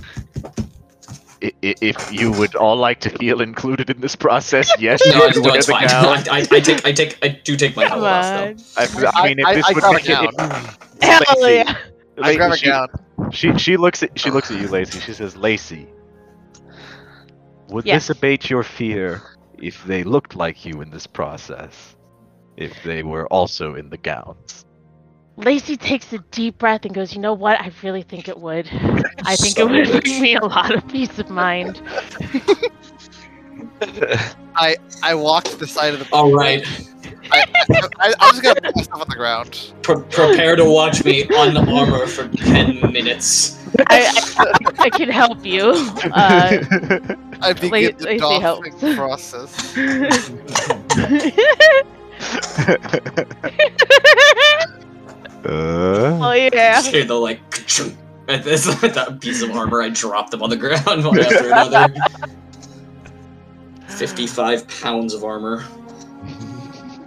i- 1.43 1.52
i- 1.62 1.74
if 1.80 2.12
you 2.12 2.32
would 2.32 2.55
all 2.55 2.76
like 2.76 3.01
to 3.01 3.10
feel 3.10 3.40
included 3.43 3.90
in 3.90 4.01
this 4.01 4.16
process, 4.16 4.70
yes, 4.78 5.02
No, 5.06 5.12
you 5.14 5.28
it's, 5.28 5.38
no, 5.38 5.55
it's 5.55 5.66
fine. 5.68 5.86
gown. 5.86 6.06
I, 6.06 6.24
I, 6.30 6.47
I 6.51 6.60
take 6.60 6.84
I 6.86 6.93
take 6.93 7.18
I 7.22 7.28
do 7.28 7.56
take 7.56 7.76
my 7.76 7.86
Come 7.86 8.02
helmet 8.02 8.60
off 8.76 8.78
on. 8.78 9.05
I, 9.06 9.10
I 9.14 9.28
mean, 9.28 9.38
if 9.40 9.47
I- 9.47 9.55
this 9.55 9.64
I 9.66 9.72
would 9.72 9.80
grab 9.82 9.93
a 9.93 9.94
make 9.97 10.09
it, 10.09 10.36
gown. 10.36 10.64
Hell 11.02 11.20
Lacy. 11.43 11.70
I 12.22 12.34
grab 12.36 12.52
a 12.52 12.56
she- 12.56 12.66
gown. 12.66 12.88
She 13.32 13.56
she 13.59 13.76
looks 13.76 14.02
at 14.02 14.18
she 14.18 14.30
looks 14.30 14.51
at 14.51 14.60
you, 14.60 14.68
Lacy. 14.68 15.01
She 15.01 15.12
says, 15.12 15.36
"Lacy, 15.36 15.86
would 17.68 17.86
Yes. 17.86 18.09
this 18.09 18.10
abate 18.10 18.51
your 18.51 18.62
fear 18.62 19.22
if 19.59 19.84
they 19.84 20.05
looked 20.05 20.34
like 20.36 20.64
you 20.64 20.80
in 20.82 20.90
this 20.90 21.06
process? 21.06 21.97
If 22.56 22.82
they 22.82 23.02
were 23.02 23.26
also 23.28 23.74
in 23.74 23.90
the 23.90 23.98
gowns?" 23.98 24.64
Lacy 25.36 25.76
takes 25.76 26.12
a 26.12 26.18
deep 26.30 26.59
breath 26.59 26.84
and 26.84 26.94
goes, 26.94 27.14
"You 27.14 27.20
know 27.20 27.34
what? 27.34 27.60
I 27.60 27.70
really 27.82 28.02
think 28.02 28.28
it 28.28 28.38
would. 28.38 28.68
I 29.24 29.36
think 29.36 29.56
Son 29.56 29.68
it 29.68 29.70
would 29.70 29.97
of 29.97 30.02
bring 30.02 30.20
me 30.20 30.34
a 30.34 30.44
lot 30.44 30.74
of 30.74 30.86
peace 30.88 31.18
of 31.18 31.28
mind." 31.30 31.80
I 34.56 34.76
I 35.02 35.14
walk 35.14 35.44
to 35.44 35.56
the 35.56 35.66
side 35.66 35.93
of 35.94 36.01
the. 36.01 36.09
All 36.12 36.32
right, 36.32 36.64
I, 37.30 37.44
I, 38.01 38.14
I'm 38.20 38.30
just 38.30 38.43
gonna 38.43 38.55
put 38.60 38.76
myself 38.76 39.02
on 39.02 39.06
the 39.09 39.16
ground. 39.16 39.72
Pre- 39.82 40.02
prepare 40.10 40.56
to 40.56 40.64
watch 40.64 41.05
me 41.05 41.24
on 41.28 41.56
armor 41.68 42.06
for 42.06 42.28
ten 42.28 42.80
minutes. 42.93 43.59
I, 43.88 44.09
I, 44.38 44.84
I 44.84 44.90
can 44.90 45.10
help 45.10 45.44
you. 45.44 45.72
Uh, 46.12 46.59
I 47.40 47.52
begin 47.52 47.96
the 47.96 48.04
Lacy 48.04 48.18
doffing 48.18 48.40
helps. 48.42 48.96
process. 48.96 49.76
Uh, 55.44 56.18
oh 56.20 56.32
yeah. 56.32 56.82
Hear 56.82 57.04
the 57.04 57.14
like 57.14 57.40
at 58.28 58.42
this 58.42 58.64
that 58.80 59.18
piece 59.20 59.42
of 59.42 59.50
armor. 59.52 59.80
I 59.80 59.90
dropped 59.90 60.32
them 60.32 60.42
on 60.42 60.50
the 60.50 60.56
ground 60.56 61.04
one 61.04 61.18
after 61.20 61.46
another. 61.50 61.94
Fifty-five 63.86 64.66
pounds 64.80 65.14
of 65.14 65.22
armor. 65.24 65.64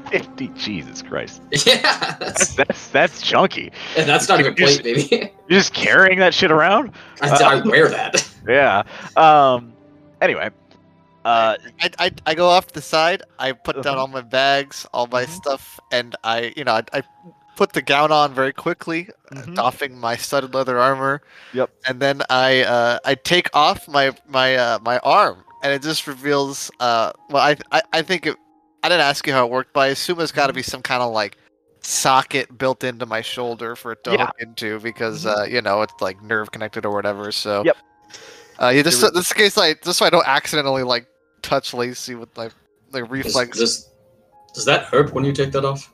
Fifty, 0.10 0.47
Jesus 0.56 1.03
Christ, 1.03 1.41
Yeah, 1.51 2.15
that's 2.19 2.56
that's 2.56 2.88
that's 2.89 3.22
chunky. 3.22 3.72
and 3.95 4.10
that's 4.10 4.27
not 4.27 4.39
even 4.39 4.56
plate, 4.56 4.81
baby. 4.84 5.07
You're 5.47 5.60
just 5.60 5.73
carrying 5.73 6.18
that 6.19 6.34
shit 6.34 6.51
around? 6.51 6.91
I, 7.22 7.30
I 7.30 7.61
wear 7.68 7.89
that. 7.89 8.27
Yeah. 8.47 8.84
Um. 9.18 9.73
Anyway, 10.22 10.50
uh, 11.26 11.56
I, 11.82 11.90
I, 12.00 12.12
I 12.26 12.36
go 12.36 12.48
off 12.50 12.68
to 12.68 12.74
the 12.74 12.82
side. 12.82 13.24
I 13.40 13.52
put 13.54 13.76
down 13.82 13.94
Uh-huh. 13.94 14.02
all 14.02 14.08
my 14.08 14.22
bags, 14.22 14.86
all 14.94 15.08
my 15.08 15.26
stuff, 15.26 15.80
and 15.91 16.16
I 16.24 16.54
you 16.58 16.64
know 16.64 16.74
I, 16.74 16.84
I 16.94 17.04
put 17.56 17.74
the 17.74 17.82
gown 17.82 18.12
on 18.12 18.34
very 18.34 18.54
quickly, 18.54 19.10
uh, 19.32 19.41
Mhm. 19.41 19.56
doffing 19.56 19.98
my 19.98 20.16
studded 20.16 20.54
leather 20.54 20.78
armor. 20.80 21.22
Yep. 21.54 21.70
And 21.88 22.00
then 22.02 22.22
I 22.30 22.64
uh, 22.64 23.00
I 23.06 23.16
take 23.16 23.50
off 23.54 23.88
my 23.88 24.14
my 24.28 24.56
uh, 24.56 24.80
my 24.82 24.98
arm, 25.00 25.44
and 25.64 25.72
it 25.74 25.82
just 25.82 26.08
reveals. 26.08 26.70
Uh, 26.80 27.12
well, 27.30 27.44
I 27.44 27.56
I, 27.72 27.82
I 27.94 28.02
think 28.02 28.26
it. 28.26 28.36
I 28.84 28.88
didn't 28.90 29.02
ask 29.02 29.28
you 29.28 29.34
how 29.34 29.46
it 29.46 29.52
worked, 29.52 29.74
but 29.74 29.82
I 29.82 29.88
assume 29.88 30.22
it's 30.22 30.32
got 30.32 30.48
to 30.48 30.54
be 30.54 30.62
some 30.64 30.82
kind 30.82 31.02
of 31.04 31.12
like 31.12 31.38
socket 31.82 32.58
built 32.58 32.84
into 32.84 33.06
my 33.06 33.22
shoulder 33.22 33.76
for 33.76 33.91
it 33.94 34.04
to 34.06 34.12
Yeah. 34.12 34.26
hook 34.28 34.36
into 34.40 34.80
because 34.80 35.26
uh, 35.26 35.46
you 35.50 35.62
know 35.62 35.82
it's 35.82 35.94
like 36.02 36.22
nerve 36.24 36.52
connected 36.52 36.86
or 36.86 36.94
whatever. 36.94 37.32
So 37.32 37.64
Yep. 37.66 37.78
Uh, 38.61 38.69
yeah, 38.69 38.81
just 38.84 39.02
It 39.02 39.06
was- 39.06 39.14
this 39.14 39.34
case, 39.34 39.56
like 39.57 39.81
just 39.84 39.99
so 39.99 40.06
I 40.06 40.10
don't 40.10 40.27
accidentally 40.27 40.84
like 40.84 41.07
touch 41.41 41.73
Lacy 41.73 42.15
with 42.15 42.30
like 42.38 42.52
like 42.91 43.03
Does, 43.03 43.10
reflex. 43.11 43.57
does, 43.57 43.90
does 44.53 44.65
that 44.65 44.86
hurt 44.86 45.14
when 45.14 45.23
you 45.23 45.31
take 45.31 45.52
that 45.52 45.64
off? 45.64 45.94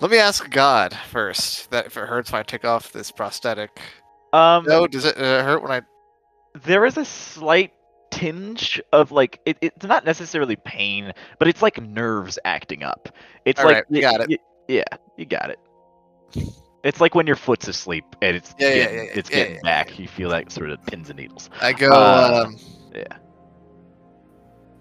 Let 0.00 0.10
me 0.10 0.18
ask 0.18 0.48
God 0.50 0.96
first. 1.10 1.70
That 1.70 1.86
if 1.86 1.96
it 1.96 2.06
hurts 2.06 2.30
when 2.32 2.40
I 2.40 2.42
take 2.42 2.64
off 2.64 2.92
this 2.92 3.10
prosthetic. 3.10 3.80
Um, 4.32 4.64
No, 4.64 4.86
does 4.86 5.04
it 5.04 5.16
uh, 5.16 5.42
hurt 5.44 5.62
when 5.62 5.70
I? 5.72 5.82
there 6.64 6.84
is 6.84 6.96
a 6.98 7.04
slight 7.04 7.72
tinge 8.10 8.80
of 8.92 9.10
like 9.12 9.40
it, 9.46 9.56
it's 9.60 9.84
not 9.86 10.04
necessarily 10.04 10.56
pain, 10.56 11.12
but 11.38 11.48
it's 11.48 11.62
like 11.62 11.80
nerves 11.80 12.38
acting 12.44 12.82
up. 12.82 13.08
It's 13.44 13.60
All 13.60 13.66
like 13.66 13.74
right, 13.76 13.84
we 13.90 13.98
y- 14.04 14.10
got 14.10 14.20
it. 14.20 14.28
y- 14.30 14.38
yeah, 14.68 14.84
you 15.16 15.24
got 15.26 15.50
it. 15.50 15.58
It's 16.84 17.00
like 17.00 17.14
when 17.14 17.26
your 17.26 17.36
foot's 17.36 17.66
asleep 17.66 18.04
and 18.20 18.36
it's 18.36 18.54
Yeah, 18.58 18.68
yeah, 18.68 18.74
getting, 18.74 18.96
yeah, 18.96 19.02
yeah, 19.04 19.10
it's 19.14 19.30
yeah, 19.30 19.36
getting 19.36 19.54
yeah, 19.54 19.60
back. 19.62 19.98
You 19.98 20.06
feel 20.06 20.28
like 20.28 20.50
sort 20.50 20.70
of 20.70 20.84
pins 20.86 21.08
and 21.08 21.18
needles. 21.18 21.48
I 21.62 21.72
go. 21.72 21.90
Uh, 21.90 22.44
um, 22.46 22.58
yeah. 22.94 23.04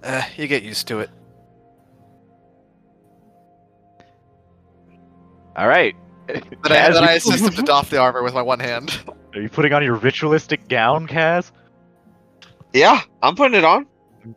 Uh, 0.04 0.22
you 0.36 0.48
get 0.48 0.64
used 0.64 0.86
to 0.90 1.00
it. 1.00 1.10
All 5.56 5.68
right. 5.68 5.96
Then 6.28 6.42
I, 6.66 6.70
Kaz, 6.70 6.94
then 6.94 7.04
you- 7.04 7.10
I 7.10 7.12
assist 7.14 7.44
him 7.46 7.54
to 7.54 7.62
doff 7.64 7.90
the 7.90 7.98
armor 8.00 8.22
with 8.22 8.34
my 8.34 8.42
one 8.42 8.60
hand. 8.60 9.00
Are 9.34 9.42
you 9.42 9.50
putting 9.50 9.72
on 9.74 9.84
your 9.84 9.96
ritualistic 9.96 10.68
gown, 10.68 11.08
Kaz? 11.08 11.52
Yeah, 12.74 13.02
I'm 13.22 13.36
putting 13.36 13.58
it 13.58 13.64
on. 13.64 13.86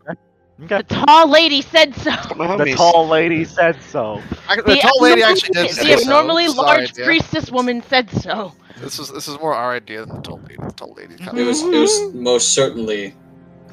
Okay. 0.09 0.21
The 0.59 0.83
tall 0.85 1.29
lady 1.29 1.61
said 1.61 1.95
so. 1.97 2.11
The 2.57 2.73
tall 2.77 3.09
lady 3.09 3.45
said 3.45 3.81
so. 3.83 4.23
I, 4.49 4.57
the 4.57 4.77
tall 4.77 5.03
lady 5.03 5.23
actually 5.23 5.51
did. 5.51 5.69
The 5.71 5.75
say 5.75 5.97
so. 5.97 6.03
abnormally 6.03 6.47
This 6.47 6.57
large 6.57 6.91
idea. 6.91 7.05
priestess 7.05 7.51
woman 7.51 7.83
said 7.83 8.11
so. 8.11 8.53
This 8.79 8.99
is 8.99 9.11
this 9.11 9.29
is 9.29 9.39
more 9.39 9.55
our 9.55 9.73
idea 9.75 10.07
than 10.07 10.17
the 10.17 10.23
tall 10.23 10.41
lady. 10.43 10.57
The 10.57 10.73
tall 10.73 10.95
lady. 10.95 11.15
It 11.15 11.45
was 11.45 11.63
it 11.63 11.79
was 11.79 12.15
most 12.15 12.55
certainly 12.55 13.15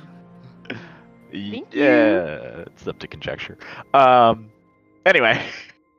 Thank 1.33 1.75
you. 1.75 1.81
yeah, 1.83 2.65
it's 2.67 2.87
up 2.87 2.99
to 2.99 3.07
conjecture. 3.07 3.57
Um, 3.95 4.51
anyway, 5.07 5.43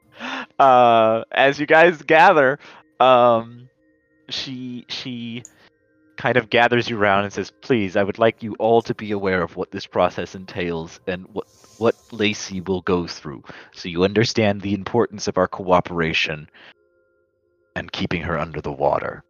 uh, 0.59 1.23
as 1.31 1.59
you 1.59 1.65
guys 1.65 2.01
gather, 2.03 2.59
um, 2.99 3.69
she 4.29 4.85
she 4.89 5.43
kind 6.21 6.37
of 6.37 6.51
gathers 6.51 6.87
you 6.87 6.99
around 6.99 7.23
and 7.23 7.33
says, 7.33 7.51
"Please, 7.61 7.97
I 7.97 8.03
would 8.03 8.19
like 8.19 8.43
you 8.43 8.53
all 8.59 8.83
to 8.83 8.93
be 8.93 9.09
aware 9.11 9.41
of 9.41 9.55
what 9.55 9.71
this 9.71 9.87
process 9.87 10.35
entails 10.35 10.99
and 11.07 11.25
what 11.33 11.47
what 11.79 11.95
Lacy 12.11 12.61
will 12.61 12.81
go 12.81 13.07
through, 13.07 13.43
so 13.71 13.89
you 13.89 14.03
understand 14.03 14.61
the 14.61 14.75
importance 14.75 15.27
of 15.27 15.39
our 15.39 15.47
cooperation 15.47 16.47
and 17.75 17.91
keeping 17.91 18.21
her 18.21 18.37
under 18.37 18.61
the 18.61 18.71
water." 18.71 19.23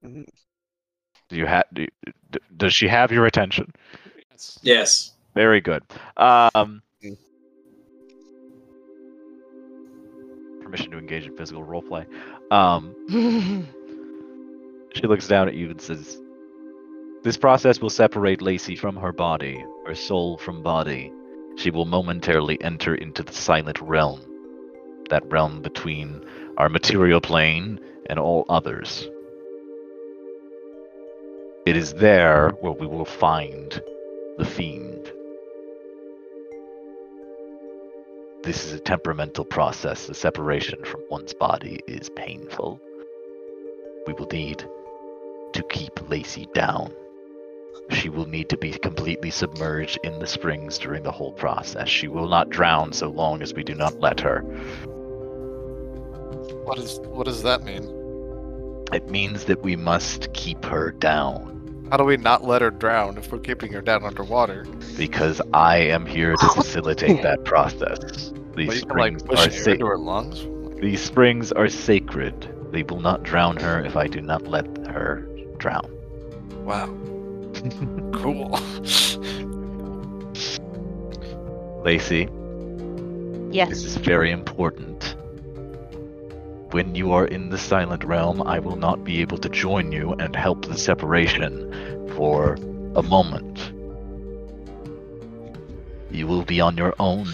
Do 0.00 1.36
you 1.36 1.46
have? 1.46 1.64
Do, 1.72 1.88
d- 2.30 2.38
does 2.56 2.72
she 2.72 2.86
have 2.86 3.10
your 3.10 3.26
attention? 3.26 3.72
Yes. 4.62 5.14
Very 5.34 5.60
good. 5.60 5.82
Um, 6.16 6.82
permission 10.68 10.90
to 10.90 10.98
engage 10.98 11.26
in 11.26 11.34
physical 11.34 11.64
roleplay. 11.64 12.04
Um, 12.50 12.94
she 14.94 15.06
looks 15.06 15.26
down 15.26 15.48
at 15.48 15.54
you 15.54 15.70
and 15.70 15.80
says, 15.80 16.20
"This 17.22 17.38
process 17.38 17.80
will 17.80 17.90
separate 17.90 18.42
Lacy 18.42 18.76
from 18.76 18.94
her 18.96 19.12
body, 19.12 19.64
her 19.86 19.94
soul 19.94 20.36
from 20.36 20.62
body. 20.62 21.10
She 21.56 21.70
will 21.70 21.86
momentarily 21.86 22.62
enter 22.62 22.94
into 22.94 23.22
the 23.22 23.32
silent 23.32 23.80
realm, 23.80 24.20
that 25.08 25.24
realm 25.32 25.62
between 25.62 26.22
our 26.58 26.68
material 26.68 27.22
plane 27.22 27.80
and 28.10 28.18
all 28.18 28.44
others. 28.50 29.08
It 31.64 31.76
is 31.76 31.94
there 31.94 32.50
where 32.60 32.72
we 32.72 32.86
will 32.86 33.06
find 33.06 33.80
the 34.36 34.44
fiend." 34.44 34.87
This 38.42 38.64
is 38.64 38.72
a 38.72 38.78
temperamental 38.78 39.44
process. 39.44 40.06
The 40.06 40.14
separation 40.14 40.84
from 40.84 41.02
one's 41.10 41.34
body 41.34 41.80
is 41.86 42.08
painful. 42.10 42.80
We 44.06 44.12
will 44.12 44.28
need 44.28 44.64
to 45.52 45.62
keep 45.64 46.08
Lacy 46.08 46.48
down. 46.54 46.92
She 47.90 48.08
will 48.08 48.26
need 48.26 48.48
to 48.50 48.56
be 48.56 48.72
completely 48.72 49.30
submerged 49.30 49.98
in 50.04 50.18
the 50.18 50.26
springs 50.26 50.78
during 50.78 51.02
the 51.02 51.10
whole 51.10 51.32
process. 51.32 51.88
She 51.88 52.06
will 52.06 52.28
not 52.28 52.48
drown 52.48 52.92
so 52.92 53.08
long 53.08 53.42
as 53.42 53.54
we 53.54 53.64
do 53.64 53.74
not 53.74 53.98
let 54.00 54.20
her. 54.20 54.40
What 56.64 56.78
is 56.78 57.00
what 57.00 57.24
does 57.24 57.42
that 57.42 57.64
mean? 57.64 57.82
It 58.92 59.08
means 59.08 59.44
that 59.46 59.62
we 59.62 59.74
must 59.74 60.32
keep 60.32 60.64
her 60.64 60.92
down 60.92 61.57
How 61.90 61.96
do 61.96 62.04
we 62.04 62.16
not 62.18 62.44
let 62.44 62.60
her 62.60 62.70
drown 62.70 63.16
if 63.16 63.32
we're 63.32 63.38
keeping 63.38 63.72
her 63.72 63.80
down 63.80 64.04
underwater? 64.04 64.64
because 64.96 65.40
I 65.54 65.76
am 65.78 66.04
here 66.06 66.34
to 66.34 66.48
facilitate 66.48 67.22
that 67.22 67.44
process. 67.44 68.32
Well, 68.32 68.42
These 68.56 68.84
can 68.84 68.96
like 68.96 69.18
springs 69.20 69.22
are 69.30 69.44
air 69.44 69.50
safe. 69.50 69.74
into 69.74 69.86
her 69.86 69.96
lungs. 69.98 70.46
These 70.80 71.00
springs 71.00 71.52
are 71.52 71.68
sacred. 71.68 72.48
They 72.72 72.82
will 72.82 73.00
not 73.00 73.22
drown 73.22 73.56
her 73.58 73.80
if 73.84 73.96
I 73.96 74.06
do 74.08 74.20
not 74.20 74.46
let 74.48 74.66
her 74.88 75.20
drown. 75.58 75.88
Wow. 76.64 76.86
cool. 78.12 78.50
Lacy, 81.84 82.28
this 83.52 83.84
is 83.84 83.96
very 83.96 84.30
important. 84.30 85.14
When 86.70 86.94
you 86.94 87.12
are 87.12 87.24
in 87.24 87.48
the 87.48 87.56
silent 87.56 88.04
realm, 88.04 88.42
I 88.42 88.58
will 88.58 88.76
not 88.76 89.02
be 89.02 89.22
able 89.22 89.38
to 89.38 89.48
join 89.48 89.90
you 89.90 90.12
and 90.12 90.36
help 90.36 90.66
the 90.66 90.76
separation 90.76 92.12
for 92.14 92.56
a 92.94 93.02
moment. 93.02 93.72
You 96.10 96.26
will 96.26 96.44
be 96.44 96.60
on 96.60 96.76
your 96.76 96.94
own, 96.98 97.28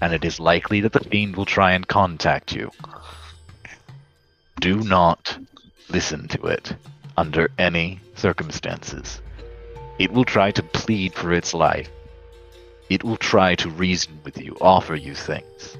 and 0.00 0.14
it 0.14 0.24
is 0.24 0.40
likely 0.40 0.80
that 0.80 0.94
the 0.94 1.00
fiend 1.00 1.36
will 1.36 1.44
try 1.44 1.72
and 1.72 1.86
contact 1.86 2.54
you. 2.54 2.70
Do 4.60 4.76
not 4.76 5.38
listen 5.90 6.26
to 6.28 6.46
it 6.46 6.74
under 7.18 7.50
any 7.58 8.00
circumstances. 8.14 9.20
It 9.98 10.10
will 10.10 10.24
try 10.24 10.52
to 10.52 10.62
plead 10.62 11.12
for 11.12 11.34
its 11.34 11.52
life. 11.52 11.90
It 12.88 13.04
will 13.04 13.18
try 13.18 13.56
to 13.56 13.68
reason 13.68 14.20
with 14.24 14.38
you, 14.38 14.56
offer 14.62 14.94
you 14.94 15.14
things. 15.14 15.76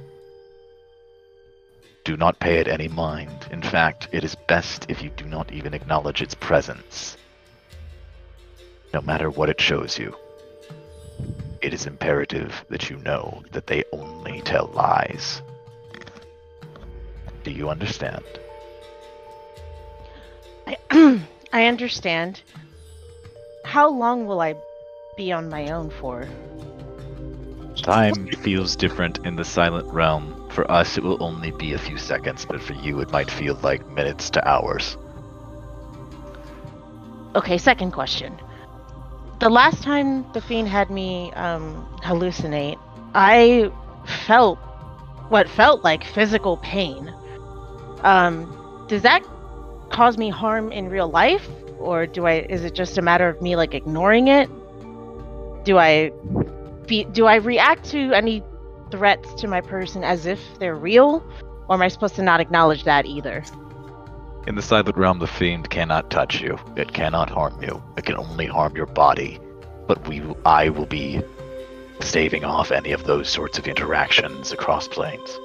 Do 2.10 2.16
not 2.16 2.40
pay 2.40 2.58
it 2.58 2.66
any 2.66 2.88
mind. 2.88 3.46
In 3.52 3.62
fact, 3.62 4.08
it 4.10 4.24
is 4.24 4.34
best 4.34 4.84
if 4.88 5.00
you 5.00 5.10
do 5.10 5.24
not 5.26 5.52
even 5.52 5.74
acknowledge 5.74 6.20
its 6.20 6.34
presence. 6.34 7.16
No 8.92 9.00
matter 9.00 9.30
what 9.30 9.48
it 9.48 9.60
shows 9.60 9.96
you, 9.96 10.16
it 11.62 11.72
is 11.72 11.86
imperative 11.86 12.64
that 12.68 12.90
you 12.90 12.96
know 12.96 13.44
that 13.52 13.68
they 13.68 13.84
only 13.92 14.40
tell 14.40 14.72
lies. 14.74 15.40
Do 17.44 17.52
you 17.52 17.70
understand? 17.70 18.24
I, 20.66 21.22
I 21.52 21.66
understand. 21.66 22.42
How 23.64 23.88
long 23.88 24.26
will 24.26 24.40
I 24.40 24.56
be 25.16 25.30
on 25.30 25.48
my 25.48 25.70
own 25.70 25.90
for? 25.90 26.28
Time 27.76 28.26
feels 28.42 28.74
different 28.74 29.24
in 29.24 29.36
the 29.36 29.44
silent 29.44 29.86
realm. 29.92 30.39
For 30.50 30.70
us, 30.70 30.98
it 30.98 31.04
will 31.04 31.22
only 31.22 31.52
be 31.52 31.72
a 31.74 31.78
few 31.78 31.96
seconds, 31.96 32.44
but 32.44 32.60
for 32.60 32.74
you, 32.74 33.00
it 33.00 33.10
might 33.12 33.30
feel 33.30 33.58
like 33.62 33.86
minutes 33.88 34.30
to 34.30 34.48
hours. 34.48 34.96
Okay, 37.36 37.56
second 37.56 37.92
question. 37.92 38.36
The 39.38 39.48
last 39.48 39.82
time 39.82 40.30
the 40.32 40.40
fiend 40.40 40.68
had 40.68 40.90
me 40.90 41.32
um, 41.32 41.86
hallucinate, 42.02 42.78
I 43.14 43.70
felt 44.26 44.58
what 45.28 45.48
felt 45.48 45.84
like 45.84 46.02
physical 46.02 46.56
pain. 46.56 47.14
Um, 48.02 48.84
does 48.88 49.02
that 49.02 49.22
cause 49.90 50.18
me 50.18 50.30
harm 50.30 50.72
in 50.72 50.88
real 50.88 51.08
life, 51.08 51.48
or 51.78 52.06
do 52.06 52.26
I? 52.26 52.40
Is 52.48 52.64
it 52.64 52.74
just 52.74 52.98
a 52.98 53.02
matter 53.02 53.28
of 53.28 53.40
me 53.40 53.54
like 53.54 53.72
ignoring 53.74 54.26
it? 54.28 54.50
Do 55.64 55.78
I? 55.78 56.10
Be, 56.86 57.04
do 57.04 57.26
I 57.26 57.36
react 57.36 57.84
to 57.90 58.12
any 58.12 58.42
threats 58.90 59.34
to 59.34 59.48
my 59.48 59.60
person 59.60 60.04
as 60.04 60.26
if 60.26 60.40
they're 60.58 60.76
real, 60.76 61.22
or 61.68 61.74
am 61.74 61.82
I 61.82 61.88
supposed 61.88 62.16
to 62.16 62.22
not 62.22 62.40
acknowledge 62.40 62.84
that 62.84 63.06
either? 63.06 63.44
In 64.46 64.54
the 64.54 64.62
silent 64.62 64.96
realm, 64.96 65.18
the 65.18 65.26
fiend 65.26 65.70
cannot 65.70 66.10
touch 66.10 66.40
you. 66.40 66.58
It 66.76 66.92
cannot 66.92 67.30
harm 67.30 67.62
you. 67.62 67.82
It 67.96 68.04
can 68.04 68.16
only 68.16 68.46
harm 68.46 68.74
your 68.74 68.86
body. 68.86 69.38
But 69.86 70.06
we, 70.08 70.22
I 70.44 70.70
will 70.70 70.86
be 70.86 71.22
staving 72.00 72.44
off 72.44 72.72
any 72.72 72.92
of 72.92 73.04
those 73.04 73.28
sorts 73.28 73.58
of 73.58 73.68
interactions 73.68 74.52
across 74.52 74.88
planes. 74.88 75.38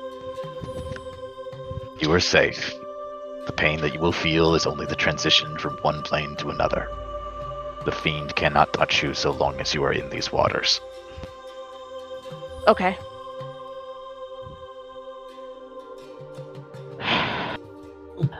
You 1.99 2.11
are 2.11 2.19
safe. 2.19 2.73
The 3.47 3.53
pain 3.53 3.81
that 3.81 3.93
you 3.93 3.99
will 3.99 4.11
feel 4.11 4.55
is 4.55 4.65
only 4.65 4.85
the 4.85 4.95
transition 4.95 5.57
from 5.57 5.77
one 5.81 6.01
plane 6.01 6.35
to 6.37 6.49
another. 6.49 6.87
The 7.85 7.91
fiend 7.91 8.35
cannot 8.35 8.73
touch 8.73 9.03
you 9.03 9.13
so 9.13 9.31
long 9.31 9.59
as 9.59 9.73
you 9.73 9.83
are 9.83 9.93
in 9.93 10.09
these 10.09 10.31
waters. 10.31 10.81
Okay. 12.67 12.97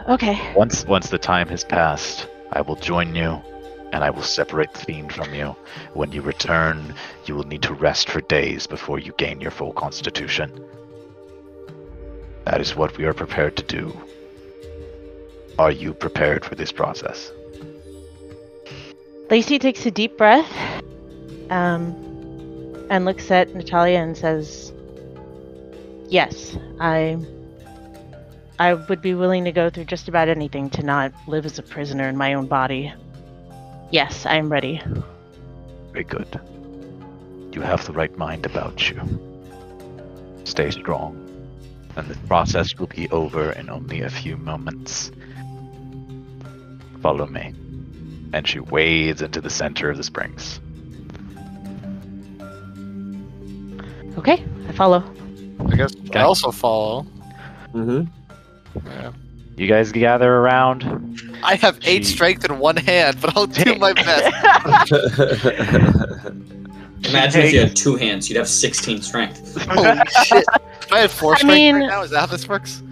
Okay. 0.08 0.54
Once 0.54 0.86
once 0.86 1.10
the 1.10 1.18
time 1.18 1.48
has 1.48 1.64
passed, 1.64 2.28
I 2.52 2.62
will 2.62 2.76
join 2.76 3.16
you 3.16 3.42
and 3.92 4.04
I 4.04 4.10
will 4.10 4.24
separate 4.24 4.72
the 4.74 4.80
fiend 4.80 5.14
from 5.14 5.34
you. 5.34 5.56
When 5.94 6.12
you 6.12 6.22
return, 6.22 6.94
you 7.26 7.36
will 7.36 7.46
need 7.46 7.64
to 7.64 7.74
rest 7.74 8.10
for 8.10 8.22
days 8.22 8.68
before 8.68 9.00
you 9.00 9.14
gain 9.18 9.42
your 9.42 9.52
full 9.52 9.74
constitution. 9.74 10.52
That 12.46 12.62
is 12.62 12.76
what 12.76 12.98
we 12.98 13.06
are 13.06 13.14
prepared 13.14 13.56
to 13.58 13.64
do. 13.64 13.98
Are 15.58 15.72
you 15.72 15.94
prepared 15.94 16.46
for 16.46 16.56
this 16.56 16.72
process? 16.72 17.32
Lacy 19.32 19.58
takes 19.58 19.86
a 19.86 19.92
deep 19.92 20.18
breath, 20.18 20.52
um, 21.50 21.96
and 22.92 23.06
looks 23.06 23.32
at 23.32 23.56
Natalia 23.56 24.00
and 24.00 24.16
says, 24.16 24.72
"Yes, 26.10 26.58
I, 26.80 27.18
I 28.60 28.74
would 28.74 29.02
be 29.02 29.14
willing 29.14 29.44
to 29.46 29.52
go 29.52 29.70
through 29.70 29.86
just 29.86 30.08
about 30.08 30.30
anything 30.30 30.70
to 30.72 30.84
not 30.84 31.14
live 31.28 31.46
as 31.46 31.60
a 31.60 31.64
prisoner 31.64 32.08
in 32.08 32.18
my 32.18 32.34
own 32.34 32.48
body. 32.48 32.94
Yes, 33.92 34.26
I 34.26 34.36
am 34.38 34.52
ready." 34.52 34.82
Very 35.92 36.06
good. 36.06 36.40
You 37.52 37.62
have 37.62 37.86
the 37.86 37.94
right 37.94 38.16
mind 38.18 38.46
about 38.46 38.90
you. 38.90 39.02
Stay 40.44 40.72
strong, 40.72 41.16
and 41.96 42.08
the 42.08 42.16
process 42.28 42.78
will 42.78 42.88
be 42.88 43.10
over 43.10 43.52
in 43.52 43.70
only 43.70 44.02
a 44.02 44.10
few 44.10 44.38
moments. 44.38 45.12
Follow 47.02 47.28
me. 47.28 47.54
And 48.34 48.48
she 48.48 48.60
wades 48.60 49.22
into 49.22 49.40
the 49.42 49.50
center 49.50 49.90
of 49.90 49.98
the 49.98 50.04
springs. 50.04 50.60
Okay, 54.18 54.44
I 54.68 54.72
follow. 54.74 55.04
I 55.72 55.76
guess 55.76 55.96
Okay. 56.10 56.20
I 56.20 56.24
also 56.24 56.52
follow. 56.52 57.04
hmm 57.74 58.04
Yeah. 58.86 59.12
You 59.58 59.68
guys 59.68 59.92
gather 59.92 60.34
around. 60.36 60.84
I 61.44 61.56
have 61.56 61.80
eight 61.84 62.00
Gee. 62.04 62.14
strength 62.14 62.44
in 62.44 62.60
one 62.60 62.76
hand, 62.76 63.18
but 63.22 63.36
I'll 63.38 63.48
do 63.48 63.76
my 63.76 63.94
best. 64.92 64.92
Imagine 67.06 67.42
if 67.42 67.54
you 67.54 67.60
had 67.62 67.76
two 67.76 67.96
hands, 67.96 68.30
you'd 68.30 68.38
have 68.38 68.50
16 68.50 69.02
strength. 69.02 69.62
Holy 69.68 69.98
shit! 70.26 70.44
If 70.82 70.92
I 70.92 71.00
had 71.00 71.12
four 71.12 71.34
I 71.34 71.38
strength 71.38 71.54
mean- 71.56 71.76
right 71.76 71.88
now, 71.88 72.02
is 72.02 72.10
that 72.12 72.22
how 72.22 72.26
this 72.26 72.48
works? 72.50 72.82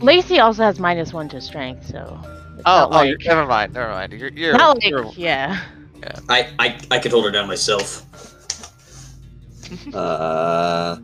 Lacy 0.00 0.38
also 0.38 0.62
has 0.62 0.78
minus 0.78 1.12
one 1.12 1.28
to 1.30 1.40
strength, 1.40 1.86
so. 1.88 2.20
it's 2.22 2.62
Oh, 2.64 2.64
not 2.64 2.86
oh, 2.86 2.90
like, 2.94 3.08
you're, 3.08 3.18
never 3.34 3.46
mind, 3.46 3.74
never 3.74 3.90
mind. 3.90 4.12
You're, 4.12 4.28
you're, 4.30 4.56
not 4.56 4.76
like, 4.76 4.88
you're- 4.88 5.10
yeah. 5.16 5.60
I, 6.28 6.48
I, 6.60 6.78
I 6.92 6.98
could 7.00 7.10
hold 7.10 7.24
her 7.24 7.32
down 7.32 7.48
myself. 7.48 8.04
uh, 9.92 10.96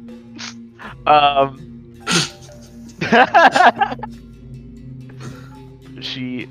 Um. 1.06 1.60
she 6.00 6.48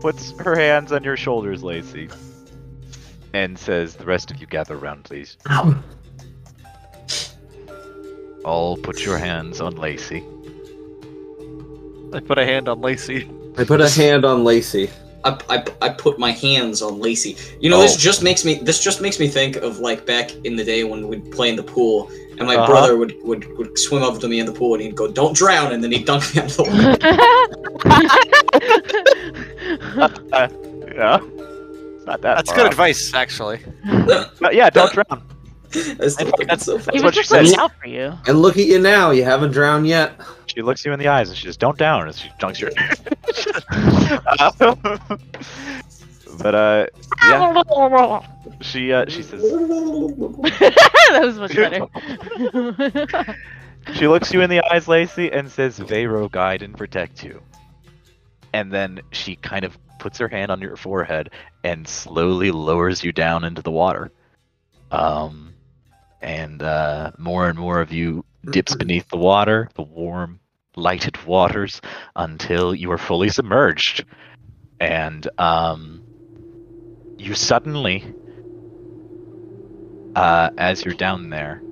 puts 0.00 0.32
her 0.38 0.56
hands 0.56 0.92
on 0.92 1.04
your 1.04 1.16
shoulders, 1.16 1.62
Lacy, 1.62 2.08
and 3.32 3.58
says, 3.58 3.96
"The 3.96 4.04
rest 4.04 4.30
of 4.30 4.40
you 4.40 4.46
gather 4.46 4.76
around, 4.76 5.04
please." 5.04 5.36
All 8.44 8.76
put 8.78 9.04
your 9.04 9.18
hands 9.18 9.60
on 9.60 9.76
Lacy. 9.76 10.24
I 12.12 12.20
put 12.20 12.38
a 12.38 12.44
hand 12.44 12.68
on 12.68 12.80
Lacy. 12.80 13.28
I 13.58 13.64
put 13.64 13.80
a 13.80 13.88
hand 13.90 14.24
on 14.24 14.44
Lacy. 14.44 14.88
I, 15.22 15.38
I, 15.50 15.64
I 15.82 15.88
put 15.90 16.18
my 16.18 16.30
hands 16.30 16.80
on 16.80 16.98
Lacy. 16.98 17.36
You 17.60 17.68
know, 17.68 17.82
this 17.82 17.96
Oh. 17.96 17.98
just 17.98 18.22
makes 18.22 18.44
me 18.44 18.54
this 18.54 18.82
just 18.82 19.02
makes 19.02 19.20
me 19.20 19.28
think 19.28 19.56
of 19.56 19.78
like 19.78 20.06
back 20.06 20.34
in 20.44 20.56
the 20.56 20.64
day 20.64 20.84
when 20.84 21.06
we'd 21.08 21.30
play 21.30 21.50
in 21.50 21.56
the 21.56 21.62
pool, 21.62 22.10
and 22.40 22.48
my 22.48 22.56
Uh-huh. 22.56 22.66
brother 22.66 22.96
would, 22.96 23.14
would 23.22 23.46
would 23.56 23.78
swim 23.78 24.02
up 24.02 24.18
to 24.18 24.26
me 24.28 24.40
in 24.40 24.46
the 24.46 24.52
pool 24.52 24.74
and 24.74 24.82
he'd 24.82 24.96
go, 24.96 25.06
"Don't 25.08 25.34
drown," 25.36 25.70
and 25.72 25.82
then 25.84 25.92
he'd 25.92 26.06
dunk 26.06 26.34
me 26.34 26.42
out 26.42 26.50
of 26.50 26.56
the 26.56 26.64
water. 27.84 28.00
Uh, 30.32 30.48
yeah, 30.94 31.18
it's 31.96 32.06
not 32.06 32.20
that. 32.22 32.36
That's 32.36 32.50
far 32.50 32.56
good 32.58 32.66
off. 32.66 32.72
advice, 32.72 33.12
actually. 33.14 33.60
But 34.40 34.54
yeah, 34.54 34.70
don't 34.70 34.92
drown. 34.92 35.06
I 35.10 35.16
think 35.72 35.98
that's- 35.98 36.16
it's 36.50 36.64
so 36.64 36.78
funny. 36.78 36.98
he 36.98 37.04
was 37.04 37.14
just 37.14 37.30
looking 37.30 37.46
says. 37.46 37.58
out 37.58 37.72
for 37.80 37.86
you. 37.86 38.12
And 38.26 38.42
look 38.42 38.56
at 38.56 38.64
you 38.66 38.80
now. 38.80 39.10
You 39.12 39.22
haven't 39.24 39.52
drowned 39.52 39.86
yet. 39.86 40.18
She 40.46 40.62
looks 40.62 40.84
you 40.84 40.92
in 40.92 40.98
the 40.98 41.06
eyes 41.06 41.28
and 41.28 41.38
she 41.38 41.46
says, 41.46 41.56
"Don't 41.56 41.78
down." 41.78 42.08
And 42.08 42.16
she 42.16 42.28
dunks 42.40 42.58
your. 42.60 42.70
But 46.38 46.54
uh, 46.54 46.86
yeah, 47.24 48.20
she 48.60 48.92
uh, 48.92 49.06
she 49.08 49.22
says, 49.22 49.42
that 49.42 51.20
was 51.22 51.38
much 51.38 51.54
better. 51.54 51.86
She 53.94 54.06
looks 54.06 54.32
you 54.32 54.40
in 54.42 54.50
the 54.50 54.62
eyes, 54.70 54.88
Lacy, 54.88 55.32
and 55.32 55.50
says, 55.50 55.78
Vero 55.78 56.28
guide 56.28 56.62
and 56.62 56.76
protect 56.76 57.24
you. 57.24 57.42
And 58.52 58.72
then 58.72 59.00
she 59.10 59.36
kind 59.36 59.64
of 59.64 59.78
puts 59.98 60.18
her 60.18 60.28
hand 60.28 60.50
on 60.50 60.60
your 60.60 60.76
forehead 60.76 61.30
and 61.64 61.86
slowly 61.86 62.50
lowers 62.50 63.02
you 63.02 63.12
down 63.12 63.44
into 63.44 63.62
the 63.62 63.70
water. 63.70 64.10
Um, 64.90 65.54
and 66.20 66.62
uh, 66.62 67.12
more 67.18 67.48
and 67.48 67.58
more 67.58 67.80
of 67.80 67.92
you 67.92 68.24
dips 68.50 68.74
beneath 68.74 69.08
the 69.08 69.16
water, 69.16 69.68
the 69.74 69.82
warm, 69.82 70.40
lighted 70.76 71.22
waters, 71.24 71.80
until 72.16 72.74
you 72.74 72.90
are 72.92 72.98
fully 72.98 73.28
submerged. 73.28 74.04
And 74.78 75.28
um, 75.38 75.99
you 77.20 77.34
suddenly, 77.34 78.02
uh, 80.16 80.50
as 80.56 80.84
you're 80.84 80.94
down 80.94 81.28
there, 81.28 81.62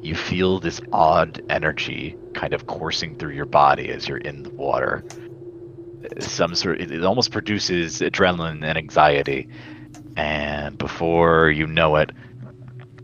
you 0.00 0.14
feel 0.14 0.58
this 0.58 0.80
odd 0.90 1.42
energy 1.50 2.16
kind 2.34 2.54
of 2.54 2.66
coursing 2.66 3.16
through 3.16 3.32
your 3.32 3.44
body 3.44 3.90
as 3.90 4.08
you're 4.08 4.18
in 4.18 4.42
the 4.42 4.50
water. 4.50 5.04
Some 6.18 6.54
sort 6.54 6.80
it, 6.80 7.04
almost 7.04 7.30
produces 7.30 8.00
adrenaline 8.00 8.64
and 8.64 8.78
anxiety. 8.78 9.48
And 10.16 10.78
before 10.78 11.50
you 11.50 11.66
know 11.66 11.96
it, 11.96 12.10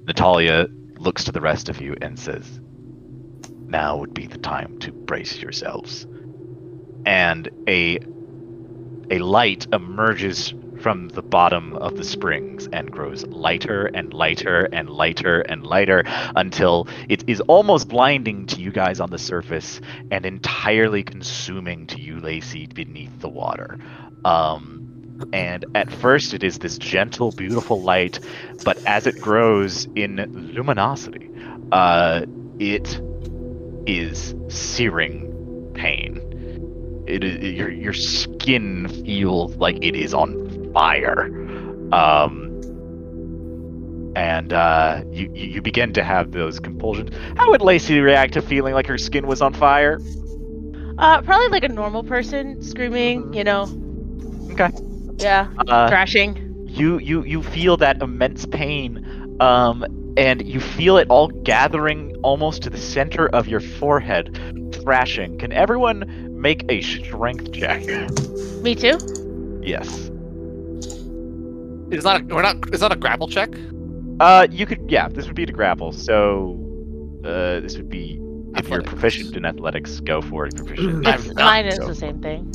Natalia 0.07 0.67
looks 0.99 1.25
to 1.25 1.33
the 1.33 1.41
rest 1.41 1.69
of 1.69 1.81
you 1.81 1.95
and 2.01 2.19
says, 2.19 2.61
Now 3.67 3.99
would 3.99 4.15
be 4.15 4.27
the 4.27 4.39
time 4.39 4.79
to 4.81 4.93
brace 4.93 5.39
yourselves. 5.39 6.07
And 7.05 7.49
a 7.69 7.99
a 9.11 9.19
light 9.19 9.67
emerges 9.73 10.55
from 10.81 11.09
the 11.11 11.23
bottom 11.23 11.75
of 11.77 11.97
the 11.97 12.05
springs 12.05 12.69
and 12.73 12.91
grows 12.91 13.27
lighter 13.27 13.87
and 13.87 14.15
lighter 14.15 14.65
and 14.73 14.89
lighter 14.89 15.41
and 15.43 15.65
lighter 15.65 16.03
until 16.37 16.89
it 17.09 17.23
is 17.29 17.41
almost 17.43 17.89
blinding 17.89 18.47
to 18.47 18.61
you 18.61 18.73
guys 18.73 19.01
on 19.01 19.11
the 19.11 19.19
surface 19.19 19.81
and 20.11 20.25
entirely 20.25 21.03
consuming 21.03 21.87
to 21.87 22.01
you, 22.01 22.19
Lacy, 22.21 22.67
beneath 22.67 23.21
the 23.21 23.29
water. 23.29 23.79
Um, 24.25 24.91
and 25.33 25.67
at 25.75 25.93
first, 25.93 26.33
it 26.33 26.43
is 26.43 26.59
this 26.59 26.79
gentle, 26.79 27.31
beautiful 27.31 27.83
light, 27.83 28.19
but 28.65 28.83
as 28.87 29.07
it 29.07 29.21
grows 29.21 29.87
in 29.95 30.17
luminosity, 30.55 31.31
uh, 31.73 32.25
it 32.59 33.01
is 33.87 34.35
searing 34.49 35.73
pain. 35.75 37.05
It 37.07 37.25
is 37.25 37.59
your 37.59 37.71
your 37.71 37.93
skin 37.93 38.89
feels 39.05 39.57
like 39.57 39.77
it 39.83 39.97
is 39.97 40.15
on 40.15 40.50
fire. 40.73 41.31
Um, 41.93 42.51
and 44.15 44.53
uh, 44.53 45.03
you 45.11 45.29
you 45.33 45.63
begin 45.63 45.93
to 45.95 46.03
have 46.03 46.31
those 46.33 46.59
compulsions. 46.59 47.11
How 47.37 47.51
would 47.51 47.63
Lacy 47.63 48.01
react 48.01 48.35
to 48.35 48.43
feeling 48.43 48.75
like 48.75 48.87
her 48.87 48.99
skin 48.99 49.27
was 49.27 49.41
on 49.41 49.53
fire? 49.55 50.03
uh, 50.99 51.23
probably 51.23 51.49
like 51.51 51.65
a 51.65 51.69
normal 51.69 52.03
person 52.05 52.61
screaming, 52.61 53.27
you 53.33 53.45
know. 53.45 53.73
Okay. 54.53 54.71
Yeah, 55.19 55.49
Uh, 55.69 55.91
thrashing. 55.91 56.39
you 56.67 56.99
you 56.99 57.25
you 57.25 57.43
feel 57.43 57.77
that 57.79 57.97
immense 58.03 58.45
pain, 58.47 59.01
um, 59.41 59.85
and 60.17 60.47
you 60.47 60.61
feel 60.61 60.97
it 60.99 61.07
all 61.11 61.29
gathering 61.29 62.13
almost 62.23 62.63
to 62.63 62.71
the 62.71 62.79
center 62.79 63.29
of 63.29 63.47
your 63.49 63.61
forehead, 63.61 64.31
thrashing. 64.73 65.39
Can 65.39 65.53
everyone 65.53 66.05
make 66.41 66.65
a 66.69 66.81
strength 66.81 67.53
check? 67.53 67.83
Me 68.63 68.75
too. 68.75 68.99
Yes. 69.63 70.10
It's 71.91 72.05
not. 72.05 72.21
A, 72.23 72.25
we're 72.35 72.43
not. 72.43 72.57
It's 72.73 72.81
not 72.81 72.93
a 72.93 72.97
grapple 72.97 73.29
check. 73.29 73.51
Uh, 74.21 74.47
you 74.51 74.67
could. 74.67 74.91
Yeah, 74.91 75.09
this 75.09 75.27
would 75.27 75.35
be 75.37 75.47
to 75.47 75.53
grapple. 75.53 75.93
So, 75.93 76.57
uh, 77.25 77.61
this 77.61 77.77
would 77.77 77.89
be 77.89 78.21
if 78.57 78.69
you're 78.69 78.83
proficient 78.83 79.37
in 79.37 79.45
athletics, 79.45 80.01
go 80.01 80.21
for 80.21 80.47
it. 80.47 80.55
If 80.55 80.59
you're 80.59 80.67
proficient. 80.67 81.07
I'm 81.07 81.27
not, 81.29 81.37
mine 81.37 81.67
is 81.67 81.77
so- 81.77 81.87
the 81.87 81.95
same 81.95 82.21
thing. 82.21 82.53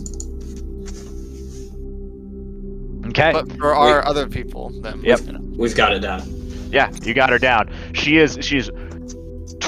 Okay. 3.08 3.32
But 3.32 3.52
for 3.58 3.76
our 3.76 4.06
other 4.06 4.28
people, 4.28 4.70
then 4.82 5.00
Yep. 5.04 5.20
We've 5.58 5.76
got 5.76 5.94
it 5.94 6.00
down. 6.00 6.24
Yeah, 6.72 6.92
you 7.04 7.14
got 7.14 7.30
her 7.30 7.38
down. 7.40 7.70
She 7.94 8.18
is. 8.18 8.38
She's. 8.42 8.70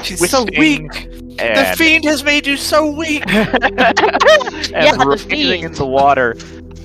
She's 0.03 0.29
so 0.29 0.45
twisting 0.45 0.59
weak. 0.59 1.37
The 1.37 1.73
fiend 1.77 2.03
has 2.05 2.23
made 2.23 2.47
you 2.47 2.57
so 2.57 2.89
weak. 2.91 3.23
and 3.27 3.53
Yeah, 4.69 4.95
the 4.95 5.05
writhing 5.07 5.29
fiend. 5.29 5.63
in 5.65 5.73
the 5.73 5.85
water, 5.85 6.35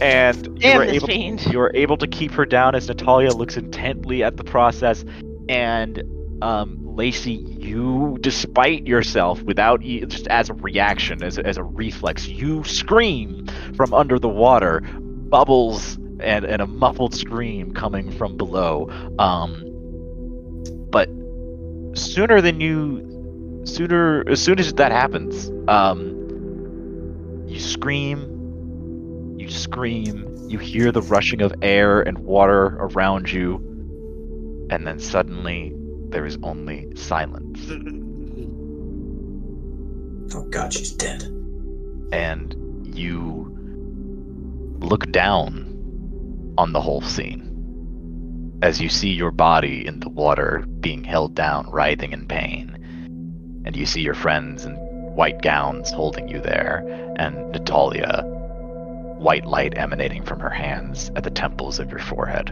and 0.02 0.46
you 0.46 0.54
Damn 0.54 0.78
were 0.78 0.86
this 0.86 0.96
able. 0.96 1.06
fiend. 1.06 1.46
You 1.46 1.70
able 1.74 1.96
to 1.98 2.06
keep 2.06 2.32
her 2.32 2.44
down 2.44 2.74
as 2.74 2.88
Natalia 2.88 3.32
looks 3.32 3.56
intently 3.56 4.22
at 4.22 4.36
the 4.36 4.44
process, 4.44 5.04
and 5.48 6.02
um, 6.42 6.78
Lacy, 6.82 7.32
you, 7.32 8.18
despite 8.20 8.86
yourself, 8.86 9.42
without 9.42 9.80
just 9.80 10.26
as 10.28 10.50
a 10.50 10.54
reaction, 10.54 11.22
as 11.22 11.38
a, 11.38 11.46
as 11.46 11.56
a 11.56 11.62
reflex, 11.62 12.26
you 12.28 12.64
scream 12.64 13.46
from 13.76 13.94
under 13.94 14.18
the 14.18 14.28
water. 14.28 14.80
Bubbles 14.80 15.96
and 16.20 16.44
and 16.44 16.60
a 16.60 16.66
muffled 16.66 17.14
scream 17.14 17.72
coming 17.72 18.10
from 18.12 18.36
below. 18.36 18.90
Um, 19.18 19.64
but 20.90 21.08
sooner 21.94 22.40
than 22.40 22.60
you, 22.60 23.62
sooner 23.64 24.24
as 24.28 24.42
soon 24.42 24.58
as 24.58 24.72
that 24.74 24.92
happens, 24.92 25.50
um, 25.68 27.44
you 27.46 27.58
scream, 27.60 28.31
you 29.43 29.51
scream, 29.51 30.36
you 30.48 30.59
hear 30.59 30.93
the 30.93 31.02
rushing 31.02 31.43
of 31.43 31.52
air 31.62 32.01
and 32.01 32.19
water 32.19 32.77
around 32.78 33.31
you, 33.31 33.56
and 34.70 34.86
then 34.86 34.98
suddenly 34.98 35.73
there 36.09 36.24
is 36.24 36.39
only 36.43 36.89
silence. 36.97 37.60
Oh 40.35 40.44
god, 40.44 40.73
she's 40.73 40.93
dead. 40.93 41.24
and 42.10 42.56
you 42.97 43.55
look 44.81 45.10
down 45.12 46.55
on 46.56 46.73
the 46.73 46.81
whole 46.81 47.02
scene 47.02 48.59
as 48.62 48.81
you 48.81 48.89
see 48.89 49.10
your 49.10 49.31
body 49.31 49.86
in 49.86 50.01
the 50.01 50.09
water 50.09 50.64
being 50.81 51.05
held 51.05 51.35
down, 51.35 51.69
writhing 51.70 52.12
in 52.12 52.27
pain. 52.27 53.62
And 53.66 53.77
you 53.77 53.85
see 53.85 54.01
your 54.01 54.14
friends 54.14 54.64
in 54.64 54.74
white 55.14 55.43
gowns 55.43 55.90
holding 55.90 56.28
you 56.28 56.40
there, 56.40 56.78
and 57.19 57.51
Natalia, 57.52 58.24
white 59.23 59.47
light 59.47 59.78
emanating 59.78 60.24
from 60.24 60.40
her 60.40 60.51
hands 60.51 61.11
at 61.16 61.24
the 61.24 61.31
temples 61.31 61.78
of 61.78 61.90
your 61.90 62.01
forehead. 62.01 62.51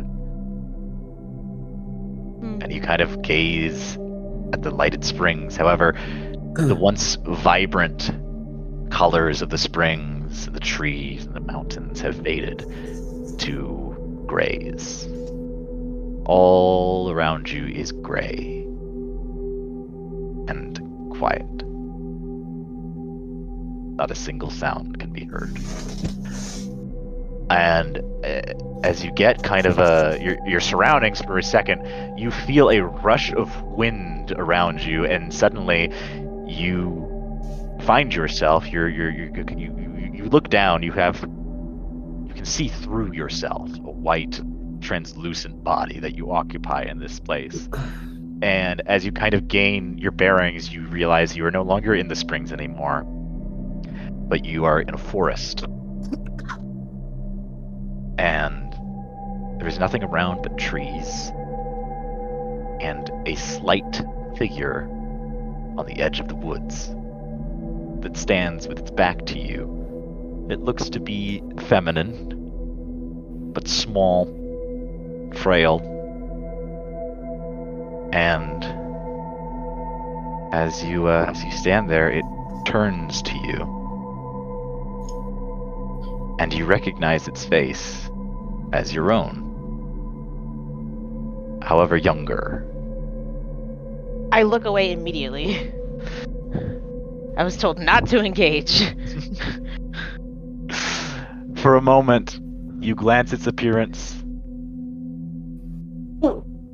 Hmm. 2.39 2.59
And 2.63 2.73
you 2.73 2.81
kind 2.81 3.03
of 3.03 3.21
gaze 3.23 3.99
at 4.53 4.63
the 4.63 4.71
lighted 4.71 5.05
springs. 5.05 5.57
However, 5.57 5.95
the 6.55 6.75
once 6.75 7.17
vibrant 7.17 8.11
colors 8.91 9.43
of 9.43 9.51
the 9.51 9.59
springs, 9.59 10.47
the 10.47 10.61
trees, 10.61 11.25
and 11.25 11.35
the 11.35 11.41
mountains 11.41 12.01
have 12.01 12.17
faded 12.23 12.65
to 13.39 14.25
grays. 14.27 15.07
All 16.27 17.11
around 17.11 17.51
you 17.51 17.67
is 17.67 17.93
gray 17.93 18.65
and 20.49 20.79
quiet. 21.17 21.47
Not 23.97 24.11
a 24.11 24.15
single 24.15 24.51
sound 24.51 24.99
can 24.99 25.13
be 25.13 25.25
heard. 25.25 25.57
And 27.51 27.99
uh, 28.25 28.43
as 28.85 29.05
you 29.05 29.13
get 29.13 29.43
kind 29.43 29.67
of 29.67 29.79
a 29.79 30.19
your, 30.21 30.37
your 30.47 30.61
surroundings 30.61 31.21
for 31.21 31.37
a 31.37 31.43
second, 31.43 32.19
you 32.19 32.31
feel 32.31 32.71
a 32.71 32.81
rush 32.81 33.33
of 33.33 33.63
wind 33.63 34.33
around 34.33 34.83
you, 34.83 35.05
and 35.05 35.35
suddenly 35.35 35.93
you 36.47 37.07
find 37.85 38.15
yourself. 38.15 38.69
You're 38.69 38.89
you're, 38.89 39.11
you're 39.11 39.51
you 39.51 39.75
you 39.77 40.11
you 40.15 40.25
look 40.25 40.49
down. 40.49 40.83
You 40.83 40.93
have 40.93 41.21
you 41.21 42.33
can 42.35 42.45
see 42.45 42.69
through 42.69 43.13
yourself 43.13 43.69
a 43.79 43.91
white 43.91 44.41
translucent 44.81 45.63
body 45.63 45.99
that 46.01 46.17
you 46.17 46.31
occupy 46.33 46.83
in 46.83 46.99
this 46.99 47.21
place. 47.21 47.69
And 48.43 48.81
as 48.87 49.05
you 49.05 49.13
kind 49.13 49.35
of 49.35 49.49
gain 49.49 49.99
your 49.99 50.13
bearings, 50.13 50.73
you 50.73 50.87
realize 50.87 51.37
you 51.37 51.45
are 51.45 51.51
no 51.51 51.63
longer 51.63 51.95
in 51.95 52.09
the 52.09 52.17
springs 52.17 52.53
anymore, 52.53 53.03
but 53.03 54.47
you 54.47 54.65
are 54.65 54.81
in 54.81 54.95
a 54.95 54.99
forest. 54.99 55.67
And 58.21 58.77
there's 59.59 59.79
nothing 59.79 60.05
around 60.05 60.43
but 60.43 60.59
trees 60.59 61.33
and 62.83 63.11
a 63.25 63.35
slight 63.35 64.03
figure 64.37 64.87
on 65.79 65.87
the 65.87 66.03
edge 66.03 66.21
of 66.21 66.29
the 66.29 66.35
woods 66.35 66.95
that 68.03 68.19
stands 68.19 68.69
with 68.69 68.79
its 68.79 68.91
back 68.91 69.25
to 69.25 69.39
you. 69.39 70.47
It 70.51 70.61
looks 70.61 70.91
to 70.91 71.01
be 71.01 71.43
feminine, 71.61 73.53
but 73.55 73.67
small, 73.67 74.27
frail, 75.37 75.81
and 78.13 78.63
as 80.53 80.85
you 80.85 81.07
uh, 81.07 81.25
as 81.27 81.43
you 81.43 81.53
stand 81.53 81.89
there, 81.89 82.11
it 82.11 82.25
turns 82.67 83.23
to 83.23 83.35
you, 83.35 83.67
and 86.39 86.53
you 86.53 86.67
recognize 86.67 87.27
its 87.27 87.47
face 87.47 88.10
as 88.73 88.93
your 88.95 89.13
own. 89.13 89.51
However, 91.63 91.97
younger. 91.97 92.67
I 94.33 94.43
look 94.43 94.65
away 94.65 94.93
immediately. 94.93 95.73
I 97.37 97.45
was 97.45 97.57
told 97.57 97.79
not 97.79 98.07
to 98.09 98.23
engage. 98.25 98.83
For 101.57 101.77
a 101.77 101.83
moment, 101.83 102.39
you 102.81 102.95
glance 102.95 103.33
its 103.33 103.47
appearance. 103.47 104.17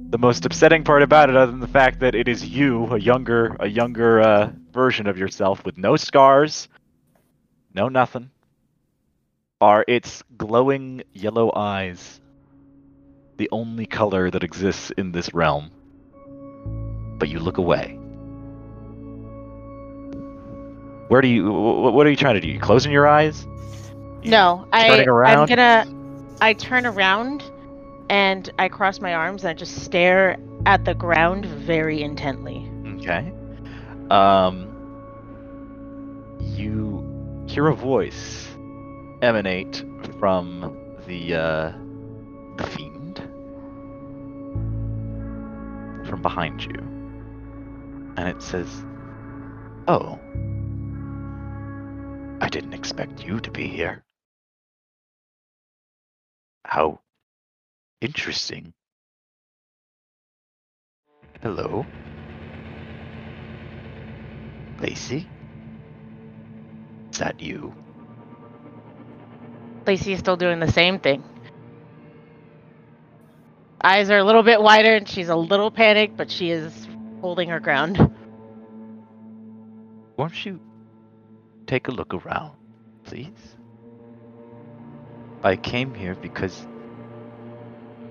The 0.09 0.18
most 0.18 0.47
upsetting 0.47 0.85
part 0.85 1.02
about 1.02 1.31
it, 1.31 1.36
other 1.36 1.51
than 1.51 1.60
the 1.60 1.66
fact 1.66 2.01
that 2.01 2.14
it 2.14 2.28
is 2.28 2.47
you, 2.47 2.86
a 2.86 2.98
younger, 2.98 3.56
a 3.59 3.68
younger 3.68 4.20
uh, 4.20 4.52
version 4.73 5.06
of 5.09 5.18
yourself 5.18 5.64
with 5.64 5.77
no 5.77 5.97
scars, 5.97 6.68
no 7.74 7.89
nothing, 7.89 8.31
are 9.60 9.84
its 9.88 10.22
glowing 10.36 11.02
yellow 11.12 11.52
eyes. 11.54 12.20
The 13.38 13.48
only 13.52 13.86
color 13.86 14.30
that 14.30 14.42
exists 14.42 14.90
in 14.96 15.12
this 15.12 15.32
realm. 15.34 15.70
But 17.18 17.28
you 17.28 17.38
look 17.38 17.58
away. 17.58 17.98
Where 21.08 21.20
do 21.20 21.28
you? 21.28 21.50
What 21.50 22.06
are 22.06 22.10
you 22.10 22.16
trying 22.16 22.34
to 22.34 22.40
do? 22.40 22.48
You 22.48 22.58
closing 22.58 22.92
your 22.92 23.06
eyes? 23.06 23.46
You 24.22 24.30
no, 24.30 24.66
I 24.72 24.88
turning 24.88 25.08
around? 25.08 25.38
I'm 25.38 25.46
gonna 25.46 26.36
I 26.40 26.52
turn 26.52 26.84
around 26.84 27.44
and 28.10 28.50
I 28.58 28.68
cross 28.68 29.00
my 29.00 29.14
arms 29.14 29.44
and 29.44 29.50
I 29.50 29.54
just 29.54 29.84
stare 29.84 30.36
at 30.66 30.84
the 30.84 30.94
ground 30.94 31.46
very 31.46 32.02
intently. 32.02 32.68
Okay. 32.98 33.32
Um, 34.10 34.72
you 36.40 37.44
hear 37.46 37.68
a 37.68 37.74
voice 37.74 38.55
emanate 39.22 39.84
from 40.18 40.76
the 41.06 41.34
uh, 41.34 41.72
fiend 42.68 43.18
from 46.06 46.22
behind 46.22 46.62
you, 46.62 46.78
and 48.16 48.28
it 48.28 48.43
says, 48.43 48.68
"Oh, 49.88 50.18
I 52.40 52.48
didn't 52.48 52.74
expect 52.74 53.24
you 53.24 53.40
to 53.40 53.51
be 53.51 53.66
here. 53.66 54.05
How 56.64 57.01
interesting." 58.01 58.72
Hello. 61.43 61.86
Lacy? 64.80 65.28
Is 67.12 67.18
that 67.18 67.40
you? 67.40 67.74
Lacy 69.86 70.12
is 70.12 70.18
still 70.18 70.36
doing 70.36 70.60
the 70.60 70.72
same 70.72 70.98
thing. 70.98 71.22
Eyes 73.82 74.10
are 74.10 74.18
a 74.18 74.24
little 74.24 74.42
bit 74.42 74.60
wider 74.60 74.96
and 74.96 75.08
she's 75.08 75.28
a 75.28 75.36
little 75.36 75.70
panicked, 75.70 76.16
but 76.16 76.30
she 76.30 76.50
is 76.50 76.88
holding 77.20 77.48
her 77.50 77.60
ground. 77.60 77.98
Won't 80.16 80.44
you 80.44 80.60
take 81.66 81.88
a 81.88 81.90
look 81.90 82.14
around, 82.14 82.56
please? 83.04 83.56
I 85.42 85.56
came 85.56 85.94
here 85.94 86.14
because 86.14 86.66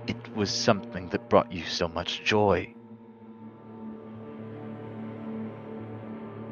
it 0.07 0.35
was 0.35 0.49
something 0.49 1.09
that 1.09 1.29
brought 1.29 1.51
you 1.51 1.63
so 1.65 1.87
much 1.87 2.23
joy. 2.23 2.73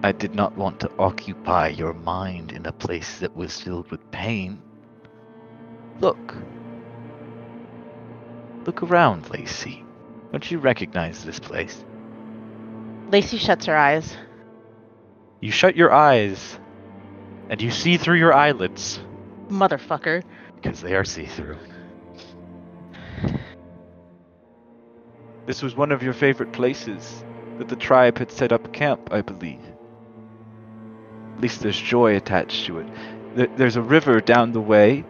I 0.04 0.12
did 0.12 0.36
not 0.36 0.58
want 0.58 0.82
to 0.82 0.92
occupy 1.00 1.70
your 1.70 1.94
mind 1.94 2.52
in 2.52 2.66
a 2.66 2.74
place 2.74 3.20
that 3.20 3.34
was 3.34 3.62
filled 3.62 3.90
with 3.90 4.12
pain. 4.12 4.62
Look. 6.00 6.36
Look 8.66 8.84
around, 8.84 9.30
Lacy. 9.30 9.84
Don't 10.32 10.50
you 10.50 10.60
recognize 10.60 11.24
this 11.24 11.40
place? 11.40 11.84
Lacy 13.12 13.38
shuts 13.38 13.66
her 13.66 13.78
eyes. 13.78 14.16
You 15.42 15.52
shut 15.52 15.76
your 15.76 15.92
eyes, 15.92 16.58
and 17.50 17.62
you 17.62 17.70
see 17.70 17.98
through 17.98 18.18
your 18.18 18.34
eyelids 18.34 19.00
Motherfucker. 19.50 20.24
because 20.56 20.82
they 20.82 20.96
are 20.96 21.04
see 21.04 21.26
through. 21.26 21.58
This 25.46 25.62
was 25.62 25.76
one 25.76 25.92
of 25.92 26.02
your 26.02 26.14
favorite 26.14 26.54
places 26.54 27.24
that 27.58 27.68
the 27.68 27.76
tribe 27.76 28.18
had 28.18 28.32
set 28.32 28.54
up 28.54 28.72
camp, 28.72 29.10
I 29.12 29.22
believe. 29.22 29.60
At 31.36 31.42
least 31.42 31.62
there's 31.62 31.80
joy 31.80 32.16
attached 32.16 32.66
to 32.68 32.80
it. 32.80 33.58
There's 33.58 33.76
a 33.76 33.82
river 33.82 34.22
down 34.22 34.54
the 34.54 34.62
way 34.62 35.04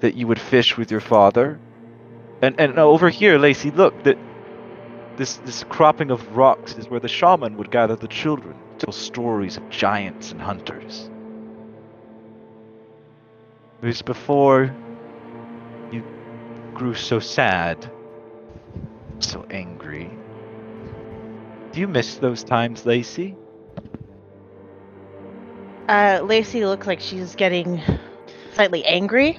that 0.00 0.14
you 0.14 0.26
would 0.26 0.40
fish 0.40 0.76
with 0.76 0.90
your 0.90 1.00
father. 1.00 1.58
And 2.42 2.58
and 2.58 2.78
over 2.78 3.08
here, 3.08 3.38
Lacy, 3.38 3.70
look, 3.70 4.02
that 4.04 4.18
this 5.16 5.36
this 5.36 5.64
cropping 5.64 6.10
of 6.10 6.36
rocks 6.36 6.76
is 6.76 6.88
where 6.88 7.00
the 7.00 7.08
shaman 7.08 7.56
would 7.56 7.70
gather 7.70 7.96
the 7.96 8.08
children, 8.08 8.56
to 8.78 8.86
tell 8.86 8.92
stories 8.92 9.56
of 9.56 9.68
giants 9.68 10.32
and 10.32 10.40
hunters. 10.40 11.10
It 13.82 13.86
was 13.86 14.02
before 14.02 14.74
you 15.90 16.02
grew 16.74 16.94
so 16.94 17.18
sad, 17.18 17.90
so 19.18 19.46
angry. 19.50 20.10
Do 21.72 21.80
you 21.80 21.88
miss 21.88 22.16
those 22.16 22.42
times, 22.42 22.84
Lacy? 22.84 23.36
Uh, 25.88 26.20
Lacy 26.22 26.64
looks 26.64 26.86
like 26.86 27.00
she's 27.00 27.34
getting 27.34 27.80
slightly 28.54 28.84
angry 28.84 29.38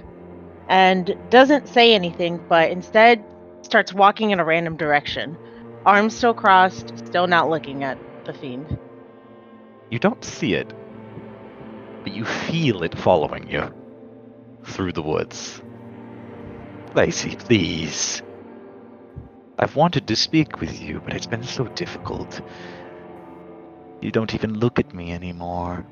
and 0.72 1.18
doesn't 1.30 1.68
say 1.68 1.94
anything, 1.94 2.40
but 2.48 2.72
instead 2.72 3.22
starts 3.62 3.94
walking 3.94 4.32
in 4.32 4.40
a 4.40 4.46
random 4.46 4.78
direction. 4.78 5.38
Arms 5.86 6.16
still 6.16 6.34
crossed, 6.34 6.98
still 7.06 7.28
not 7.28 7.50
looking 7.50 7.84
at 7.84 7.98
the 8.26 8.34
fiend. 8.34 8.80
You 9.90 10.00
don't 10.00 10.24
see 10.24 10.54
it, 10.54 10.74
but 12.04 12.14
you 12.14 12.24
feel 12.24 12.84
it 12.84 12.98
following 12.98 13.50
you 13.50 13.70
through 14.64 14.94
the 14.94 15.02
woods. 15.02 15.62
Lacy, 16.96 17.36
please. 17.36 18.22
I've 19.60 19.76
wanted 19.76 20.08
to 20.08 20.16
speak 20.16 20.62
with 20.62 20.82
you, 20.82 21.02
but 21.04 21.14
it's 21.14 21.28
been 21.28 21.44
so 21.44 21.66
difficult. 21.66 22.40
You 24.00 24.12
don't 24.12 24.34
even 24.34 24.58
look 24.58 24.80
at 24.80 24.94
me 24.94 25.12
anymore. 25.12 25.86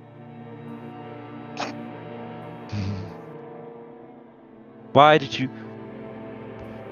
Why 4.94 5.18
did 5.20 5.38
you 5.38 5.50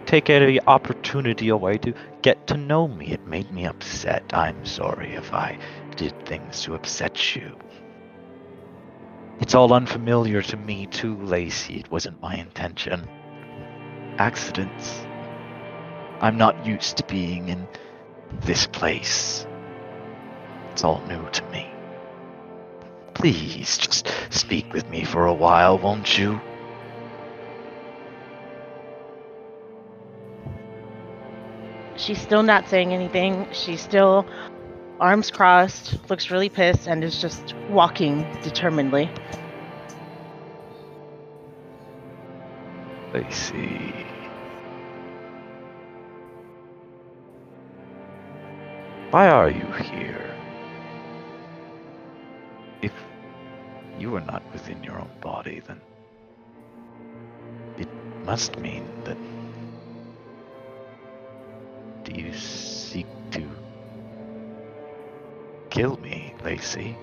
take 0.05 0.29
any 0.29 0.59
opportunity 0.61 1.49
away 1.49 1.79
to 1.79 1.93
get 2.21 2.47
to 2.47 2.57
know 2.57 2.87
me? 2.87 3.07
It 3.07 3.25
made 3.25 3.51
me 3.51 3.65
upset. 3.65 4.23
I'm 4.33 4.65
sorry 4.65 5.13
if 5.13 5.33
I 5.33 5.57
did 5.95 6.25
things 6.25 6.61
to 6.63 6.75
upset 6.75 7.35
you. 7.35 7.57
It's 9.39 9.55
all 9.55 9.73
unfamiliar 9.73 10.41
to 10.43 10.57
me 10.57 10.85
too, 10.87 11.15
Lacy. 11.23 11.79
It 11.79 11.91
wasn't 11.91 12.21
my 12.21 12.35
intention. 12.35 13.07
Accidents. 14.17 15.05
I'm 16.21 16.37
not 16.37 16.65
used 16.65 16.97
to 16.97 17.03
being 17.03 17.49
in 17.49 17.67
this 18.41 18.67
place. 18.67 19.45
It's 20.71 20.83
all 20.83 21.01
new 21.07 21.27
to 21.29 21.43
me. 21.45 21.67
Please, 23.15 23.77
just 23.79 24.11
speak 24.29 24.71
with 24.73 24.87
me 24.89 25.03
for 25.03 25.25
a 25.25 25.33
while, 25.33 25.79
won't 25.79 26.17
you? 26.17 26.39
She's 32.07 32.21
still 32.21 32.41
not 32.41 32.69
saying 32.69 32.93
anything. 32.93 33.49
She's 33.51 33.81
still 33.81 34.25
arms 34.97 35.29
crossed, 35.29 36.09
looks 36.09 36.31
really 36.31 36.47
pissed, 36.47 36.88
and 36.88 37.03
is 37.03 37.19
just 37.19 37.53
walking 37.69 38.25
determinedly. 38.43 39.09
I 43.13 43.29
see. 43.29 43.93
Why 49.11 49.27
are 49.27 49.49
you 49.49 49.65
here? 49.73 50.34
If 52.81 52.93
you 53.99 54.15
are 54.15 54.21
not 54.21 54.43
within 54.53 54.81
your 54.81 54.97
own 54.97 55.11
body, 55.19 55.61
then 55.67 55.81
it 57.77 57.89
must 58.23 58.57
mean 58.59 58.88
that. 59.03 59.17
Do 62.07 62.21
you 62.21 62.34
seek 62.34 63.05
to 63.31 63.45
kill 65.69 65.97
me, 65.97 66.34
Lacy? 66.41 66.95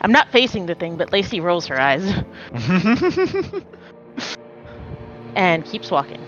I'm 0.00 0.10
not 0.10 0.32
facing 0.32 0.66
the 0.66 0.74
thing, 0.74 0.96
but 0.96 1.12
Lacy 1.12 1.38
rolls 1.38 1.66
her 1.68 1.80
eyes 1.80 2.02
and 5.36 5.64
keeps 5.64 5.92
walking. 5.92 6.20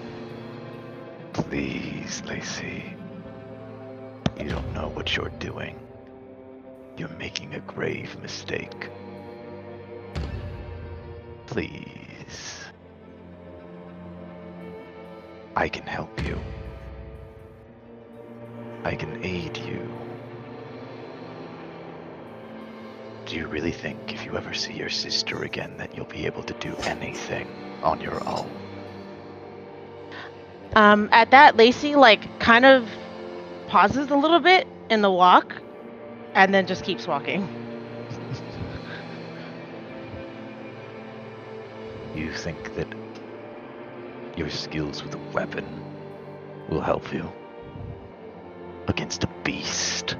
Please, 1.33 2.23
Lacy. 2.25 2.95
You 4.39 4.49
don't 4.49 4.73
know 4.73 4.91
what 4.91 5.17
you're 5.17 5.33
doing. 5.41 5.77
You're 6.97 7.09
making 7.09 7.55
a 7.55 7.61
grave 7.61 8.17
mistake. 8.23 8.91
Please. 11.47 12.72
I 15.55 15.69
can 15.69 15.83
help 15.83 16.25
you. 16.25 16.41
I 18.85 18.95
can 18.95 19.19
aid 19.23 19.57
you. 19.59 19.81
Do 23.27 23.37
you 23.37 23.47
really 23.47 23.73
think 23.73 24.13
if 24.13 24.27
you 24.27 24.37
ever 24.37 24.53
see 24.53 24.73
your 24.73 24.89
sister 24.89 25.43
again 25.43 25.77
that 25.79 25.95
you'll 25.95 26.07
be 26.07 26.27
able 26.27 26.43
to 26.43 26.55
do 26.55 26.75
anything 26.85 27.47
on 27.83 28.01
your 28.01 28.27
own? 28.29 28.51
Um, 30.75 31.09
at 31.13 31.31
that, 31.31 31.57
Lacy 31.57 31.97
like 31.97 32.41
kind 32.41 32.65
of 32.65 32.89
pauses 33.67 34.11
a 34.11 34.17
little 34.17 34.41
bit 34.41 34.67
in 34.91 35.03
the 35.03 35.11
walk, 35.11 35.55
and 36.35 36.53
then 36.53 36.67
just 36.67 36.85
keeps 36.85 37.07
walking. 37.07 37.49
You 42.15 42.31
think 42.31 42.75
that 42.75 42.87
your 44.37 44.51
skills 44.51 45.03
with 45.03 45.15
a 45.15 45.33
weapon 45.33 45.67
will 46.69 46.81
help 46.81 47.13
you 47.13 47.31
against 48.89 49.25
a 49.25 49.29
beast? 49.45 50.17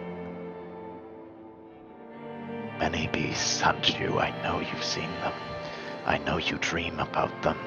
Many 2.79 3.07
beasts 3.09 3.61
hunt 3.61 3.99
you. 3.99 4.19
I 4.19 4.31
know 4.43 4.61
you've 4.61 4.85
seen 4.85 5.11
them. 5.21 5.33
I 6.05 6.19
know 6.19 6.37
you 6.39 6.59
dream 6.59 6.99
about 6.99 7.43
them. 7.43 7.59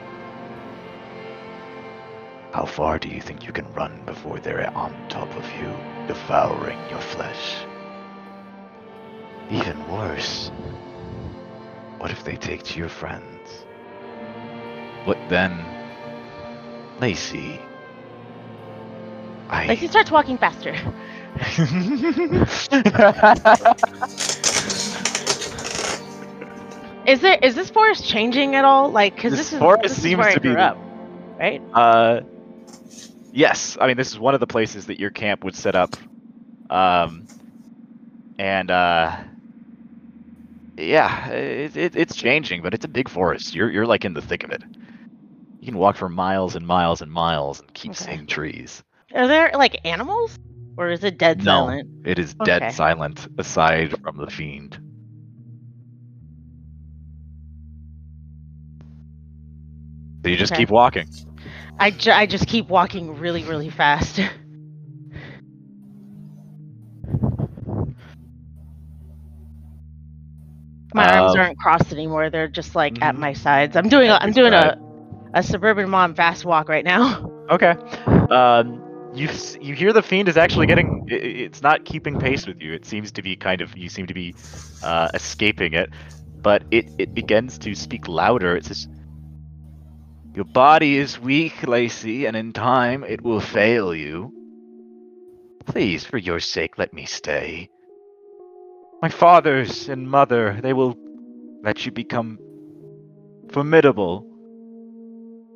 How 2.52 2.66
far 2.66 3.00
do 3.00 3.10
you 3.10 3.22
think 3.22 3.46
you 3.46 3.52
can 3.52 3.72
run 3.74 4.02
before 4.06 4.40
they're 4.40 4.70
on 4.76 4.94
top 5.10 5.34
of 5.36 5.44
you, 5.58 5.74
devouring 6.08 6.80
your 6.90 7.02
flesh? 7.02 7.66
Even 9.52 9.78
worse, 9.92 10.52
what 11.98 12.12
if 12.12 12.24
they 12.24 12.36
take 12.36 12.64
to 12.64 12.80
your 12.80 12.90
friends? 12.90 13.66
What 15.06 15.18
then? 15.30 15.75
Lacy. 17.00 17.60
I. 19.50 19.68
Lacy 19.68 19.88
starts 19.88 20.12
walking 20.12 20.38
faster. 20.38 20.76
Is 27.06 27.22
there 27.22 27.38
is 27.44 27.54
this 27.54 27.70
forest 27.70 28.04
changing 28.04 28.56
at 28.56 28.66
all? 28.66 28.90
Like, 28.90 29.14
because 29.16 29.32
This 29.32 29.42
this, 29.42 29.54
is 29.54 29.60
forest 29.60 29.84
this 29.84 29.98
is 29.98 30.02
seems 30.04 30.18
where 30.18 30.30
I 30.30 30.34
to 30.34 30.40
be 30.40 30.48
grew 30.50 30.56
the- 30.56 30.62
up, 30.62 30.78
right? 31.40 31.62
Uh, 31.72 32.22
yes. 33.32 33.78
I 33.80 33.86
mean, 33.86 33.96
this 33.96 34.10
is 34.12 34.18
one 34.18 34.34
of 34.34 34.40
the 34.40 34.48
places 34.48 34.88
that 34.88 35.00
your 35.00 35.12
camp 35.12 35.44
would 35.44 35.56
set 35.56 35.76
up. 35.76 35.96
Um, 36.68 37.28
and 38.40 38.72
uh, 38.72 39.18
yeah, 40.78 41.28
it, 41.30 41.78
it, 41.78 41.96
it's 41.96 42.16
changing, 42.16 42.64
but 42.64 42.74
it's 42.74 42.86
a 42.86 42.90
big 42.90 43.08
forest. 43.08 43.54
You're 43.54 43.70
you're 43.70 43.86
like 43.86 44.04
in 44.04 44.16
the 44.16 44.22
thick 44.22 44.44
of 44.44 44.50
it. 44.50 44.64
You 45.66 45.72
can 45.72 45.80
walk 45.80 45.98
for 45.98 46.10
miles 46.10 46.56
and 46.56 46.68
miles 46.68 47.02
and 47.02 47.12
miles 47.12 47.60
and 47.60 47.74
keep 47.74 47.96
Okay. 47.96 47.96
seeing 47.96 48.28
trees. 48.28 48.84
Are 49.16 49.28
there 49.28 49.52
like 49.56 49.80
animals, 49.84 50.38
or 50.78 50.90
is 50.92 51.04
it 51.04 51.18
dead 51.18 51.42
No. 51.42 51.44
silent? 51.44 51.90
It 52.04 52.20
is 52.20 52.36
dead 52.36 52.70
Okay. 52.70 52.72
silent 52.72 53.28
aside 53.38 53.96
from 54.04 54.18
the 54.18 54.30
fiend. 54.30 54.80
So 60.24 60.30
you 60.32 60.38
just 60.38 60.54
Okay. 60.54 60.56
keep 60.56 60.70
walking. 60.70 61.08
I, 61.80 61.92
ju- 61.92 62.12
I 62.12 62.26
just 62.26 62.48
keep 62.48 62.70
walking 62.70 63.20
really 63.20 63.44
really 63.44 63.70
fast. 63.70 64.20
My 70.94 71.08
arms 71.08 71.36
Um, 71.36 71.36
aren't 71.36 71.58
crossed 71.58 71.92
anymore. 71.92 72.30
They're 72.30 72.48
just 72.48 72.76
like 72.76 72.98
at 73.02 73.16
Mhm. 73.16 73.20
my 73.20 73.34
sides. 73.34 73.76
I'm 73.76 73.90
doing 73.90 74.10
a, 74.10 74.18
I'm 74.22 74.32
doing 74.32 74.54
a 74.54 74.76
a 75.36 75.44
suburban 75.44 75.90
mom 75.90 76.16
fast 76.16 76.46
walk 76.46 76.70
right 76.70 76.86
now. 76.86 77.30
Okay. 77.50 77.76
Um, 78.30 78.82
you 79.14 79.30
you 79.62 79.76
hear 79.76 79.94
the 79.94 80.04
fiend 80.04 80.30
is 80.30 80.38
actually 80.38 80.68
getting. 80.68 81.06
It's 81.08 81.62
not 81.62 81.86
keeping 81.86 82.18
pace 82.18 82.48
with 82.48 82.62
you. 82.62 82.74
It 82.74 82.86
seems 82.86 83.12
to 83.14 83.24
be 83.24 83.36
kind 83.38 83.62
of. 83.62 83.78
You 83.78 83.90
seem 83.90 84.08
to 84.08 84.14
be 84.14 84.36
uh, 84.82 85.10
escaping 85.14 85.74
it, 85.74 85.90
but 86.42 86.64
it 86.72 86.86
it 86.98 87.14
begins 87.14 87.60
to 87.60 87.76
speak 87.76 88.08
louder. 88.08 88.56
It 88.56 88.66
says, 88.66 88.88
"Your 90.36 90.46
body 90.46 90.98
is 90.98 91.20
weak, 91.20 91.68
Lacy, 91.68 92.26
and 92.26 92.36
in 92.36 92.54
time 92.54 93.04
it 93.04 93.22
will 93.24 93.42
fail 93.42 93.94
you. 93.96 94.34
Please, 95.66 96.06
for 96.06 96.18
your 96.18 96.40
sake, 96.40 96.78
let 96.78 96.94
me 96.94 97.06
stay. 97.06 97.70
My 99.02 99.10
fathers 99.10 99.90
and 99.90 100.10
mother, 100.10 100.60
they 100.62 100.74
will 100.74 100.96
let 101.64 101.86
you 101.86 101.92
become 101.92 102.40
formidable." 103.52 104.35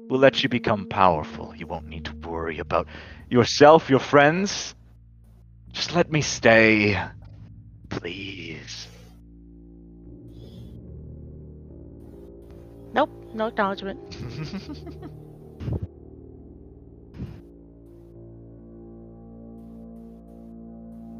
Will 0.10 0.19
let 0.19 0.44
you 0.44 0.49
become 0.49 0.88
powerful. 0.88 1.56
You 1.56 1.68
won't 1.68 1.88
need 1.88 2.06
to 2.06 2.15
worry 2.27 2.60
about 2.60 2.88
yourself, 3.30 3.90
your 3.90 3.99
friends. 3.99 4.76
Just 5.72 5.94
let 5.95 6.11
me 6.11 6.22
stay. 6.22 6.99
Please. 7.90 8.88
Nope, 12.91 13.11
no 13.36 13.48
acknowledgement. 13.48 13.99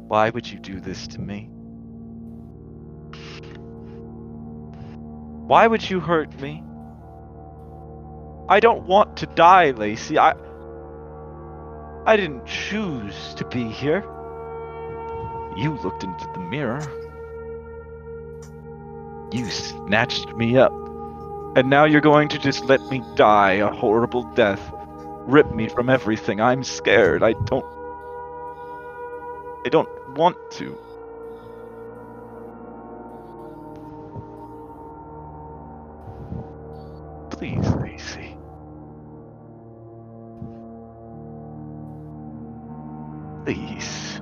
Why 0.08 0.30
would 0.30 0.50
you 0.50 0.58
do 0.58 0.80
this 0.80 1.06
to 1.08 1.20
me? 1.20 1.48
Why 5.46 5.68
would 5.68 5.88
you 5.88 6.00
hurt 6.00 6.40
me? 6.40 6.64
I 8.50 8.58
don't 8.58 8.82
want 8.82 9.16
to 9.18 9.26
die, 9.26 9.70
Lacy. 9.70 10.18
I 10.18 10.34
I 12.04 12.16
didn't 12.16 12.46
choose 12.46 13.34
to 13.34 13.44
be 13.44 13.68
here. 13.68 14.02
You 15.56 15.78
looked 15.84 16.02
into 16.02 16.26
the 16.34 16.40
mirror. 16.40 16.82
You 19.32 19.48
snatched 19.48 20.34
me 20.34 20.58
up. 20.58 20.72
And 21.56 21.70
now 21.70 21.84
you're 21.84 22.00
going 22.00 22.28
to 22.30 22.38
just 22.40 22.64
let 22.64 22.80
me 22.90 23.04
die 23.14 23.52
a 23.52 23.68
horrible 23.68 24.24
death. 24.34 24.60
Rip 25.28 25.54
me 25.54 25.68
from 25.68 25.88
everything. 25.88 26.40
I'm 26.40 26.64
scared. 26.64 27.22
I 27.22 27.34
don't 27.44 27.66
I 29.64 29.68
don't 29.68 29.88
want 30.16 30.36
to. 30.52 30.76
Please, 37.30 37.64
Please. 43.44 44.20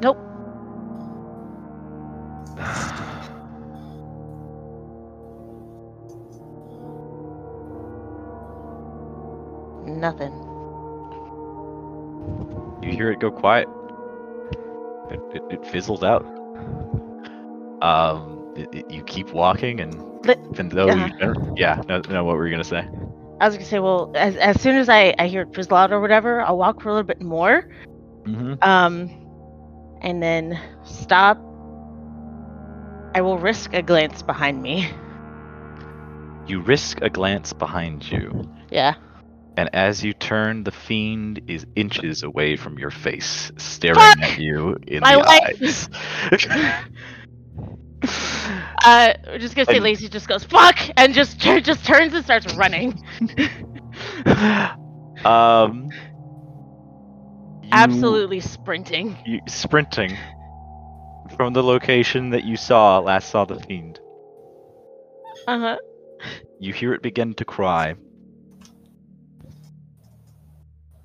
Nope. 0.00 0.18
Nothing. 9.86 10.32
You 12.82 12.92
hear 12.92 13.10
it 13.10 13.20
go 13.20 13.30
quiet. 13.30 13.68
It, 15.10 15.20
it, 15.34 15.42
it 15.50 15.66
fizzles 15.66 16.02
out. 16.02 16.24
Um, 17.82 18.52
it, 18.56 18.90
you 18.90 19.02
keep 19.04 19.32
walking, 19.32 19.80
and 19.80 19.94
even 20.52 20.68
though 20.68 20.86
Yeah. 20.86 20.94
you 20.94 21.10
yeah, 21.56 21.82
no, 21.88 22.00
no, 22.08 22.24
what 22.24 22.36
were 22.36 22.46
you 22.46 22.52
gonna 22.52 22.64
say? 22.64 22.86
I 23.40 23.46
was 23.46 23.56
gonna 23.56 23.66
say, 23.66 23.78
well, 23.80 24.12
as, 24.14 24.36
as 24.36 24.60
soon 24.60 24.76
as 24.76 24.88
I, 24.88 25.14
I 25.18 25.26
hear 25.28 25.42
it 25.42 25.54
fizzle 25.54 25.76
out 25.76 25.92
or 25.92 26.00
whatever, 26.00 26.40
I'll 26.42 26.58
walk 26.58 26.80
for 26.80 26.88
a 26.88 26.92
little 26.92 27.06
bit 27.06 27.20
more, 27.20 27.68
Mm-hmm. 28.24 28.54
um, 28.62 29.08
and 30.02 30.22
then 30.22 30.58
stop. 30.84 31.38
I 33.14 33.20
will 33.22 33.38
risk 33.38 33.72
a 33.72 33.82
glance 33.82 34.22
behind 34.22 34.62
me. 34.62 34.90
You 36.46 36.60
risk 36.60 37.00
a 37.02 37.08
glance 37.10 37.52
behind 37.52 38.10
you, 38.10 38.44
Yeah. 38.70 38.94
and 39.56 39.68
as 39.72 40.02
you 40.04 40.12
turn, 40.12 40.64
the 40.64 40.70
fiend 40.72 41.40
is 41.46 41.66
inches 41.76 42.22
away 42.22 42.56
from 42.56 42.78
your 42.78 42.90
face, 42.90 43.50
staring 43.56 44.16
Fuck! 44.18 44.22
at 44.22 44.38
you 44.38 44.76
in 44.86 45.00
My 45.00 45.14
the 45.14 45.20
wife! 45.20 45.62
eyes. 45.62 45.88
Uh, 48.86 49.14
we're 49.26 49.38
just 49.38 49.56
gonna 49.56 49.66
say 49.66 49.76
And- 49.76 49.84
Lacy 49.84 50.08
just 50.08 50.28
goes 50.28 50.44
fuck 50.44 50.78
and 50.96 51.12
just 51.12 51.38
just 51.40 51.84
turns 51.84 52.14
and 52.14 52.24
starts 52.24 52.54
running. 52.54 53.02
um, 55.24 55.88
Absolutely 57.72 58.40
sprinting. 58.40 59.16
you, 59.24 59.40
sprinting 59.48 60.16
from 61.36 61.52
the 61.52 61.62
location 61.62 62.30
that 62.30 62.44
you 62.44 62.56
saw 62.56 62.98
last 63.00 63.30
saw 63.30 63.44
the 63.44 63.58
fiend. 63.60 63.98
Uh 65.48 65.58
huh. 65.58 65.76
You 66.60 66.72
hear 66.72 66.94
it 66.94 67.02
begin 67.02 67.34
to 67.34 67.44
cry. 67.44 67.94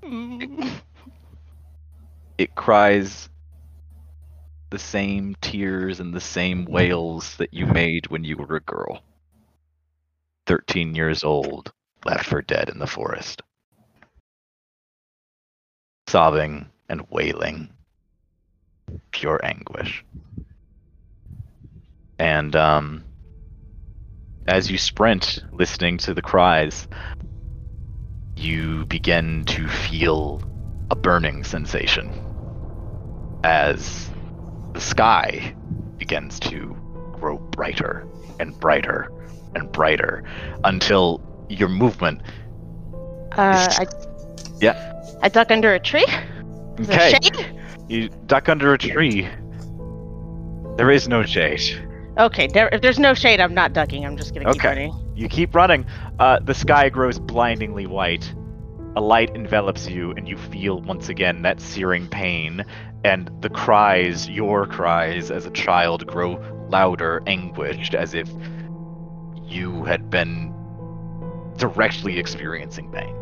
It 2.38 2.56
cries 2.56 3.30
the 4.72 4.80
same 4.80 5.36
tears 5.42 6.00
and 6.00 6.14
the 6.14 6.22
same 6.22 6.66
wails 6.66 7.36
that 7.36 7.54
you 7.54 7.68
made 7.68 8.08
when 8.08 8.24
you 8.24 8.38
were 8.38 8.56
a 8.56 8.62
girl. 8.62 9.04
13 10.48 10.96
years 10.96 11.24
old, 11.24 11.72
left 12.06 12.26
for 12.26 12.42
dead 12.42 12.70
in 12.70 12.80
the 12.80 12.88
forest. 12.88 13.44
Sobbing 16.08 16.70
and 16.90 17.06
wailing. 17.12 17.70
Pure 19.12 19.42
anguish. 19.44 20.04
And, 22.18 22.56
um, 22.56 23.04
as 24.48 24.72
you 24.72 24.78
sprint, 24.78 25.40
listening 25.52 25.98
to 26.00 26.14
the 26.14 26.22
cries, 26.22 26.88
you 28.38 28.86
begin 28.86 29.44
to 29.46 29.68
feel 29.68 30.42
a 30.90 30.96
burning 30.96 31.44
sensation 31.44 32.12
as 33.44 34.11
the 34.74 34.82
sky 34.82 35.56
begins 35.98 36.40
to 36.40 36.76
grow 37.14 37.38
brighter 37.38 38.08
and 38.40 38.58
brighter 38.60 39.12
and 39.56 39.72
brighter 39.72 40.24
until 40.64 41.22
your 41.50 41.70
movement. 41.70 42.22
Uh, 43.38 43.68
I, 43.80 43.86
Yeah. 44.60 45.04
I 45.22 45.30
duck 45.30 45.52
under 45.52 45.74
a 45.74 45.80
tree. 45.80 46.06
Is 46.80 46.90
Okay, 46.90 47.12
shade? 47.22 47.56
you 47.88 48.10
duck 48.28 48.50
under 48.50 48.74
a 48.74 48.78
tree. 48.78 49.28
There 50.78 50.90
is 50.90 51.08
no 51.08 51.24
shade. 51.24 51.62
Okay, 52.18 52.48
there, 52.48 52.70
if 52.72 52.82
there's 52.82 53.00
no 53.00 53.14
shade, 53.14 53.40
I'm 53.40 53.54
not 53.54 53.74
ducking. 53.74 54.06
I'm 54.06 54.18
just 54.18 54.34
gonna 54.34 54.46
keep 54.46 54.56
Okay. 54.62 54.68
running. 54.70 55.12
You 55.16 55.28
keep 55.30 55.54
running. 55.54 55.86
Uh, 56.20 56.40
the 56.40 56.54
sky 56.54 56.90
grows 56.90 57.20
blindingly 57.20 57.86
white. 57.86 58.34
A 58.96 59.02
light 59.02 59.34
envelops 59.36 59.90
you, 59.90 60.12
and 60.12 60.28
you 60.28 60.38
feel 60.38 60.82
once 60.82 61.08
again 61.08 61.44
that 61.44 61.62
searing 61.62 62.08
pain. 62.08 62.66
And 63.04 63.32
the 63.42 63.50
cries, 63.50 64.30
your 64.30 64.68
cries 64.68 65.32
as 65.32 65.46
a 65.46 65.52
child, 65.52 66.06
grow 66.08 66.40
louder, 66.70 67.24
anguished, 67.26 67.96
as 67.96 68.14
if 68.14 68.30
you 69.44 69.84
had 69.86 70.10
been 70.10 70.54
directly 71.58 72.20
experiencing 72.20 72.92
pain. 72.92 73.16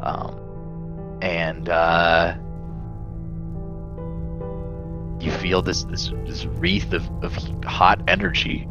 Um, 0.00 1.18
and 1.22 1.68
uh, 1.68 2.36
you 5.20 5.30
feel 5.30 5.62
this, 5.62 5.84
this, 5.84 6.12
this 6.26 6.44
wreath 6.44 6.92
of, 6.92 7.08
of 7.24 7.34
hot 7.64 8.02
energy 8.08 8.68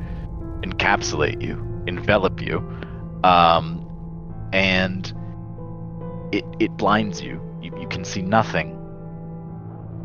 encapsulate 0.61 1.41
you, 1.41 1.83
envelop 1.87 2.41
you, 2.41 2.57
um, 3.23 3.79
and 4.53 5.13
it 6.33 6.45
it 6.59 6.75
blinds 6.77 7.21
you. 7.21 7.39
You 7.61 7.71
you 7.79 7.87
can 7.87 8.03
see 8.03 8.21
nothing, 8.23 8.75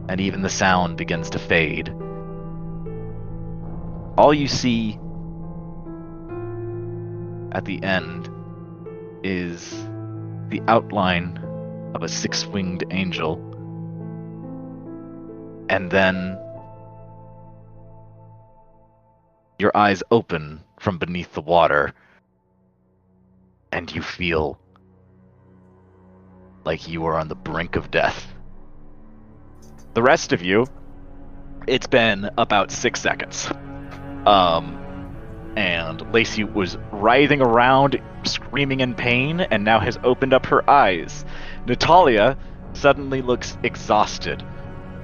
and 0.08 0.20
even 0.20 0.42
the 0.42 0.50
sound 0.50 0.96
begins 0.96 1.30
to 1.30 1.38
fade. 1.38 1.88
All 4.18 4.34
you 4.34 4.48
see 4.48 4.98
at 7.52 7.64
the 7.64 7.82
end 7.82 8.28
is 9.22 9.70
the 10.48 10.60
outline 10.68 11.38
of 11.94 12.02
a 12.02 12.08
six-winged 12.08 12.84
angel, 12.90 13.36
and 15.70 15.90
then 15.90 16.38
your 19.58 19.74
eyes 19.74 20.02
open 20.10 20.62
from 20.78 20.98
beneath 20.98 21.32
the 21.32 21.40
water, 21.40 21.94
and 23.72 23.90
you 23.94 24.02
feel 24.02 24.58
like 26.68 26.86
you 26.86 27.06
are 27.06 27.14
on 27.14 27.28
the 27.28 27.34
brink 27.34 27.76
of 27.76 27.90
death. 27.90 28.30
The 29.94 30.02
rest 30.02 30.34
of 30.34 30.42
you, 30.42 30.66
it's 31.66 31.86
been 31.86 32.28
about 32.36 32.70
six 32.70 33.00
seconds. 33.00 33.50
Um, 34.26 34.78
and 35.56 36.12
Lacy 36.12 36.44
was 36.44 36.76
writhing 36.92 37.40
around, 37.40 37.98
screaming 38.24 38.80
in 38.80 38.94
pain, 38.94 39.40
and 39.40 39.64
now 39.64 39.80
has 39.80 39.98
opened 40.04 40.34
up 40.34 40.44
her 40.44 40.68
eyes. 40.68 41.24
Natalia 41.66 42.36
suddenly 42.74 43.22
looks 43.22 43.56
exhausted, 43.62 44.44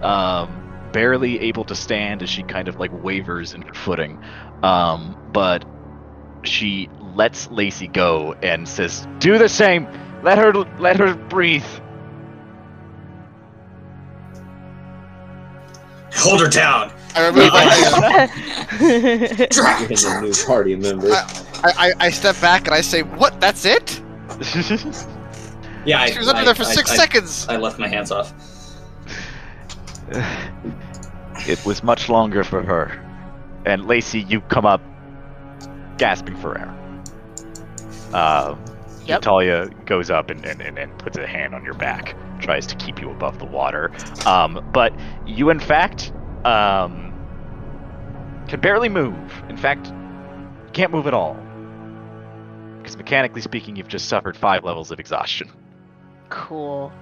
um, 0.03 0.91
barely 0.93 1.41
able 1.41 1.65
to 1.65 1.75
stand 1.75 2.23
as 2.23 2.29
she 2.29 2.43
kind 2.43 2.69
of 2.69 2.77
like 2.77 2.91
wavers 3.03 3.55
in 3.55 3.63
her 3.63 3.73
footing. 3.73 4.23
Um, 4.63 5.17
but 5.33 5.65
she 6.43 6.91
lets 7.15 7.51
Lacy 7.51 7.87
go 7.87 8.35
and 8.43 8.69
says, 8.69 9.09
"Do 9.19 9.39
the 9.39 9.49
same. 9.49 9.89
Let 10.25 10.39
her 10.39 10.53
let 10.81 10.97
her 10.99 11.15
breathe." 11.15 11.65
Hold 16.17 16.41
her 16.41 16.49
down. 16.49 16.91
I 17.15 17.27
remove 17.27 17.53
my 17.53 17.63
hand. 17.65 18.31
A 20.07 20.21
new 20.23 20.33
party 20.47 20.75
member. 20.77 21.13
I, 21.13 21.73
I, 21.77 21.93
I 22.01 22.11
step 22.11 22.41
back 22.41 22.67
and 22.67 22.75
I 22.75 22.81
say, 22.81 23.03
"What? 23.03 23.41
That's 23.41 23.65
it?" 23.65 24.01
Yeah, 25.87 26.01
I, 26.01 26.11
She 26.11 26.19
was 26.19 26.29
under 26.29 26.41
I- 26.41 26.45
there 26.47 26.55
for 26.55 26.63
I- 26.63 26.73
six 26.73 26.91
I- 26.93 26.97
seconds. 26.97 27.47
I 27.49 27.57
left 27.59 27.79
my 27.79 27.89
hands 27.89 28.11
off. 28.11 28.33
it 31.47 31.63
was 31.67 31.83
much 31.83 32.09
longer 32.09 32.43
for 32.43 32.63
her. 32.63 33.01
And 33.67 33.87
Lacy, 33.87 34.21
you 34.23 34.41
come 34.41 34.65
up 34.65 34.81
gasping 35.99 36.37
for 36.37 36.59
air. 36.59 36.75
Uh, 38.15 38.57
Yep. 39.07 39.21
Natalia 39.21 39.69
goes 39.85 40.11
up 40.11 40.31
and, 40.31 40.45
and, 40.47 40.63
and, 40.63 40.79
and 40.79 40.99
puts 40.99 41.19
a 41.19 41.27
hand 41.27 41.55
on 41.55 41.65
your 41.65 41.75
back, 41.75 42.17
tries 42.41 42.67
to 42.67 42.75
keep 42.77 43.01
you 43.01 43.11
above 43.11 43.39
the 43.39 43.45
water. 43.45 43.91
Um, 44.25 44.65
but 44.73 44.95
you, 45.27 45.51
in 45.51 45.61
fact, 45.61 46.13
um, 46.45 47.13
can 48.49 48.61
barely 48.61 48.89
move. 48.89 49.43
In 49.49 49.57
fact, 49.57 49.93
can't 50.73 50.91
move 50.91 51.07
at 51.07 51.15
all. 51.15 51.37
Because 52.79 52.97
mechanically 52.97 53.41
speaking, 53.41 53.77
you've 53.77 53.89
just 53.89 54.09
suffered 54.09 54.37
five 54.37 54.65
levels 54.65 54.91
of 54.91 55.01
exhaustion. 55.01 55.51
Cool. 56.31 56.93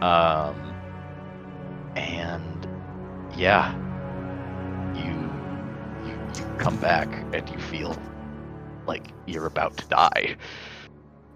Um, 0.00 0.74
and 1.96 2.68
yeah, 3.36 3.74
you, 4.94 5.12
you 6.08 6.18
you 6.36 6.56
come 6.58 6.78
back 6.78 7.08
and 7.34 7.48
you 7.50 7.58
feel 7.58 7.96
like 8.88 9.06
you're 9.26 9.46
about 9.46 9.76
to 9.76 9.86
die. 9.86 10.36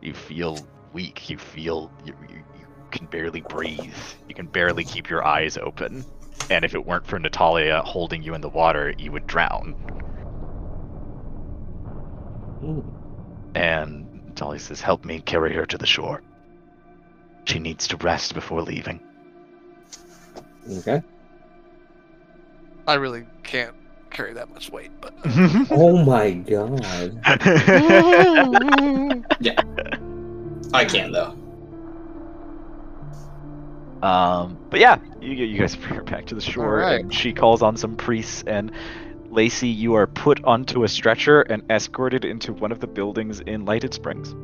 You 0.00 0.14
feel 0.14 0.66
weak. 0.92 1.30
You 1.30 1.38
feel 1.38 1.92
you, 2.04 2.14
you, 2.28 2.36
you 2.58 2.66
can 2.90 3.06
barely 3.06 3.42
breathe. 3.42 3.94
You 4.28 4.34
can 4.34 4.46
barely 4.46 4.84
keep 4.84 5.08
your 5.08 5.24
eyes 5.24 5.56
open. 5.56 6.04
And 6.50 6.64
if 6.64 6.74
it 6.74 6.84
weren't 6.84 7.06
for 7.06 7.18
Natalia 7.18 7.82
holding 7.82 8.22
you 8.22 8.34
in 8.34 8.40
the 8.40 8.48
water, 8.48 8.92
you 8.98 9.12
would 9.12 9.26
drown. 9.26 9.76
Ooh. 12.64 12.84
And 13.54 14.08
Natalia 14.28 14.58
says, 14.58 14.80
"Help 14.80 15.04
me 15.04 15.20
carry 15.20 15.54
her 15.54 15.66
to 15.66 15.78
the 15.78 15.86
shore. 15.86 16.22
She 17.44 17.58
needs 17.58 17.88
to 17.88 17.96
rest 17.98 18.34
before 18.34 18.62
leaving." 18.62 19.00
Okay. 20.68 21.02
I 22.86 22.94
really 22.94 23.26
can't 23.42 23.74
carry 24.12 24.32
that 24.34 24.50
much 24.50 24.70
weight, 24.70 24.90
but 25.00 25.14
Oh 25.70 26.04
my 26.04 26.32
god. 26.32 27.20
Yeah, 29.40 29.60
I 30.72 30.84
can 30.84 31.12
though. 31.12 31.34
Um, 34.02 34.58
but 34.68 34.80
yeah, 34.80 34.98
you, 35.20 35.30
you 35.30 35.58
guys 35.58 35.76
bring 35.76 35.94
her 35.94 36.02
back 36.02 36.26
to 36.26 36.34
the 36.34 36.40
shore, 36.40 36.82
Alright. 36.82 37.00
and 37.00 37.14
she 37.14 37.32
calls 37.32 37.62
on 37.62 37.76
some 37.76 37.96
priests. 37.96 38.42
And 38.46 38.72
Lacy, 39.30 39.68
you 39.68 39.94
are 39.94 40.06
put 40.06 40.42
onto 40.44 40.84
a 40.84 40.88
stretcher 40.88 41.42
and 41.42 41.62
escorted 41.70 42.24
into 42.24 42.52
one 42.52 42.72
of 42.72 42.80
the 42.80 42.86
buildings 42.86 43.40
in 43.40 43.64
Lighted 43.64 43.94
Springs. 43.94 44.34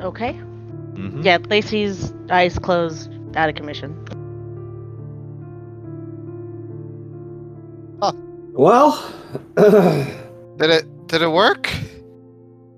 Okay. 0.00 0.32
Mm-hmm. 0.34 1.22
Yeah, 1.22 1.38
Lacy's 1.48 2.12
eyes 2.30 2.58
closed, 2.58 3.10
out 3.36 3.48
of 3.48 3.54
commission. 3.54 4.04
Well, 8.56 8.92
did 9.56 10.70
it 10.70 11.06
did 11.08 11.22
it 11.22 11.28
work? 11.28 11.68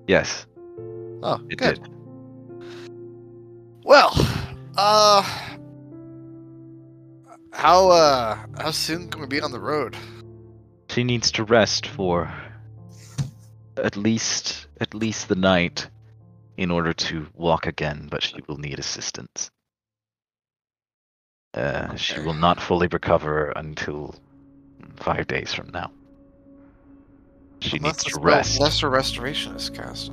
Yes, 0.07 0.47
Oh, 1.23 1.41
it 1.51 1.59
good. 1.59 1.81
did. 1.81 1.89
Well, 3.85 4.11
uh, 4.77 5.23
how 7.53 7.91
uh 7.91 8.39
how 8.59 8.71
soon 8.71 9.09
can 9.11 9.21
we 9.21 9.27
be 9.27 9.41
on 9.41 9.53
the 9.53 9.61
road? 9.61 9.97
She 10.91 11.05
needs 11.05 11.31
to 11.33 11.45
rest 11.45 11.87
for 11.87 12.33
at 13.77 13.97
least 13.97 14.69
at 14.81 14.95
least 14.95 15.29
the 15.29 15.35
night 15.37 15.89
in 16.57 16.71
order 16.71 16.95
to 16.95 17.27
walk 17.35 17.67
again, 17.67 18.09
but 18.11 18.23
she 18.23 18.37
will 18.49 18.57
need 18.57 18.79
assistance. 18.79 19.51
Uh, 21.53 21.95
She 21.97 22.19
will 22.21 22.35
not 22.35 22.61
fully 22.63 22.87
recover 22.89 23.51
until 23.57 24.15
five 24.97 25.27
days 25.27 25.53
from 25.53 25.71
now. 25.73 25.91
She 27.61 27.79
Unless 27.79 28.05
needs 28.05 28.15
to 28.15 28.21
rest. 28.21 28.61
Lesser 28.61 28.89
restoration 28.89 29.55
is 29.57 29.71
cast. 29.71 30.13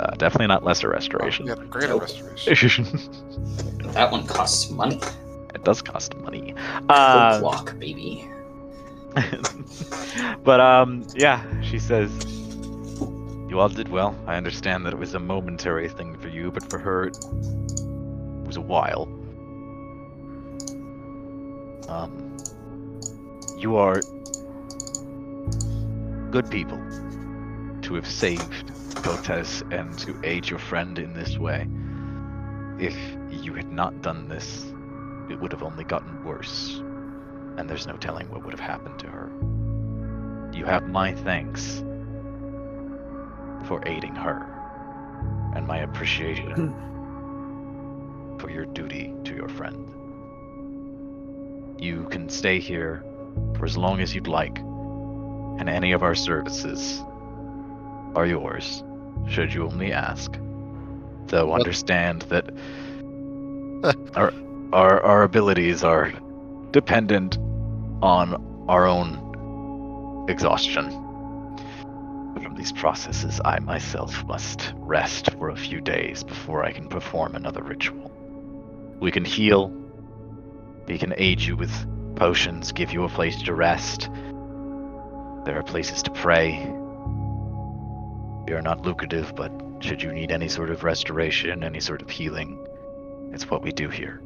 Uh, 0.00 0.10
definitely 0.16 0.46
not 0.46 0.62
lesser 0.64 0.88
Oh, 0.88 0.92
restoration. 0.92 1.46
yeah, 1.46 1.54
greater 1.70 1.94
Nope. 1.94 2.02
restoration. 2.02 2.86
That 3.94 4.12
one 4.12 4.26
costs 4.26 4.70
money. 4.70 5.00
it 5.54 5.64
does 5.64 5.82
cost 5.82 6.14
money. 6.16 6.54
Full 6.86 6.88
Uh, 6.88 7.40
clock, 7.40 7.76
baby. 7.78 8.28
but 10.44 10.60
um, 10.60 11.04
yeah, 11.14 11.42
she 11.62 11.78
says, 11.78 12.10
"You 13.48 13.58
all 13.58 13.68
did 13.70 13.88
well. 13.88 14.14
I 14.26 14.36
understand 14.36 14.84
that 14.86 14.92
it 14.92 14.98
was 14.98 15.14
a 15.14 15.18
momentary 15.18 15.88
thing 15.88 16.16
for 16.18 16.28
you, 16.28 16.50
but 16.52 16.68
for 16.70 16.78
her, 16.78 17.06
it 17.06 17.16
was 18.46 18.56
a 18.56 18.60
while. 18.60 19.08
Um, 21.88 22.27
you 23.58 23.76
are 23.76 24.00
good 26.30 26.50
people 26.50 26.78
to 27.82 27.94
have 27.94 28.06
saved 28.06 28.72
Kotes 29.02 29.62
and 29.70 29.98
to 29.98 30.18
aid 30.24 30.48
your 30.48 30.58
friend 30.58 30.98
in 30.98 31.12
this 31.14 31.38
way. 31.38 31.66
If 32.78 32.96
you 33.30 33.54
had 33.54 33.72
not 33.72 34.02
done 34.02 34.28
this, 34.28 34.72
it 35.30 35.40
would 35.40 35.52
have 35.52 35.62
only 35.62 35.84
gotten 35.84 36.24
worse." 36.24 36.82
and 37.58 37.68
there's 37.68 37.88
no 37.88 37.96
telling 37.96 38.30
what 38.30 38.44
would 38.44 38.52
have 38.52 38.60
happened 38.60 38.98
to 39.00 39.08
her. 39.08 39.30
You 40.56 40.64
have 40.64 40.88
my 40.88 41.12
thanks 41.12 41.82
for 43.66 43.82
aiding 43.84 44.14
her, 44.14 44.46
and 45.56 45.66
my 45.66 45.78
appreciation 45.78 46.72
for 48.38 48.48
your 48.48 48.64
duty 48.64 49.12
to 49.24 49.34
your 49.34 49.48
friend. 49.48 49.92
You 51.80 52.04
can 52.10 52.28
stay 52.28 52.60
here 52.60 53.04
for 53.58 53.64
as 53.64 53.76
long 53.76 54.00
as 54.00 54.14
you'd 54.14 54.28
like, 54.28 54.58
and 54.58 55.68
any 55.68 55.92
of 55.92 56.02
our 56.02 56.14
services 56.14 57.02
are 58.14 58.26
yours, 58.26 58.84
should 59.28 59.52
you 59.52 59.66
only 59.66 59.92
ask. 59.92 60.38
Though 61.26 61.52
understand 61.52 62.22
that 62.22 62.50
our, 64.16 64.32
our 64.72 65.02
our 65.02 65.22
abilities 65.24 65.84
are 65.84 66.12
dependent 66.70 67.36
on 68.00 68.66
our 68.68 68.86
own 68.86 70.26
exhaustion. 70.28 70.90
From 72.42 72.54
these 72.56 72.72
processes, 72.72 73.40
I 73.44 73.58
myself 73.58 74.24
must 74.24 74.72
rest 74.76 75.32
for 75.32 75.50
a 75.50 75.56
few 75.56 75.80
days 75.80 76.22
before 76.22 76.64
I 76.64 76.72
can 76.72 76.88
perform 76.88 77.34
another 77.34 77.62
ritual. 77.62 78.10
We 79.00 79.10
can 79.10 79.24
heal, 79.24 79.72
we 80.86 80.98
can 80.98 81.14
aid 81.16 81.40
you 81.40 81.56
with 81.56 81.72
potions, 82.18 82.72
give 82.72 82.92
you 82.92 83.04
a 83.04 83.08
place 83.08 83.42
to 83.42 83.54
rest. 83.54 84.10
There 85.44 85.58
are 85.58 85.62
places 85.62 86.02
to 86.02 86.10
pray. 86.10 86.58
We 88.46 88.54
are 88.54 88.62
not 88.62 88.82
lucrative, 88.82 89.34
but 89.34 89.52
should 89.80 90.02
you 90.02 90.12
need 90.12 90.32
any 90.32 90.48
sort 90.48 90.70
of 90.70 90.84
restoration, 90.84 91.62
any 91.62 91.80
sort 91.80 92.02
of 92.02 92.10
healing, 92.10 92.66
it's 93.32 93.48
what 93.50 93.62
we 93.62 93.72
do 93.72 93.88
here 93.88 94.20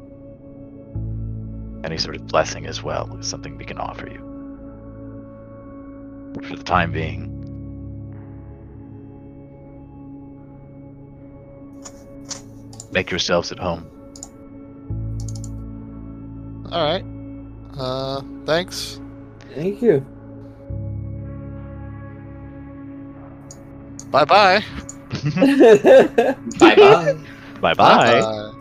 any 1.84 1.98
sort 1.98 2.16
of 2.16 2.26
blessing 2.26 2.66
as 2.66 2.82
well 2.82 3.16
is 3.18 3.26
something 3.26 3.56
we 3.56 3.64
can 3.64 3.78
offer 3.78 4.08
you. 4.08 4.28
For 6.48 6.56
the 6.56 6.62
time 6.62 6.92
being, 6.92 7.28
make 12.92 13.10
yourselves 13.10 13.52
at 13.52 13.58
home. 13.58 13.88
All 16.70 16.84
right. 16.84 17.04
Uh, 17.76 18.22
thanks. 18.44 19.00
thank 19.54 19.80
you. 19.82 20.04
Bye 24.10 24.24
bye. 24.26 24.64
Bye 26.58 26.74
bye. 26.74 27.14
Bye 27.60 27.74
bye. 27.74 28.52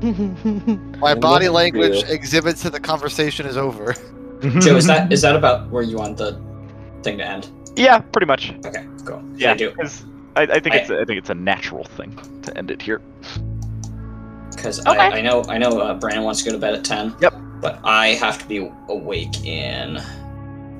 My 0.98 1.14
body 1.14 1.48
language 1.48 2.02
do? 2.04 2.12
exhibits 2.12 2.62
that 2.62 2.72
the 2.72 2.80
conversation 2.80 3.46
is 3.46 3.56
over. 3.56 3.92
Joe, 4.60 4.76
is 4.76 4.86
that 4.86 5.12
is 5.12 5.22
that 5.22 5.34
about 5.34 5.68
where 5.70 5.82
you 5.82 5.96
want 5.96 6.16
the 6.18 6.32
thing 7.02 7.18
to 7.18 7.26
end? 7.26 7.50
Yeah, 7.76 7.98
pretty 7.98 8.26
much. 8.26 8.52
Okay, 8.66 8.86
cool. 9.04 9.22
Yeah, 9.36 9.52
I 9.52 9.54
do. 9.56 9.70
'cause 9.72 10.04
I, 10.36 10.42
I 10.42 10.60
think 10.60 10.74
I- 10.74 10.78
it's 10.78 10.90
a, 10.90 11.00
I 11.00 11.04
think 11.04 11.18
it's 11.18 11.30
a 11.30 11.34
natural 11.34 11.84
thing 11.84 12.14
to 12.42 12.56
end 12.56 12.70
it 12.70 12.80
here. 12.82 13.00
Because 14.54 14.80
Okay. 14.86 14.98
I, 14.98 15.18
I 15.18 15.20
know 15.22 15.44
I 15.48 15.58
know 15.58 15.80
uh, 15.80 15.94
Brandon 15.94 16.24
wants 16.24 16.42
to 16.42 16.50
go 16.50 16.52
to 16.54 16.58
bed 16.60 16.74
at 16.74 16.84
ten. 16.84 17.14
Yep. 17.20 17.34
But 17.60 17.80
I 17.84 18.08
have 18.08 18.38
to 18.38 18.46
be 18.46 18.70
awake 18.88 19.44
in 19.44 20.00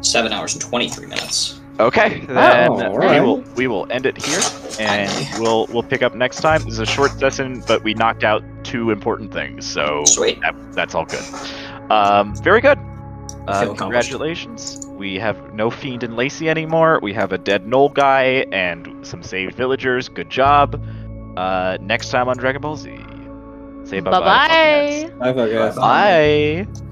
seven 0.00 0.32
hours 0.32 0.54
and 0.54 0.62
twenty 0.62 0.88
three 0.88 1.06
minutes. 1.06 1.60
Okay, 1.80 2.20
then 2.26 2.72
Oh, 2.72 2.98
we 2.98 3.20
will 3.20 3.40
we 3.54 3.66
will 3.68 3.86
end 3.90 4.04
it 4.04 4.20
here, 4.22 4.40
and 4.80 5.10
we'll 5.40 5.66
we'll 5.68 5.84
pick 5.84 6.02
up 6.02 6.14
next 6.14 6.40
time. 6.40 6.62
This 6.64 6.74
is 6.74 6.80
a 6.80 6.86
short 6.86 7.12
session, 7.18 7.62
but 7.68 7.84
we 7.84 7.94
knocked 7.94 8.24
out 8.24 8.42
two 8.64 8.90
important 8.90 9.32
things, 9.32 9.64
so 9.64 10.04
Sweet. 10.04 10.40
that, 10.40 10.54
that's 10.72 10.94
all 10.96 11.04
good. 11.04 11.22
Um, 11.90 12.34
very 12.42 12.60
good. 12.60 12.78
Uh, 13.46 13.72
congratulations. 13.74 14.84
We 14.90 15.18
have 15.20 15.54
no 15.54 15.70
fiend 15.70 16.02
and 16.02 16.16
Lacy 16.16 16.50
anymore. 16.50 16.98
We 17.00 17.12
have 17.14 17.32
a 17.32 17.38
dead 17.38 17.64
gnoll 17.64 17.94
guy 17.94 18.44
and 18.52 19.06
some 19.06 19.22
saved 19.22 19.54
villagers. 19.54 20.08
Good 20.08 20.28
job. 20.30 20.82
Uh, 21.36 21.78
next 21.80 22.10
time 22.10 22.28
on 22.28 22.36
Dragon 22.36 22.60
Ball 22.60 22.76
Z. 22.76 22.90
Say 23.88 24.00
bye 24.00 24.10
Bye 24.10 24.20
bye. 24.20 25.10
Bye, 25.18 25.32
guys. 25.32 25.76
Bye. 25.76 26.84